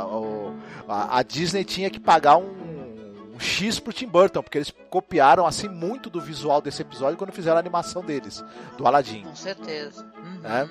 a, 0.87 1.19
a 1.19 1.23
Disney 1.23 1.63
tinha 1.63 1.89
que 1.89 1.99
pagar 1.99 2.37
um, 2.37 3.33
um 3.35 3.39
X 3.39 3.79
pro 3.79 3.91
Tim 3.91 4.07
Burton, 4.07 4.41
porque 4.41 4.57
eles 4.57 4.73
copiaram 4.89 5.45
assim 5.45 5.67
muito 5.67 6.09
do 6.09 6.21
visual 6.21 6.61
desse 6.61 6.81
episódio 6.81 7.17
quando 7.17 7.31
fizeram 7.31 7.57
a 7.57 7.59
animação 7.59 8.03
deles, 8.03 8.43
do 8.77 8.87
Aladdin. 8.87 9.23
Com 9.23 9.35
certeza. 9.35 10.05
Uhum. 10.17 10.39
Né? 10.41 10.69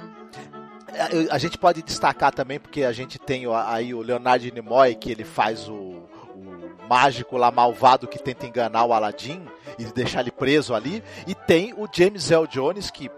A, 1.31 1.35
a 1.35 1.39
gente 1.39 1.59
pode 1.59 1.83
destacar 1.83 2.33
também, 2.33 2.59
porque 2.59 2.85
a 2.85 2.93
gente 2.93 3.18
tem 3.18 3.45
aí 3.66 3.93
o 3.93 4.01
Leonardo 4.01 4.51
Nimoy, 4.53 4.95
que 4.95 5.11
ele 5.11 5.24
faz 5.24 5.68
o, 5.68 5.74
o 5.74 6.89
mágico 6.89 7.37
lá 7.37 7.51
malvado 7.51 8.09
que 8.09 8.18
tenta 8.18 8.47
enganar 8.47 8.85
o 8.85 8.93
Aladdin 8.93 9.43
e 9.79 9.85
deixar 9.85 10.20
ele 10.20 10.31
preso 10.31 10.74
ali. 10.74 11.03
E 11.26 11.35
tem 11.35 11.74
o 11.74 11.87
James 11.93 12.31
L. 12.31 12.47
Jones, 12.47 12.91
que 12.91 13.11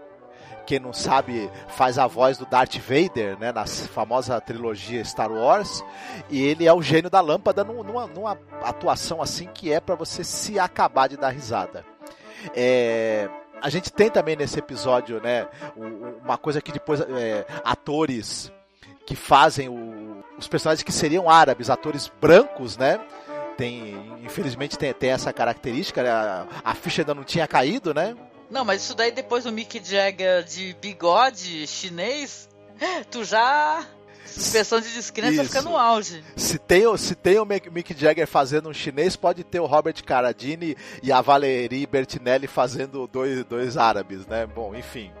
quem 0.71 0.79
não 0.79 0.93
sabe, 0.93 1.51
faz 1.67 1.97
a 1.97 2.07
voz 2.07 2.37
do 2.37 2.45
Darth 2.45 2.77
Vader, 2.77 3.37
né, 3.37 3.51
na 3.51 3.65
famosa 3.65 4.39
trilogia 4.39 5.03
Star 5.03 5.29
Wars, 5.29 5.83
e 6.29 6.41
ele 6.41 6.65
é 6.65 6.71
o 6.71 6.81
gênio 6.81 7.09
da 7.09 7.19
lâmpada 7.19 7.61
numa, 7.61 8.07
numa 8.07 8.39
atuação 8.63 9.21
assim 9.21 9.49
que 9.53 9.69
é 9.69 9.81
para 9.81 9.95
você 9.95 10.23
se 10.23 10.57
acabar 10.57 11.09
de 11.09 11.17
dar 11.17 11.27
risada. 11.27 11.85
É, 12.55 13.29
a 13.61 13.69
gente 13.69 13.91
tem 13.91 14.09
também 14.09 14.37
nesse 14.37 14.59
episódio, 14.59 15.19
né, 15.21 15.45
uma 16.23 16.37
coisa 16.37 16.61
que 16.61 16.71
depois 16.71 17.01
é, 17.01 17.45
atores 17.65 18.49
que 19.05 19.13
fazem 19.13 19.67
o, 19.67 20.23
os 20.37 20.47
personagens 20.47 20.83
que 20.83 20.91
seriam 20.93 21.29
árabes, 21.29 21.69
atores 21.69 22.09
brancos, 22.21 22.77
né, 22.77 22.97
tem, 23.57 24.21
infelizmente 24.23 24.77
tem, 24.77 24.93
tem 24.93 25.09
essa 25.09 25.33
característica, 25.33 26.01
né, 26.01 26.11
a, 26.11 26.47
a 26.63 26.73
ficha 26.73 27.01
ainda 27.01 27.13
não 27.13 27.25
tinha 27.25 27.45
caído, 27.45 27.93
né, 27.93 28.15
não, 28.51 28.65
mas 28.65 28.81
isso 28.81 28.93
daí 28.93 29.11
depois 29.11 29.45
do 29.45 29.51
Mick 29.51 29.81
Jagger 29.83 30.43
de 30.43 30.75
bigode 30.81 31.65
chinês, 31.65 32.49
tu 33.09 33.23
já. 33.23 33.85
Suspensão 34.25 34.79
de 34.79 34.93
descrença 34.93 35.43
fica 35.43 35.61
no 35.61 35.75
auge. 35.75 36.23
Se 36.37 36.57
tem, 36.57 36.85
se 36.95 37.15
tem 37.15 37.37
o 37.37 37.45
Mick 37.45 37.93
Jagger 37.97 38.25
fazendo 38.25 38.69
um 38.69 38.73
chinês, 38.73 39.15
pode 39.15 39.43
ter 39.43 39.59
o 39.59 39.65
Robert 39.65 40.01
Caradini 40.05 40.77
e 41.03 41.11
a 41.11 41.19
Valerie 41.19 41.85
Bertinelli 41.85 42.47
fazendo 42.47 43.07
dois, 43.07 43.43
dois 43.43 43.75
árabes, 43.75 44.25
né? 44.27 44.45
Bom, 44.45 44.73
enfim. 44.73 45.11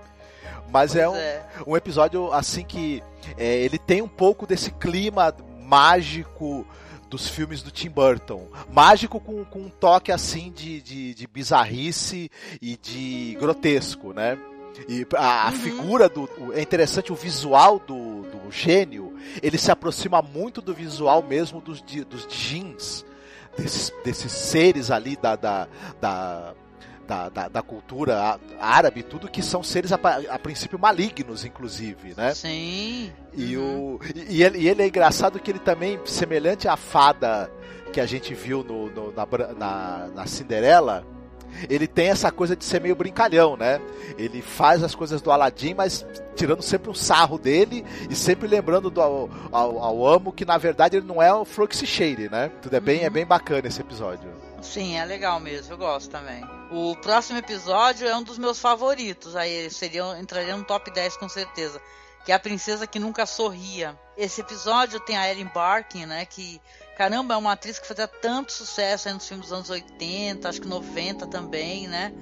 Mas 0.71 0.95
é 0.95 1.09
um, 1.09 1.15
é 1.15 1.43
um, 1.67 1.75
episódio 1.75 2.31
assim 2.31 2.63
que 2.63 3.03
é, 3.37 3.57
ele 3.57 3.77
tem 3.77 4.01
um 4.01 4.07
pouco 4.07 4.47
desse 4.47 4.71
clima 4.71 5.35
mágico 5.59 6.65
dos 7.11 7.27
filmes 7.27 7.61
do 7.61 7.69
Tim 7.69 7.89
Burton. 7.89 8.47
Mágico 8.71 9.19
com, 9.19 9.43
com 9.43 9.59
um 9.59 9.69
toque 9.69 10.13
assim 10.13 10.49
de, 10.49 10.81
de, 10.81 11.13
de 11.13 11.27
bizarrice 11.27 12.31
e 12.61 12.77
de 12.77 13.37
grotesco, 13.37 14.13
né? 14.13 14.39
E 14.87 15.05
a, 15.15 15.47
a 15.47 15.51
uhum. 15.51 15.57
figura 15.57 16.07
do. 16.07 16.27
É 16.53 16.61
interessante 16.61 17.11
o 17.11 17.15
visual 17.15 17.77
do, 17.79 18.21
do 18.21 18.49
gênio. 18.49 19.13
Ele 19.43 19.57
se 19.57 19.69
aproxima 19.69 20.21
muito 20.21 20.61
do 20.61 20.73
visual 20.73 21.21
mesmo 21.21 21.59
dos, 21.59 21.81
dos 21.81 22.25
jeans. 22.27 23.05
Desses, 23.57 23.91
desses 24.05 24.31
seres 24.31 24.89
ali 24.89 25.17
da, 25.17 25.35
da, 25.35 25.67
da 25.99 26.53
da, 27.11 27.27
da, 27.27 27.47
da, 27.49 27.61
cultura 27.61 28.39
árabe, 28.57 29.03
tudo 29.03 29.29
que 29.29 29.43
são 29.43 29.61
seres 29.61 29.91
a, 29.91 29.99
a, 30.29 30.39
princípio 30.39 30.79
malignos, 30.79 31.43
inclusive, 31.43 32.13
né? 32.15 32.33
Sim. 32.33 33.11
E, 33.33 33.57
uhum. 33.57 33.95
o, 33.95 33.99
e, 34.29 34.41
ele, 34.41 34.59
e 34.59 34.69
ele 34.69 34.81
é 34.81 34.87
engraçado 34.87 35.37
que 35.37 35.51
ele 35.51 35.59
também, 35.59 35.99
semelhante 36.05 36.69
à 36.69 36.77
fada 36.77 37.51
que 37.91 37.99
a 37.99 38.05
gente 38.05 38.33
viu 38.33 38.63
no, 38.63 38.89
no 38.89 39.11
na, 39.11 39.27
na, 39.57 40.07
na 40.15 40.25
Cinderela, 40.25 41.05
ele 41.69 41.85
tem 41.85 42.07
essa 42.07 42.31
coisa 42.31 42.55
de 42.55 42.63
ser 42.63 42.79
meio 42.79 42.95
brincalhão, 42.95 43.57
né? 43.57 43.81
Ele 44.17 44.41
faz 44.41 44.81
as 44.81 44.95
coisas 44.95 45.21
do 45.21 45.31
Aladdin, 45.31 45.73
mas 45.73 46.05
tirando 46.33 46.61
sempre 46.61 46.89
um 46.89 46.93
sarro 46.93 47.37
dele 47.37 47.83
e 48.09 48.15
sempre 48.15 48.47
lembrando 48.47 48.89
do, 48.89 49.01
ao, 49.01 49.29
ao, 49.51 49.79
ao 49.79 50.07
amo 50.07 50.31
que 50.31 50.45
na 50.45 50.57
verdade 50.57 50.95
ele 50.95 51.05
não 51.05 51.21
é 51.21 51.33
o 51.33 51.45
Shade, 51.45 52.29
né? 52.29 52.49
Tudo 52.61 52.73
é 52.73 52.79
bem, 52.79 52.99
é 52.99 53.01
uhum. 53.01 53.07
é 53.07 53.09
bem 53.09 53.25
bacana 53.25 53.67
esse 53.67 53.81
episódio. 53.81 54.29
Sim, 54.71 54.97
é 54.97 55.05
legal 55.05 55.39
mesmo, 55.39 55.73
eu 55.73 55.77
gosto 55.77 56.09
também. 56.09 56.43
O 56.71 56.95
próximo 56.95 57.37
episódio 57.37 58.07
é 58.07 58.15
um 58.15 58.23
dos 58.23 58.37
meus 58.37 58.59
favoritos, 58.59 59.35
aí 59.35 59.69
seria, 59.69 60.17
entraria 60.19 60.55
no 60.55 60.63
top 60.63 60.89
10 60.89 61.17
com 61.17 61.27
certeza. 61.27 61.81
Que 62.23 62.31
é 62.31 62.35
a 62.35 62.39
princesa 62.39 62.85
que 62.85 62.99
nunca 62.99 63.25
sorria. 63.25 63.99
Esse 64.15 64.41
episódio 64.41 64.99
tem 64.99 65.17
a 65.17 65.27
Erin 65.29 65.49
Barkin, 65.53 66.05
né? 66.05 66.23
Que, 66.23 66.61
caramba, 66.95 67.33
é 67.33 67.37
uma 67.37 67.53
atriz 67.53 67.79
que 67.79 67.87
fazia 67.87 68.07
tanto 68.07 68.53
sucesso 68.53 69.07
aí 69.07 69.13
nos 69.13 69.27
filmes 69.27 69.47
dos 69.47 69.53
anos 69.53 69.69
80, 69.69 70.47
acho 70.47 70.61
que 70.61 70.67
90 70.67 71.25
também, 71.27 71.87
né? 71.87 72.13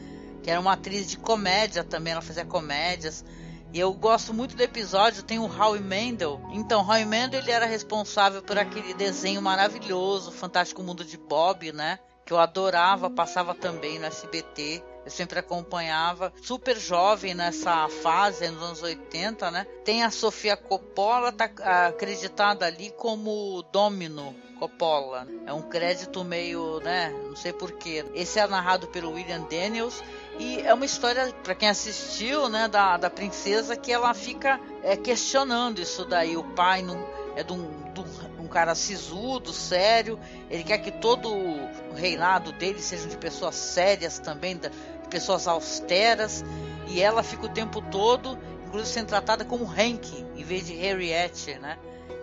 que 0.41 0.49
era 0.49 0.59
uma 0.59 0.73
atriz 0.73 1.07
de 1.07 1.17
comédia 1.17 1.84
também, 1.84 2.13
ela 2.13 2.21
fazia 2.21 2.45
comédias. 2.45 3.23
E 3.71 3.80
eu 3.80 3.93
gosto 3.93 4.34
muito 4.34 4.55
do 4.55 4.63
episódio, 4.63 5.21
tem 5.21 5.38
o 5.38 5.45
Howie 5.45 5.81
Mandel. 5.81 6.41
Então, 6.53 6.81
Howie 6.81 7.05
Mandel 7.05 7.41
ele 7.41 7.51
era 7.51 7.67
responsável 7.67 8.41
por 8.41 8.57
aquele 8.57 8.93
desenho 8.95 9.41
maravilhoso, 9.41 10.31
Fantástico 10.31 10.81
Mundo 10.81 11.05
de 11.05 11.17
Bob, 11.17 11.71
né? 11.71 11.99
Que 12.30 12.34
eu 12.34 12.38
adorava, 12.38 13.10
passava 13.10 13.56
também 13.56 13.97
no 13.97 14.06
SBT. 14.06 14.84
Eu 15.03 15.10
sempre 15.10 15.39
acompanhava. 15.39 16.31
Super 16.43 16.77
jovem 16.77 17.34
nessa 17.34 17.89
fase, 17.89 18.47
nos 18.49 18.61
anos 18.61 18.84
80, 18.84 19.49
né? 19.49 19.65
Tem 19.84 20.03
a 20.03 20.11
Sofia 20.11 20.56
Coppola, 20.56 21.31
tá 21.31 21.49
acreditada 21.88 22.68
ali 22.68 22.91
como 22.91 23.64
Domino 23.72 24.35
Coppola. 24.60 25.27
É 25.47 25.51
um 25.51 25.64
crédito 25.64 26.23
meio, 26.23 26.80
né? 26.81 27.10
Não 27.10 27.35
sei 27.35 27.51
porquê. 27.51 28.06
Esse 28.14 28.38
é 28.38 28.45
narrado 28.45 28.89
pelo 28.89 29.14
William 29.14 29.47
Daniels 29.49 30.03
e 30.38 30.61
é 30.61 30.72
uma 30.72 30.85
história, 30.85 31.34
para 31.43 31.56
quem 31.56 31.68
assistiu, 31.68 32.47
né, 32.47 32.68
da, 32.68 32.95
da 32.97 33.10
princesa, 33.10 33.76
que 33.76 33.91
ela 33.91 34.14
fica 34.14 34.60
é, 34.84 34.95
questionando 34.95 35.81
isso 35.81 36.06
daí. 36.06 36.38
O 36.38 36.43
pai 36.43 36.84
não, 36.84 37.03
é 37.35 37.41
de 37.41 37.53
um, 37.53 37.91
de 37.91 38.01
um 38.01 38.28
cara 38.49 38.76
sisudo, 38.76 39.53
sério. 39.53 40.19
Ele 40.49 40.63
quer 40.63 40.80
que 40.80 40.91
todo 40.91 41.30
o 41.31 41.93
reinado 41.95 42.51
dele 42.51 42.81
seja 42.81 43.07
de 43.07 43.17
pessoas 43.17 43.55
sérias 43.55 44.19
também, 44.19 44.57
de 44.57 44.69
pessoas 45.09 45.47
austeras. 45.47 46.43
E 46.88 47.01
ela 47.01 47.23
fica 47.23 47.45
o 47.45 47.49
tempo 47.49 47.81
todo, 47.81 48.38
inclusive 48.65 48.91
sendo 48.91 49.07
tratada 49.07 49.45
como 49.45 49.65
Hank, 49.65 50.26
em 50.35 50.43
vez 50.43 50.65
de 50.65 50.76
Harriet, 50.76 51.59
né? 51.59 51.77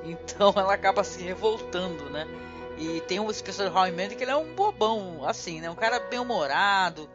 Então 0.04 0.52
ela 0.56 0.74
acaba 0.74 1.02
se 1.04 1.22
revoltando, 1.22 2.10
né? 2.10 2.26
E 2.78 3.00
tem 3.02 3.18
um 3.18 3.26
pessoal 3.26 3.70
de 3.70 3.74
How 3.74 4.08
que 4.08 4.22
ele 4.22 4.30
é 4.30 4.36
um 4.36 4.54
bobão, 4.54 5.26
assim, 5.26 5.60
né? 5.60 5.70
Um 5.70 5.74
cara 5.74 5.98
bem 5.98 6.18
humorado, 6.18 7.08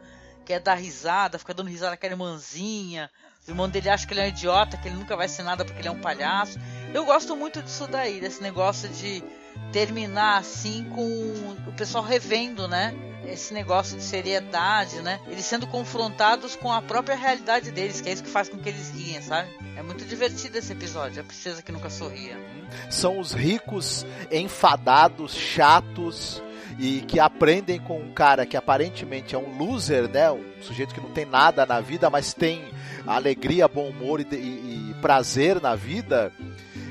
quer 0.44 0.60
dar 0.60 0.74
risada, 0.74 1.38
fica 1.38 1.54
dando 1.54 1.68
risada 1.68 1.94
aquela 1.94 2.14
irmãzinha. 2.14 3.08
O 3.46 3.50
irmão 3.50 3.68
dele 3.68 3.88
acha 3.88 4.06
que 4.06 4.12
ele 4.12 4.20
é 4.20 4.24
um 4.24 4.28
idiota, 4.28 4.76
que 4.76 4.88
ele 4.88 4.96
nunca 4.96 5.16
vai 5.16 5.28
ser 5.28 5.42
nada 5.42 5.64
porque 5.64 5.80
ele 5.80 5.88
é 5.88 5.90
um 5.90 6.00
palhaço. 6.00 6.58
Eu 6.94 7.06
gosto 7.06 7.34
muito 7.34 7.62
disso 7.62 7.86
daí, 7.86 8.20
desse 8.20 8.42
negócio 8.42 8.88
de 8.88 9.24
terminar 9.72 10.38
assim 10.38 10.84
com 10.94 11.02
o 11.66 11.72
pessoal 11.72 12.04
revendo, 12.04 12.68
né? 12.68 12.94
Esse 13.26 13.54
negócio 13.54 13.96
de 13.96 14.02
seriedade, 14.02 15.00
né? 15.00 15.18
Eles 15.28 15.44
sendo 15.44 15.66
confrontados 15.66 16.54
com 16.54 16.70
a 16.70 16.82
própria 16.82 17.16
realidade 17.16 17.70
deles, 17.70 18.00
que 18.00 18.08
é 18.08 18.12
isso 18.12 18.22
que 18.22 18.28
faz 18.28 18.48
com 18.48 18.58
que 18.58 18.68
eles 18.68 18.90
riem, 18.90 19.22
sabe? 19.22 19.48
É 19.76 19.82
muito 19.82 20.04
divertido 20.04 20.58
esse 20.58 20.72
episódio, 20.72 21.22
a 21.22 21.24
princesa 21.24 21.62
que 21.62 21.72
nunca 21.72 21.88
sorria. 21.88 22.36
São 22.90 23.18
os 23.18 23.32
ricos 23.32 24.04
enfadados, 24.30 25.34
chatos, 25.34 26.42
e 26.78 27.00
que 27.02 27.20
aprendem 27.20 27.78
com 27.78 28.00
um 28.00 28.12
cara 28.12 28.44
que 28.44 28.56
aparentemente 28.56 29.34
é 29.34 29.38
um 29.38 29.56
loser, 29.56 30.08
né? 30.08 30.30
Um 30.30 30.44
sujeito 30.60 30.94
que 30.94 31.00
não 31.00 31.10
tem 31.10 31.24
nada 31.24 31.64
na 31.64 31.80
vida, 31.80 32.10
mas 32.10 32.34
tem 32.34 32.64
alegria, 33.06 33.68
bom 33.68 33.88
humor 33.88 34.20
e, 34.20 34.26
e, 34.32 34.90
e 34.90 34.94
prazer 35.00 35.60
na 35.60 35.74
vida 35.74 36.32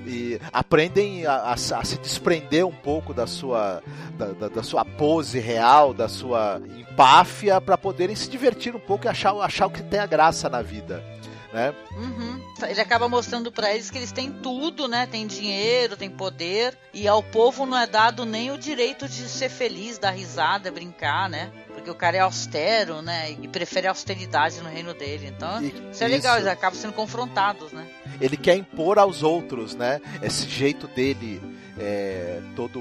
e 0.06 0.40
aprendem 0.52 1.26
a, 1.26 1.34
a, 1.34 1.53
a, 1.53 1.57
se 1.57 1.98
desprender 1.98 2.65
um 2.65 2.72
pouco 2.72 3.14
da 3.14 3.28
sua 3.28 3.82
da, 4.18 4.28
da, 4.28 4.48
da 4.48 4.64
sua 4.64 4.84
pose 4.84 5.40
real, 5.40 5.94
da 5.94 6.10
sua 6.10 6.61
empáfia 6.78 7.61
para 7.61 7.78
poderem 7.78 8.15
se 8.15 8.30
divertir 8.30 8.76
um 8.76 8.80
pouco 8.80 9.06
e 9.06 9.10
achar, 9.10 9.34
achar 9.36 9.68
o 9.68 9.72
que 9.72 9.84
tem 9.84 9.99
a 9.99 10.06
graça 10.06 10.49
na 10.49 10.61
vida 10.61 11.03
né? 11.52 11.73
Uhum. 11.91 12.41
Ele 12.68 12.80
acaba 12.80 13.10
mostrando 13.10 13.52
para 13.52 13.73
eles 13.73 13.90
que 13.90 13.98
eles 13.98 14.11
têm 14.11 14.32
tudo, 14.32 14.88
né? 14.88 15.06
Tem 15.06 15.28
dinheiro, 15.28 15.98
tem 15.98 16.10
poder 16.10 16.78
e 16.94 17.07
ao 17.07 17.22
povo 17.22 17.65
não 17.65 17.78
é 17.78 17.86
dado 17.86 18.26
nem 18.26 18.52
o 18.52 18.57
direito 18.57 19.07
de 19.07 19.28
ser 19.28 19.49
feliz, 19.49 19.98
dar 19.98 20.11
risada, 20.11 20.72
brincar, 20.72 21.30
né? 21.30 21.52
Porque 21.82 21.90
o 21.90 21.95
cara 21.95 22.18
é 22.18 22.20
austero, 22.20 23.02
né? 23.02 23.32
E 23.32 23.48
prefere 23.48 23.88
a 23.88 23.90
austeridade 23.90 24.62
no 24.62 24.70
reino 24.70 24.94
dele. 24.94 25.34
Então, 25.36 25.64
e, 25.64 25.74
isso 25.91 26.03
é 26.03 26.08
legal, 26.08 26.38
eles 26.38 26.48
acabam 26.48 26.80
sendo 26.80 26.94
confrontados, 26.94 27.72
né? 27.72 27.88
Ele 28.20 28.38
quer 28.38 28.56
impor 28.56 28.99
aos 28.99 29.24
outros, 29.24 29.76
né? 29.76 29.99
Esse 30.22 30.48
jeito 30.48 30.88
dele 30.88 31.41
é, 31.80 32.40
todo 32.56 32.80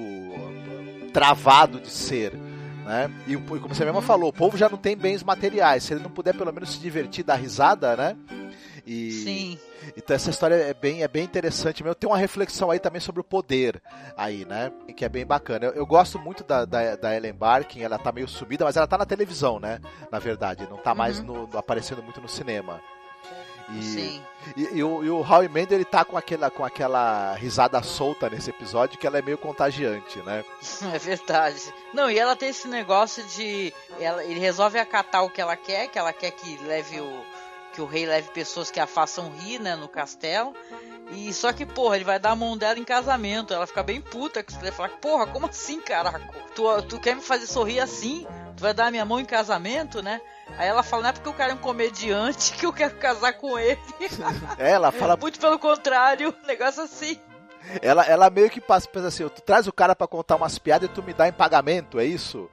travado 1.14 1.80
de 1.80 1.88
ser. 1.88 2.34
Né? 2.84 3.10
E, 3.26 3.36
como 3.36 3.74
você 3.74 3.84
mesmo 3.86 4.02
falou, 4.02 4.28
o 4.28 4.32
povo 4.32 4.58
já 4.58 4.68
não 4.68 4.76
tem 4.76 4.94
bens 4.94 5.22
materiais. 5.22 5.84
Se 5.84 5.94
ele 5.94 6.02
não 6.02 6.10
puder 6.10 6.34
pelo 6.34 6.52
menos 6.52 6.72
se 6.72 6.78
divertir, 6.78 7.24
dar 7.24 7.36
risada, 7.36 7.96
né? 7.96 8.16
E, 8.90 9.12
Sim. 9.12 9.58
Então 9.96 10.16
essa 10.16 10.30
história 10.30 10.56
é 10.56 10.74
bem, 10.74 11.04
é 11.04 11.06
bem 11.06 11.22
interessante 11.22 11.80
mesmo. 11.80 11.94
Tem 11.94 12.10
uma 12.10 12.18
reflexão 12.18 12.72
aí 12.72 12.80
também 12.80 13.00
sobre 13.00 13.20
o 13.20 13.24
poder 13.24 13.80
aí, 14.16 14.44
né? 14.44 14.72
Que 14.96 15.04
é 15.04 15.08
bem 15.08 15.24
bacana. 15.24 15.66
Eu, 15.66 15.74
eu 15.74 15.86
gosto 15.86 16.18
muito 16.18 16.42
da, 16.42 16.64
da, 16.64 16.96
da, 16.96 17.16
Ellen 17.16 17.32
Barkin, 17.32 17.82
ela 17.82 18.00
tá 18.00 18.10
meio 18.10 18.26
subida, 18.26 18.64
mas 18.64 18.76
ela 18.76 18.88
tá 18.88 18.98
na 18.98 19.06
televisão, 19.06 19.60
né? 19.60 19.80
Na 20.10 20.18
verdade, 20.18 20.66
não 20.68 20.76
tá 20.76 20.90
uhum. 20.90 20.96
mais 20.96 21.22
no, 21.22 21.48
aparecendo 21.56 22.02
muito 22.02 22.20
no 22.20 22.28
cinema. 22.28 22.82
E, 23.78 23.82
Sim. 23.84 24.22
E, 24.56 24.78
e, 24.78 24.82
o, 24.82 25.04
e 25.04 25.08
o 25.08 25.20
Howie 25.20 25.48
Mandel, 25.48 25.78
ele 25.78 25.84
tá 25.84 26.04
com 26.04 26.16
aquela, 26.16 26.50
com 26.50 26.64
aquela 26.64 27.34
risada 27.34 27.80
solta 27.84 28.28
nesse 28.28 28.50
episódio 28.50 28.98
que 28.98 29.06
ela 29.06 29.18
é 29.18 29.22
meio 29.22 29.38
contagiante, 29.38 30.18
né? 30.22 30.44
É 30.92 30.98
verdade. 30.98 31.72
Não, 31.94 32.10
e 32.10 32.18
ela 32.18 32.34
tem 32.34 32.48
esse 32.48 32.66
negócio 32.66 33.22
de. 33.28 33.72
Ela, 34.00 34.24
ele 34.24 34.40
resolve 34.40 34.80
acatar 34.80 35.24
o 35.24 35.30
que 35.30 35.40
ela 35.40 35.54
quer, 35.56 35.86
que 35.86 35.98
ela 35.98 36.12
quer 36.12 36.32
que 36.32 36.56
leve 36.64 37.00
o 37.00 37.24
que 37.72 37.80
o 37.80 37.86
rei 37.86 38.06
leve 38.06 38.30
pessoas 38.30 38.70
que 38.70 38.80
a 38.80 38.86
façam 38.86 39.30
rir, 39.30 39.58
né, 39.58 39.76
no 39.76 39.88
castelo. 39.88 40.54
E 41.12 41.32
só 41.32 41.52
que, 41.52 41.66
porra, 41.66 41.96
ele 41.96 42.04
vai 42.04 42.18
dar 42.18 42.30
a 42.30 42.36
mão 42.36 42.56
dela 42.56 42.78
em 42.78 42.84
casamento. 42.84 43.52
Ela 43.52 43.66
fica 43.66 43.82
bem 43.82 44.00
puta 44.00 44.42
que 44.42 44.52
você 44.52 44.70
fala, 44.70 44.88
porra, 44.88 45.26
como 45.26 45.46
assim, 45.46 45.80
caraca? 45.80 46.20
Tu, 46.54 46.82
tu 46.82 47.00
quer 47.00 47.16
me 47.16 47.22
fazer 47.22 47.46
sorrir 47.46 47.80
assim? 47.80 48.26
Tu 48.56 48.60
vai 48.60 48.72
dar 48.72 48.86
a 48.86 48.90
minha 48.90 49.04
mão 49.04 49.18
em 49.18 49.24
casamento, 49.24 50.02
né? 50.02 50.20
Aí 50.56 50.68
ela 50.68 50.82
fala, 50.82 51.02
não 51.02 51.10
é 51.10 51.12
porque 51.12 51.28
o 51.28 51.34
cara 51.34 51.52
é 51.52 51.54
um 51.54 51.58
comediante 51.58 52.52
que 52.58 52.64
eu 52.64 52.72
quero 52.72 52.96
casar 52.96 53.32
com 53.34 53.58
ele. 53.58 53.80
É, 54.58 54.72
ela 54.72 54.92
fala. 54.92 55.16
Muito 55.16 55.40
pelo 55.40 55.58
contrário, 55.58 56.34
negócio 56.46 56.82
assim. 56.82 57.18
Ela, 57.82 58.04
ela 58.04 58.30
meio 58.30 58.50
que 58.50 58.60
passa, 58.60 58.88
pensa 58.88 59.08
assim, 59.08 59.28
tu 59.28 59.40
traz 59.42 59.66
o 59.66 59.72
cara 59.72 59.94
para 59.94 60.06
contar 60.06 60.36
umas 60.36 60.58
piadas 60.58 60.88
e 60.88 60.92
tu 60.92 61.02
me 61.02 61.12
dá 61.12 61.28
em 61.28 61.32
pagamento, 61.32 61.98
é 61.98 62.04
isso? 62.04 62.50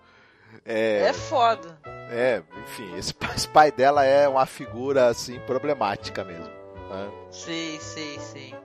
É, 0.66 1.08
é 1.10 1.14
foda. 1.14 1.78
É, 2.10 2.42
enfim, 2.64 2.96
esse, 2.98 3.14
esse 3.36 3.48
pai 3.48 3.72
dela 3.72 4.04
é 4.06 4.28
uma 4.28 4.46
figura 4.46 5.08
assim 5.08 5.40
problemática 5.42 6.24
mesmo. 6.24 6.46
Né? 6.90 7.12
Sim, 7.32 7.78
sim, 7.80 8.20
sim. 8.20 8.56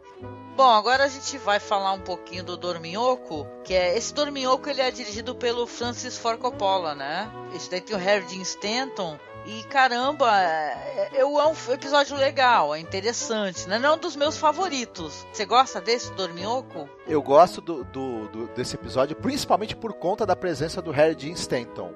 Bom, 0.57 0.71
agora 0.71 1.05
a 1.05 1.09
gente 1.09 1.39
vai 1.39 1.59
falar 1.59 1.93
um 1.93 2.01
pouquinho 2.01 2.45
do 2.45 2.57
Dorminhoco, 2.57 3.47
que 3.65 3.75
é 3.75 3.97
esse 3.97 4.13
Dorminhoco 4.13 4.69
ele 4.69 4.83
é 4.83 4.91
dirigido 4.91 5.35
pelo 5.35 5.67
Francis 5.67 6.19
Ford 6.19 6.39
Coppola, 6.39 6.95
né? 6.95 7.31
Esse 7.55 7.71
daí 7.71 7.81
tem 7.81 7.97
o 7.97 7.99
Harry 7.99 8.25
Dean 8.27 8.43
Stanton, 8.43 9.19
e 9.45 9.65
caramba, 9.65 10.41
é, 10.41 11.25
um 11.25 11.73
episódio 11.73 12.17
legal, 12.17 12.75
é 12.75 12.81
interessante, 12.81 13.69
né? 13.69 13.79
Não 13.79 13.91
é 13.91 13.93
um 13.95 13.99
dos 13.99 14.15
meus 14.15 14.37
favoritos. 14.39 15.27
Você 15.33 15.45
gosta 15.45 15.81
desse 15.81 16.13
Dorminhoco? 16.13 16.89
Eu 17.07 17.21
gosto 17.21 17.61
do, 17.61 17.83
do, 17.85 18.29
do, 18.29 18.47
desse 18.49 18.77
episódio, 18.77 19.17
principalmente 19.17 19.75
por 19.75 19.93
conta 19.95 20.25
da 20.25 20.37
presença 20.37 20.81
do 20.81 20.93
Harry 20.93 21.15
Dean 21.15 21.33
Stanton, 21.33 21.93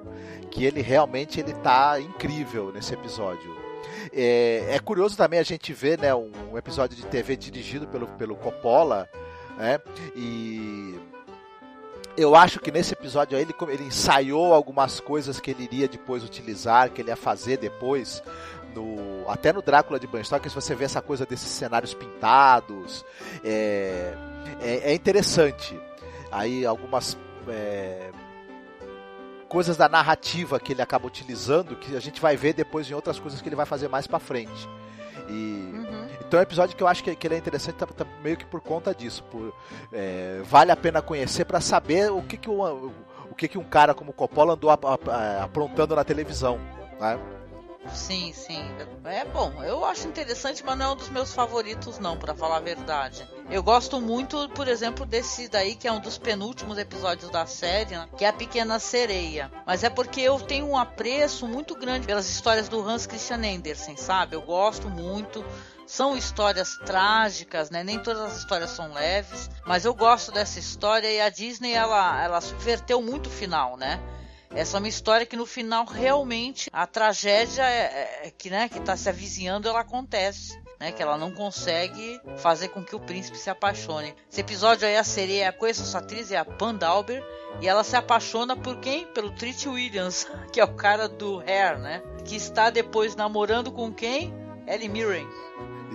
que 0.51 0.65
ele 0.65 0.81
realmente 0.81 1.39
ele 1.39 1.53
tá 1.53 1.99
incrível 1.99 2.71
nesse 2.73 2.93
episódio. 2.93 3.55
É, 4.13 4.75
é 4.75 4.79
curioso 4.79 5.15
também 5.15 5.39
a 5.39 5.43
gente 5.43 5.71
ver 5.73 5.99
né, 5.99 6.13
um, 6.13 6.31
um 6.51 6.57
episódio 6.57 6.97
de 6.97 7.05
TV 7.05 7.35
dirigido 7.37 7.87
pelo, 7.87 8.07
pelo 8.07 8.35
Coppola, 8.35 9.09
né? 9.57 9.79
E 10.15 10.99
eu 12.17 12.35
acho 12.35 12.59
que 12.59 12.71
nesse 12.71 12.93
episódio 12.93 13.37
aí 13.37 13.43
ele, 13.43 13.53
ele 13.69 13.83
ensaiou 13.83 14.53
algumas 14.53 14.99
coisas 14.99 15.39
que 15.39 15.51
ele 15.51 15.63
iria 15.63 15.87
depois 15.87 16.23
utilizar, 16.23 16.89
que 16.89 17.01
ele 17.01 17.09
ia 17.09 17.15
fazer 17.15 17.57
depois. 17.57 18.23
No, 18.73 19.29
até 19.29 19.53
no 19.53 19.61
Drácula 19.61 19.99
de 19.99 20.07
Bram 20.07 20.23
se 20.23 20.49
você 20.49 20.75
vê 20.75 20.85
essa 20.85 21.01
coisa 21.01 21.25
desses 21.25 21.47
cenários 21.47 21.93
pintados, 21.93 23.05
é, 23.43 24.13
é, 24.59 24.91
é 24.91 24.93
interessante. 24.93 25.79
Aí 26.31 26.65
algumas 26.65 27.17
é, 27.47 28.09
coisas 29.47 29.77
da 29.77 29.87
narrativa 29.87 30.59
que 30.59 30.73
ele 30.73 30.81
acaba 30.81 31.07
utilizando, 31.07 31.75
que 31.75 31.95
a 31.95 31.99
gente 31.99 32.19
vai 32.19 32.35
ver 32.35 32.53
depois 32.53 32.89
em 32.89 32.93
outras 32.93 33.19
coisas 33.19 33.41
que 33.41 33.47
ele 33.47 33.55
vai 33.55 33.65
fazer 33.65 33.87
mais 33.87 34.07
para 34.07 34.19
frente. 34.19 34.67
E 35.29 35.71
uhum. 35.73 36.06
Então 36.27 36.39
é 36.39 36.41
um 36.41 36.43
episódio 36.43 36.75
que 36.75 36.83
eu 36.83 36.87
acho 36.87 37.03
que, 37.03 37.15
que 37.15 37.27
ele 37.27 37.35
é 37.35 37.37
interessante 37.37 37.75
tá, 37.75 37.85
tá 37.85 38.05
meio 38.21 38.35
que 38.35 38.45
por 38.45 38.59
conta 38.59 38.93
disso. 38.93 39.23
Por, 39.31 39.53
é, 39.93 40.41
vale 40.43 40.71
a 40.71 40.75
pena 40.75 41.01
conhecer 41.01 41.45
para 41.45 41.61
saber 41.61 42.11
o 42.11 42.21
que, 42.21 42.35
que, 42.35 42.49
o, 42.49 42.91
que, 43.37 43.47
que 43.47 43.57
um 43.57 43.63
cara 43.63 43.93
como 43.93 44.11
Coppola 44.11 44.53
andou 44.53 44.69
aprontando 44.69 45.95
na 45.95 46.03
televisão. 46.03 46.59
Né? 46.99 47.17
Sim, 47.93 48.33
sim. 48.33 48.61
É 49.05 49.23
bom. 49.23 49.63
Eu 49.63 49.85
acho 49.85 50.07
interessante, 50.07 50.63
mas 50.65 50.77
não 50.77 50.85
é 50.85 50.89
um 50.89 50.95
dos 50.95 51.09
meus 51.09 51.33
favoritos, 51.33 51.99
não, 51.99 52.17
para 52.17 52.35
falar 52.35 52.57
a 52.57 52.61
verdade. 52.61 53.25
Eu 53.49 53.63
gosto 53.63 54.01
muito, 54.01 54.49
por 54.49 54.67
exemplo, 54.67 55.05
desse 55.05 55.47
daí, 55.47 55.75
que 55.75 55.87
é 55.87 55.91
um 55.91 55.99
dos 55.99 56.17
penúltimos 56.17 56.77
episódios 56.77 57.29
da 57.29 57.45
série, 57.45 57.95
né? 57.95 58.09
que 58.17 58.25
é 58.25 58.27
a 58.27 58.33
Pequena 58.33 58.79
Sereia. 58.79 59.49
Mas 59.65 59.83
é 59.83 59.89
porque 59.89 60.19
eu 60.19 60.39
tenho 60.39 60.67
um 60.67 60.77
apreço 60.77 61.47
muito 61.47 61.75
grande 61.75 62.05
pelas 62.05 62.29
histórias 62.29 62.67
do 62.67 62.81
Hans 62.81 63.07
Christian 63.07 63.37
Andersen, 63.37 63.95
sabe? 63.95 64.35
Eu 64.35 64.41
gosto 64.41 64.89
muito. 64.89 65.45
São 65.87 66.17
histórias 66.17 66.75
trágicas, 66.85 67.69
né? 67.69 67.81
Nem 67.81 67.97
todas 67.97 68.21
as 68.21 68.37
histórias 68.39 68.71
são 68.71 68.93
leves, 68.93 69.49
mas 69.65 69.85
eu 69.85 69.93
gosto 69.93 70.33
dessa 70.33 70.59
história 70.59 71.09
e 71.09 71.21
a 71.21 71.29
Disney 71.29 71.71
ela, 71.71 72.21
ela 72.21 72.41
subverteu 72.41 73.01
muito 73.01 73.27
o 73.27 73.31
final, 73.31 73.77
né? 73.77 73.97
Essa 74.53 74.77
é 74.77 74.79
uma 74.79 74.87
história 74.89 75.25
que 75.25 75.37
no 75.37 75.45
final 75.45 75.85
realmente 75.85 76.69
a 76.73 76.85
tragédia 76.85 77.63
é, 77.63 78.25
é, 78.25 78.31
que, 78.37 78.49
né, 78.49 78.67
que 78.67 78.81
tá 78.81 78.97
se 78.97 79.07
avizinhando, 79.07 79.67
ela 79.67 79.79
acontece. 79.79 80.61
Né, 80.79 80.91
que 80.91 81.01
ela 81.01 81.17
não 81.17 81.31
consegue 81.31 82.21
fazer 82.37 82.67
com 82.67 82.83
que 82.83 82.95
o 82.95 82.99
príncipe 82.99 83.35
se 83.35 83.49
apaixone. 83.49 84.13
Esse 84.31 84.41
episódio 84.41 84.87
aí 84.87 84.95
a 84.95 85.03
sereia 85.03 85.51
conheço 85.51 85.81
essa 85.81 85.97
atriz, 85.97 86.31
é 86.31 86.37
a 86.37 86.45
Pandalber, 86.45 87.23
e 87.59 87.67
ela 87.67 87.83
se 87.83 87.95
apaixona 87.95 88.55
por 88.55 88.77
quem? 88.79 89.07
Pelo 89.07 89.31
Treat 89.31 89.67
Williams, 89.67 90.27
que 90.53 90.59
é 90.59 90.63
o 90.63 90.75
cara 90.75 91.07
do 91.07 91.39
Hair, 91.39 91.79
né? 91.79 92.03
Que 92.23 92.35
está 92.35 92.69
depois 92.69 93.15
namorando 93.15 93.71
com 93.71 93.91
quem? 93.91 94.31
Ellie 94.67 94.87
Mirren. 94.87 95.27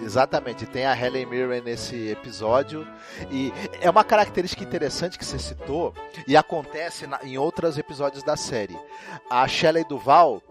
Exatamente, 0.01 0.66
tem 0.66 0.86
a 0.86 0.97
Helen 0.97 1.27
Mirren 1.27 1.60
nesse 1.60 2.09
episódio 2.09 2.86
e 3.31 3.52
é 3.81 3.90
uma 3.90 4.02
característica 4.02 4.64
interessante 4.64 5.19
que 5.19 5.24
você 5.24 5.39
citou 5.39 5.94
e 6.27 6.36
acontece 6.36 7.06
na, 7.06 7.20
em 7.23 7.36
outros 7.36 7.77
episódios 7.77 8.23
da 8.23 8.36
série. 8.36 8.78
A 9.28 9.47
Shelley 9.47 9.85
Duval, 9.85 10.43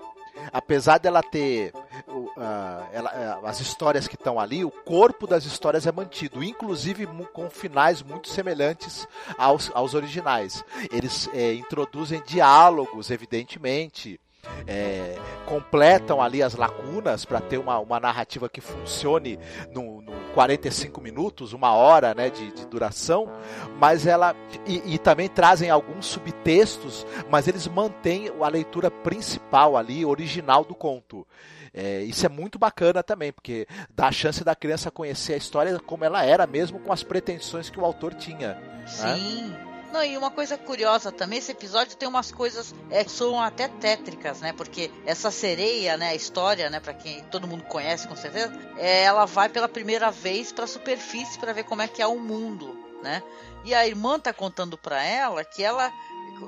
apesar 0.54 1.00
dela 1.00 1.24
ter 1.24 1.74
uh, 2.08 2.88
ela, 2.94 3.40
uh, 3.42 3.46
as 3.48 3.60
histórias 3.60 4.08
que 4.08 4.16
estão 4.16 4.40
ali, 4.40 4.64
o 4.64 4.72
corpo 4.72 5.26
das 5.26 5.44
histórias 5.46 5.88
é 5.88 5.92
mantido, 5.92 6.44
inclusive 6.44 7.08
com 7.34 7.50
finais 7.50 8.02
muito 8.02 8.30
semelhantes 8.30 9.08
aos, 9.38 9.72
aos 9.74 9.94
originais. 9.94 10.64
Eles 10.92 11.30
é, 11.34 11.54
introduzem 11.54 12.22
diálogos, 12.26 13.10
evidentemente 13.10 14.20
é, 14.68 15.18
completam 15.46 16.22
ali 16.22 16.42
as 16.42 16.56
lacunas 16.56 17.26
para 17.26 17.42
ter 17.42 17.58
uma, 17.58 17.80
uma 17.80 18.00
narrativa 18.00 18.50
que 18.50 18.62
funcione 18.62 19.40
no, 19.74 20.02
no 20.02 20.12
45 20.34 21.02
minutos, 21.02 21.54
uma 21.54 21.74
hora 21.74 22.14
né, 22.14 22.30
de, 22.30 22.52
de 22.52 22.66
duração, 22.66 23.30
mas 23.78 24.08
ela. 24.08 24.36
E, 24.66 24.96
e, 24.96 24.98
também 24.98 25.28
trazem 25.28 25.70
alguns 25.70 26.06
subtextos, 26.06 27.06
mas 27.30 27.48
eles 27.48 27.68
mantêm 27.68 28.32
a 28.42 28.48
leitura 28.48 28.90
principal 28.90 29.76
ali, 29.76 30.06
original 30.06 30.64
do 30.64 30.76
conto. 30.76 31.28
É, 31.74 32.02
isso 32.02 32.26
é 32.26 32.30
muito 32.30 32.60
bacana 32.60 33.02
também, 33.02 33.32
porque 33.32 33.66
dá 33.96 34.08
a 34.08 34.12
chance 34.12 34.44
da 34.44 34.56
criança 34.56 34.92
conhecer 34.92 35.34
a 35.34 35.38
história 35.38 35.80
como 35.80 36.04
ela 36.04 36.24
era, 36.24 36.46
mesmo 36.46 36.80
com 36.80 36.92
as 36.92 37.02
pretensões 37.02 37.70
que 37.70 37.80
o 37.80 37.86
autor 37.86 38.14
tinha. 38.14 38.56
Né? 38.56 38.88
Sim. 38.88 39.50
Né? 39.50 39.71
Não, 39.92 40.04
e 40.04 40.18
uma 40.18 40.32
coisa 40.32 40.58
curiosa 40.58 41.12
também, 41.12 41.40
esse 41.40 41.52
episódio 41.52 41.98
tem 41.98 42.08
umas 42.08 42.32
coisas 42.32 42.74
é, 42.90 43.04
que 43.04 43.12
são 43.12 43.42
até 43.42 43.68
tétricas, 43.68 44.40
né? 44.40 44.54
Porque 44.54 44.90
essa 45.06 45.30
sereia, 45.30 45.98
né, 45.98 46.10
a 46.10 46.16
história, 46.16 46.70
né, 46.70 46.80
para 46.80 46.94
quem 46.94 47.24
todo 47.26 47.48
mundo 47.48 47.64
conhece 47.64 48.08
com 48.08 48.16
certeza, 48.16 48.54
é, 48.78 49.04
ela 49.04 49.26
vai 49.26 49.50
pela 49.50 49.68
primeira 49.68 50.10
vez 50.10 50.52
para 50.52 50.64
a 50.64 50.68
superfície 50.68 51.38
para 51.38 51.52
ver 51.52 51.66
como 51.66 51.82
é 51.82 51.88
que 51.88 52.02
é 52.02 52.08
o 52.08 52.18
mundo, 52.18 52.74
né? 53.04 53.22
E 53.66 53.74
a 53.74 53.86
irmã 53.86 54.18
tá 54.18 54.32
contando 54.32 54.78
para 54.78 55.04
ela 55.04 55.44
que 55.44 55.62
ela 55.62 55.92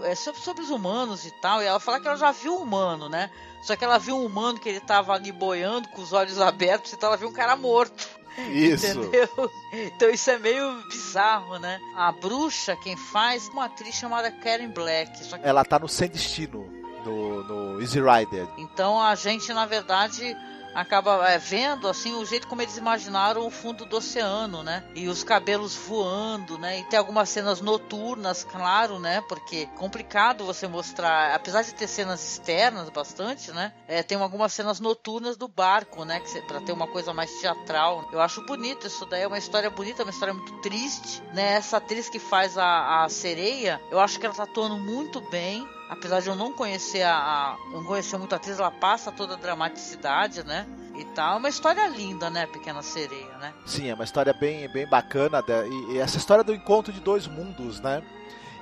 é 0.04 0.16
sobre, 0.16 0.42
sobre 0.42 0.64
os 0.64 0.70
humanos 0.70 1.26
e 1.26 1.32
tal, 1.42 1.62
e 1.62 1.66
ela 1.66 1.80
fala 1.80 2.00
que 2.00 2.08
ela 2.08 2.18
já 2.18 2.32
viu 2.32 2.56
um 2.56 2.64
humano, 2.64 3.10
né? 3.10 3.30
Só 3.62 3.76
que 3.76 3.84
ela 3.84 4.00
viu 4.00 4.18
um 4.18 4.26
humano 4.26 4.60
que 4.60 4.70
ele 4.70 4.80
tava 4.80 5.14
ali 5.14 5.32
boiando 5.32 5.88
com 5.90 6.02
os 6.02 6.14
olhos 6.14 6.40
abertos, 6.40 6.94
então 6.94 7.08
ela 7.08 7.18
viu 7.18 7.30
um 7.30 7.34
cara 7.34 7.56
morto. 7.56 8.08
Isso. 8.38 8.88
Entendeu? 8.88 9.52
Então 9.72 10.10
isso 10.10 10.30
é 10.30 10.38
meio 10.38 10.84
bizarro, 10.88 11.58
né? 11.60 11.80
A 11.96 12.12
bruxa, 12.12 12.76
quem 12.76 12.96
faz, 12.96 13.48
uma 13.50 13.66
atriz 13.66 13.96
chamada 13.96 14.32
Karen 14.32 14.70
Black. 14.70 15.24
Que... 15.24 15.36
Ela 15.42 15.64
tá 15.64 15.80
no 15.80 15.88
Sem 15.88 16.10
Destino, 16.10 16.66
no, 17.06 17.44
no 17.44 17.82
Easy 17.82 18.00
Rider. 18.00 18.48
Então 18.58 19.02
a 19.02 19.16
gente, 19.16 19.52
na 19.54 19.66
verdade, 19.66 20.36
acaba 20.74 21.30
é, 21.30 21.38
vendo 21.38 21.88
assim 21.88 22.16
o 22.16 22.26
jeito 22.26 22.48
como 22.48 22.62
eles 22.62 22.78
imaginaram 22.78 23.46
o 23.46 23.52
fundo 23.52 23.86
do 23.86 23.98
oceano, 23.98 24.64
né? 24.64 24.84
E 24.96 25.08
os 25.08 25.24
cabelos 25.24 25.76
voando, 25.76 26.58
né? 26.58 26.80
E 26.80 26.84
tem 26.86 26.98
algumas 26.98 27.30
cenas 27.30 27.62
noturnas, 27.62 28.44
claro, 28.44 29.00
né? 29.00 29.22
Porque 29.28 29.68
é 29.72 29.78
complicado 29.78 30.46
você 30.46 30.68
mostrar, 30.68 31.36
apesar 31.36 31.62
de 31.62 31.74
ter 31.74 31.88
cenas 31.88 32.24
externas 32.24 32.90
bastante, 32.90 33.52
né? 33.52 33.74
É, 33.88 34.04
tem 34.04 34.18
algumas 34.18 34.54
cenas 34.54 34.80
noturnas 34.80 35.38
do 35.38 35.48
barco, 35.48 36.06
né? 36.06 36.22
Para 36.48 36.62
ter 36.62 36.72
uma 36.72 36.88
coisa 36.88 37.14
mais 37.14 37.32
teatral. 37.40 38.08
Eu 38.12 38.22
acho 38.22 38.46
bonito 38.46 38.88
isso 38.88 39.06
daí, 39.06 39.24
é 39.24 39.28
uma 39.28 39.38
história 39.38 39.70
bonita, 39.70 40.04
uma 40.04 40.12
história 40.12 40.34
muito 40.34 40.62
triste, 40.62 41.22
né? 41.34 41.54
Essa 41.54 41.78
atriz 41.78 42.10
que 42.10 42.20
faz 42.20 42.58
a, 42.58 43.04
a 43.04 43.10
sereia, 43.10 43.82
eu 43.92 44.00
acho 44.00 44.20
que 44.20 44.26
ela 44.26 44.36
tá 44.36 44.44
atuando 44.44 44.78
muito 44.78 45.22
bem 45.30 45.68
apesar 45.94 46.20
de 46.20 46.28
eu 46.28 46.36
não 46.36 46.52
conhecer 46.52 47.04
a, 47.04 47.16
a 47.16 47.58
não 47.72 47.84
conhecer 47.84 48.18
muito 48.18 48.34
a 48.34 48.36
atriz, 48.36 48.60
ela 48.60 48.72
passa 48.72 49.12
toda 49.12 49.34
a 49.34 49.38
dramaticidade, 49.38 50.44
né? 50.44 50.68
E 50.96 51.06
tal, 51.06 51.36
é 51.36 51.38
uma 51.40 51.50
história 51.50 51.88
linda, 51.88 52.30
né, 52.30 52.46
Pequena 52.46 52.84
Sereia, 52.84 53.38
né? 53.40 53.54
Sim, 53.66 53.90
é 53.90 53.94
uma 53.94 54.04
história 54.04 54.34
bem, 54.34 54.68
bem 54.70 54.88
bacana 54.88 55.44
e, 55.48 55.94
e 55.94 55.98
essa 56.00 56.18
história 56.18 56.44
do 56.44 56.54
encontro 56.54 56.94
de 56.94 57.00
dois 57.00 57.28
mundos, 57.28 57.80
né? 57.80 58.04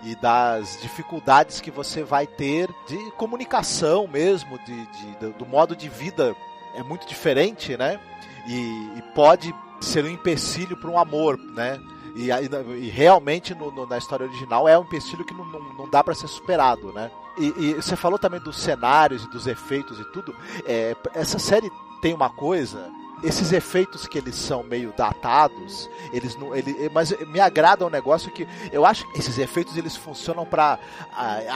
e 0.04 0.16
das 0.16 0.80
dificuldades 0.82 1.62
que 1.62 1.70
você 1.70 2.04
vai 2.04 2.26
ter 2.26 2.68
de 2.88 2.98
comunicação 3.12 4.08
mesmo, 4.08 4.58
de, 4.66 4.86
de 4.88 5.30
do 5.34 5.46
modo 5.46 5.76
de 5.76 5.88
vida 5.90 6.36
é 6.74 6.82
muito 6.82 7.08
diferente, 7.08 7.78
né? 7.78 8.00
E, 8.48 8.98
e 8.98 9.02
pode 9.14 9.54
ser 9.80 10.04
um 10.04 10.10
empecilho 10.10 10.76
para 10.76 10.90
um 10.90 10.98
amor, 10.98 11.38
né? 11.38 11.80
E, 12.16 12.30
e, 12.30 12.86
e 12.86 12.90
realmente 12.90 13.54
no, 13.54 13.72
no, 13.72 13.86
na 13.86 13.98
história 13.98 14.26
original 14.26 14.68
é 14.68 14.78
um 14.78 14.84
empecilho 14.84 15.24
que 15.24 15.34
não, 15.34 15.46
não, 15.46 15.74
não 15.74 15.90
dá 15.90 16.04
para 16.04 16.16
ser 16.16 16.28
superado, 16.28 16.92
né? 16.94 17.12
E, 17.38 17.54
e, 17.58 17.74
você 17.74 17.96
falou 17.96 18.20
também 18.20 18.40
dos 18.40 18.58
cenários 18.58 19.24
e 19.24 19.30
dos 19.30 19.48
efeitos 19.48 20.00
e 20.00 20.06
tudo. 20.06 20.36
É, 20.66 20.96
essa 21.14 21.40
série 21.40 21.72
tem 22.02 22.14
uma 22.14 22.30
coisa 22.30 22.92
esses 23.24 23.52
efeitos 23.52 24.08
que 24.08 24.18
eles 24.18 24.36
são 24.36 24.64
meio 24.64 24.94
datados, 24.98 25.90
eles 26.12 26.36
não, 26.36 26.56
ele, 26.56 26.90
mas 26.90 27.14
me 27.28 27.40
agrada 27.40 27.86
um 27.86 27.90
negócio 27.90 28.32
que 28.32 28.48
eu 28.72 28.86
acho 28.86 29.10
que 29.12 29.20
esses 29.20 29.38
efeitos 29.38 29.78
eles 29.78 29.96
funcionam 29.96 30.46
para 30.46 30.80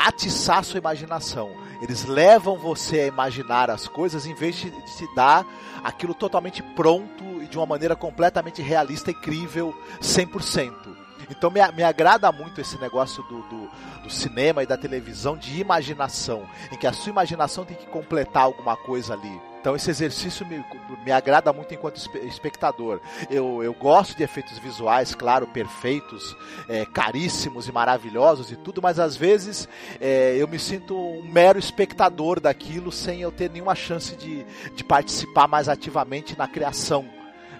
atiçar 0.05 0.59
a 0.59 0.63
sua 0.63 0.77
imaginação. 0.77 1.51
Eles 1.81 2.05
levam 2.05 2.57
você 2.57 3.01
a 3.01 3.07
imaginar 3.07 3.69
as 3.69 3.87
coisas 3.87 4.25
em 4.25 4.33
vez 4.33 4.55
de, 4.55 4.71
te 4.71 5.15
dar 5.15 5.45
aquilo 5.83 6.13
totalmente 6.13 6.61
pronto 6.61 7.23
e 7.41 7.47
de 7.47 7.57
uma 7.57 7.65
maneira 7.65 7.95
completamente 7.95 8.61
realista 8.61 9.11
e 9.11 9.13
crível 9.13 9.75
100%. 10.01 10.94
Então 11.29 11.49
me, 11.49 11.59
me 11.71 11.83
agrada 11.83 12.31
muito 12.31 12.61
esse 12.61 12.77
negócio 12.79 13.23
do, 13.23 13.41
do, 13.43 13.69
do, 14.03 14.09
cinema 14.09 14.63
e 14.63 14.65
da 14.65 14.77
televisão 14.77 15.37
de 15.37 15.59
imaginação, 15.59 16.47
em 16.71 16.77
que 16.77 16.87
a 16.87 16.93
sua 16.93 17.11
imaginação 17.11 17.65
tem 17.65 17.75
que 17.75 17.85
completar 17.87 18.43
alguma 18.43 18.75
coisa 18.75 19.13
ali. 19.13 19.41
Então 19.59 19.75
esse 19.75 19.89
exercício 19.89 20.45
me, 20.45 20.63
me 21.03 21.11
agrada 21.11 21.51
muito 21.51 21.73
enquanto 21.73 21.97
espectador. 22.27 23.01
Eu, 23.31 23.63
eu 23.63 23.73
gosto 23.73 24.15
de 24.15 24.21
efeitos 24.21 24.59
visuais, 24.59 25.15
claro, 25.15 25.47
perfeitos, 25.47 26.37
é, 26.69 26.85
caríssimos 26.85 27.67
e 27.67 27.71
maravilhosos 27.71 28.51
e 28.51 28.55
tudo, 28.55 28.79
mas 28.79 28.99
às 28.99 29.15
vezes 29.15 29.67
é, 29.99 30.35
eu 30.37 30.47
me 30.47 30.59
sinto 30.59 30.95
um 30.95 31.23
mero 31.23 31.57
espectador 31.57 32.39
daquilo 32.39 32.91
sem 32.91 33.21
eu 33.21 33.31
ter 33.31 33.49
nenhuma 33.49 33.73
chance 33.73 34.15
de, 34.15 34.45
de 34.75 34.83
participar 34.83 35.47
mais 35.47 35.67
ativamente 35.67 36.37
na 36.37 36.47
criação 36.47 37.09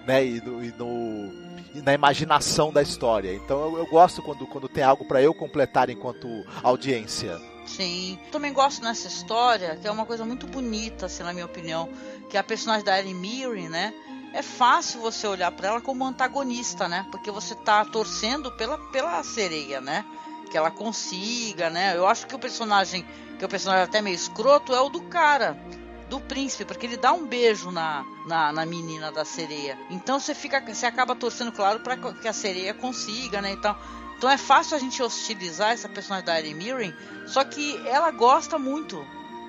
né, 0.06 0.24
e, 0.24 0.40
no, 0.40 0.64
e 0.64 0.72
no 0.78 1.45
na 1.82 1.94
imaginação 1.94 2.72
da 2.72 2.82
história. 2.82 3.34
Então 3.34 3.60
eu, 3.60 3.78
eu 3.78 3.86
gosto 3.86 4.22
quando, 4.22 4.46
quando 4.46 4.68
tem 4.68 4.84
algo 4.84 5.04
para 5.04 5.22
eu 5.22 5.34
completar 5.34 5.90
enquanto 5.90 6.44
audiência. 6.62 7.40
Sim. 7.66 8.18
Também 8.30 8.52
gosto 8.52 8.82
nessa 8.82 9.08
história, 9.08 9.76
que 9.76 9.86
é 9.86 9.90
uma 9.90 10.06
coisa 10.06 10.24
muito 10.24 10.46
bonita, 10.46 11.06
assim, 11.06 11.22
na 11.22 11.32
minha 11.32 11.46
opinião, 11.46 11.88
que 12.30 12.36
é 12.36 12.40
a 12.40 12.44
personagem 12.44 12.84
da 12.84 12.98
Ellen 12.98 13.14
Mirren, 13.14 13.68
né? 13.68 13.92
É 14.32 14.42
fácil 14.42 15.00
você 15.00 15.26
olhar 15.26 15.50
para 15.50 15.68
ela 15.68 15.80
como 15.80 16.04
antagonista, 16.04 16.88
né? 16.88 17.06
Porque 17.10 17.30
você 17.30 17.54
tá 17.54 17.84
torcendo 17.84 18.52
pela, 18.52 18.78
pela 18.90 19.22
sereia, 19.22 19.80
né? 19.80 20.04
Que 20.50 20.56
ela 20.56 20.70
consiga, 20.70 21.68
né? 21.68 21.96
Eu 21.96 22.06
acho 22.06 22.26
que 22.26 22.34
o 22.34 22.38
personagem, 22.38 23.04
que 23.38 23.44
é 23.44 23.46
o 23.46 23.50
personagem 23.50 23.84
até 23.84 24.00
meio 24.00 24.14
escroto, 24.14 24.74
é 24.74 24.80
o 24.80 24.88
do 24.88 25.02
cara 25.02 25.58
do 26.08 26.20
príncipe, 26.20 26.64
porque 26.64 26.86
ele 26.86 26.96
dá 26.96 27.12
um 27.12 27.26
beijo 27.26 27.70
na, 27.70 28.04
na, 28.26 28.52
na 28.52 28.66
menina 28.66 29.10
da 29.10 29.24
sereia. 29.24 29.78
Então 29.90 30.20
você 30.20 30.34
fica, 30.34 30.60
você 30.60 30.86
acaba 30.86 31.14
torcendo, 31.16 31.52
claro, 31.52 31.80
para 31.80 31.96
que 31.96 32.28
a 32.28 32.32
sereia 32.32 32.72
consiga, 32.72 33.42
né? 33.42 33.50
Então, 33.50 33.76
então 34.16 34.30
é 34.30 34.38
fácil 34.38 34.76
a 34.76 34.80
gente 34.80 35.02
hostilizar 35.02 35.72
essa 35.72 35.88
personagem 35.88 36.26
da 36.26 36.38
Erin 36.38 36.54
Mirren, 36.54 36.94
só 37.26 37.44
que 37.44 37.76
ela 37.86 38.10
gosta 38.10 38.58
muito. 38.58 39.04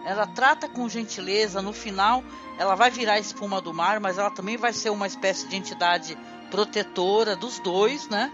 Ela 0.06 0.26
trata 0.26 0.70
com 0.70 0.88
gentileza, 0.88 1.62
no 1.62 1.74
final 1.74 2.24
ela 2.58 2.76
vai 2.76 2.90
virar 2.90 3.20
espuma 3.20 3.62
do 3.62 3.74
mar, 3.74 4.00
mas 4.00 4.18
ela 4.18 4.32
também 4.32 4.58
vai 4.58 4.74
ser 4.74 4.90
uma 4.90 5.06
espécie 5.06 5.48
de 5.48 5.56
entidade 5.56 6.18
protetora 6.50 7.36
dos 7.36 7.60
dois, 7.60 8.08
né? 8.08 8.32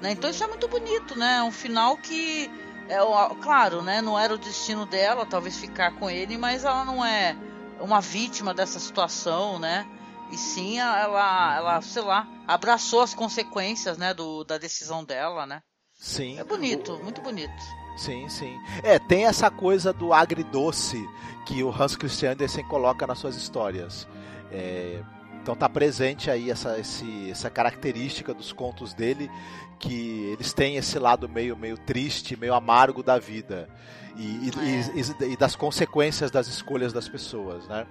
né? 0.00 0.12
Então 0.12 0.30
isso 0.30 0.42
é 0.42 0.46
muito 0.46 0.68
bonito, 0.68 1.18
né? 1.18 1.38
É 1.38 1.42
um 1.42 1.50
final 1.50 1.96
que 1.96 2.50
é, 2.88 2.98
claro, 3.42 3.82
né? 3.82 4.00
Não 4.00 4.18
era 4.18 4.34
o 4.34 4.38
destino 4.38 4.86
dela, 4.86 5.26
talvez 5.26 5.56
ficar 5.56 5.92
com 5.92 6.08
ele, 6.08 6.38
mas 6.38 6.64
ela 6.64 6.84
não 6.84 7.04
é 7.04 7.36
uma 7.80 8.00
vítima 8.00 8.54
dessa 8.54 8.78
situação, 8.78 9.58
né? 9.58 9.86
E 10.30 10.36
sim, 10.36 10.78
ela, 10.78 11.56
ela, 11.56 11.80
sei 11.80 12.02
lá, 12.02 12.26
abraçou 12.46 13.00
as 13.00 13.14
consequências, 13.14 13.96
né, 13.96 14.12
do, 14.12 14.42
da 14.44 14.58
decisão 14.58 15.04
dela, 15.04 15.46
né? 15.46 15.62
Sim. 15.94 16.38
É 16.38 16.44
bonito, 16.44 16.98
muito 17.02 17.20
bonito. 17.22 17.62
Sim, 17.96 18.28
sim. 18.28 18.58
É, 18.82 18.98
tem 18.98 19.24
essa 19.24 19.50
coisa 19.50 19.92
do 19.92 20.12
agridoce 20.12 21.02
que 21.46 21.62
o 21.62 21.70
Hans 21.70 21.96
Christian 21.96 22.32
Andersen 22.32 22.66
coloca 22.68 23.06
nas 23.06 23.18
suas 23.18 23.36
histórias. 23.36 24.06
É, 24.50 25.02
Então 25.46 25.54
tá 25.54 25.68
presente 25.68 26.28
aí 26.28 26.50
essa, 26.50 26.76
esse, 26.76 27.30
essa 27.30 27.48
característica 27.48 28.34
dos 28.34 28.52
contos 28.52 28.92
dele, 28.92 29.30
que 29.78 30.28
eles 30.32 30.52
têm 30.52 30.74
esse 30.76 30.98
lado 30.98 31.28
meio, 31.28 31.56
meio 31.56 31.78
triste, 31.78 32.36
meio 32.36 32.52
amargo 32.52 33.00
da 33.00 33.16
vida. 33.16 33.68
E, 34.16 34.50
é. 34.58 34.98
e, 34.98 35.28
e, 35.28 35.32
e 35.34 35.36
das 35.36 35.54
consequências 35.54 36.32
das 36.32 36.48
escolhas 36.48 36.92
das 36.92 37.08
pessoas, 37.08 37.64
né? 37.68 37.86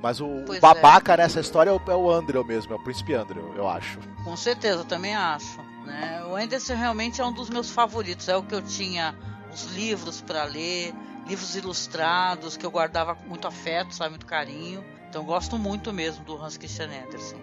Mas 0.00 0.18
o, 0.18 0.24
o 0.26 0.60
babaca 0.62 1.12
é. 1.12 1.18
nessa 1.18 1.40
história 1.40 1.68
é 1.68 1.74
o, 1.74 1.90
é 1.90 1.94
o 1.94 2.10
Andrew 2.10 2.42
mesmo, 2.42 2.72
é 2.72 2.76
o 2.76 2.82
príncipe 2.82 3.12
Andrew, 3.12 3.52
eu 3.54 3.68
acho. 3.68 3.98
Com 4.24 4.34
certeza, 4.34 4.82
também 4.82 5.14
acho. 5.14 5.60
Né? 5.84 6.24
O 6.24 6.34
Anderson 6.34 6.74
realmente 6.74 7.20
é 7.20 7.26
um 7.26 7.34
dos 7.34 7.50
meus 7.50 7.70
favoritos, 7.70 8.30
é 8.30 8.36
o 8.36 8.42
que 8.42 8.54
eu 8.54 8.62
tinha 8.62 9.14
os 9.52 9.64
livros 9.74 10.22
para 10.22 10.44
ler, 10.44 10.94
livros 11.26 11.54
ilustrados 11.54 12.56
que 12.56 12.64
eu 12.64 12.70
guardava 12.70 13.14
com 13.14 13.28
muito 13.28 13.46
afeto, 13.46 13.94
sabe, 13.94 14.12
muito 14.12 14.24
carinho. 14.24 14.82
Então 15.14 15.24
gosto 15.24 15.56
muito 15.56 15.92
mesmo 15.92 16.24
do 16.24 16.36
Hans 16.36 16.56
Christian 16.56 16.88
Andersen. 16.88 17.40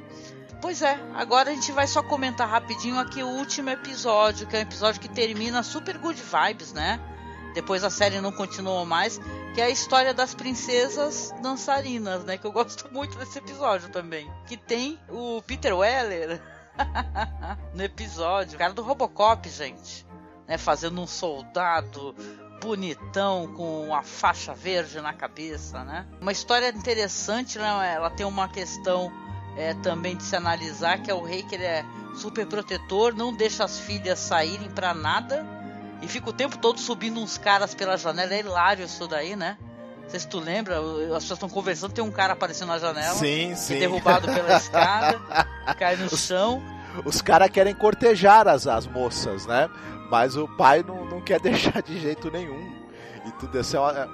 Pois 0.61 0.81
é, 0.81 0.99
agora 1.13 1.51
a 1.51 1.53
gente 1.53 1.71
vai 1.71 1.87
só 1.87 2.03
comentar 2.03 2.45
rapidinho 2.45 2.99
aqui 2.99 3.23
o 3.23 3.27
último 3.29 3.69
episódio, 3.69 4.45
que 4.45 4.57
é 4.57 4.59
um 4.59 4.63
episódio 4.63 4.99
que 4.99 5.07
termina 5.07 5.63
super 5.63 5.97
good 5.97 6.21
vibes, 6.21 6.73
né? 6.73 6.99
Depois 7.53 7.85
a 7.85 7.89
série 7.89 8.19
não 8.19 8.33
continuou 8.33 8.85
mais, 8.85 9.21
que 9.55 9.61
é 9.61 9.63
a 9.63 9.69
história 9.69 10.13
das 10.13 10.35
princesas 10.35 11.33
dançarinas, 11.41 12.25
né? 12.25 12.37
Que 12.37 12.45
eu 12.45 12.51
gosto 12.51 12.87
muito 12.93 13.17
desse 13.17 13.39
episódio 13.39 13.87
também. 13.87 14.29
Que 14.47 14.57
tem 14.57 14.99
o 15.07 15.41
Peter 15.41 15.73
Weller 15.73 16.41
no 17.73 17.83
episódio, 17.83 18.55
o 18.55 18.57
cara 18.57 18.73
do 18.73 18.83
Robocop, 18.83 19.47
gente. 19.47 20.05
Né, 20.45 20.57
fazendo 20.57 20.99
um 20.99 21.07
soldado 21.07 22.13
bonitão 22.61 23.51
com 23.55 23.87
uma 23.87 24.03
faixa 24.03 24.53
verde 24.53 25.01
na 25.01 25.13
cabeça, 25.13 25.83
né? 25.83 26.05
Uma 26.21 26.31
história 26.31 26.69
interessante, 26.69 27.57
né? 27.57 27.93
Ela 27.95 28.09
tem 28.09 28.25
uma 28.25 28.47
questão 28.47 29.11
é, 29.57 29.73
também 29.73 30.15
de 30.15 30.23
se 30.23 30.35
analisar 30.35 31.01
que 31.01 31.09
é 31.09 31.13
o 31.13 31.23
rei 31.23 31.43
que 31.43 31.55
ele 31.55 31.65
é 31.65 31.83
super 32.15 32.45
protetor, 32.45 33.13
não 33.15 33.33
deixa 33.33 33.63
as 33.63 33.79
filhas 33.79 34.19
saírem 34.19 34.69
para 34.69 34.93
nada 34.93 35.45
e 36.01 36.07
fica 36.07 36.29
o 36.29 36.33
tempo 36.33 36.57
todo 36.57 36.79
subindo 36.79 37.19
uns 37.19 37.37
caras 37.37 37.73
pela 37.73 37.97
janela. 37.97 38.33
É 38.33 38.39
hilário 38.39 38.85
isso 38.85 39.07
daí, 39.07 39.35
né? 39.35 39.57
Não 40.03 40.09
sei 40.09 40.19
se 40.19 40.27
tu 40.27 40.39
lembra, 40.39 40.79
as 40.79 41.23
pessoas 41.23 41.31
estão 41.31 41.49
conversando, 41.49 41.93
tem 41.93 42.03
um 42.03 42.11
cara 42.11 42.33
aparecendo 42.33 42.69
na 42.69 42.79
janela. 42.79 43.15
Sim, 43.15 43.55
sim. 43.55 43.75
É 43.75 43.79
derrubado 43.79 44.27
pela 44.27 44.55
escada, 44.57 45.19
cai 45.77 45.95
no 45.95 46.09
chão. 46.15 46.61
Os 47.05 47.21
caras 47.21 47.49
querem 47.49 47.73
cortejar 47.73 48.47
as, 48.47 48.67
as 48.67 48.85
moças, 48.85 49.45
né? 49.45 49.69
Mas 50.11 50.35
o 50.35 50.45
pai 50.45 50.83
não, 50.85 51.05
não 51.05 51.21
quer 51.21 51.39
deixar 51.41 51.81
de 51.81 51.97
jeito 51.97 52.29
nenhum. 52.29 52.69
E 53.25 53.31
tudo 53.39 53.57
isso 53.57 53.77
é 53.77 53.79
uma, 53.79 54.09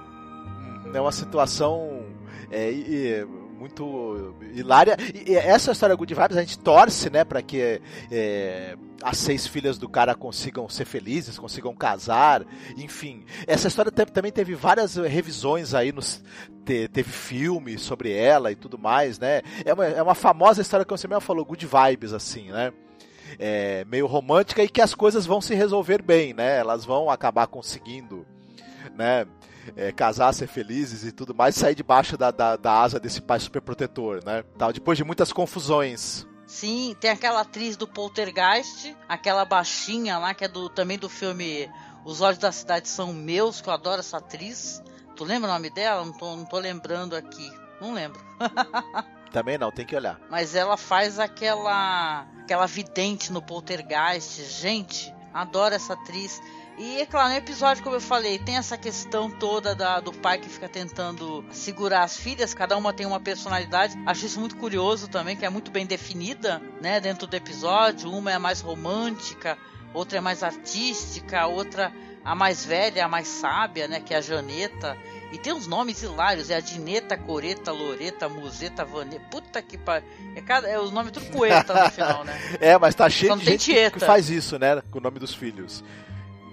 é 0.94 1.02
uma 1.02 1.12
situação 1.12 2.06
é, 2.52 2.70
é, 2.70 3.26
muito 3.26 4.36
hilária. 4.54 4.96
E 5.26 5.36
essa 5.36 5.72
história 5.72 5.96
Good 5.96 6.14
Vibes 6.14 6.38
a 6.38 6.42
gente 6.42 6.60
torce, 6.60 7.10
né, 7.10 7.24
para 7.24 7.42
que 7.42 7.82
é, 8.12 8.78
as 9.02 9.18
seis 9.18 9.48
filhas 9.48 9.80
do 9.80 9.90
cara 9.90 10.14
consigam 10.14 10.70
ser 10.70 10.86
felizes, 10.86 11.40
consigam 11.40 11.74
casar, 11.76 12.46
enfim. 12.78 13.26
Essa 13.48 13.68
história 13.68 13.92
também 13.92 14.32
teve 14.32 14.54
várias 14.54 14.96
revisões 14.96 15.74
aí 15.74 15.92
nos 15.92 16.24
teve 16.64 17.04
filme 17.04 17.78
sobre 17.78 18.12
ela 18.12 18.52
e 18.52 18.56
tudo 18.56 18.78
mais, 18.78 19.18
né? 19.18 19.42
É 19.64 19.74
uma, 19.74 19.86
é 19.86 20.04
uma 20.04 20.16
famosa 20.16 20.62
história 20.62 20.86
que 20.86 20.92
você 20.92 21.08
mesmo 21.08 21.22
falou, 21.22 21.46
good 21.46 21.66
vibes, 21.66 22.14
assim, 22.14 22.52
né? 22.52 22.72
É, 23.40 23.86
meio 23.86 24.08
romântica 24.08 24.64
e 24.64 24.70
que 24.70 24.82
as 24.82 24.94
coisas 24.94 25.26
vão 25.26 25.42
se 25.42 25.56
resolver 25.56 26.02
bem, 26.02 26.34
né? 26.34 26.58
Elas 26.58 26.86
vão 26.86 27.10
acabar 27.10 27.48
conseguindo, 27.48 28.26
né? 28.96 29.26
É, 29.76 29.92
casar, 29.92 30.34
ser 30.34 30.48
felizes 30.48 31.04
e 31.04 31.12
tudo 31.12 31.36
mais, 31.36 31.56
sair 31.56 31.76
debaixo 31.76 32.18
da, 32.18 32.32
da, 32.32 32.56
da 32.56 32.82
asa 32.82 33.00
desse 33.00 33.22
pai 33.22 33.40
super 33.40 33.62
protetor, 33.62 34.24
né? 34.24 34.44
Tal, 34.58 34.72
depois 34.72 34.98
de 34.98 35.04
muitas 35.04 35.34
confusões. 35.34 36.26
Sim, 36.46 36.96
tem 36.98 37.12
aquela 37.12 37.42
atriz 37.42 37.76
do 37.76 37.86
Poltergeist, 37.86 38.96
aquela 39.10 39.44
baixinha 39.44 40.18
lá, 40.18 40.34
que 40.34 40.46
é 40.46 40.48
do, 40.48 40.70
também 40.70 40.98
do 40.98 41.10
filme 41.10 41.70
Os 42.06 42.22
Olhos 42.22 42.38
da 42.38 42.54
Cidade 42.54 42.88
São 42.88 43.14
Meus, 43.14 43.60
que 43.60 43.68
eu 43.68 43.74
adoro 43.74 44.00
essa 44.00 44.18
atriz. 44.18 44.82
Tu 45.18 45.26
lembra 45.26 45.50
o 45.50 45.54
nome 45.54 45.70
dela? 45.70 46.06
Não 46.06 46.14
tô, 46.14 46.36
não 46.38 46.46
tô 46.46 46.58
lembrando 46.58 47.16
aqui. 47.16 47.52
Não 47.82 47.94
lembro. 47.94 48.22
Também 49.32 49.58
não, 49.58 49.72
tem 49.72 49.86
que 49.86 49.96
olhar. 49.96 50.20
Mas 50.30 50.56
ela 50.56 50.78
faz 50.78 51.20
aquela 51.20 52.26
aquela 52.44 52.66
vidente 52.66 53.32
no 53.32 53.42
Poltergeist. 53.42 54.42
Gente, 54.44 55.14
adoro 55.34 55.76
essa 55.76 55.94
atriz. 55.94 56.42
E 56.78 57.02
é 57.02 57.06
claro, 57.08 57.30
no 57.30 57.36
episódio, 57.36 57.84
como 57.84 57.96
eu 57.96 58.02
falei, 58.02 58.38
tem 58.38 58.56
essa 58.56 58.78
questão 58.78 59.32
toda 59.32 59.74
da, 59.74 60.00
do 60.00 60.14
pai 60.14 60.38
que 60.38 60.48
fica 60.48 60.70
tentando 60.70 61.44
segurar 61.50 62.04
as 62.04 62.18
filhas, 62.18 62.54
cada 62.54 62.78
uma 62.78 62.94
tem 62.94 63.06
uma 63.06 63.20
personalidade. 63.20 63.98
Acho 64.06 64.28
isso 64.28 64.40
muito 64.40 64.56
curioso 64.58 65.08
também, 65.08 65.36
que 65.36 65.44
é 65.44 65.50
muito 65.50 65.72
bem 65.72 65.88
definida, 65.88 66.62
né, 66.80 67.00
dentro 67.00 67.26
do 67.26 67.36
episódio. 67.36 68.12
Uma 68.12 68.32
é 68.32 68.38
mais 68.38 68.62
romântica, 68.62 69.58
outra 69.92 70.20
é 70.20 70.22
mais 70.22 70.44
artística, 70.44 71.48
outra 71.48 71.92
a 72.24 72.36
mais 72.36 72.64
velha, 72.64 73.06
a 73.06 73.08
mais 73.08 73.28
sábia, 73.28 73.88
né, 73.88 74.00
que 74.00 74.14
é 74.14 74.18
a 74.18 74.22
Janeta. 74.22 74.96
E 75.32 75.38
tem 75.38 75.52
uns 75.52 75.68
nomes 75.68 76.02
hilários, 76.02 76.50
é 76.50 76.56
a 76.56 76.60
Dineta, 76.60 77.18
Coreta, 77.18 77.72
Loreta, 77.72 78.30
Museta, 78.30 78.86
Vaneta. 78.86 79.26
Puta 79.30 79.62
que 79.62 79.78
pariu. 79.78 80.08
É, 80.36 80.42
cada, 80.42 80.70
é 80.70 80.80
os 80.80 80.92
nomes 80.92 81.12
tudo 81.12 81.26
poeta 81.28 81.74
no 81.74 81.92
final, 81.92 82.24
né? 82.24 82.34
É, 82.62 82.78
mas 82.78 82.96
tá 82.96 83.10
cheio 83.10 83.36
de 83.36 83.46
gente 83.46 83.92
que 83.92 84.00
faz 84.00 84.30
isso, 84.30 84.58
né? 84.58 84.82
Com 84.90 85.00
o 85.00 85.02
nome 85.02 85.20
dos 85.20 85.34
filhos. 85.34 85.84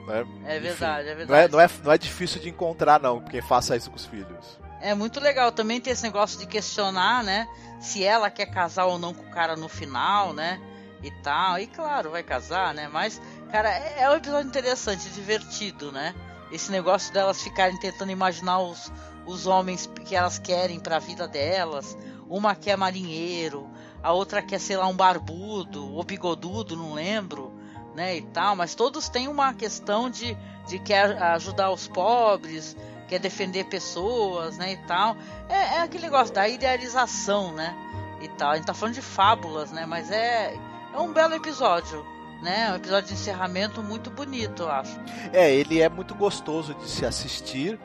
Né? 0.07 0.27
É 0.45 0.59
verdade, 0.59 1.09
é 1.09 1.15
verdade. 1.15 1.31
Não 1.31 1.37
é, 1.37 1.49
não, 1.49 1.61
é, 1.61 1.71
não 1.85 1.93
é 1.93 1.99
difícil 1.99 2.41
de 2.41 2.49
encontrar, 2.49 3.01
não, 3.01 3.21
quem 3.21 3.41
faça 3.41 3.77
isso 3.77 3.91
com 3.91 3.97
os 3.97 4.05
filhos. 4.05 4.59
É 4.81 4.95
muito 4.95 5.21
legal. 5.21 5.51
Também 5.53 5.81
tem 5.81 5.93
esse 5.93 6.03
negócio 6.03 6.39
de 6.39 6.47
questionar, 6.47 7.23
né? 7.23 7.49
Se 7.81 8.05
ela 8.05 8.29
quer 8.29 8.47
casar 8.47 8.85
ou 8.87 8.99
não 8.99 9.15
com 9.15 9.23
o 9.23 9.31
cara 9.31 9.57
no 9.57 9.69
final, 9.69 10.35
né? 10.35 10.61
E 11.03 11.11
tal. 11.23 11.59
E 11.59 11.67
claro, 11.67 12.11
vai 12.11 12.23
casar, 12.23 12.75
né? 12.75 12.89
Mas, 12.93 13.21
cara, 13.51 13.71
é, 13.71 14.03
é 14.03 14.11
um 14.11 14.15
episódio 14.15 14.49
interessante, 14.49 15.09
divertido, 15.11 15.91
né? 15.91 16.15
Esse 16.55 16.71
negócio 16.71 17.13
delas 17.13 17.43
ficarem 17.43 17.77
tentando 17.77 18.13
imaginar 18.13 18.61
os, 18.61 18.93
os 19.27 19.45
homens 19.45 19.91
que 20.05 20.15
elas 20.15 20.39
querem 20.39 20.79
para 20.79 20.97
a 20.97 21.01
vida 21.01 21.27
delas. 21.27 21.99
Uma 22.29 22.55
quer 22.55 22.77
marinheiro, 22.77 23.69
a 24.01 24.13
outra 24.13 24.41
quer, 24.41 24.61
sei 24.61 24.77
lá, 24.77 24.87
um 24.87 24.95
barbudo 24.95 25.93
ou 25.93 26.05
bigodudo, 26.05 26.77
não 26.77 26.95
lembro, 26.95 27.53
né, 27.93 28.17
e 28.17 28.23
tal. 28.23 28.55
Mas 28.55 28.77
todos 28.77 29.09
têm 29.09 29.27
uma 29.27 29.53
questão 29.53 30.09
de, 30.09 30.37
de 30.69 30.79
quer 30.79 31.21
ajudar 31.21 31.73
os 31.73 31.89
pobres, 31.89 32.77
quer 33.09 33.19
defender 33.19 33.65
pessoas, 33.65 34.57
né, 34.57 34.75
e 34.75 34.77
tal. 34.87 35.17
É, 35.49 35.57
é 35.57 35.81
aquele 35.81 36.05
negócio 36.05 36.33
da 36.33 36.49
idealização, 36.49 37.53
né, 37.53 37.75
e 38.21 38.29
tal. 38.29 38.53
A 38.53 38.57
gente 38.57 38.67
tá 38.67 38.75
falando 38.75 38.95
de 38.95 39.03
fábulas, 39.03 39.73
né, 39.73 39.87
mas 39.87 40.09
é, 40.09 40.55
é 40.95 40.99
um 41.01 41.13
belo 41.13 41.35
episódio 41.35 42.15
né? 42.43 42.73
Um 42.73 42.77
episódio 42.77 43.09
de 43.09 43.15
encerramento 43.15 43.83
muito 43.83 44.11
bonito, 44.11 44.63
eu 44.65 44.71
acho. 44.71 44.99
É, 45.33 45.53
ele 45.53 45.81
é 45.81 45.89
muito 45.89 46.15
gostoso 46.15 46.75
de 46.75 46.89
se 46.89 47.05
assistir. 47.05 47.79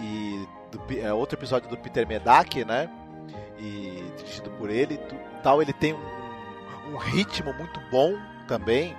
E 0.00 0.46
do, 0.70 0.98
é 0.98 1.12
outro 1.12 1.38
episódio 1.38 1.68
do 1.68 1.76
Peter 1.76 2.06
Medak, 2.06 2.64
né? 2.64 2.88
E 3.58 4.12
dirigido 4.16 4.50
por 4.52 4.70
ele, 4.70 4.98
tal, 5.42 5.60
ele 5.60 5.72
tem 5.72 5.92
um, 5.92 6.94
um 6.94 6.96
ritmo 6.96 7.52
muito 7.54 7.80
bom 7.90 8.14
também. 8.46 8.96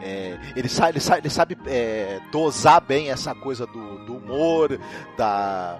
É, 0.00 0.36
ele 0.56 0.68
sabe, 0.68 0.92
ele 0.92 1.00
sabe, 1.00 1.20
ele 1.20 1.30
sabe 1.30 1.58
é, 1.66 2.20
dosar 2.32 2.80
bem 2.80 3.10
essa 3.10 3.34
coisa 3.34 3.66
do, 3.66 4.04
do 4.04 4.16
humor, 4.16 4.80
da, 5.16 5.78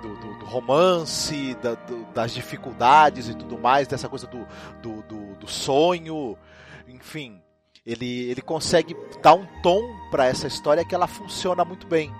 do, 0.00 0.14
do, 0.14 0.38
do 0.38 0.44
romance, 0.46 1.54
da, 1.60 1.74
do, 1.74 2.04
das 2.14 2.32
dificuldades 2.32 3.28
e 3.28 3.34
tudo 3.34 3.58
mais, 3.58 3.88
dessa 3.88 4.08
coisa 4.08 4.28
do, 4.28 4.46
do, 4.80 5.02
sonho, 5.48 6.38
enfim 6.86 7.43
ele, 7.86 8.30
ele 8.30 8.40
consegue 8.40 8.96
dar 9.22 9.34
um 9.34 9.46
tom 9.62 9.80
para 10.10 10.26
essa 10.26 10.46
história 10.46 10.84
que 10.84 10.94
ela 10.94 11.06
funciona 11.06 11.64
muito 11.64 11.86
bem, 11.86 12.10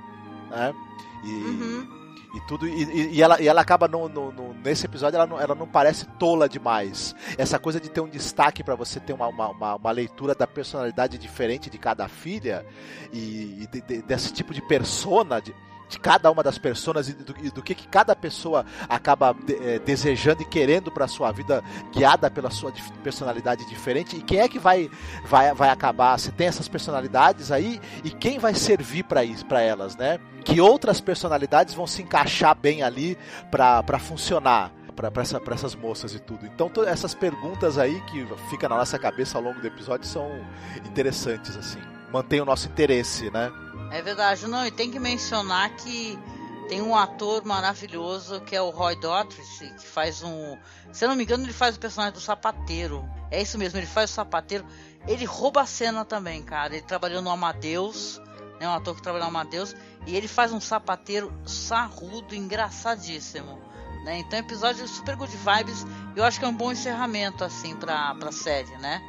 né? 0.50 0.74
E, 1.24 1.28
uhum. 1.28 1.88
e 2.34 2.40
tudo 2.46 2.68
e, 2.68 3.14
e, 3.14 3.22
ela, 3.22 3.40
e 3.40 3.48
ela 3.48 3.62
acaba 3.62 3.88
no, 3.88 4.08
no, 4.10 4.30
no, 4.30 4.54
nesse 4.54 4.84
episódio 4.84 5.16
ela 5.16 5.26
não, 5.26 5.40
ela 5.40 5.54
não 5.54 5.66
parece 5.66 6.04
tola 6.18 6.46
demais. 6.48 7.14
Essa 7.38 7.58
coisa 7.58 7.80
de 7.80 7.88
ter 7.88 8.00
um 8.00 8.08
destaque 8.08 8.62
para 8.62 8.74
você 8.74 9.00
ter 9.00 9.14
uma, 9.14 9.28
uma, 9.28 9.76
uma, 9.76 9.90
leitura 9.90 10.34
da 10.34 10.46
personalidade 10.46 11.16
diferente 11.16 11.70
de 11.70 11.78
cada 11.78 12.08
filha 12.08 12.66
e, 13.10 13.62
e 13.62 13.66
de, 13.66 13.80
de, 13.80 14.02
desse 14.02 14.34
tipo 14.34 14.52
de 14.52 14.60
persona 14.60 15.40
de, 15.40 15.54
de 15.94 16.00
cada 16.00 16.30
uma 16.30 16.42
das 16.42 16.58
pessoas 16.58 17.08
e 17.08 17.12
do, 17.12 17.34
e 17.40 17.50
do 17.50 17.62
que, 17.62 17.74
que 17.74 17.86
cada 17.86 18.16
pessoa 18.16 18.66
acaba 18.88 19.32
de, 19.32 19.54
é, 19.54 19.78
desejando 19.78 20.42
e 20.42 20.44
querendo 20.44 20.90
para 20.90 21.06
sua 21.06 21.30
vida, 21.30 21.62
guiada 21.92 22.28
pela 22.30 22.50
sua 22.50 22.72
personalidade 23.02 23.64
diferente. 23.68 24.16
E 24.16 24.22
quem 24.22 24.40
é 24.40 24.48
que 24.48 24.58
vai, 24.58 24.90
vai, 25.24 25.54
vai 25.54 25.70
acabar? 25.70 26.18
Se 26.18 26.32
tem 26.32 26.48
essas 26.48 26.66
personalidades 26.66 27.52
aí, 27.52 27.80
e 28.02 28.10
quem 28.10 28.38
vai 28.38 28.54
servir 28.54 29.04
para 29.04 29.62
elas, 29.62 29.96
né? 29.96 30.18
Que 30.44 30.60
outras 30.60 31.00
personalidades 31.00 31.74
vão 31.74 31.86
se 31.86 32.02
encaixar 32.02 32.56
bem 32.56 32.82
ali 32.82 33.16
para 33.50 33.98
funcionar 33.98 34.72
para 34.94 35.10
essa, 35.20 35.40
essas 35.50 35.74
moças 35.74 36.14
e 36.14 36.20
tudo. 36.20 36.46
Então, 36.46 36.70
essas 36.86 37.14
perguntas 37.14 37.78
aí 37.78 38.00
que 38.02 38.26
fica 38.48 38.68
na 38.68 38.76
nossa 38.76 38.98
cabeça 38.98 39.38
ao 39.38 39.42
longo 39.44 39.60
do 39.60 39.66
episódio 39.66 40.06
são 40.06 40.28
interessantes, 40.84 41.56
assim. 41.56 41.80
Mantém 42.12 42.40
o 42.40 42.44
nosso 42.44 42.68
interesse, 42.68 43.28
né? 43.30 43.50
É 43.94 44.02
verdade, 44.02 44.48
não, 44.48 44.66
e 44.66 44.72
tem 44.72 44.90
que 44.90 44.98
mencionar 44.98 45.70
que 45.76 46.18
tem 46.68 46.82
um 46.82 46.96
ator 46.96 47.44
maravilhoso 47.44 48.40
que 48.40 48.56
é 48.56 48.60
o 48.60 48.70
Roy 48.70 48.96
Dotrice, 48.96 49.72
que 49.72 49.86
faz 49.86 50.20
um. 50.20 50.58
Se 50.92 51.04
eu 51.04 51.08
não 51.08 51.14
me 51.14 51.22
engano, 51.22 51.44
ele 51.44 51.52
faz 51.52 51.76
o 51.76 51.78
personagem 51.78 52.12
do 52.12 52.20
sapateiro. 52.20 53.08
É 53.30 53.40
isso 53.40 53.56
mesmo, 53.56 53.78
ele 53.78 53.86
faz 53.86 54.10
o 54.10 54.14
sapateiro. 54.14 54.66
Ele 55.06 55.24
rouba 55.24 55.60
a 55.60 55.66
cena 55.66 56.04
também, 56.04 56.42
cara. 56.42 56.74
Ele 56.74 56.84
trabalhou 56.84 57.22
no 57.22 57.30
Amadeus, 57.30 58.20
né? 58.58 58.68
Um 58.68 58.74
ator 58.74 58.96
que 58.96 59.02
trabalhou 59.02 59.30
no 59.30 59.38
Amadeus. 59.38 59.76
E 60.08 60.16
ele 60.16 60.26
faz 60.26 60.52
um 60.52 60.60
sapateiro 60.60 61.32
sarrudo, 61.46 62.34
engraçadíssimo. 62.34 63.60
Né? 64.04 64.18
Então, 64.18 64.40
episódio 64.40 64.88
super 64.88 65.14
good 65.14 65.32
vibes. 65.36 65.86
Eu 66.16 66.24
acho 66.24 66.40
que 66.40 66.44
é 66.44 66.48
um 66.48 66.56
bom 66.56 66.72
encerramento, 66.72 67.44
assim, 67.44 67.76
pra, 67.76 68.12
pra 68.16 68.32
série, 68.32 68.76
né? 68.78 69.00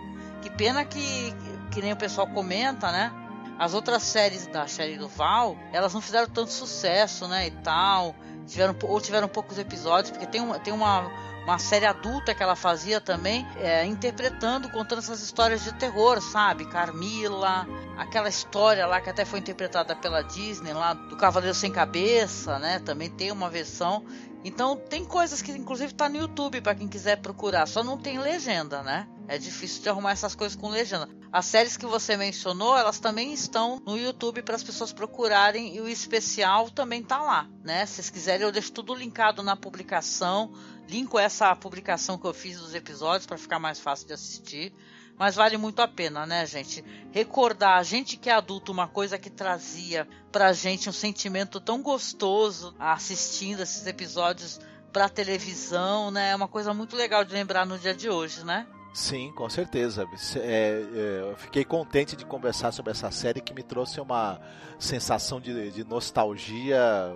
Que 0.43 0.49
pena 0.51 0.85
que, 0.85 1.33
que 1.71 1.81
nem 1.81 1.91
o 1.91 1.97
pessoal 1.97 2.27
comenta, 2.27 2.91
né? 2.91 3.24
As 3.57 3.73
outras 3.73 4.03
séries 4.03 4.48
da 4.48 4.68
série 4.68 4.98
do 4.98 5.07
Val, 5.07 5.57
elas 5.72 5.94
não 5.94 6.02
fizeram 6.02 6.27
tanto 6.27 6.52
sucesso, 6.52 7.27
né, 7.27 7.48
e 7.48 7.52
tal. 7.52 8.15
Tiveram, 8.45 8.76
ou 8.84 9.02
tiveram 9.02 9.27
poucos 9.27 9.57
episódios, 9.57 10.11
porque 10.11 10.27
tem 10.27 10.41
uma, 10.41 10.60
tem 10.60 10.73
uma, 10.73 11.10
uma 11.45 11.57
série 11.57 11.86
adulta 11.86 12.36
que 12.36 12.44
ela 12.44 12.56
fazia 12.56 12.99
também, 12.99 13.48
é, 13.57 13.86
interpretando, 13.86 14.69
contando 14.69 14.99
essas 14.99 15.22
histórias 15.22 15.64
de 15.64 15.73
terror, 15.73 16.22
sabe? 16.22 16.65
Carmila, 16.65 17.65
aquela 17.98 18.27
história 18.27 18.86
lá 18.86 18.99
que 18.99 19.10
até 19.10 19.23
foi 19.26 19.40
interpretada 19.40 19.95
pela 19.95 20.22
Disney, 20.22 20.73
lá 20.73 20.94
do 20.94 21.15
Cavaleiro 21.15 21.56
Sem 21.56 21.72
Cabeça, 21.72 22.60
né? 22.60 22.80
Também 22.80 23.10
tem 23.10 23.32
uma 23.32 23.49
versão. 23.49 24.06
Então 24.44 24.76
tem 24.76 25.03
coisas 25.03 25.41
que 25.41 25.52
inclusive 25.52 25.94
tá 25.94 26.07
no 26.07 26.18
YouTube 26.18 26.61
para 26.61 26.76
quem 26.76 26.88
quiser 26.88 27.18
procurar, 27.18 27.68
só 27.68 27.84
não 27.84 27.98
tem 27.98 28.19
legenda, 28.19 28.84
né? 28.84 29.07
É 29.27 29.40
difícil 29.40 29.82
de 29.82 29.90
arrumar 29.90 30.11
essas 30.11 30.36
coisas 30.36 30.56
com 30.56 30.69
legenda. 30.69 31.10
As 31.35 31.47
séries 31.47 31.75
que 31.75 31.85
você 31.85 32.15
mencionou, 32.15 32.77
elas 32.77 32.97
também 32.97 33.33
estão 33.33 33.81
no 33.85 33.97
YouTube 33.97 34.41
para 34.41 34.55
as 34.55 34.63
pessoas 34.63 34.93
procurarem 34.93 35.75
e 35.75 35.81
o 35.81 35.89
especial 35.89 36.69
também 36.69 37.03
tá 37.03 37.21
lá, 37.21 37.45
né? 37.61 37.85
Se 37.85 37.95
vocês 37.95 38.09
quiserem, 38.09 38.45
eu 38.45 38.53
deixo 38.53 38.71
tudo 38.71 38.95
linkado 38.95 39.43
na 39.43 39.53
publicação. 39.53 40.53
Linko 40.87 41.19
essa 41.19 41.53
publicação 41.53 42.17
que 42.17 42.25
eu 42.25 42.33
fiz 42.33 42.57
dos 42.57 42.73
episódios 42.73 43.25
para 43.25 43.37
ficar 43.37 43.59
mais 43.59 43.81
fácil 43.81 44.07
de 44.07 44.13
assistir. 44.13 44.73
Mas 45.17 45.35
vale 45.35 45.57
muito 45.57 45.81
a 45.81 45.89
pena, 45.89 46.25
né, 46.25 46.45
gente? 46.45 46.81
Recordar 47.11 47.79
a 47.79 47.83
gente 47.83 48.15
que 48.15 48.29
é 48.29 48.33
adulto, 48.33 48.71
uma 48.71 48.87
coisa 48.87 49.19
que 49.19 49.29
trazia 49.29 50.07
pra 50.31 50.53
gente 50.53 50.87
um 50.87 50.93
sentimento 50.93 51.59
tão 51.59 51.81
gostoso 51.81 52.73
assistindo 52.79 53.61
esses 53.61 53.85
episódios 53.85 54.57
pra 54.93 55.09
televisão, 55.09 56.11
né? 56.11 56.29
É 56.29 56.35
uma 56.37 56.47
coisa 56.47 56.73
muito 56.73 56.95
legal 56.95 57.25
de 57.25 57.33
lembrar 57.33 57.65
no 57.65 57.77
dia 57.77 57.93
de 57.93 58.09
hoje, 58.09 58.45
né? 58.45 58.65
Sim, 58.95 59.30
com 59.34 59.49
certeza. 59.49 60.07
É, 60.38 60.39
é, 60.39 61.30
eu 61.30 61.35
fiquei 61.35 61.65
contente 61.65 62.15
de 62.15 62.26
conversar 62.26 62.72
sobre 62.72 62.93
essa 62.93 63.11
série 63.11 63.41
que 63.41 63.53
me 63.53 63.61
trouxe 63.61 63.99
uma 63.99 64.39
sensação 64.80 65.41
de, 65.41 65.69
de 65.69 65.84
nostalgia 65.84 67.13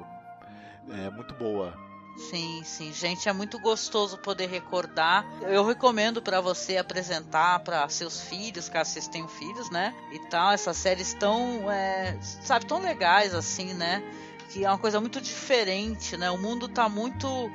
é, 0.90 1.10
muito 1.10 1.34
boa. 1.36 1.74
Sim, 2.18 2.62
sim, 2.66 2.92
gente, 2.92 3.30
é 3.30 3.32
muito 3.32 3.58
gostoso 3.62 4.18
poder 4.18 4.50
recordar. 4.50 5.26
Eu 5.44 5.66
recomendo 5.66 6.22
para 6.22 6.42
você 6.42 6.76
apresentar 6.76 7.60
para 7.60 7.88
seus 7.88 8.20
filhos, 8.20 8.68
caso 8.68 8.92
vocês 8.92 9.08
tenham 9.08 9.30
filhos, 9.30 9.72
né? 9.72 9.96
E 10.12 10.20
tal, 10.28 10.52
essas 10.52 10.76
séries 10.76 11.14
tão, 11.14 11.72
é, 11.72 12.18
sabe, 12.22 12.66
tão 12.66 12.82
legais 12.82 13.34
assim, 13.34 13.74
né? 13.74 14.04
Que 14.50 14.66
é 14.66 14.70
uma 14.70 14.78
coisa 14.78 15.00
muito 15.00 15.22
diferente, 15.22 16.18
né? 16.18 16.30
O 16.30 16.38
mundo 16.38 16.68
tá 16.68 16.90
muito 16.90 17.50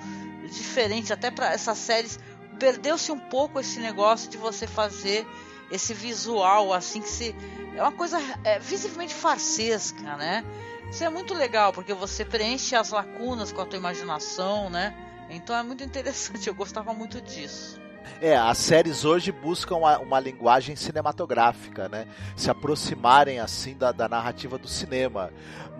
diferente 0.50 1.12
até 1.12 1.30
para 1.30 1.52
essas 1.52 1.76
séries 1.76 2.18
perdeu-se 2.58 3.10
um 3.12 3.18
pouco 3.18 3.60
esse 3.60 3.80
negócio 3.80 4.30
de 4.30 4.36
você 4.36 4.66
fazer 4.66 5.26
esse 5.70 5.94
visual 5.94 6.72
assim 6.72 7.00
que 7.00 7.08
se 7.08 7.34
é 7.74 7.82
uma 7.82 7.92
coisa 7.92 8.18
é, 8.44 8.58
visivelmente 8.58 9.14
farsesca, 9.14 10.16
né? 10.16 10.44
Isso 10.90 11.02
é 11.02 11.08
muito 11.08 11.34
legal 11.34 11.72
porque 11.72 11.92
você 11.92 12.24
preenche 12.24 12.76
as 12.76 12.90
lacunas 12.90 13.52
com 13.52 13.60
a 13.60 13.66
tua 13.66 13.78
imaginação, 13.78 14.70
né? 14.70 14.94
Então 15.28 15.56
é 15.56 15.62
muito 15.62 15.82
interessante. 15.82 16.46
Eu 16.48 16.54
gostava 16.54 16.92
muito 16.94 17.20
disso. 17.20 17.80
É, 18.20 18.36
as 18.36 18.58
séries 18.58 19.04
hoje 19.04 19.32
buscam 19.32 19.76
uma, 19.76 19.98
uma, 19.98 20.20
linguagem 20.20 20.76
cinematográfica, 20.76 21.88
né? 21.88 22.06
Se 22.36 22.50
aproximarem 22.50 23.40
assim 23.40 23.76
da, 23.76 23.90
da 23.92 24.08
narrativa 24.08 24.58
do 24.58 24.68
cinema. 24.68 25.30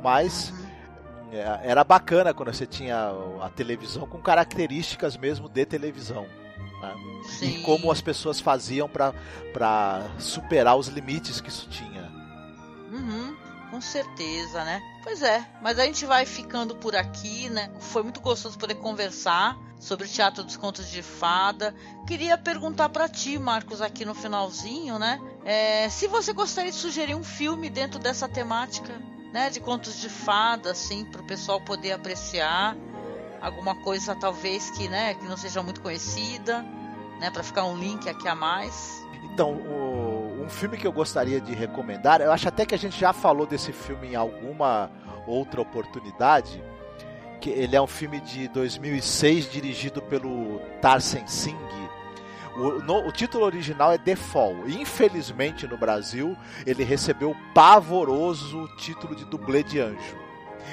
Mas 0.03 0.51
uhum. 0.51 1.33
é, 1.33 1.61
era 1.63 1.85
bacana 1.85 2.35
quando 2.35 2.53
você 2.53 2.67
tinha 2.67 3.13
a 3.41 3.49
televisão 3.51 4.07
com 4.07 4.19
características 4.19 5.17
mesmo 5.17 5.49
de 5.49 5.65
televisão. 5.65 6.27
Né? 6.93 7.47
E 7.47 7.63
como 7.63 7.91
as 7.91 8.01
pessoas 8.01 8.41
faziam 8.41 8.89
para 8.89 10.03
superar 10.19 10.77
os 10.77 10.89
limites 10.89 11.41
que 11.41 11.49
isso 11.49 11.69
tinha. 11.69 12.13
Uhum, 12.93 13.37
com 13.71 13.81
certeza, 13.81 14.63
né? 14.65 14.81
Pois 15.03 15.23
é, 15.23 15.45
mas 15.63 15.79
a 15.79 15.85
gente 15.85 16.05
vai 16.07 16.27
ficando 16.27 16.77
por 16.77 16.95
aqui, 16.95 17.49
né? 17.49 17.71
Foi 17.81 18.03
muito 18.03 18.21
gostoso 18.21 18.59
poder 18.59 18.77
conversar 18.77 19.59
sobre 19.79 20.07
o 20.07 20.09
Teatro 20.09 20.43
dos 20.45 20.57
Contos 20.57 20.91
de 20.91 21.03
Fada. 21.03 21.75
Queria 22.07 22.39
perguntar 22.39 22.89
para 22.89 23.09
ti, 23.09 23.39
Marcos, 23.39 23.83
aqui 23.83 24.05
no 24.05 24.15
finalzinho, 24.15 24.99
né? 24.99 25.21
É, 25.45 25.89
se 25.89 26.07
você 26.07 26.33
gostaria 26.33 26.71
de 26.71 26.77
sugerir 26.77 27.15
um 27.15 27.25
filme 27.25 27.69
dentro 27.69 27.99
dessa 27.99 28.29
temática, 28.29 28.95
né? 29.33 29.51
De 29.51 29.61
contos 29.61 30.01
de 30.01 30.09
fada, 30.09 30.71
assim, 30.71 31.05
para 31.05 31.21
o 31.21 31.27
pessoal 31.27 31.61
poder 31.61 31.93
apreciar 31.93 32.77
alguma 33.45 33.75
coisa 33.75 34.15
talvez 34.15 34.71
que, 34.71 34.89
né, 34.89 35.15
que 35.15 35.27
não 35.27 35.37
seja 35.37 35.63
muito 35.63 35.81
conhecida, 35.83 36.65
né, 37.21 37.31
para 37.31 37.43
ficar 37.43 37.65
um 37.67 37.77
link 37.77 38.09
aqui 38.09 38.27
a 38.27 38.35
mais. 38.35 39.05
Então, 39.23 39.53
o, 39.53 40.43
um 40.43 40.49
filme 40.49 40.79
que 40.79 40.87
eu 40.87 40.93
gostaria 40.93 41.41
de 41.41 41.53
recomendar, 41.53 42.21
eu 42.21 42.33
acho 42.33 42.49
até 42.49 42.65
que 42.65 42.75
a 42.75 42.79
gente 42.79 42.99
já 42.99 43.13
falou 43.13 43.47
desse 43.47 43.73
filme 43.73 44.09
em 44.09 44.15
alguma 44.15 44.91
outra 45.27 45.61
oportunidade, 45.61 46.63
que 47.41 47.51
ele 47.51 47.77
é 47.77 47.83
um 47.83 47.87
filme 47.87 48.21
de 48.21 48.49
2006 48.49 49.51
dirigido 49.51 50.01
pelo 50.01 50.59
Tarsen 50.81 51.27
Singh. 51.27 51.75
O, 52.57 52.81
no, 52.83 53.09
o, 53.09 53.13
título 53.13 53.45
original 53.45 53.93
é 53.93 53.99
The 53.99 54.15
Fall. 54.15 54.69
Infelizmente, 54.69 55.67
no 55.67 55.77
Brasil, 55.77 56.37
ele 56.65 56.85
recebeu 56.85 57.33
o 57.33 57.37
pavoroso 57.53 58.69
título 58.79 59.15
de 59.15 59.25
dublê 59.25 59.63
de 59.65 59.81
anjo. 59.81 60.24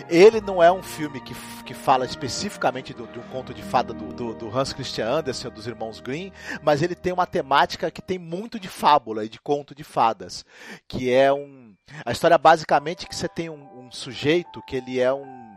Ele 0.10 0.42
não 0.42 0.62
é 0.62 0.72
um 0.72 0.84
filme 0.84 1.20
que, 1.20 1.34
que 1.66 1.74
fala 1.74 2.06
especificamente 2.06 2.94
de 2.94 3.02
um 3.02 3.24
conto 3.32 3.54
de 3.54 3.62
fada 3.62 3.94
do, 3.94 4.14
do, 4.14 4.34
do, 4.34 4.58
Hans 4.58 4.74
Christian 4.74 5.08
Andersen, 5.08 5.52
dos 5.52 5.68
irmãos 5.68 6.00
Grimm, 6.00 6.32
mas 6.62 6.82
ele 6.82 6.96
tem 6.96 7.14
uma 7.14 7.26
temática 7.26 7.92
que 7.92 8.02
tem 8.02 8.18
muito 8.18 8.60
de 8.60 8.68
fábula 8.68 9.26
e 9.26 9.30
de 9.30 9.40
conto 9.40 9.74
de 9.76 9.84
fadas, 9.84 10.46
que 10.88 11.12
é 11.12 11.32
um... 11.32 11.74
A 12.06 12.12
história 12.12 12.38
basicamente 12.38 13.06
é 13.06 13.10
que 13.10 13.16
você 13.16 13.28
tem 13.28 13.50
um, 13.50 13.68
um 13.80 13.92
sujeito 13.92 14.62
que 14.64 14.76
ele 14.76 15.00
é 15.00 15.14
um... 15.14 15.56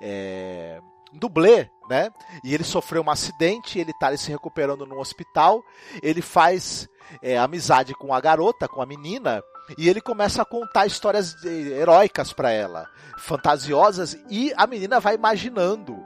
É, 0.00 0.80
um 0.82 0.91
dublê, 1.12 1.68
né? 1.88 2.10
E 2.42 2.54
ele 2.54 2.64
sofreu 2.64 3.02
um 3.02 3.10
acidente, 3.10 3.78
ele 3.78 3.90
está 3.90 4.16
se 4.16 4.30
recuperando 4.30 4.86
no 4.86 4.98
hospital, 4.98 5.62
ele 6.02 6.22
faz 6.22 6.88
é, 7.22 7.38
amizade 7.38 7.94
com 7.94 8.14
a 8.14 8.20
garota, 8.20 8.68
com 8.68 8.80
a 8.80 8.86
menina, 8.86 9.42
e 9.78 9.88
ele 9.88 10.00
começa 10.00 10.42
a 10.42 10.44
contar 10.44 10.86
histórias 10.86 11.34
heróicas 11.44 12.32
para 12.32 12.50
ela, 12.50 12.88
fantasiosas, 13.18 14.16
e 14.28 14.52
a 14.56 14.66
menina 14.66 15.00
vai 15.00 15.14
imaginando 15.14 15.96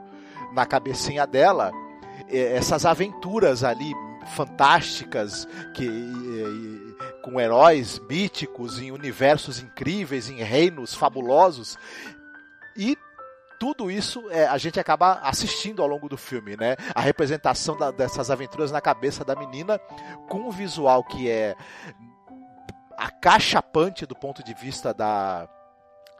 na 0.53 0.65
cabecinha 0.65 1.25
dela 1.25 1.71
eh, 2.29 2.55
essas 2.55 2.85
aventuras 2.85 3.63
ali 3.63 3.93
fantásticas 4.35 5.47
que 5.73 5.87
eh, 5.87 7.21
com 7.21 7.39
heróis 7.39 7.99
míticos 8.09 8.79
em 8.79 8.91
universos 8.91 9.59
incríveis, 9.59 10.29
em 10.29 10.37
reinos 10.37 10.93
fabulosos. 10.93 11.77
E 12.75 12.97
tudo 13.59 13.89
isso 13.89 14.29
é, 14.29 14.47
a 14.47 14.57
gente 14.57 14.79
acaba 14.79 15.19
assistindo 15.23 15.81
ao 15.81 15.87
longo 15.87 16.07
do 16.07 16.17
filme, 16.17 16.55
né? 16.55 16.75
A 16.93 17.01
representação 17.01 17.77
da, 17.77 17.91
dessas 17.91 18.29
aventuras 18.29 18.71
na 18.71 18.81
cabeça 18.81 19.25
da 19.25 19.35
menina 19.35 19.79
com 20.27 20.39
um 20.39 20.51
visual 20.51 21.03
que 21.03 21.29
é 21.29 21.55
acachapante 22.97 24.05
do 24.05 24.15
ponto 24.15 24.43
de 24.43 24.53
vista 24.53 24.93
da 24.93 25.47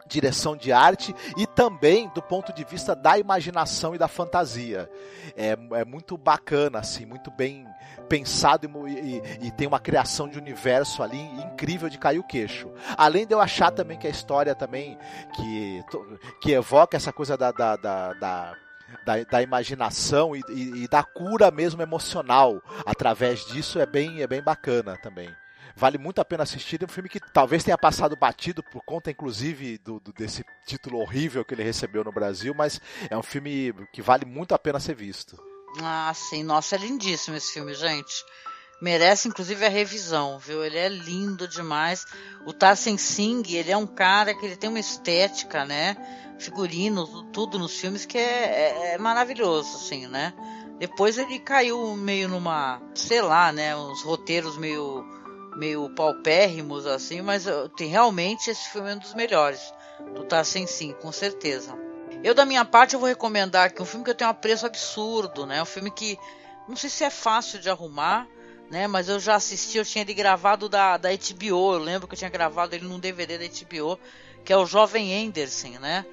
direção 0.08 0.56
de 0.56 0.72
arte 0.72 1.14
e 1.36 1.46
também 1.46 2.08
do 2.14 2.22
ponto 2.22 2.52
de 2.52 2.64
vista 2.64 2.96
da 2.96 3.18
imaginação 3.18 3.94
e 3.94 3.98
da 3.98 4.08
fantasia. 4.08 4.90
É, 5.36 5.56
é 5.78 5.84
muito 5.84 6.16
bacana, 6.16 6.78
assim, 6.78 7.04
muito 7.04 7.30
bem 7.30 7.67
pensado 8.08 8.68
e, 8.88 8.92
e, 8.92 9.46
e, 9.46 9.50
tem 9.50 9.66
uma 9.66 9.78
criação 9.78 10.28
de 10.28 10.38
universo 10.38 11.02
ali 11.02 11.20
incrível 11.20 11.88
de 11.88 11.98
cair 11.98 12.18
o 12.18 12.24
queixo. 12.26 12.70
Além 12.96 13.26
de 13.26 13.34
eu 13.34 13.40
achar 13.40 13.70
também 13.70 13.98
que 13.98 14.06
a 14.06 14.10
história 14.10 14.54
também 14.54 14.98
que, 15.34 15.84
que 16.40 16.52
evoca 16.52 16.96
essa 16.96 17.12
coisa 17.12 17.36
da, 17.36 17.52
da, 17.52 17.76
da, 17.76 18.12
da 18.14 18.56
da, 19.04 19.22
da, 19.22 19.42
imaginação 19.42 20.34
e, 20.34 20.40
e, 20.48 20.84
e, 20.84 20.88
da 20.88 21.02
cura 21.02 21.50
mesmo 21.50 21.82
emocional 21.82 22.62
através 22.86 23.44
disso 23.44 23.78
é 23.78 23.84
bem, 23.84 24.22
é 24.22 24.26
bem 24.26 24.42
bacana 24.42 24.96
também. 24.96 25.28
Vale 25.76 25.96
muito 25.96 26.20
a 26.20 26.24
pena 26.24 26.42
assistir. 26.42 26.82
É 26.82 26.86
um 26.86 26.88
filme 26.88 27.08
que 27.08 27.20
talvez 27.20 27.62
tenha 27.62 27.78
passado 27.78 28.16
batido 28.16 28.64
por 28.64 28.82
conta, 28.84 29.12
inclusive, 29.12 29.78
do, 29.78 30.00
do, 30.00 30.12
desse 30.12 30.44
título 30.66 30.98
horrível 30.98 31.44
que 31.44 31.54
ele 31.54 31.62
recebeu 31.62 32.02
no 32.02 32.10
Brasil, 32.10 32.52
mas 32.52 32.80
é 33.08 33.16
um 33.16 33.22
filme 33.22 33.72
que 33.92 34.02
vale 34.02 34.24
muito 34.24 34.54
a 34.54 34.58
pena 34.58 34.80
ser 34.80 34.96
visto. 34.96 35.40
Ah, 35.82 36.12
sim. 36.14 36.42
Nossa, 36.42 36.74
é 36.76 36.78
lindíssimo 36.78 37.36
esse 37.36 37.52
filme, 37.52 37.74
gente. 37.74 38.24
merece 38.80 39.28
inclusive 39.28 39.64
a 39.64 39.68
revisão, 39.68 40.38
viu? 40.38 40.64
Ele 40.64 40.78
é 40.78 40.88
lindo 40.88 41.48
demais. 41.48 42.04
O 42.46 42.52
Tarsen 42.52 42.96
Singh, 42.96 43.54
ele 43.54 43.70
é 43.70 43.76
um 43.76 43.86
cara 43.86 44.34
que 44.34 44.46
ele 44.46 44.56
tem 44.56 44.70
uma 44.70 44.78
estética, 44.80 45.64
né? 45.64 45.96
Figurino, 46.38 47.24
tudo 47.32 47.58
nos 47.58 47.78
filmes 47.78 48.06
que 48.06 48.16
é, 48.16 48.22
é, 48.22 48.94
é 48.94 48.98
maravilhoso, 48.98 49.76
assim, 49.76 50.06
né? 50.06 50.32
Depois 50.78 51.18
ele 51.18 51.40
caiu 51.40 51.96
meio 51.96 52.28
numa, 52.28 52.80
sei 52.94 53.20
lá, 53.20 53.50
né? 53.52 53.76
Uns 53.76 54.02
roteiros 54.02 54.56
meio, 54.56 55.04
meio 55.56 55.92
paupérrimos, 55.94 56.86
assim, 56.86 57.20
mas 57.20 57.46
tem, 57.76 57.88
realmente 57.88 58.48
esse 58.50 58.70
filme 58.70 58.90
é 58.92 58.94
um 58.94 58.98
dos 58.98 59.14
melhores. 59.14 59.60
Do 60.14 60.24
Tarsen 60.24 60.66
Singh, 60.68 60.94
com 60.94 61.10
certeza. 61.10 61.76
Eu, 62.22 62.34
da 62.34 62.44
minha 62.44 62.64
parte, 62.64 62.94
eu 62.94 63.00
vou 63.00 63.08
recomendar 63.08 63.66
aqui 63.66 63.80
um 63.80 63.84
filme 63.84 64.04
que 64.04 64.10
eu 64.10 64.14
tenho 64.14 64.30
um 64.30 64.34
preço 64.34 64.66
absurdo, 64.66 65.46
né? 65.46 65.62
Um 65.62 65.66
filme 65.66 65.90
que 65.90 66.18
não 66.68 66.74
sei 66.76 66.90
se 66.90 67.04
é 67.04 67.10
fácil 67.10 67.60
de 67.60 67.70
arrumar, 67.70 68.26
né? 68.70 68.88
Mas 68.88 69.08
eu 69.08 69.20
já 69.20 69.36
assisti, 69.36 69.78
eu 69.78 69.84
tinha 69.84 70.02
ele 70.02 70.14
gravado 70.14 70.68
da, 70.68 70.96
da 70.96 71.10
HBO. 71.10 71.74
Eu 71.74 71.78
lembro 71.78 72.08
que 72.08 72.14
eu 72.14 72.18
tinha 72.18 72.30
gravado 72.30 72.74
ele 72.74 72.86
num 72.86 72.98
DVD 72.98 73.38
da 73.38 73.44
HBO, 73.44 73.98
que 74.44 74.52
é 74.52 74.56
o 74.56 74.66
Jovem 74.66 75.26
Anderson, 75.26 75.78
né? 75.80 76.04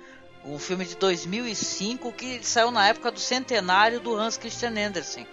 Um 0.46 0.60
filme 0.60 0.86
de 0.86 0.96
2005 0.96 2.12
que 2.12 2.46
saiu 2.46 2.70
na 2.70 2.88
época 2.88 3.12
do 3.12 3.20
centenário 3.20 4.00
do 4.00 4.16
Hans 4.16 4.38
Christian 4.38 4.74
Andersen 4.78 5.26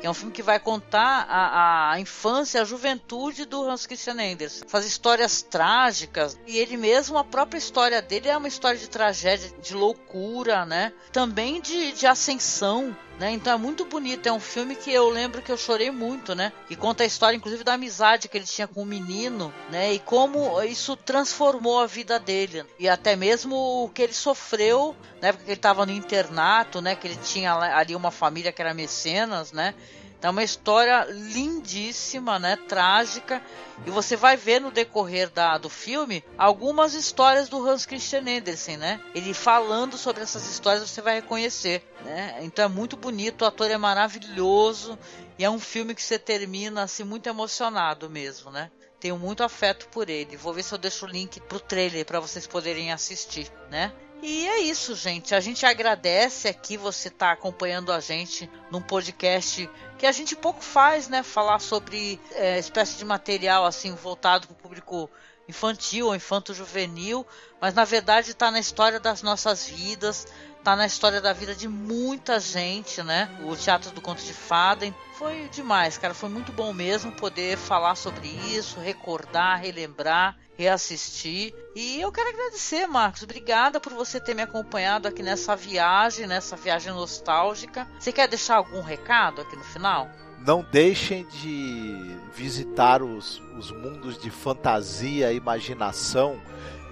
que 0.00 0.06
é 0.06 0.10
um 0.10 0.14
filme 0.14 0.32
que 0.32 0.42
vai 0.42 0.58
contar 0.58 1.26
a, 1.28 1.92
a 1.92 2.00
infância, 2.00 2.62
a 2.62 2.64
juventude 2.64 3.44
do 3.44 3.68
Hans 3.68 3.86
Christian 3.86 4.14
Andersen. 4.14 4.66
Faz 4.66 4.86
histórias 4.86 5.42
trágicas 5.42 6.38
e 6.46 6.56
ele 6.56 6.76
mesmo, 6.76 7.18
a 7.18 7.24
própria 7.24 7.58
história 7.58 8.00
dele 8.00 8.28
é 8.28 8.36
uma 8.36 8.48
história 8.48 8.78
de 8.78 8.88
tragédia, 8.88 9.50
de 9.60 9.74
loucura, 9.74 10.64
né? 10.64 10.92
Também 11.12 11.60
de, 11.60 11.92
de 11.92 12.06
ascensão, 12.06 12.96
né? 13.20 13.32
Então 13.32 13.52
é 13.52 13.56
muito 13.58 13.84
bonito, 13.84 14.26
é 14.26 14.32
um 14.32 14.40
filme 14.40 14.74
que 14.74 14.90
eu 14.90 15.10
lembro 15.10 15.42
que 15.42 15.52
eu 15.52 15.56
chorei 15.58 15.90
muito, 15.90 16.34
né? 16.34 16.50
E 16.70 16.74
conta 16.74 17.02
a 17.02 17.06
história, 17.06 17.36
inclusive, 17.36 17.62
da 17.62 17.74
amizade 17.74 18.30
que 18.30 18.38
ele 18.38 18.46
tinha 18.46 18.66
com 18.66 18.80
o 18.80 18.86
menino, 18.86 19.52
né? 19.70 19.92
E 19.92 19.98
como 19.98 20.60
isso 20.62 20.96
transformou 20.96 21.80
a 21.80 21.86
vida 21.86 22.18
dele. 22.18 22.64
E 22.78 22.88
até 22.88 23.14
mesmo 23.14 23.84
o 23.84 23.90
que 23.90 24.00
ele 24.00 24.14
sofreu, 24.14 24.96
né? 25.20 25.32
Porque 25.32 25.50
ele 25.50 25.58
estava 25.58 25.84
no 25.84 25.92
internato, 25.92 26.80
né? 26.80 26.96
Que 26.96 27.08
ele 27.08 27.16
tinha 27.22 27.52
ali 27.54 27.94
uma 27.94 28.10
família 28.10 28.52
que 28.52 28.62
era 28.62 28.72
mecenas, 28.72 29.52
né? 29.52 29.74
É 30.22 30.28
uma 30.28 30.42
história 30.42 31.06
lindíssima, 31.10 32.38
né? 32.38 32.56
Trágica. 32.56 33.42
E 33.86 33.90
você 33.90 34.16
vai 34.16 34.36
ver 34.36 34.60
no 34.60 34.70
decorrer 34.70 35.30
da, 35.30 35.56
do 35.56 35.70
filme 35.70 36.22
algumas 36.36 36.92
histórias 36.92 37.48
do 37.48 37.66
Hans 37.66 37.86
Christian 37.86 38.24
Andersen, 38.28 38.76
né? 38.76 39.00
Ele 39.14 39.32
falando 39.32 39.96
sobre 39.96 40.22
essas 40.22 40.46
histórias 40.46 40.88
você 40.88 41.00
vai 41.00 41.14
reconhecer, 41.14 41.82
né? 42.04 42.38
Então 42.42 42.64
é 42.64 42.68
muito 42.68 42.96
bonito, 42.96 43.42
o 43.42 43.46
ator 43.46 43.70
é 43.70 43.78
maravilhoso 43.78 44.98
e 45.38 45.44
é 45.44 45.48
um 45.48 45.58
filme 45.58 45.94
que 45.94 46.02
você 46.02 46.18
termina 46.18 46.82
assim 46.82 47.04
muito 47.04 47.26
emocionado 47.26 48.10
mesmo, 48.10 48.50
né? 48.50 48.70
Tenho 49.00 49.18
muito 49.18 49.42
afeto 49.42 49.88
por 49.88 50.10
ele. 50.10 50.36
Vou 50.36 50.52
ver 50.52 50.62
se 50.62 50.74
eu 50.74 50.78
deixo 50.78 51.06
o 51.06 51.08
link 51.08 51.40
pro 51.40 51.58
trailer 51.58 52.04
para 52.04 52.20
vocês 52.20 52.46
poderem 52.46 52.92
assistir, 52.92 53.50
né? 53.70 53.90
E 54.22 54.46
é 54.46 54.60
isso, 54.60 54.94
gente. 54.94 55.34
A 55.34 55.40
gente 55.40 55.64
agradece 55.64 56.48
aqui 56.48 56.76
você 56.76 57.08
estar 57.08 57.28
tá 57.28 57.32
acompanhando 57.32 57.90
a 57.90 58.00
gente 58.00 58.50
num 58.70 58.82
podcast 58.82 59.68
que 59.98 60.06
a 60.06 60.12
gente 60.12 60.36
pouco 60.36 60.62
faz, 60.62 61.08
né? 61.08 61.22
Falar 61.22 61.58
sobre 61.58 62.20
é, 62.32 62.58
espécie 62.58 62.98
de 62.98 63.04
material 63.04 63.64
assim 63.64 63.94
voltado 63.94 64.46
para 64.46 64.54
o 64.54 64.56
público 64.56 65.10
infantil 65.48 66.06
ou 66.06 66.14
infanto-juvenil, 66.14 67.26
mas 67.60 67.74
na 67.74 67.84
verdade 67.84 68.30
está 68.30 68.50
na 68.50 68.60
história 68.60 69.00
das 69.00 69.20
nossas 69.20 69.66
vidas, 69.66 70.26
tá 70.62 70.76
na 70.76 70.86
história 70.86 71.20
da 71.20 71.32
vida 71.32 71.54
de 71.54 71.66
muita 71.66 72.38
gente, 72.38 73.02
né? 73.02 73.28
O 73.44 73.56
Teatro 73.56 73.90
do 73.90 74.00
Conto 74.00 74.22
de 74.22 74.32
Fada 74.32 74.94
foi 75.14 75.48
demais, 75.48 75.98
cara. 75.98 76.14
Foi 76.14 76.28
muito 76.28 76.52
bom 76.52 76.72
mesmo 76.72 77.12
poder 77.12 77.56
falar 77.58 77.94
sobre 77.94 78.28
isso, 78.28 78.80
recordar, 78.80 79.60
relembrar, 79.60 80.36
reassistir. 80.60 81.54
E 81.74 82.00
eu 82.00 82.12
quero 82.12 82.28
agradecer, 82.28 82.86
Marcos. 82.86 83.22
Obrigada 83.22 83.80
por 83.80 83.94
você 83.94 84.20
ter 84.20 84.34
me 84.34 84.42
acompanhado 84.42 85.08
aqui 85.08 85.22
nessa 85.22 85.56
viagem, 85.56 86.26
nessa 86.26 86.54
viagem 86.54 86.92
nostálgica. 86.92 87.88
Você 87.98 88.12
quer 88.12 88.28
deixar 88.28 88.56
algum 88.56 88.82
recado 88.82 89.40
aqui 89.40 89.56
no 89.56 89.64
final? 89.64 90.10
Não 90.46 90.62
deixem 90.62 91.26
de 91.26 92.16
visitar 92.34 93.02
os, 93.02 93.40
os 93.58 93.70
mundos 93.70 94.18
de 94.18 94.30
fantasia 94.30 95.32
e 95.32 95.36
imaginação 95.36 96.40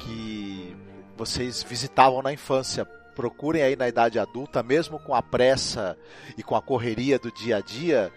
que 0.01 0.75
vocês 1.17 1.63
visitavam 1.63 2.23
na 2.23 2.33
infância 2.33 2.87
procurem 3.15 3.63
aí 3.63 3.75
na 3.75 3.89
idade 3.89 4.19
adulta, 4.19 4.63
mesmo 4.63 4.99
com 5.01 5.13
a 5.13 5.21
pressa 5.21 5.99
e 6.37 6.43
com 6.43 6.55
a 6.55 6.63
correria 6.63 7.19
do 7.19 7.33
dia 7.33 7.57
a 7.57 7.61
dia, 7.61 8.13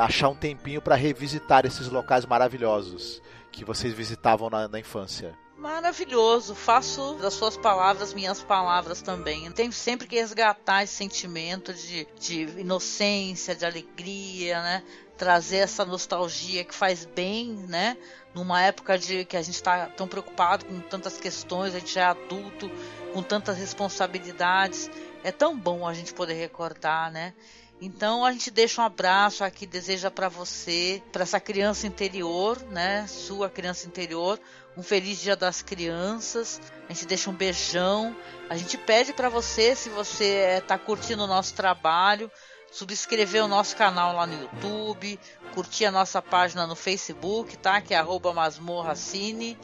achar 0.00 0.28
um 0.28 0.34
tempinho 0.34 0.80
para 0.80 0.94
revisitar 0.94 1.66
esses 1.66 1.88
locais 1.88 2.26
maravilhosos 2.26 3.20
que 3.50 3.64
vocês 3.64 3.92
visitavam 3.92 4.48
na, 4.50 4.68
na 4.68 4.78
infância. 4.78 5.36
Maravilhoso, 5.60 6.54
faço 6.54 7.16
das 7.20 7.34
suas 7.34 7.54
palavras 7.54 8.14
minhas 8.14 8.42
palavras 8.42 9.02
também. 9.02 9.50
Tenho 9.52 9.70
sempre 9.72 10.06
que 10.06 10.16
resgatar 10.16 10.82
esse 10.82 10.94
sentimento 10.94 11.74
de, 11.74 12.08
de 12.18 12.44
inocência, 12.58 13.54
de 13.54 13.66
alegria, 13.66 14.62
né? 14.62 14.82
Trazer 15.18 15.58
essa 15.58 15.84
nostalgia 15.84 16.64
que 16.64 16.74
faz 16.74 17.04
bem, 17.04 17.52
né? 17.68 17.98
Numa 18.34 18.62
época 18.62 18.96
de 18.96 19.26
que 19.26 19.36
a 19.36 19.42
gente 19.42 19.56
está 19.56 19.84
tão 19.88 20.08
preocupado 20.08 20.64
com 20.64 20.80
tantas 20.80 21.18
questões, 21.20 21.74
a 21.74 21.78
gente 21.78 21.98
é 21.98 22.04
adulto, 22.04 22.70
com 23.12 23.22
tantas 23.22 23.58
responsabilidades. 23.58 24.90
É 25.22 25.30
tão 25.30 25.58
bom 25.58 25.86
a 25.86 25.92
gente 25.92 26.14
poder 26.14 26.34
recordar, 26.34 27.12
né? 27.12 27.34
Então 27.80 28.24
a 28.24 28.32
gente 28.32 28.50
deixa 28.50 28.82
um 28.82 28.84
abraço 28.84 29.42
aqui, 29.42 29.66
deseja 29.66 30.10
para 30.10 30.28
você, 30.28 31.02
para 31.10 31.22
essa 31.22 31.40
criança 31.40 31.86
interior, 31.86 32.60
né? 32.70 33.06
Sua 33.06 33.48
criança 33.48 33.86
interior, 33.86 34.38
um 34.76 34.82
feliz 34.82 35.18
Dia 35.18 35.34
das 35.34 35.62
Crianças. 35.62 36.60
A 36.88 36.92
gente 36.92 37.06
deixa 37.06 37.30
um 37.30 37.34
beijão. 37.34 38.14
A 38.50 38.56
gente 38.56 38.76
pede 38.76 39.14
para 39.14 39.30
você, 39.30 39.74
se 39.74 39.88
você 39.88 40.58
está 40.58 40.76
curtindo 40.76 41.24
o 41.24 41.26
nosso 41.26 41.54
trabalho, 41.54 42.30
subscrever 42.70 43.42
o 43.42 43.48
nosso 43.48 43.74
canal 43.74 44.14
lá 44.14 44.26
no 44.26 44.42
YouTube, 44.42 45.18
curtir 45.54 45.86
a 45.86 45.90
nossa 45.90 46.20
página 46.20 46.66
no 46.66 46.76
Facebook, 46.76 47.56
tá? 47.56 47.80
Que 47.80 47.94
é 47.94 48.02
@masmorracine 48.02 49.56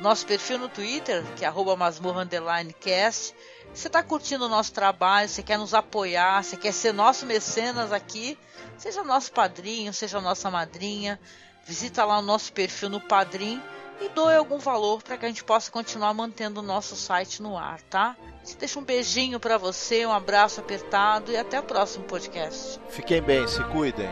nosso 0.00 0.26
perfil 0.26 0.58
no 0.58 0.68
Twitter, 0.68 1.24
que 1.36 1.44
é 1.44 1.50
masmorra_cast. 1.50 3.34
Você 3.74 3.86
está 3.86 4.02
curtindo 4.02 4.46
o 4.46 4.48
nosso 4.48 4.72
trabalho, 4.72 5.28
você 5.28 5.42
quer 5.42 5.58
nos 5.58 5.74
apoiar, 5.74 6.42
você 6.42 6.56
quer 6.56 6.72
ser 6.72 6.92
nosso 6.92 7.26
mecenas 7.26 7.92
aqui, 7.92 8.36
seja 8.76 9.04
nosso 9.04 9.30
padrinho, 9.32 9.92
seja 9.92 10.20
nossa 10.20 10.50
madrinha, 10.50 11.18
visita 11.64 12.04
lá 12.04 12.18
o 12.18 12.22
nosso 12.22 12.52
perfil 12.52 12.88
no 12.88 13.00
Padrim 13.00 13.62
e 14.00 14.08
doe 14.10 14.34
algum 14.34 14.58
valor 14.58 15.02
para 15.02 15.16
que 15.16 15.26
a 15.26 15.28
gente 15.28 15.44
possa 15.44 15.70
continuar 15.70 16.14
mantendo 16.14 16.60
o 16.60 16.62
nosso 16.62 16.96
site 16.96 17.42
no 17.42 17.56
ar, 17.58 17.80
tá? 17.82 18.16
Deixa 18.58 18.78
um 18.78 18.84
beijinho 18.84 19.38
para 19.38 19.58
você, 19.58 20.06
um 20.06 20.12
abraço 20.12 20.60
apertado 20.60 21.30
e 21.30 21.36
até 21.36 21.60
o 21.60 21.62
próximo 21.62 22.04
podcast. 22.04 22.80
Fiquem 22.88 23.20
bem, 23.20 23.46
se 23.46 23.62
cuidem. 23.64 24.08